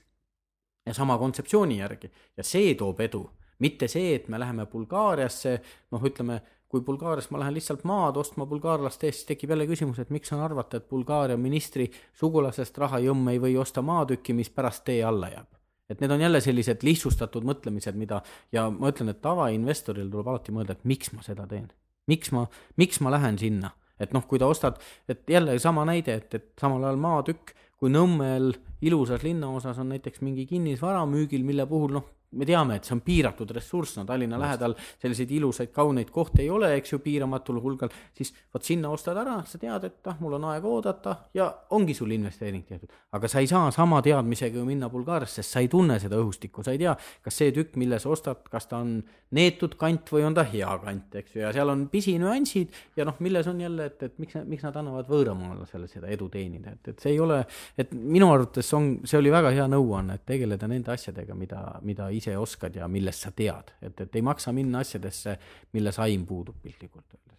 ja 0.86 0.94
sama 0.94 1.18
kontseptsiooni 1.18 1.78
järgi 1.78 2.12
ja 2.38 2.44
see 2.44 2.76
toob 2.76 3.00
edu, 3.00 3.30
mitte 3.60 3.88
see, 3.88 4.16
et 4.16 4.28
me 4.28 4.40
läheme 4.40 4.66
Bulgaariasse, 4.66 5.62
noh, 5.92 6.04
ütleme 6.04 6.42
kui 6.72 6.82
Bulgaarias 6.82 7.28
ma 7.32 7.40
lähen 7.42 7.54
lihtsalt 7.54 7.84
maad 7.84 8.18
ostma 8.18 8.46
bulgaarlaste 8.48 9.10
eest, 9.10 9.20
siis 9.20 9.28
tekib 9.34 9.52
jälle 9.52 9.68
küsimus, 9.68 10.00
et 10.00 10.10
miks 10.10 10.32
on 10.32 10.40
arvata, 10.40 10.80
et 10.80 10.88
Bulgaaria 10.90 11.38
ministri 11.38 11.90
sugulasest 12.20 12.78
rahajõmm 12.80 13.34
ei 13.34 13.42
või 13.44 13.58
osta 13.60 13.84
maatükki, 13.84 14.36
mis 14.38 14.50
pärast 14.50 14.86
tee 14.88 15.04
alla 15.04 15.30
jääb. 15.34 15.50
et 15.92 16.00
need 16.00 16.12
on 16.12 16.22
jälle 16.22 16.40
sellised 16.42 16.84
lihtsustatud 16.88 17.44
mõtlemised, 17.44 17.98
mida 18.00 18.22
ja 18.52 18.70
ma 18.70 18.94
ütlen, 18.94 19.10
et 19.12 19.20
tavainvestoril 19.22 20.08
tuleb 20.08 20.28
alati 20.28 20.54
mõelda, 20.56 20.72
et 20.72 20.86
miks 20.88 21.12
ma 21.12 21.22
seda 21.22 21.48
teen. 21.48 21.68
miks 22.08 22.32
ma, 22.32 22.46
miks 22.78 23.02
ma 23.02 23.12
lähen 23.12 23.38
sinna, 23.38 23.74
et 24.02 24.14
noh, 24.16 24.26
kui 24.28 24.40
ta 24.42 24.50
ostad, 24.52 24.80
et 25.10 25.24
jälle 25.30 25.58
sama 25.62 25.86
näide, 25.88 26.18
et, 26.22 26.40
et 26.40 26.50
samal 26.62 26.84
ajal 26.88 27.00
maatükk, 27.02 27.54
kui 27.82 27.90
Nõmmel 27.94 28.52
ilusas 28.86 29.24
linnaosas 29.26 29.80
on 29.82 29.90
näiteks 29.94 30.22
mingi 30.26 30.46
kinnisvara 30.50 31.02
müügil, 31.10 31.46
mille 31.46 31.66
puhul 31.70 31.96
noh, 31.98 32.10
me 32.32 32.48
teame, 32.48 32.78
et 32.80 32.88
see 32.88 32.96
on 32.96 33.02
piiratud 33.06 33.52
ressurss, 33.56 33.98
no 34.00 34.06
Tallinna 34.08 34.38
Just. 34.38 34.46
lähedal 34.46 34.76
selliseid 35.02 35.32
ilusaid 35.36 35.72
kauneid 35.76 36.12
kohti 36.14 36.46
ei 36.46 36.50
ole, 36.50 36.74
eks 36.78 36.94
ju, 36.94 37.00
piiramatul 37.04 37.60
hulgal, 37.64 37.92
siis 38.16 38.34
vot 38.54 38.64
sinna 38.64 38.92
ostad 38.94 39.18
ära, 39.20 39.40
sa 39.48 39.60
tead, 39.62 39.88
et 39.90 40.12
ah, 40.12 40.20
mul 40.24 40.38
on 40.40 40.48
aega 40.52 40.68
oodata 40.68 41.16
ja 41.38 41.50
ongi 41.76 41.96
sul 41.98 42.12
investeering 42.16 42.64
tehtud. 42.68 42.92
aga 43.12 43.28
sa 43.28 43.40
ei 43.44 43.48
saa 43.48 43.72
sama 43.72 44.02
teadmisega 44.02 44.58
ju 44.58 44.66
minna 44.66 44.90
Bulgaariasse, 44.90 45.42
sest 45.42 45.58
sa 45.58 45.64
ei 45.64 45.68
tunne 45.72 46.00
seda 46.00 46.20
õhustikku, 46.22 46.64
sa 46.64 46.72
ei 46.72 46.80
tea, 46.80 46.96
kas 47.24 47.42
see 47.42 47.52
tükk, 47.56 47.76
mille 47.82 48.00
sa 48.00 48.10
ostad, 48.14 48.46
kas 48.52 48.70
ta 48.72 48.80
on 48.80 49.02
neetud 49.36 49.76
kant 49.80 50.10
või 50.12 50.24
on 50.28 50.36
ta 50.36 50.46
hea 50.48 50.72
kant, 50.84 51.16
eks 51.20 51.36
ju, 51.36 51.44
ja 51.44 51.52
seal 51.56 51.72
on 51.72 51.86
pisinüansid 51.92 53.00
ja 53.00 53.08
noh, 53.08 53.20
milles 53.24 53.48
on 53.52 53.60
jälle, 53.64 53.90
et, 53.92 54.04
et 54.08 54.18
miks, 54.22 54.40
miks 54.48 54.64
nad 54.68 54.80
annavad 54.80 55.08
võõramaalasele 55.12 55.88
seda 55.92 56.12
edu 56.12 56.28
teenida, 56.32 56.76
et, 56.76 56.94
et 56.94 57.04
see 57.04 57.14
ei 57.16 57.20
ole, 57.24 57.42
et 57.80 57.92
minu 57.96 58.32
arvates 58.32 58.72
on, 58.78 58.94
see 59.08 59.20
oli 59.20 59.32
väga 59.34 59.54
hea 59.56 59.68
nõuanne, 59.72 60.20
et 60.20 60.26
tegeleda 60.28 60.68
nende 60.72 60.92
asjadega, 60.96 61.36
mida, 61.38 61.64
mida 61.88 62.10
ise 62.22 62.38
oskad 62.38 62.78
ja 62.78 62.88
millest 62.92 63.26
sa 63.26 63.34
tead, 63.36 63.74
et, 63.82 64.06
et 64.06 64.16
ei 64.16 64.24
maksa 64.26 64.54
minna 64.56 64.84
asjadesse, 64.86 65.36
milles 65.76 66.00
aim 66.04 66.26
puudub 66.30 66.62
piltlikult 66.62 67.18
öeldes. 67.18 67.38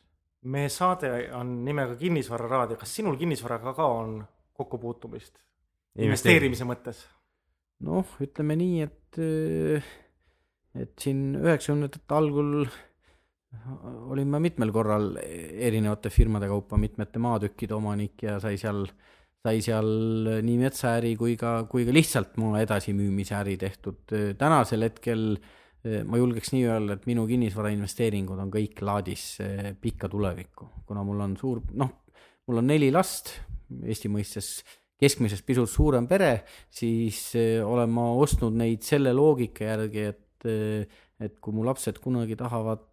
meie 0.52 0.68
saade 0.72 1.12
on 1.38 1.56
nimega 1.64 1.96
Kinnisvararaadio, 1.96 2.76
kas 2.80 2.94
sinul 2.98 3.16
kinnisvaraga 3.20 3.74
ka 3.78 3.88
on 4.02 4.20
kokkupuutumist 4.58 5.38
investeerimise 6.02 6.68
mõttes? 6.68 7.04
noh, 7.86 8.16
ütleme 8.22 8.56
nii, 8.58 8.88
et, 8.88 9.22
et 10.84 10.94
siin 11.00 11.30
üheksakümnendate 11.40 12.18
algul 12.18 12.66
olin 14.12 14.30
ma 14.32 14.38
mitmel 14.40 14.70
korral 14.72 15.10
erinevate 15.20 16.10
firmade 16.10 16.48
kaupa 16.48 16.78
mitmete 16.80 17.20
maatükkide 17.20 17.74
omanik 17.76 18.22
ja 18.24 18.38
sai 18.40 18.56
seal 18.60 18.86
äh, 18.86 19.21
sai 19.42 19.58
seal 19.64 19.88
nii 20.46 20.58
metsaäri 20.60 21.16
kui 21.18 21.34
ka, 21.38 21.64
kui 21.70 21.86
ka 21.86 21.94
lihtsalt 21.94 22.36
maa 22.38 22.60
edasimüümise 22.62 23.34
äri 23.40 23.56
tehtud. 23.58 24.14
tänasel 24.38 24.86
hetkel 24.86 25.32
ma 26.06 26.20
julgeks 26.20 26.52
nii 26.54 26.68
öelda, 26.70 26.94
et 26.94 27.08
minu 27.10 27.24
kinnisvarainvesteeringud 27.26 28.38
on 28.38 28.52
kõik 28.54 28.78
laadis 28.86 29.24
pikka 29.82 30.10
tulevikku, 30.12 30.68
kuna 30.86 31.02
mul 31.02 31.24
on 31.24 31.34
suur, 31.40 31.58
noh, 31.74 31.90
mul 32.46 32.62
on 32.62 32.70
neli 32.70 32.92
last, 32.94 33.34
Eesti 33.72 34.10
mõistes 34.12 34.60
keskmisest 35.00 35.46
pisut 35.48 35.70
suurem 35.70 36.06
pere, 36.06 36.44
siis 36.70 37.32
olen 37.66 37.90
ma 37.90 38.10
ostnud 38.20 38.54
neid 38.54 38.84
selle 38.86 39.14
loogika 39.16 39.64
järgi, 39.72 40.04
et, 40.12 40.46
et 41.18 41.38
kui 41.42 41.56
mu 41.56 41.64
lapsed 41.66 41.98
kunagi 42.04 42.36
tahavad 42.38 42.86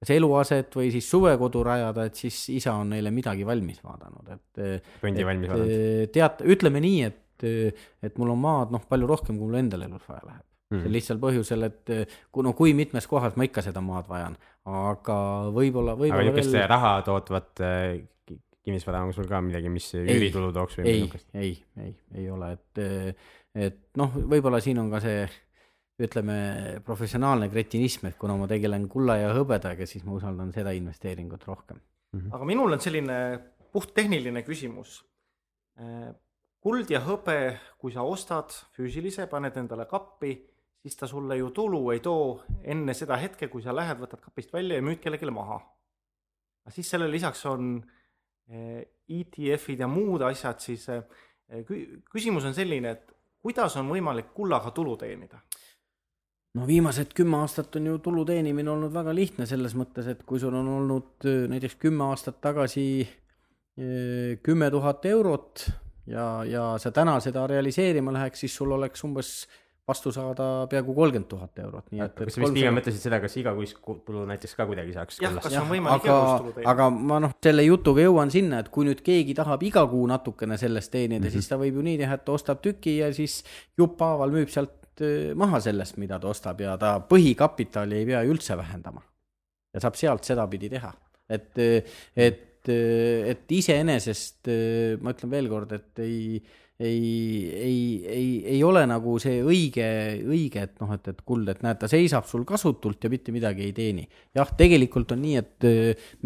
kas 0.00 0.12
eluaset 0.14 0.76
või 0.76 0.90
siis 0.94 1.08
suvekodu 1.12 1.62
rajada, 1.66 2.06
et 2.08 2.18
siis 2.18 2.36
isa 2.56 2.74
on 2.80 2.94
neile 2.94 3.12
midagi 3.12 3.44
valmis 3.46 3.82
vaadanud, 3.84 4.30
et. 4.32 4.84
kõndi 5.02 5.26
valmis 5.28 5.52
vaadanud. 5.52 6.12
tead, 6.14 6.44
ütleme 6.56 6.80
nii, 6.84 7.02
et, 7.10 7.48
et 8.08 8.20
mul 8.20 8.32
on 8.32 8.40
maad 8.40 8.72
noh, 8.72 8.86
palju 8.88 9.10
rohkem, 9.10 9.36
kui 9.36 9.50
mul 9.50 9.60
endal 9.60 9.84
elus 9.84 10.06
vaja 10.08 10.22
läheb 10.24 10.46
mm. 10.70 10.78
-hmm. 10.78 10.94
lihtsal 10.96 11.20
põhjusel, 11.20 11.66
et 11.68 11.92
kui 12.32 12.46
no 12.46 12.54
kui 12.56 12.72
mitmes 12.76 13.06
kohas 13.10 13.36
ma 13.36 13.44
ikka 13.48 13.64
seda 13.66 13.82
maad 13.84 14.08
vajan, 14.08 14.38
aga 14.64 15.18
võib-olla, 15.52 15.96
võib-olla. 15.98 16.22
aga 16.22 16.30
niisugust 16.30 16.56
veel... 16.56 16.68
raha 16.70 16.94
tootvat 17.04 17.64
kinnisvara 18.64 19.04
on 19.04 19.12
sul 19.16 19.28
ka 19.28 19.40
midagi, 19.44 19.68
mis 19.72 19.92
üüritulu 19.96 20.52
tooks 20.56 20.80
või? 20.80 20.88
ei, 20.88 21.04
ei, 21.34 21.52
ei, 21.84 21.94
ei 22.22 22.30
ole, 22.30 22.52
et, 22.56 22.82
et 23.68 23.80
noh, 24.00 24.16
võib-olla 24.16 24.60
siin 24.64 24.80
on 24.82 24.90
ka 24.92 25.00
see 25.04 25.24
ütleme, 26.00 26.80
professionaalne 26.86 27.50
kretinism, 27.52 28.06
et 28.08 28.18
kuna 28.20 28.36
ma 28.40 28.48
tegelen 28.50 28.88
kulla 28.88 29.18
ja 29.20 29.30
hõbedaga, 29.36 29.86
siis 29.86 30.04
ma 30.06 30.16
usaldan 30.16 30.52
seda 30.56 30.72
investeeringut 30.76 31.44
rohkem 31.48 31.78
mm. 31.78 32.20
-hmm. 32.20 32.34
aga 32.34 32.44
minul 32.44 32.72
on 32.72 32.80
selline 32.80 33.16
puhttehniline 33.72 34.42
küsimus. 34.42 35.04
Kuld 36.60 36.90
ja 36.90 37.00
hõbe, 37.00 37.56
kui 37.78 37.92
sa 37.92 38.02
ostad 38.02 38.52
füüsilise, 38.76 39.26
paned 39.30 39.56
endale 39.56 39.86
kappi, 39.88 40.34
siis 40.82 40.96
ta 40.96 41.06
sulle 41.06 41.36
ju 41.36 41.50
tulu 41.56 41.90
ei 41.90 42.00
too 42.00 42.42
enne 42.62 42.94
seda 42.94 43.16
hetke, 43.16 43.48
kui 43.48 43.62
sa 43.62 43.72
lähed, 43.76 44.00
võtad 44.00 44.20
kapist 44.20 44.52
välja 44.52 44.76
ja 44.76 44.82
müüd 44.82 45.00
kellelegi 45.00 45.30
maha. 45.30 45.60
aga 46.64 46.74
siis 46.74 46.90
sellele 46.90 47.10
lisaks 47.12 47.46
on 47.46 47.80
ETF-id 48.50 49.80
ja 49.80 49.88
muud 49.88 50.22
asjad, 50.26 50.58
siis 50.62 50.88
äh, 50.90 51.02
küsimus 52.10 52.44
on 52.44 52.54
selline, 52.54 52.90
et 52.90 53.12
kuidas 53.42 53.76
on 53.76 53.88
võimalik 53.88 54.32
kullaga 54.34 54.70
tulu 54.74 54.96
teenida? 55.00 55.40
No 56.58 56.66
viimased 56.66 57.14
kümme 57.14 57.38
aastat 57.44 57.76
on 57.78 57.86
ju 57.92 57.98
tulu 58.02 58.24
teenimine 58.26 58.70
olnud 58.72 58.92
väga 58.94 59.14
lihtne 59.14 59.46
selles 59.46 59.76
mõttes, 59.78 60.08
et 60.10 60.24
kui 60.26 60.40
sul 60.42 60.54
on 60.56 60.68
olnud 60.78 61.28
äh, 61.28 61.46
näiteks 61.52 61.78
kümme 61.82 62.08
aastat 62.10 62.40
tagasi 62.42 62.86
äh, 63.06 64.36
kümme 64.42 64.70
tuhat 64.70 65.06
eurot 65.12 65.68
ja, 66.10 66.28
ja 66.48 66.66
sa 66.82 66.90
täna 66.94 67.18
seda 67.22 67.46
realiseerima 67.50 68.14
läheks, 68.18 68.46
siis 68.46 68.56
sul 68.56 68.72
oleks 68.76 69.04
umbes 69.06 69.34
vastu 69.90 70.12
saada 70.14 70.46
peaaegu 70.70 70.94
kolmkümmend 70.94 71.28
tuhat 71.30 71.58
eurot, 71.64 71.86
nii 71.90 72.02
et. 72.04 72.12
kas 72.18 72.36
sa 72.36 72.42
vist 72.42 72.54
pigem 72.54 72.76
mõtlesid 72.78 73.02
seda, 73.02 73.18
kas 73.22 73.34
igakuist 73.40 73.78
tulu 74.06 74.22
näiteks 74.28 74.54
ka 74.58 74.66
kuidagi 74.68 74.94
saaks? 74.94 75.18
jah, 75.22 75.38
kas 75.42 75.56
on 75.58 75.70
võimalik 75.70 76.06
igakuist 76.06 76.44
tulu 76.44 76.54
teenida? 76.54 76.74
aga 76.74 76.88
ma 76.94 77.20
noh, 77.24 77.34
selle 77.46 77.64
jutuga 77.66 78.04
jõuan 78.04 78.30
sinna, 78.34 78.60
et 78.62 78.70
kui 78.74 78.86
nüüd 78.86 79.02
keegi 79.06 79.34
tahab 79.38 79.64
iga 79.66 79.86
kuu 79.90 80.04
natukene 80.10 80.58
sellest 80.60 80.92
teenida 80.94 81.24
mm, 81.24 81.26
-hmm. 81.26 81.38
siis 81.38 81.50
ta 81.50 81.58
võib 81.62 81.80
ju 81.80 81.86
nii 81.88 81.98
teha, 82.02 82.18
et 82.18 82.26
ta 82.26 82.36
ostab 82.36 82.62
tüki 82.62 82.98
ja 83.00 83.10
siis 83.16 83.40
jupphaaval 83.78 84.34
müüb 84.34 84.52
sealt 84.52 84.79
maha 85.38 85.60
sellest, 85.62 85.98
mida 86.00 86.18
ta 86.20 86.30
ostab 86.30 86.60
ja 86.64 86.76
ta 86.80 86.96
põhikapitali 87.08 88.00
ei 88.00 88.08
pea 88.08 88.22
üldse 88.28 88.56
vähendama. 88.58 89.02
ja 89.70 89.82
saab 89.82 89.94
sealt 89.94 90.26
sedapidi 90.26 90.66
teha, 90.72 90.90
et, 91.30 91.52
äh, 91.58 92.00
et, 92.16 92.66
äh, 92.68 93.28
et 93.30 93.52
iseenesest 93.54 94.50
ma 95.00 95.14
ütlen 95.14 95.30
veel 95.30 95.48
kord, 95.52 95.72
et 95.76 96.02
ei, 96.02 96.40
ei, 96.80 97.52
ei, 97.54 97.76
ei, 98.08 98.26
ei 98.56 98.64
ole 98.66 98.82
nagu 98.90 99.14
see 99.22 99.38
õige, 99.46 99.86
õige, 100.26 100.64
et 100.66 100.82
noh, 100.82 100.90
et, 100.96 101.12
et 101.12 101.22
kuld, 101.22 101.46
et 101.52 101.62
näed, 101.62 101.78
ta 101.78 101.86
seisab 101.92 102.26
sul 102.26 102.42
kasutult 102.48 103.06
ja 103.06 103.12
mitte 103.12 103.30
midagi 103.36 103.68
ei 103.68 103.76
teeni. 103.76 104.08
jah, 104.34 104.50
tegelikult 104.58 105.14
on 105.14 105.22
nii, 105.22 105.36
et 105.38 105.70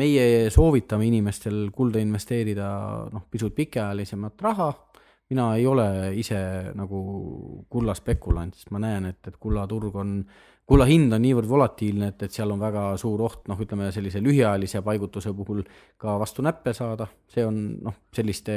meie 0.01 0.49
soovitame 0.55 1.11
inimestel 1.11 1.69
kulda 1.75 2.01
investeerida 2.01 2.73
noh, 3.13 3.29
pisut 3.31 3.55
pikaajalisemat 3.61 4.49
raha 4.49 4.73
mina 5.31 5.51
ei 5.57 5.67
ole 5.67 5.87
ise 6.21 6.39
nagu 6.77 7.05
kulla 7.71 7.95
spekulant, 7.97 8.57
sest 8.57 8.73
ma 8.75 8.83
näen, 8.83 9.09
et, 9.09 9.23
et 9.29 9.39
kullaturg 9.41 9.95
on, 9.97 10.19
kulla 10.69 10.87
hind 10.89 11.13
on 11.13 11.23
niivõrd 11.25 11.49
volatiilne, 11.49 12.11
et, 12.13 12.27
et 12.27 12.35
seal 12.35 12.53
on 12.53 12.61
väga 12.61 12.91
suur 13.01 13.23
oht, 13.25 13.47
noh, 13.49 13.61
ütleme 13.61 13.91
sellise 13.93 14.21
lühiajalise 14.25 14.83
paigutuse 14.85 15.33
puhul 15.37 15.63
ka 16.01 16.19
vastu 16.21 16.45
näppe 16.45 16.75
saada, 16.77 17.09
see 17.31 17.45
on 17.45 17.59
noh, 17.85 17.97
selliste, 18.17 18.57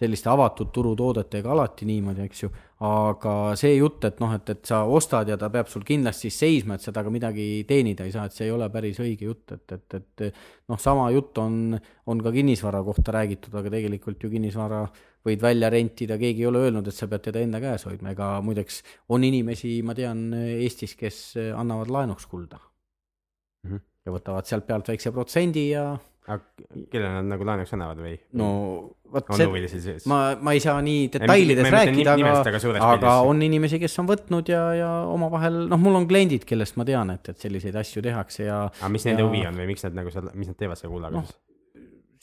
selliste 0.00 0.30
avatud 0.32 0.70
turutoodetega 0.72 1.52
alati 1.52 1.88
niimoodi, 1.88 2.24
eks 2.28 2.42
ju, 2.44 2.50
aga 2.88 3.34
see 3.60 3.74
jutt, 3.76 4.04
et 4.08 4.20
noh, 4.24 4.32
et, 4.36 4.54
et 4.54 4.72
sa 4.72 4.82
ostad 4.84 5.28
ja 5.28 5.36
ta 5.40 5.50
peab 5.52 5.68
sul 5.72 5.84
kindlasti 5.88 6.32
seisma, 6.32 6.76
et 6.76 6.84
sa 6.84 6.92
temaga 6.92 7.12
midagi 7.18 7.48
teenida 7.68 8.08
ei 8.08 8.14
saa, 8.16 8.28
et 8.28 8.36
see 8.36 8.48
ei 8.48 8.54
ole 8.54 8.68
päris 8.72 9.00
õige 9.04 9.28
jutt, 9.28 9.56
et, 9.56 9.76
et, 9.76 10.00
et 10.00 10.42
noh, 10.72 10.80
sama 10.80 11.08
jutt 11.16 11.40
on, 11.44 11.76
on 12.08 12.24
ka 12.24 12.32
kinnisvara 12.32 12.84
kohta 12.86 13.16
räägitud, 13.20 13.56
aga 13.60 13.72
tegelikult 13.76 14.24
ju 14.24 14.32
kinnisvara 14.36 14.86
võid 15.28 15.44
välja 15.44 15.70
rentida, 15.72 16.18
keegi 16.20 16.44
ei 16.44 16.50
ole 16.50 16.66
öelnud, 16.66 16.88
et 16.88 16.96
sa 16.96 17.08
pead 17.10 17.28
teda 17.28 17.44
enda 17.44 17.60
käes 17.62 17.86
hoidma, 17.88 18.16
ega 18.16 18.32
muideks 18.44 18.82
on 19.14 19.26
inimesi, 19.28 19.78
ma 19.86 19.96
tean 19.98 20.28
Eestis, 20.34 20.96
kes 20.98 21.22
annavad 21.54 21.92
laenuks 21.92 22.26
kulda 22.26 22.58
mm. 22.58 23.70
-hmm. 23.70 23.84
ja 24.06 24.14
võtavad 24.14 24.48
sealt 24.48 24.66
pealt 24.66 24.88
väikse 24.92 25.12
protsendi 25.14 25.70
ja 25.70 25.90
aga 26.28 26.44
kellele 26.92 27.10
nad 27.14 27.28
nagu 27.32 27.46
laenuks 27.48 27.72
annavad 27.74 28.00
või? 28.04 28.14
no 28.36 28.48
vot 29.12 29.30
see, 29.38 29.96
ma, 30.10 30.18
ma 30.44 30.52
ei 30.56 30.60
saa 30.60 30.76
nii 30.84 31.06
detailides 31.14 31.70
rääkida, 31.72 32.16
aga, 32.18 32.90
aga 32.90 33.14
on 33.28 33.40
inimesi, 33.46 33.80
kes 33.80 33.96
on 34.02 34.10
võtnud 34.10 34.52
ja, 34.52 34.62
ja 34.76 34.90
omavahel, 35.08 35.62
noh, 35.70 35.80
mul 35.80 35.96
on 36.02 36.08
kliendid, 36.10 36.44
kellest 36.48 36.76
ma 36.80 36.84
tean, 36.88 37.14
et, 37.16 37.32
et 37.32 37.46
selliseid 37.46 37.78
asju 37.80 38.04
tehakse 38.04 38.44
ja. 38.44 38.64
aga 38.68 38.92
mis 38.92 39.08
nende 39.08 39.24
ja... 39.24 39.30
huvi 39.30 39.44
on 39.48 39.60
või 39.62 39.70
miks 39.72 39.86
nad 39.88 39.96
nagu 40.02 40.12
seal, 40.12 40.28
mis 40.36 40.52
nad 40.52 40.60
teevad 40.60 40.80
selle 40.80 40.92
kullaga 40.92 41.22
no, 41.22 41.24
siis? 41.24 41.40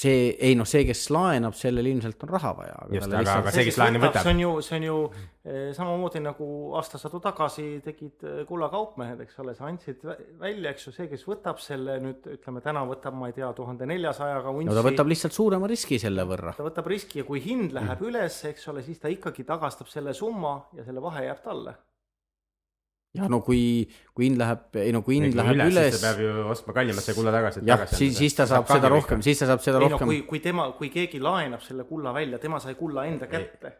See 0.05 0.25
ei 0.47 0.55
noh, 0.57 0.67
see, 0.69 0.83
kes 0.87 1.05
laenab, 1.13 1.55
sellel 1.57 1.87
ilmselt 1.91 2.25
on 2.25 2.33
raha 2.35 2.51
vaja. 2.57 2.75
just, 2.93 3.11
aga, 3.11 3.37
aga 3.41 3.53
see, 3.55 3.65
kes 3.69 3.79
laenu 3.81 4.01
võtab. 4.03 4.25
see 4.25 4.33
on 4.35 4.41
ju, 4.43 4.51
see 4.65 4.77
on 4.79 4.85
ju 4.87 4.97
eh, 5.11 5.69
samamoodi 5.77 6.21
nagu 6.25 6.49
aastasadu 6.79 7.21
tagasi 7.23 7.65
tegid 7.85 8.27
eh, 8.27 8.43
kullakaupmehed, 8.49 9.23
eks 9.25 9.41
ole, 9.43 9.55
sa 9.57 9.69
andsid 9.69 10.05
välja, 10.05 10.73
eks 10.73 10.89
ju, 10.89 10.95
see, 10.95 11.09
kes 11.11 11.25
võtab 11.29 11.63
selle 11.63 11.97
nüüd 12.03 12.29
ütleme 12.37 12.63
täna 12.65 12.85
võtab, 12.89 13.17
ma 13.17 13.31
ei 13.31 13.37
tea, 13.37 13.49
tuhande 13.57 13.89
neljasajaga 13.89 14.53
untsi. 14.53 14.69
no 14.69 14.77
ta 14.77 14.85
võtab 14.85 15.11
lihtsalt 15.11 15.37
suurema 15.37 15.71
riski 15.71 15.99
selle 16.01 16.27
võrra. 16.29 16.55
ta 16.57 16.67
võtab 16.67 16.91
riski 16.93 17.23
ja 17.23 17.27
kui 17.27 17.43
hind 17.43 17.75
läheb 17.75 17.97
mm. 17.97 18.11
üles, 18.11 18.39
eks 18.51 18.71
ole, 18.73 18.85
siis 18.85 19.01
ta 19.01 19.11
ikkagi 19.11 19.47
tagastab 19.47 19.91
selle 19.91 20.15
summa 20.17 20.59
ja 20.77 20.87
selle 20.87 21.03
vahe 21.03 21.27
jääb 21.29 21.43
talle 21.45 21.75
ja 23.15 23.29
no 23.31 23.39
kui, 23.45 23.61
kui 24.15 24.27
hind 24.27 24.39
läheb, 24.39 24.65
ei 24.81 24.93
no 24.95 25.01
kui 25.05 25.19
hind 25.19 25.37
läheb 25.37 25.57
üles, 25.57 25.71
üles. 25.73 25.97
ta 25.97 26.11
peab 26.11 26.21
ju 26.23 26.45
ostma 26.51 26.75
kallimat 26.75 27.05
see 27.05 27.15
kulla 27.17 27.33
tagasi. 27.35 27.63
jah, 27.67 27.85
siis, 27.91 28.17
siis 28.17 28.35
ta 28.37 28.47
saab, 28.49 28.67
saab 28.67 28.81
seda 28.81 28.91
rohkem, 28.91 29.23
siis 29.25 29.41
ta 29.41 29.49
saab 29.49 29.63
seda 29.63 29.79
ei, 29.79 29.87
rohkem 29.87 30.07
no,. 30.07 30.11
kui, 30.11 30.21
kui 30.29 30.43
tema, 30.43 30.67
kui 30.79 30.91
keegi 30.93 31.21
laenab 31.23 31.63
selle 31.65 31.87
kulla 31.89 32.13
välja, 32.15 32.39
tema 32.43 32.61
sai 32.63 32.75
kulla 32.79 33.05
enda 33.09 33.29
kätte. 33.31 33.73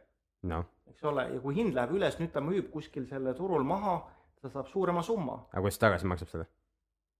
noh. 0.51 0.67
eks 0.91 1.07
ole, 1.11 1.27
ja 1.35 1.39
kui 1.43 1.57
hind 1.59 1.77
läheb 1.77 1.95
üles, 1.99 2.19
nüüd 2.21 2.33
ta 2.33 2.43
müüb 2.43 2.69
kuskil 2.73 3.07
selle 3.11 3.35
turul 3.37 3.65
maha, 3.67 3.99
ta 4.41 4.51
saab 4.53 4.69
suurema 4.71 5.03
summa. 5.05 5.41
aga 5.51 5.65
kuidas 5.65 5.79
ta 5.79 5.87
tagasi 5.87 6.11
maksab 6.11 6.33
selle? 6.33 6.49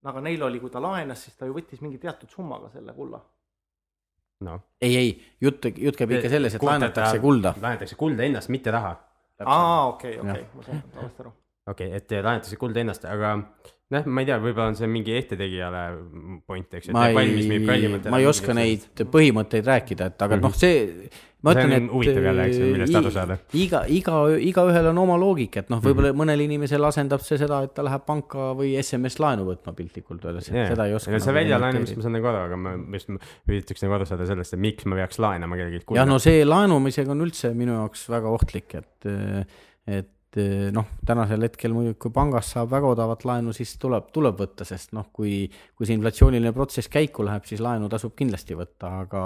no 0.02 0.14
aga 0.14 0.26
neil 0.26 0.50
oli, 0.50 0.62
kui 0.64 0.74
ta 0.74 0.84
laenas, 0.84 1.26
siis 1.28 1.40
ta 1.40 1.50
ju 1.50 1.56
võttis 1.58 1.82
mingi 1.84 2.02
teatud 2.02 2.32
summaga 2.32 2.72
selle 2.74 2.96
kulla 2.98 3.22
no.. 4.46 4.60
ei, 4.82 4.94
ei, 4.98 5.16
jutt, 5.42 5.72
jutt 5.76 5.98
käib 6.00 6.18
ikka 6.20 6.32
selles, 6.32 6.58
et 6.58 6.64
laenatakse 6.64 7.24
kulda. 7.24 7.56
laenatakse 7.62 7.98
kulda 8.00 8.28
ennast, 8.28 8.54
mitte 8.54 8.74
raha. 8.76 8.96
aa, 9.46 9.90
okei, 9.96 10.20
okei, 10.22 10.46
ma 10.54 10.70
saan 10.70 10.86
valesti 10.96 11.28
aru 11.28 11.34
okei 11.68 11.88
okay,, 11.88 11.98
et 11.98 12.18
laenatakse 12.18 12.60
kulda 12.62 12.84
ennast, 12.84 13.06
aga 13.10 13.38
noh, 13.94 14.10
ma 14.10 14.24
ei 14.24 14.30
tea, 14.30 14.40
võib-olla 14.42 14.72
on 14.72 14.80
see 14.80 14.90
mingi 14.90 15.14
ehtetegijale 15.18 15.86
point, 16.48 16.74
eks. 16.80 16.90
ma 16.96 17.08
ei, 17.12 17.62
ma 18.10 18.20
ei 18.22 18.28
oska 18.30 18.56
neid 18.58 19.06
põhimõtteid 19.14 19.70
rääkida, 19.70 20.12
et 20.12 20.26
aga 20.26 20.38
mm 20.38 20.42
-hmm. 20.42 20.46
noh, 20.46 20.56
see. 20.58 21.10
ma 21.46 21.54
ütlen, 21.54 21.74
et. 21.76 21.90
huvitav 21.94 22.26
jälle, 22.26 22.46
eks 22.50 22.58
ju, 22.58 22.70
millest 22.74 22.98
aru 22.98 23.12
saada. 23.14 23.38
iga, 23.54 23.84
iga, 23.86 24.16
igaühel 24.50 24.90
on 24.90 25.02
oma 25.04 25.18
loogika, 25.22 25.62
et 25.62 25.70
noh, 25.70 25.84
võib-olla 25.84 26.10
mm 26.10 26.16
-hmm. 26.16 26.24
mõnel 26.24 26.42
inimesel 26.48 26.90
asendab 26.90 27.22
see 27.22 27.38
seda, 27.38 27.62
et 27.68 27.76
ta 27.78 27.86
läheb 27.86 28.06
panka 28.08 28.48
või 28.58 28.74
SMS 28.82 29.20
laenu 29.22 29.46
võtma 29.52 29.76
piltlikult 29.78 30.26
öeldes, 30.26 30.50
et 30.50 30.58
yeah. 30.58 30.72
seda 30.74 30.90
ei 30.90 30.98
oska. 30.98 31.20
see 31.20 31.30
nagu 31.30 31.38
väljalaenamist 31.40 31.96
ma 31.96 32.08
saan 32.08 32.18
nagu 32.18 32.32
aru, 32.32 32.42
aga 32.50 32.58
ma 32.58 32.98
just 32.98 33.14
üritaks 33.46 33.86
nagu 33.86 34.00
aru 34.00 34.10
saada 34.10 34.26
sellest, 34.26 34.58
et 34.58 34.60
miks 34.66 34.90
ma 34.90 34.98
peaks 35.02 35.22
laenama 35.22 35.62
kellelgi. 35.62 35.86
jah, 35.94 36.10
no 36.10 36.18
see 36.18 36.42
laenumisega 36.46 37.14
on 37.14 37.22
üldse 37.22 37.54
minu 37.54 37.78
jaoks 37.78 38.10
väga 38.10 38.34
ohtlik, 38.34 38.76
et, 38.82 39.14
et 39.86 40.15
et 40.36 40.42
eh, 40.44 40.68
noh, 40.76 40.90
tänasel 41.08 41.48
hetkel 41.48 41.74
muidugi, 41.76 41.98
kui 42.04 42.12
pangast 42.12 42.56
saab 42.56 42.70
väga 42.74 42.92
odavat 42.92 43.24
laenu, 43.28 43.54
siis 43.56 43.72
tuleb, 43.80 44.10
tuleb 44.16 44.36
võtta, 44.40 44.68
sest 44.68 44.92
noh, 44.98 45.08
kui, 45.16 45.46
kui 45.78 45.88
see 45.88 45.96
inflatsiooniline 45.96 46.52
protsess 46.56 46.92
käiku 46.92 47.24
läheb, 47.24 47.48
siis 47.48 47.64
laenu 47.64 47.88
tasub 47.92 48.16
kindlasti 48.20 48.58
võtta, 48.60 48.92
aga, 49.06 49.24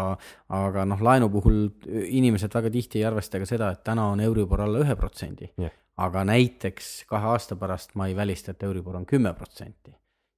aga 0.53 0.86
noh, 0.90 1.02
laenu 1.02 1.31
puhul 1.34 1.65
inimesed 2.06 2.53
väga 2.53 2.72
tihti 2.73 3.02
ei 3.02 3.10
arvesta 3.10 3.41
ka 3.41 3.49
seda, 3.49 3.73
et 3.73 3.84
täna 3.84 4.11
on 4.14 4.22
Euribor 4.22 4.68
alla 4.68 4.86
ühe 4.86 4.98
protsendi 4.99 5.49
aga 5.99 6.23
näiteks 6.23 7.03
kahe 7.10 7.34
aasta 7.34 7.57
pärast 7.60 7.95
ma 7.99 8.07
ei 8.07 8.15
välista, 8.15 8.53
et 8.53 8.64
Euribor 8.64 8.95
on 8.95 9.06
kümme 9.06 9.34
protsenti. 9.34 9.91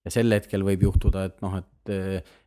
ja 0.06 0.11
sel 0.11 0.34
hetkel 0.34 0.64
võib 0.65 0.81
juhtuda, 0.88 1.27
et 1.30 1.41
noh, 1.45 1.60
et, 1.60 1.91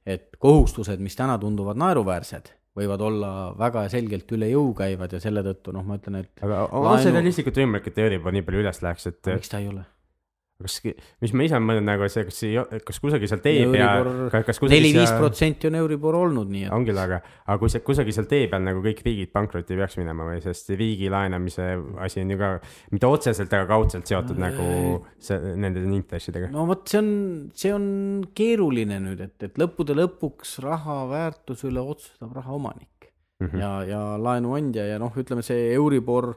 et 0.07 0.25
kohustused, 0.43 0.99
mis 0.99 1.15
täna 1.15 1.37
tunduvad 1.39 1.79
naeruväärsed 1.79 2.51
võivad 2.79 3.03
olla 3.07 3.31
väga 3.59 3.87
selgelt 3.93 4.31
üle 4.35 4.51
jõu 4.51 4.73
käivad 4.77 5.15
ja 5.15 5.23
selle 5.23 5.45
tõttu 5.47 5.75
noh, 5.75 5.87
ma 5.87 5.99
ütlen, 6.01 6.25
et. 6.25 6.33
aga 6.43 6.65
on 6.71 6.89
laenu... 6.89 7.03
see 7.05 7.15
realistlikult 7.15 7.61
võimalik, 7.63 7.91
et 7.91 8.01
Euribor 8.07 8.35
nii 8.35 8.47
palju 8.47 8.65
üles 8.65 8.83
läheks, 8.85 9.11
et. 9.13 9.35
miks 9.35 9.53
ta 9.53 9.63
ei 9.63 9.71
ole? 9.71 9.87
Kas, 10.65 10.79
mis 11.23 11.35
ma 11.37 11.47
ise 11.47 11.61
mõtlen 11.63 11.87
nagu 11.89 12.09
see, 12.11 12.25
kas, 12.29 12.41
kas 12.89 13.01
kusagil 13.03 13.31
seal 13.31 13.43
tee 13.45 13.65
peal, 13.73 14.09
neli-viis 14.73 15.13
protsenti 15.19 15.69
on 15.69 15.79
Euribor 15.83 16.19
olnud, 16.23 16.51
nii 16.51 16.67
et. 16.67 16.73
ongi, 16.75 16.95
aga, 16.97 17.21
aga 17.45 17.59
kui 17.61 17.73
see 17.73 17.85
kusagil 17.87 18.17
seal 18.17 18.29
tee 18.31 18.49
peal 18.53 18.65
nagu 18.65 18.83
kõik 18.85 19.03
riigid 19.07 19.33
pankrotti 19.35 19.79
peaks 19.79 19.99
minema 20.01 20.29
või, 20.31 20.41
sest 20.45 20.73
riigi 20.75 21.11
laenamise 21.13 21.69
asi 22.05 22.25
on 22.25 22.35
ju 22.35 22.41
ka 22.41 22.53
mitte 22.95 23.11
otseselt, 23.11 23.53
aga 23.53 23.69
kaudselt 23.71 24.11
seotud 24.11 24.41
no, 24.41 24.49
nagu 24.49 24.69
see, 25.19 25.55
nende 25.61 25.85
intressidega. 25.85 26.51
no 26.55 26.67
vot, 26.71 26.87
see 26.91 27.03
on, 27.03 27.13
see 27.57 27.75
on 27.75 27.87
keeruline 28.37 29.01
nüüd, 29.05 29.23
et, 29.25 29.37
et 29.47 29.61
lõppude 29.61 29.97
lõpuks 29.99 30.59
raha 30.65 31.05
väärtuse 31.13 31.69
üle 31.71 31.85
otsustab 31.85 32.35
raha 32.37 32.57
omanik 32.57 33.13
mm 33.41 33.47
-hmm. 33.47 33.61
ja, 33.61 33.85
ja 33.85 34.01
laenuandja 34.23 34.87
ja 34.87 34.99
noh, 34.99 35.13
ütleme 35.17 35.43
see 35.43 35.73
Euribor 35.75 36.35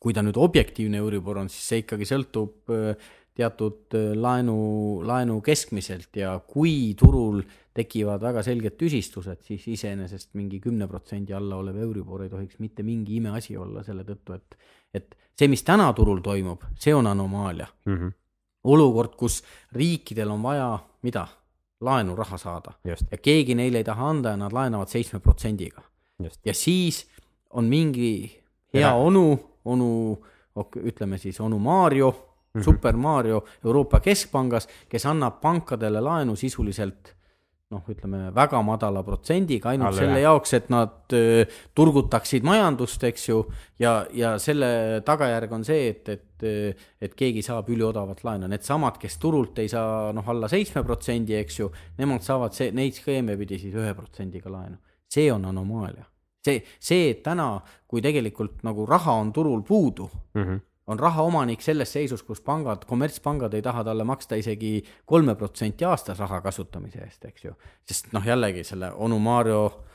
kui 0.00 0.14
ta 0.14 0.24
nüüd 0.24 0.36
objektiivne 0.36 1.00
Euribor 1.02 1.40
on, 1.42 1.48
siis 1.52 1.68
see 1.70 1.84
ikkagi 1.84 2.08
sõltub 2.08 2.72
äh, 2.74 3.08
teatud 3.36 3.94
äh, 3.96 4.10
laenu, 4.16 4.56
laenu 5.06 5.38
keskmiselt 5.44 6.16
ja 6.16 6.36
kui 6.48 6.94
turul 6.98 7.42
tekivad 7.76 8.22
väga 8.22 8.42
selged 8.44 8.78
tüsistused, 8.80 9.42
siis 9.44 9.66
iseenesest 9.68 10.32
mingi 10.38 10.60
kümne 10.64 10.88
protsendi 10.88 11.36
alla 11.36 11.58
olev 11.60 11.80
Euribor 11.84 12.24
ei 12.24 12.32
tohiks 12.32 12.60
mitte 12.64 12.84
mingi 12.86 13.18
imeasi 13.20 13.56
olla 13.60 13.84
selle 13.84 14.06
tõttu, 14.08 14.36
et, 14.36 14.60
et 14.96 15.16
see, 15.36 15.50
mis 15.52 15.64
täna 15.66 15.90
turul 15.96 16.22
toimub, 16.24 16.64
see 16.80 16.94
on 16.96 17.06
anomaalia 17.06 17.66
mm. 17.84 17.96
-hmm. 17.96 18.14
olukord, 18.64 19.16
kus 19.16 19.42
riikidel 19.72 20.32
on 20.32 20.42
vaja, 20.42 20.70
mida? 21.02 21.26
laenuraha 21.80 22.38
saada 22.38 22.72
Just. 22.84 23.04
ja 23.10 23.18
keegi 23.18 23.54
neile 23.54 23.78
ei 23.78 23.84
taha 23.84 24.08
anda 24.10 24.32
ja 24.32 24.36
nad 24.36 24.52
laenavad 24.52 24.88
seitsme 24.88 25.20
protsendiga. 25.20 25.82
ja 26.44 26.54
siis 26.54 27.06
on 27.50 27.64
mingi 27.64 28.42
hea 28.74 28.94
onu 28.94 29.55
onu, 29.66 29.90
ütleme 30.82 31.18
siis 31.18 31.40
onu 31.40 31.58
Mario 31.58 32.10
mm, 32.10 32.60
-hmm. 32.60 32.64
Super 32.64 32.96
Mario 32.96 33.44
Euroopa 33.64 34.00
Keskpangas, 34.00 34.68
kes 34.88 35.06
annab 35.06 35.40
pankadele 35.40 36.00
laenu 36.00 36.36
sisuliselt 36.36 37.16
noh, 37.74 37.82
ütleme 37.90 38.30
väga 38.34 38.60
madala 38.62 39.02
protsendiga 39.06 39.72
ainult 39.72 39.88
Alle, 39.88 40.04
selle 40.04 40.20
jah. 40.20 40.28
jaoks, 40.28 40.52
et 40.54 40.68
nad 40.70 41.14
öö, 41.18 41.42
turgutaksid 41.74 42.46
majandust, 42.46 43.02
eks 43.08 43.28
ju, 43.28 43.40
ja, 43.82 43.96
ja 44.14 44.36
selle 44.42 45.02
tagajärg 45.06 45.52
on 45.52 45.66
see, 45.66 45.90
et, 45.90 46.08
et, 46.14 46.46
et 47.02 47.16
keegi 47.18 47.42
saab 47.42 47.70
üliodavat 47.74 48.22
laenu, 48.26 48.50
needsamad, 48.52 49.00
kes 49.02 49.18
turult 49.22 49.58
ei 49.62 49.70
saa 49.72 50.12
noh, 50.14 50.28
alla 50.30 50.50
seitsme 50.52 50.84
protsendi, 50.86 51.34
eks 51.40 51.62
ju, 51.62 51.70
nemad 51.98 52.22
saavad 52.26 52.54
see, 52.54 52.70
neid 52.76 52.98
skeeme 52.98 53.38
pidi 53.40 53.58
siis 53.66 53.74
ühe 53.74 53.94
protsendiga 53.98 54.52
laenu. 54.52 54.78
see 55.10 55.30
on 55.32 55.44
anomaalia 55.46 56.04
see, 56.46 56.62
see, 56.78 57.10
et 57.14 57.22
täna, 57.26 57.50
kui 57.88 58.02
tegelikult 58.04 58.64
nagu 58.66 58.86
raha 58.88 59.18
on 59.22 59.32
turul 59.34 59.62
puudu 59.66 60.08
mm, 60.34 60.42
-hmm. 60.42 60.60
on 60.86 60.98
rahaomanik 60.98 61.62
selles 61.62 61.92
seisus, 61.92 62.22
kus 62.22 62.40
pangad, 62.40 62.84
kommertspangad 62.86 63.54
ei 63.54 63.62
taha 63.62 63.84
talle 63.84 64.04
maksta 64.04 64.38
isegi 64.42 64.84
kolme 65.06 65.34
protsenti 65.34 65.84
aastas 65.84 66.18
raha 66.18 66.40
kasutamise 66.40 67.02
eest, 67.04 67.24
eks 67.24 67.44
ju. 67.44 67.52
sest 67.84 68.12
noh, 68.12 68.26
jällegi 68.26 68.64
selle 68.64 68.92
onu 68.92 69.18
Mario 69.18 69.86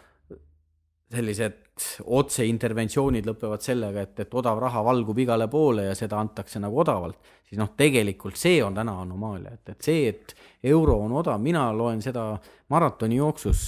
sellised 1.11 1.59
otseinterventsioonid 2.05 3.25
lõpevad 3.27 3.63
sellega, 3.63 4.05
et, 4.05 4.19
et 4.23 4.33
odav 4.37 4.59
raha 4.61 4.83
valgub 4.85 5.17
igale 5.19 5.47
poole 5.51 5.89
ja 5.89 5.95
seda 5.97 6.19
antakse 6.21 6.59
nagu 6.59 6.79
odavalt, 6.83 7.17
siis 7.49 7.59
noh, 7.59 7.73
tegelikult 7.77 8.39
see 8.39 8.61
on 8.63 8.75
täna 8.77 8.95
anomaalia, 9.01 9.51
et, 9.57 9.73
et 9.73 9.81
see, 9.81 10.07
et 10.07 10.35
euro 10.71 10.99
on 11.05 11.17
odav, 11.19 11.41
mina 11.41 11.65
loen 11.75 12.01
seda 12.01 12.29
maratoni 12.71 13.19
jooksus, 13.19 13.65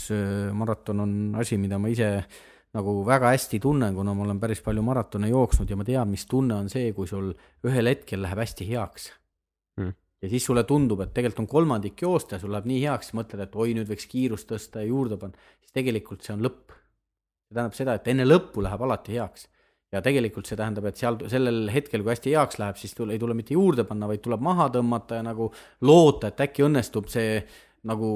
maraton 0.53 1.03
on 1.03 1.13
asi, 1.41 1.57
mida 1.57 1.79
ma 1.81 1.91
ise 1.91 2.09
äh, 2.15 2.41
nagu 2.73 2.93
väga 3.05 3.33
hästi 3.33 3.59
tunnen, 3.61 3.93
kuna 3.95 4.15
ma 4.17 4.25
olen 4.25 4.39
päris 4.41 4.61
palju 4.65 4.83
maratone 4.85 5.29
jooksnud 5.29 5.69
ja 5.69 5.77
ma 5.77 5.85
tean, 5.85 6.09
mis 6.09 6.25
tunne 6.29 6.55
on 6.57 6.71
see, 6.73 6.89
kui 6.97 7.09
sul 7.09 7.29
ühel 7.67 7.91
hetkel 7.91 8.23
läheb 8.25 8.41
hästi 8.41 8.67
heaks 8.71 9.09
mm.. 9.77 9.93
ja 10.25 10.31
siis 10.31 10.47
sulle 10.49 10.63
tundub, 10.69 11.03
et 11.05 11.13
tegelikult 11.13 11.43
on 11.45 11.51
kolmandik 11.51 12.01
joosta 12.01 12.37
ja 12.37 12.41
sul 12.41 12.53
läheb 12.55 12.69
nii 12.71 12.79
heaks, 12.87 13.13
mõtled, 13.17 13.43
et 13.45 13.57
oi, 13.61 13.75
nüüd 13.77 13.89
võiks 13.91 14.07
kiirust 14.09 14.49
tõsta 14.49 14.81
ja 14.81 14.89
juurde 14.89 15.19
panna, 15.21 15.37
siis 15.61 15.75
tegelikult 15.77 16.25
see 16.25 16.33
on 16.33 16.45
lõpp. 16.47 16.73
see 16.73 17.57
tähendab 17.59 17.77
seda, 17.77 17.97
et 17.99 18.09
enne 18.15 18.25
lõppu 18.25 18.65
läheb 18.65 18.87
alati 18.87 19.19
heaks. 19.19 19.45
ja 19.93 20.01
tegelikult 20.01 20.49
see 20.49 20.57
tähendab, 20.57 20.89
et 20.89 20.97
seal 20.97 21.19
sellel 21.29 21.69
hetkel, 21.69 22.01
kui 22.01 22.15
hästi 22.15 22.33
heaks 22.33 22.57
läheb, 22.57 22.81
siis 22.81 22.97
tule, 22.97 23.13
ei 23.13 23.21
tule 23.21 23.37
mitte 23.37 23.53
juurde 23.53 23.85
panna, 23.85 24.09
vaid 24.09 24.25
tuleb 24.25 24.41
maha 24.41 24.71
tõmmata 24.73 25.21
ja 25.21 25.27
nagu 25.29 25.51
loota, 25.85 26.33
et 26.33 26.41
äkki 26.47 26.65
õnnestub 26.65 27.05
see 27.13 27.37
nagu 27.85 28.09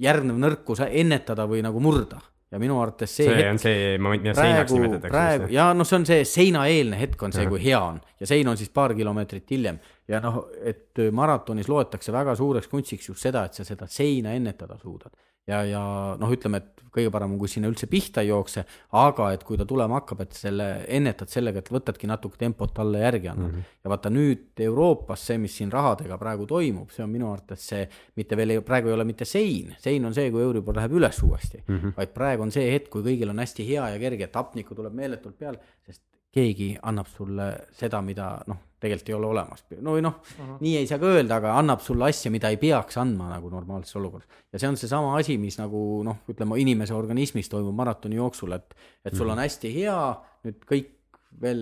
järgnev 0.00 0.42
nõrkus 0.42 0.82
ennetada 0.88 1.46
või 1.46 1.62
nagu 1.62 1.78
murda 1.78 2.18
ja 2.50 2.58
minu 2.58 2.80
arvates 2.82 3.12
see, 3.14 3.28
see 3.28 3.36
hetk, 3.38 3.52
on 3.52 3.62
see 3.62 3.86
moment, 4.02 4.24
mida 4.24 4.34
seinaks 4.34 4.74
nimetatakse. 4.74 5.12
praegu, 5.14 5.48
ja 5.54 5.70
noh, 5.76 5.86
see 5.86 5.98
on 6.00 6.06
see 6.08 6.26
seinaeelne 6.28 6.98
hetk 7.00 7.22
on 7.26 7.34
see, 7.36 7.46
kui 7.50 7.62
hea 7.62 7.78
on. 7.78 8.00
Ja 8.20 8.28
sein 8.28 8.50
on 8.50 8.58
siis 8.60 8.72
paar 8.74 8.94
kilomeetrit 8.98 9.54
hiljem. 9.54 9.78
Ja 10.10 10.18
noh, 10.24 10.42
et 10.66 10.98
maratonis 11.14 11.70
loetakse 11.70 12.12
väga 12.12 12.34
suureks 12.38 12.68
kunstiks 12.68 13.08
just 13.12 13.22
seda, 13.22 13.46
et 13.46 13.58
sa 13.58 13.64
seda 13.64 13.86
seina 13.90 14.34
ennetada 14.36 14.78
suudad 14.80 15.14
ja, 15.50 15.60
ja 15.66 15.82
noh, 16.20 16.32
ütleme, 16.32 16.60
et 16.62 16.80
kõige 16.90 17.10
parem 17.14 17.34
on, 17.34 17.38
kui 17.40 17.50
sinna 17.50 17.70
üldse 17.70 17.86
pihta 17.90 18.22
ei 18.24 18.30
jookse, 18.30 18.64
aga 18.98 19.30
et 19.34 19.44
kui 19.46 19.58
ta 19.58 19.66
tulema 19.68 20.00
hakkab, 20.00 20.24
et 20.24 20.36
selle 20.36 20.68
ennetad 20.90 21.30
sellega, 21.30 21.62
et 21.62 21.70
võtadki 21.70 22.08
natuke 22.10 22.40
tempot 22.40 22.78
alla 22.82 23.04
järgi 23.04 23.30
annad 23.30 23.46
mm. 23.46 23.58
-hmm. 23.58 23.78
ja 23.84 23.92
vaata 23.92 24.12
nüüd 24.14 24.64
Euroopas 24.66 25.26
see, 25.26 25.38
mis 25.38 25.56
siin 25.56 25.72
rahadega 25.72 26.18
praegu 26.18 26.46
toimub, 26.50 26.90
see 26.90 27.04
on 27.04 27.10
minu 27.10 27.30
arvates 27.32 27.66
see, 27.72 27.88
mitte 28.16 28.36
veel 28.36 28.56
ei, 28.56 28.60
praegu 28.60 28.90
ei 28.90 28.98
ole 28.98 29.04
mitte 29.04 29.24
sein, 29.24 29.74
sein 29.78 30.04
on 30.04 30.14
see, 30.14 30.30
kui 30.30 30.42
Euribor 30.42 30.76
läheb 30.76 30.98
üles 30.98 31.22
uuesti 31.22 31.62
mm, 31.66 31.76
-hmm. 31.76 31.96
vaid 31.96 32.14
praegu 32.14 32.42
on 32.42 32.50
see 32.50 32.72
hetk, 32.72 32.90
kui 32.90 33.02
kõigil 33.02 33.30
on 33.30 33.38
hästi 33.38 33.68
hea 33.68 33.88
ja 33.94 33.98
kerge, 33.98 34.26
tapnikku 34.26 34.74
tuleb 34.74 34.94
meeletult 34.94 35.38
peale, 35.38 35.58
sest 35.86 36.02
keegi 36.32 36.76
annab 36.82 37.06
sulle 37.06 37.52
seda, 37.72 38.02
mida 38.02 38.32
noh, 38.46 38.69
tegelikult 38.80 39.08
ei 39.08 39.16
ole 39.16 39.26
olemas. 39.30 39.64
no 39.80 39.96
või 39.96 40.04
noh 40.04 40.20
uh, 40.20 40.36
-huh. 40.38 40.60
nii 40.60 40.76
ei 40.80 40.86
saa 40.90 40.98
ka 40.98 41.10
öelda, 41.14 41.40
aga 41.40 41.56
annab 41.58 41.82
sulle 41.84 42.08
asja, 42.08 42.30
mida 42.30 42.48
ei 42.48 42.56
peaks 42.60 42.98
andma 43.00 43.28
nagu 43.30 43.50
normaalses 43.50 43.96
olukorras. 43.96 44.28
ja 44.52 44.58
see 44.58 44.68
on 44.68 44.76
seesama 44.76 45.16
asi, 45.18 45.38
mis 45.38 45.58
nagu 45.58 46.02
noh, 46.06 46.22
ütleme 46.28 46.60
inimese 46.60 46.94
organismis 46.94 47.48
toimub 47.48 47.74
maratoni 47.76 48.16
jooksul, 48.16 48.52
et, 48.56 48.74
et 49.04 49.16
sul 49.16 49.28
on 49.28 49.38
hästi 49.38 49.74
hea, 49.74 49.98
nüüd 50.44 50.64
kõik 50.68 50.96
veel 51.40 51.60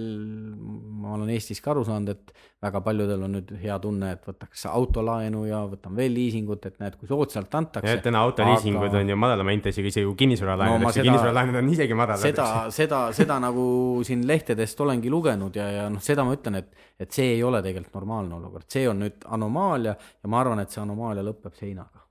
ma 0.99 1.13
olen 1.15 1.29
Eestis 1.35 1.61
ka 1.63 1.71
aru 1.75 1.85
saanud, 1.87 2.09
et 2.11 2.33
väga 2.65 2.81
paljudel 2.83 3.23
on 3.27 3.35
nüüd 3.37 3.51
hea 3.61 3.77
tunne, 3.83 4.11
et 4.17 4.25
võtaks 4.27 4.65
autolaenu 4.71 5.45
ja 5.47 5.61
võtan 5.69 5.95
veel 5.99 6.15
liisingut, 6.17 6.65
et 6.67 6.79
näed, 6.83 6.97
kui 6.99 7.11
soodsalt 7.11 7.55
antakse. 7.55 7.95
täna 8.03 8.23
autoliisingud 8.27 8.89
aga... 8.89 9.03
on 9.03 9.13
ju 9.13 9.19
madalama 9.21 9.55
intressiga 9.55 9.93
isegi 9.93 10.09
kui 10.09 10.19
kinnisvaralaenud 10.25 10.87
no,, 10.87 10.93
seda... 10.95 11.07
kinnisvaralaenud 11.11 11.61
on 11.61 11.71
isegi 11.75 11.99
madalad. 12.01 12.25
seda, 12.25 12.49
seda, 12.75 13.03
seda 13.21 13.39
nagu 13.45 13.69
siin 14.09 14.25
lehtedest 14.31 14.83
olengi 14.87 15.13
lugenud 15.13 15.61
ja, 15.61 15.69
ja 15.77 15.87
noh, 15.93 16.03
seda 16.05 16.27
ma 16.27 16.35
ütlen, 16.35 16.59
et, 16.63 16.89
et 16.99 17.15
see 17.15 17.37
ei 17.37 17.47
ole 17.47 17.63
tegelikult 17.65 18.01
normaalne 18.01 18.39
olukord, 18.41 18.67
see 18.73 18.89
on 18.91 19.05
nüüd 19.05 19.29
anomaalia 19.39 19.95
ja 19.95 20.33
ma 20.33 20.43
arvan, 20.43 20.65
et 20.65 20.75
see 20.75 20.83
anomaalia 20.83 21.27
lõpeb 21.29 21.55
seinaga 21.61 22.03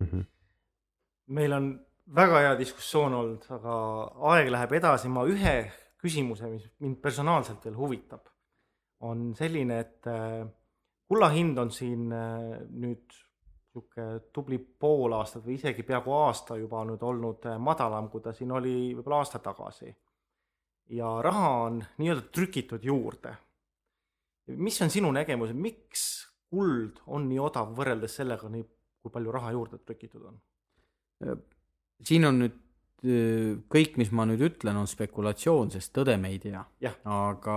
mm. 0.00 0.08
-hmm. 0.08 0.26
meil 1.38 1.58
on 1.60 1.72
väga 2.14 2.42
hea 2.48 2.58
diskussioon 2.58 3.14
olnud, 3.20 3.46
aga 3.54 3.78
aeg 4.34 4.50
läheb 4.52 4.78
edasi, 4.80 5.08
ma 5.12 5.28
ühe 5.28 5.56
küsimuse, 6.04 6.50
mis 6.52 6.66
mind 6.84 7.00
personaalselt 7.02 7.64
veel 7.64 7.76
huvitab, 7.78 8.28
on 9.08 9.30
selline, 9.36 9.78
et 9.80 10.08
äh, 10.10 10.42
kulla 11.08 11.30
hind 11.34 11.58
on 11.60 11.72
siin 11.72 12.12
äh, 12.12 12.58
nüüd 12.70 13.04
niisugune 13.74 14.20
tubli 14.32 14.58
pool 14.58 15.16
aastat 15.16 15.42
või 15.42 15.56
isegi 15.58 15.82
peaaegu 15.82 16.12
aasta 16.14 16.54
juba 16.60 16.84
nüüd 16.86 17.02
olnud 17.02 17.48
äh, 17.50 17.56
madalam, 17.58 18.06
kui 18.12 18.22
ta 18.22 18.32
siin 18.32 18.52
oli 18.54 18.92
võib-olla 18.94 19.22
aasta 19.24 19.40
tagasi. 19.42 19.94
ja 20.94 21.08
raha 21.22 21.48
on 21.64 21.80
nii-öelda 21.98 22.28
trükitud 22.30 22.84
juurde. 22.84 23.34
mis 24.46 24.80
on 24.82 24.90
sinu 24.90 25.10
nägemus, 25.12 25.52
miks 25.52 26.04
kuld 26.50 27.00
on 27.06 27.28
nii 27.28 27.40
odav 27.40 27.74
võrreldes 27.74 28.16
sellega, 28.20 28.48
nii, 28.48 28.64
kui 29.02 29.10
palju 29.10 29.32
raha 29.32 29.52
juurde 29.52 29.78
trükitud 29.78 30.28
on? 30.30 30.40
siin 32.04 32.24
on 32.24 32.38
nüüd 32.38 32.63
kõik, 33.04 33.98
mis 34.00 34.10
ma 34.14 34.26
nüüd 34.28 34.42
ütlen, 34.46 34.78
on 34.80 34.88
spekulatsioon, 34.88 35.72
sest 35.74 35.92
tõde 35.96 36.16
me 36.20 36.30
ei 36.32 36.40
tea. 36.40 36.64
aga 37.04 37.56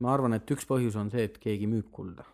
ma 0.00 0.12
arvan, 0.14 0.36
et 0.38 0.50
üks 0.54 0.68
põhjus 0.68 0.96
on 1.00 1.10
see, 1.12 1.26
et 1.28 1.40
keegi 1.42 1.68
müüb 1.70 1.90
kulda. 1.92 2.26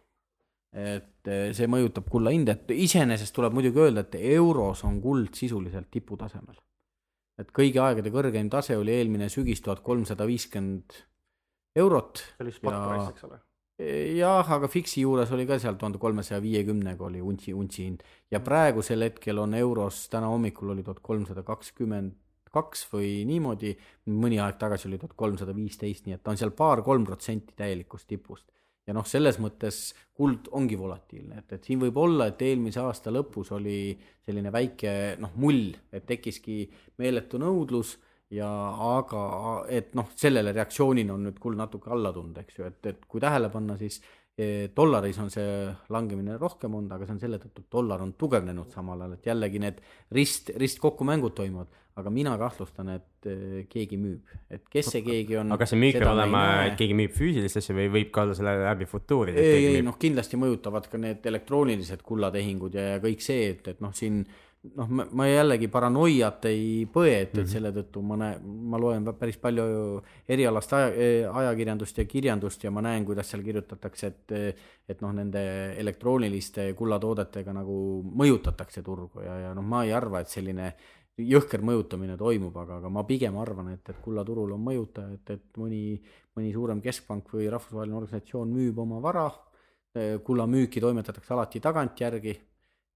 et 0.77 1.29
eh, 1.33 1.55
see 1.57 1.69
mõjutab 1.73 2.09
kulla 2.13 2.31
hinda, 2.35 2.53
et 2.53 2.71
iseenesest 2.75 3.33
tuleb 3.33 3.55
muidugi 3.57 3.81
öelda, 3.81 4.03
et 4.05 4.19
euros 4.37 4.83
on 4.85 5.01
kuld 5.01 5.33
sisuliselt 5.35 5.89
tiputasemel. 5.91 6.59
et 7.41 7.53
kõigi 7.53 7.81
aegade 7.81 8.13
kõrgeim 8.13 8.51
tase 8.53 8.77
oli 8.77 8.93
eelmine 8.93 9.29
sügis 9.33 9.63
tuhat 9.65 9.81
kolmsada 9.81 10.27
viiskümmend 10.27 11.03
eurot. 11.77 12.25
see 12.37 12.45
oli 12.45 12.53
spot 12.53 12.81
price, 12.85 13.11
eks 13.15 13.29
ole 13.31 13.41
jah, 14.17 14.53
aga 14.57 14.69
Fixi 14.73 15.03
juures 15.03 15.33
oli 15.37 15.45
ka 15.49 15.59
seal 15.61 15.77
tuhande 15.77 15.99
kolmesaja 16.01 16.41
viiekümnega 16.41 17.05
oli 17.05 17.21
untsi, 17.21 17.53
untsi 17.53 17.83
hind 17.85 18.05
ja 18.33 18.41
praegusel 18.41 19.05
hetkel 19.05 19.39
on 19.39 19.55
euros, 19.55 20.07
täna 20.09 20.31
hommikul 20.33 20.73
oli 20.73 20.85
tuhat 20.85 21.03
kolmsada 21.05 21.45
kakskümmend 21.45 22.15
kaks 22.57 22.87
või 22.93 23.11
niimoodi, 23.29 23.75
mõni 24.13 24.41
aeg 24.43 24.59
tagasi 24.61 24.89
oli 24.89 24.99
tuhat 25.01 25.17
kolmsada 25.19 25.55
viisteist, 25.57 26.07
nii 26.07 26.17
et 26.17 26.25
ta 26.25 26.33
on 26.33 26.41
seal 26.41 26.55
paar-kolm 26.57 27.07
protsenti 27.07 27.57
täielikust 27.57 28.09
tipust. 28.09 28.49
ja 28.87 28.95
noh, 28.95 29.07
selles 29.07 29.41
mõttes 29.43 29.95
kuld 30.15 30.47
ongi 30.55 30.77
volatiilne, 30.79 31.41
et, 31.41 31.53
et 31.57 31.65
siin 31.67 31.81
võib 31.83 31.97
olla, 31.99 32.29
et 32.31 32.43
eelmise 32.47 32.79
aasta 32.79 33.11
lõpus 33.11 33.51
oli 33.57 33.97
selline 34.23 34.53
väike 34.55 34.93
noh, 35.19 35.33
mull, 35.43 35.73
et 35.91 36.07
tekkiski 36.07 36.61
meeletu 37.03 37.41
nõudlus 37.43 37.97
ja 38.31 38.51
aga, 38.99 39.25
et 39.71 39.95
noh, 39.99 40.13
sellele 40.19 40.55
reaktsioonina 40.55 41.15
on 41.15 41.27
nüüd 41.29 41.41
kuld 41.43 41.59
natuke 41.59 41.91
alla 41.95 42.13
tulnud, 42.15 42.39
eks 42.43 42.61
ju, 42.61 42.71
et, 42.71 42.81
et 42.93 43.05
kui 43.11 43.23
tähele 43.23 43.51
panna, 43.51 43.77
siis 43.79 44.01
dollaris 44.77 45.17
on 45.23 45.31
see 45.33 45.49
langemine 45.89 46.37
rohkem 46.37 46.75
olnud, 46.77 46.93
aga 46.93 47.07
see 47.07 47.15
on 47.17 47.23
selle 47.23 47.39
tõttu, 47.41 47.63
et 47.65 47.73
dollar 47.73 48.03
on 48.05 48.13
tugevnenud 48.21 48.69
samal 48.75 49.01
ajal, 49.01 49.17
et 49.17 49.29
jällegi 49.31 49.63
need 49.63 49.79
rist, 50.13 50.53
ristkokkumängud 50.61 51.33
toimuvad 51.39 51.73
aga 51.97 52.11
mina 52.13 52.35
kahtlustan, 52.37 52.91
et 52.93 53.29
äh, 53.31 53.63
keegi 53.73 53.97
müüb, 53.97 54.33
et 54.53 54.67
kes 54.73 54.91
see 54.93 55.03
keegi 55.05 55.39
on. 55.41 55.53
aga 55.55 55.65
kas 55.65 55.73
see 55.73 55.81
müük 55.81 55.97
peab 55.97 56.13
olema, 56.13 56.43
et 56.69 56.75
keegi 56.77 56.97
müüb 56.99 57.15
füüsilist 57.17 57.61
asja 57.63 57.77
või 57.77 57.87
võib 57.95 58.11
ka 58.13 58.27
olla 58.27 58.37
selle 58.37 58.53
läbi 58.61 58.89
futuuride? 58.91 59.41
ei, 59.41 59.71
ei 59.79 59.85
noh, 59.85 59.97
kindlasti 60.01 60.41
mõjutavad 60.41 60.91
ka 60.93 61.01
need 61.01 61.25
elektroonilised 61.33 62.05
kullatehingud 62.05 62.77
ja, 62.77 62.91
ja 62.95 62.99
kõik 63.05 63.25
see, 63.25 63.49
et, 63.55 63.73
et 63.73 63.81
noh, 63.85 63.95
siin 63.97 64.21
noh, 64.75 64.89
ma 64.89 65.27
jällegi 65.29 65.69
paranoiat 65.73 66.49
ei 66.51 66.87
põe, 66.93 67.13
et, 67.13 67.31
et 67.31 67.35
mm 67.35 67.43
-hmm. 67.43 67.53
selle 67.53 67.73
tõttu 67.77 68.03
ma 68.03 68.17
näen, 68.21 68.43
ma 68.71 68.81
loen 68.81 69.05
päris 69.19 69.39
palju 69.39 70.03
erialast 70.29 70.73
aja, 70.73 70.91
ajakirjandust 71.33 71.99
ja 71.99 72.05
kirjandust 72.05 72.65
ja 72.65 72.71
ma 72.71 72.83
näen, 72.83 73.05
kuidas 73.05 73.31
seal 73.31 73.43
kirjutatakse, 73.43 74.07
et 74.07 74.37
et 74.89 75.01
noh, 75.03 75.13
nende 75.13 75.41
elektrooniliste 75.79 76.73
kullatoodetega 76.75 77.53
nagu 77.53 78.03
mõjutatakse 78.03 78.83
turgu 78.83 79.21
ja, 79.25 79.39
ja 79.39 79.55
noh, 79.55 79.65
ma 79.65 79.85
ei 79.85 79.93
arva, 79.93 80.21
et 80.21 80.29
selline 80.29 80.75
jõhker 81.17 81.63
mõjutamine 81.65 82.17
toimub, 82.17 82.57
aga, 82.57 82.77
aga 82.77 82.89
ma 82.93 83.05
pigem 83.05 83.37
arvan, 83.41 83.73
et, 83.73 83.89
et 83.89 84.01
kullaturul 84.05 84.53
on 84.53 84.61
mõjutaja, 84.61 85.13
et, 85.15 85.31
et 85.31 85.59
mõni, 85.59 86.01
mõni 86.37 86.53
suurem 86.53 86.81
keskpank 86.81 87.33
või 87.33 87.49
rahvusvaheline 87.51 87.97
organisatsioon 87.97 88.53
müüb 88.53 88.79
oma 88.79 89.01
vara, 89.01 89.31
kulla 90.25 90.47
müüki 90.47 90.81
toimetatakse 90.81 91.33
alati 91.35 91.61
tagantjärgi 91.61 92.35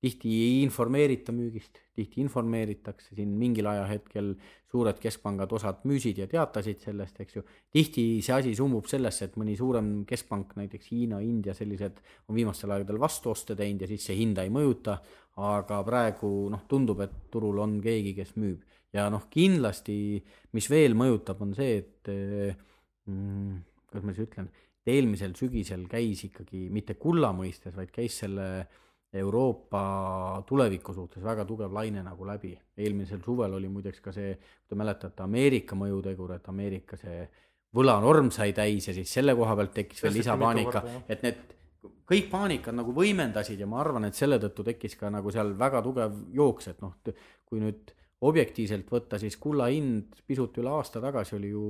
tihti 0.01 0.31
ei 0.33 0.61
informeerita 0.65 1.33
müügist, 1.37 1.77
tihti 1.97 2.23
informeeritakse, 2.25 3.13
siin 3.17 3.33
mingil 3.37 3.69
ajahetkel 3.69 4.33
suured 4.71 5.01
keskpangad 5.03 5.53
osad 5.53 5.83
müüsid 5.89 6.23
ja 6.23 6.29
teatasid 6.31 6.81
sellest, 6.81 7.21
eks 7.21 7.37
ju. 7.37 7.43
tihti 7.75 8.05
see 8.25 8.37
asi 8.37 8.55
summub 8.57 8.89
sellesse, 8.89 9.29
et 9.29 9.37
mõni 9.41 9.59
suurem 9.59 9.93
keskpank, 10.09 10.55
näiteks 10.57 10.93
Hiina, 10.95 11.21
India, 11.25 11.55
sellised 11.57 12.01
on 12.29 12.39
viimastel 12.39 12.73
aegadel 12.73 13.01
vastuoste 13.03 13.57
teinud 13.59 13.85
ja 13.85 13.91
siis 13.91 14.09
see 14.09 14.17
hinda 14.23 14.47
ei 14.47 14.55
mõjuta, 14.55 14.97
aga 15.45 15.83
praegu 15.85 16.33
noh, 16.53 16.65
tundub, 16.69 17.05
et 17.05 17.29
turul 17.33 17.61
on 17.61 17.79
keegi, 17.85 18.17
kes 18.17 18.35
müüb. 18.41 18.65
ja 18.97 19.07
noh, 19.13 19.29
kindlasti, 19.31 20.19
mis 20.57 20.67
veel 20.71 20.97
mõjutab, 20.99 21.45
on 21.45 21.53
see, 21.55 21.77
et 21.85 22.09
mm, 22.11 23.61
kuidas 23.91 24.07
ma 24.07 24.17
siis 24.17 24.31
ütlen, 24.31 24.49
eelmisel 24.91 25.37
sügisel 25.39 25.85
käis 25.87 26.25
ikkagi 26.27 26.71
mitte 26.73 26.97
kulla 26.99 27.35
mõistes, 27.37 27.77
vaid 27.77 27.93
käis 27.95 28.17
selle 28.25 28.47
äh, 28.65 28.79
Euroopa 29.13 30.43
tuleviku 30.47 30.93
suhtes 30.95 31.23
väga 31.25 31.45
tugev 31.45 31.73
laine 31.75 32.03
nagu 32.07 32.27
läbi. 32.27 32.53
eelmisel 32.79 33.23
suvel 33.25 33.55
oli 33.55 33.69
muideks 33.69 34.01
ka 34.01 34.13
see, 34.15 34.35
kui 34.37 34.69
te 34.71 34.79
mäletate, 34.79 35.23
Ameerika 35.23 35.75
mõjutegur, 35.77 36.37
et 36.37 36.49
Ameerika 36.49 36.97
see 36.97 37.25
võlanorm 37.75 38.31
sai 38.35 38.53
täis 38.55 38.87
ja 38.87 38.95
siis 38.95 39.11
selle 39.13 39.35
koha 39.39 39.57
pealt 39.59 39.75
tekkis 39.75 40.03
veel 40.03 40.15
lisapaanika, 40.21 40.83
et 41.09 41.25
need 41.27 41.57
kõik 42.11 42.31
paanikad 42.31 42.75
nagu 42.77 42.95
võimendasid 42.95 43.59
ja 43.59 43.67
ma 43.71 43.81
arvan, 43.83 44.07
et 44.07 44.19
selle 44.19 44.39
tõttu 44.43 44.67
tekkis 44.67 44.95
ka 44.99 45.11
nagu 45.11 45.31
seal 45.35 45.57
väga 45.59 45.83
tugev 45.83 46.15
jooks, 46.35 46.71
et 46.71 46.81
noh, 46.83 46.95
kui 47.47 47.63
nüüd 47.63 47.91
objektiivselt 48.31 48.91
võtta, 48.91 49.19
siis 49.19 49.39
kulla 49.41 49.71
hind 49.73 50.23
pisut 50.27 50.59
üle 50.61 50.71
aasta 50.71 51.01
tagasi 51.03 51.39
oli 51.39 51.51
ju 51.51 51.67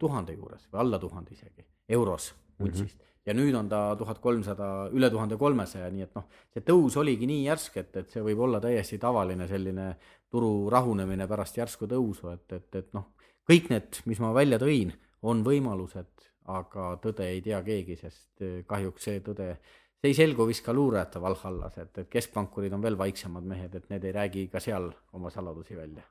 tuhande 0.00 0.34
juures 0.34 0.66
või 0.72 0.82
alla 0.86 0.98
tuhande 0.98 1.34
isegi, 1.36 1.66
euros 1.94 2.32
untsist 2.58 2.96
mm. 2.96 2.98
-hmm 2.98 3.11
ja 3.26 3.34
nüüd 3.36 3.54
on 3.54 3.68
ta 3.70 3.82
tuhat 3.98 4.18
kolmsada, 4.22 4.68
üle 4.94 5.10
tuhande 5.10 5.38
kolmesaja, 5.38 5.90
nii 5.94 6.06
et 6.06 6.16
noh, 6.18 6.26
see 6.54 6.64
tõus 6.66 6.96
oligi 7.00 7.28
nii 7.30 7.44
järsk, 7.46 7.78
et, 7.82 7.96
et 8.02 8.14
see 8.14 8.24
võib 8.24 8.42
olla 8.46 8.60
täiesti 8.62 8.98
tavaline 9.02 9.46
selline 9.50 9.92
turu 10.32 10.70
rahunemine 10.72 11.28
pärast 11.30 11.60
järsku 11.60 11.88
tõusu, 11.90 12.32
et, 12.34 12.46
et, 12.58 12.80
et 12.80 12.90
noh, 12.96 13.12
kõik 13.48 13.70
need, 13.72 14.02
mis 14.10 14.22
ma 14.22 14.32
välja 14.34 14.58
tõin, 14.62 14.94
on 15.28 15.44
võimalused, 15.46 16.26
aga 16.50 16.96
tõde 17.02 17.28
ei 17.30 17.42
tea 17.44 17.60
keegi, 17.62 17.98
sest 18.00 18.42
eh, 18.42 18.62
kahjuks 18.66 19.06
see 19.06 19.20
tõde, 19.22 19.52
see 20.00 20.10
ei 20.10 20.18
selgu 20.18 20.48
vist 20.48 20.64
ka 20.66 20.74
luurajate 20.74 21.22
valhallas, 21.22 21.78
et, 21.78 21.94
et 22.02 22.10
keskpankurid 22.10 22.74
on 22.74 22.82
veel 22.82 22.98
vaiksemad 22.98 23.46
mehed, 23.46 23.78
et 23.78 23.94
need 23.94 24.08
ei 24.08 24.16
räägi 24.18 24.48
ka 24.50 24.62
seal 24.62 24.90
oma 25.14 25.30
saladusi 25.30 25.78
välja 25.78 26.02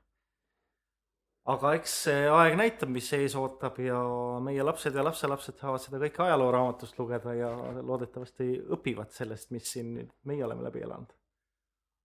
aga 1.50 1.72
eks 1.78 1.94
see 2.06 2.26
aeg 2.30 2.54
näitab, 2.58 2.92
mis 2.94 3.08
ees 3.16 3.34
ootab 3.38 3.80
ja 3.82 3.98
meie 4.44 4.62
lapsed 4.66 4.94
ja 4.94 5.04
lapselapsed 5.04 5.58
saavad 5.58 5.82
seda 5.82 5.98
kõike 6.04 6.22
ajalooraamatust 6.26 6.98
lugeda 7.00 7.34
ja 7.34 7.50
loodetavasti 7.82 8.52
õpivad 8.76 9.10
sellest, 9.14 9.50
mis 9.54 9.66
siin 9.74 9.96
meie 10.28 10.46
oleme 10.46 10.68
läbi 10.68 10.84
elanud. 10.86 11.10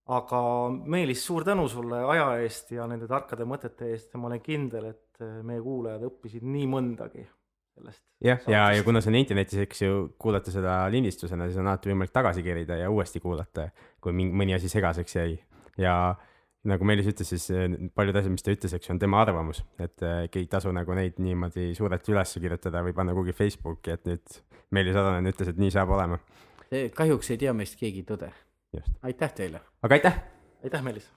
aga 0.08 0.42
Meelis, 0.86 1.26
suur 1.26 1.44
tänu 1.44 1.68
sulle 1.68 2.00
aja 2.14 2.30
eest 2.42 2.72
ja 2.72 2.88
nende 2.88 3.08
tarkade 3.08 3.46
mõtete 3.46 3.92
eest 3.92 4.14
ja 4.14 4.20
ma 4.20 4.32
olen 4.32 4.42
kindel, 4.42 4.94
et 4.94 5.26
meie 5.44 5.62
kuulajad 5.62 6.06
õppisid 6.08 6.46
nii 6.46 6.68
mõndagi 6.72 7.28
sellest. 7.78 8.04
jah, 8.24 8.42
ja, 8.48 8.58
ja, 8.58 8.78
ja 8.78 8.86
kuna 8.88 9.02
see 9.04 9.12
on 9.14 9.20
internetis, 9.20 9.62
eks 9.68 9.84
ju, 9.84 10.00
kuulata 10.18 10.54
seda 10.54 10.80
lindistusena, 10.94 11.46
siis 11.46 11.62
on 11.62 11.70
alati 11.70 11.92
võimalik 11.92 12.16
tagasi 12.16 12.46
kerida 12.46 12.80
ja 12.82 12.90
uuesti 12.90 13.22
kuulata, 13.22 13.70
kui 14.02 14.16
mingi, 14.18 14.34
mõni 14.34 14.58
asi 14.58 14.72
segaseks 14.72 15.20
jäi 15.20 15.38
ja 15.78 16.16
nagu 16.68 16.88
Meelis 16.88 17.10
ütles, 17.12 17.30
siis 17.34 17.48
eh, 17.54 17.68
paljud 17.96 18.18
asjad, 18.20 18.34
mis 18.34 18.46
ta 18.46 18.54
ütles, 18.54 18.76
eks 18.78 18.90
ju, 18.90 18.96
on 18.96 19.02
tema 19.02 19.22
arvamus, 19.24 19.64
et 19.84 20.04
äh, 20.06 20.26
ei 20.28 20.48
tasu 20.52 20.74
nagu 20.76 20.96
neid 20.98 21.22
niimoodi 21.24 21.70
suurelt 21.78 22.10
üles 22.12 22.36
kirjutada 22.38 22.84
või 22.86 22.96
panna 22.98 23.16
kuhugi 23.18 23.36
Facebooki, 23.38 23.96
et 23.96 24.10
nüüd 24.10 24.42
Meelis 24.76 25.00
Adanen 25.00 25.32
ütles, 25.32 25.54
et 25.54 25.62
nii 25.62 25.74
saab 25.74 25.94
olema. 25.96 26.20
kahjuks 26.96 27.32
ei 27.32 27.44
tea 27.46 27.54
meist 27.56 27.80
keegi 27.80 28.04
tõde. 28.08 28.32
aitäh 29.02 29.34
teile. 29.34 29.64
aga 29.82 30.02
aitäh. 30.02 30.20
aitäh, 30.64 30.84
Meelis 30.84 31.08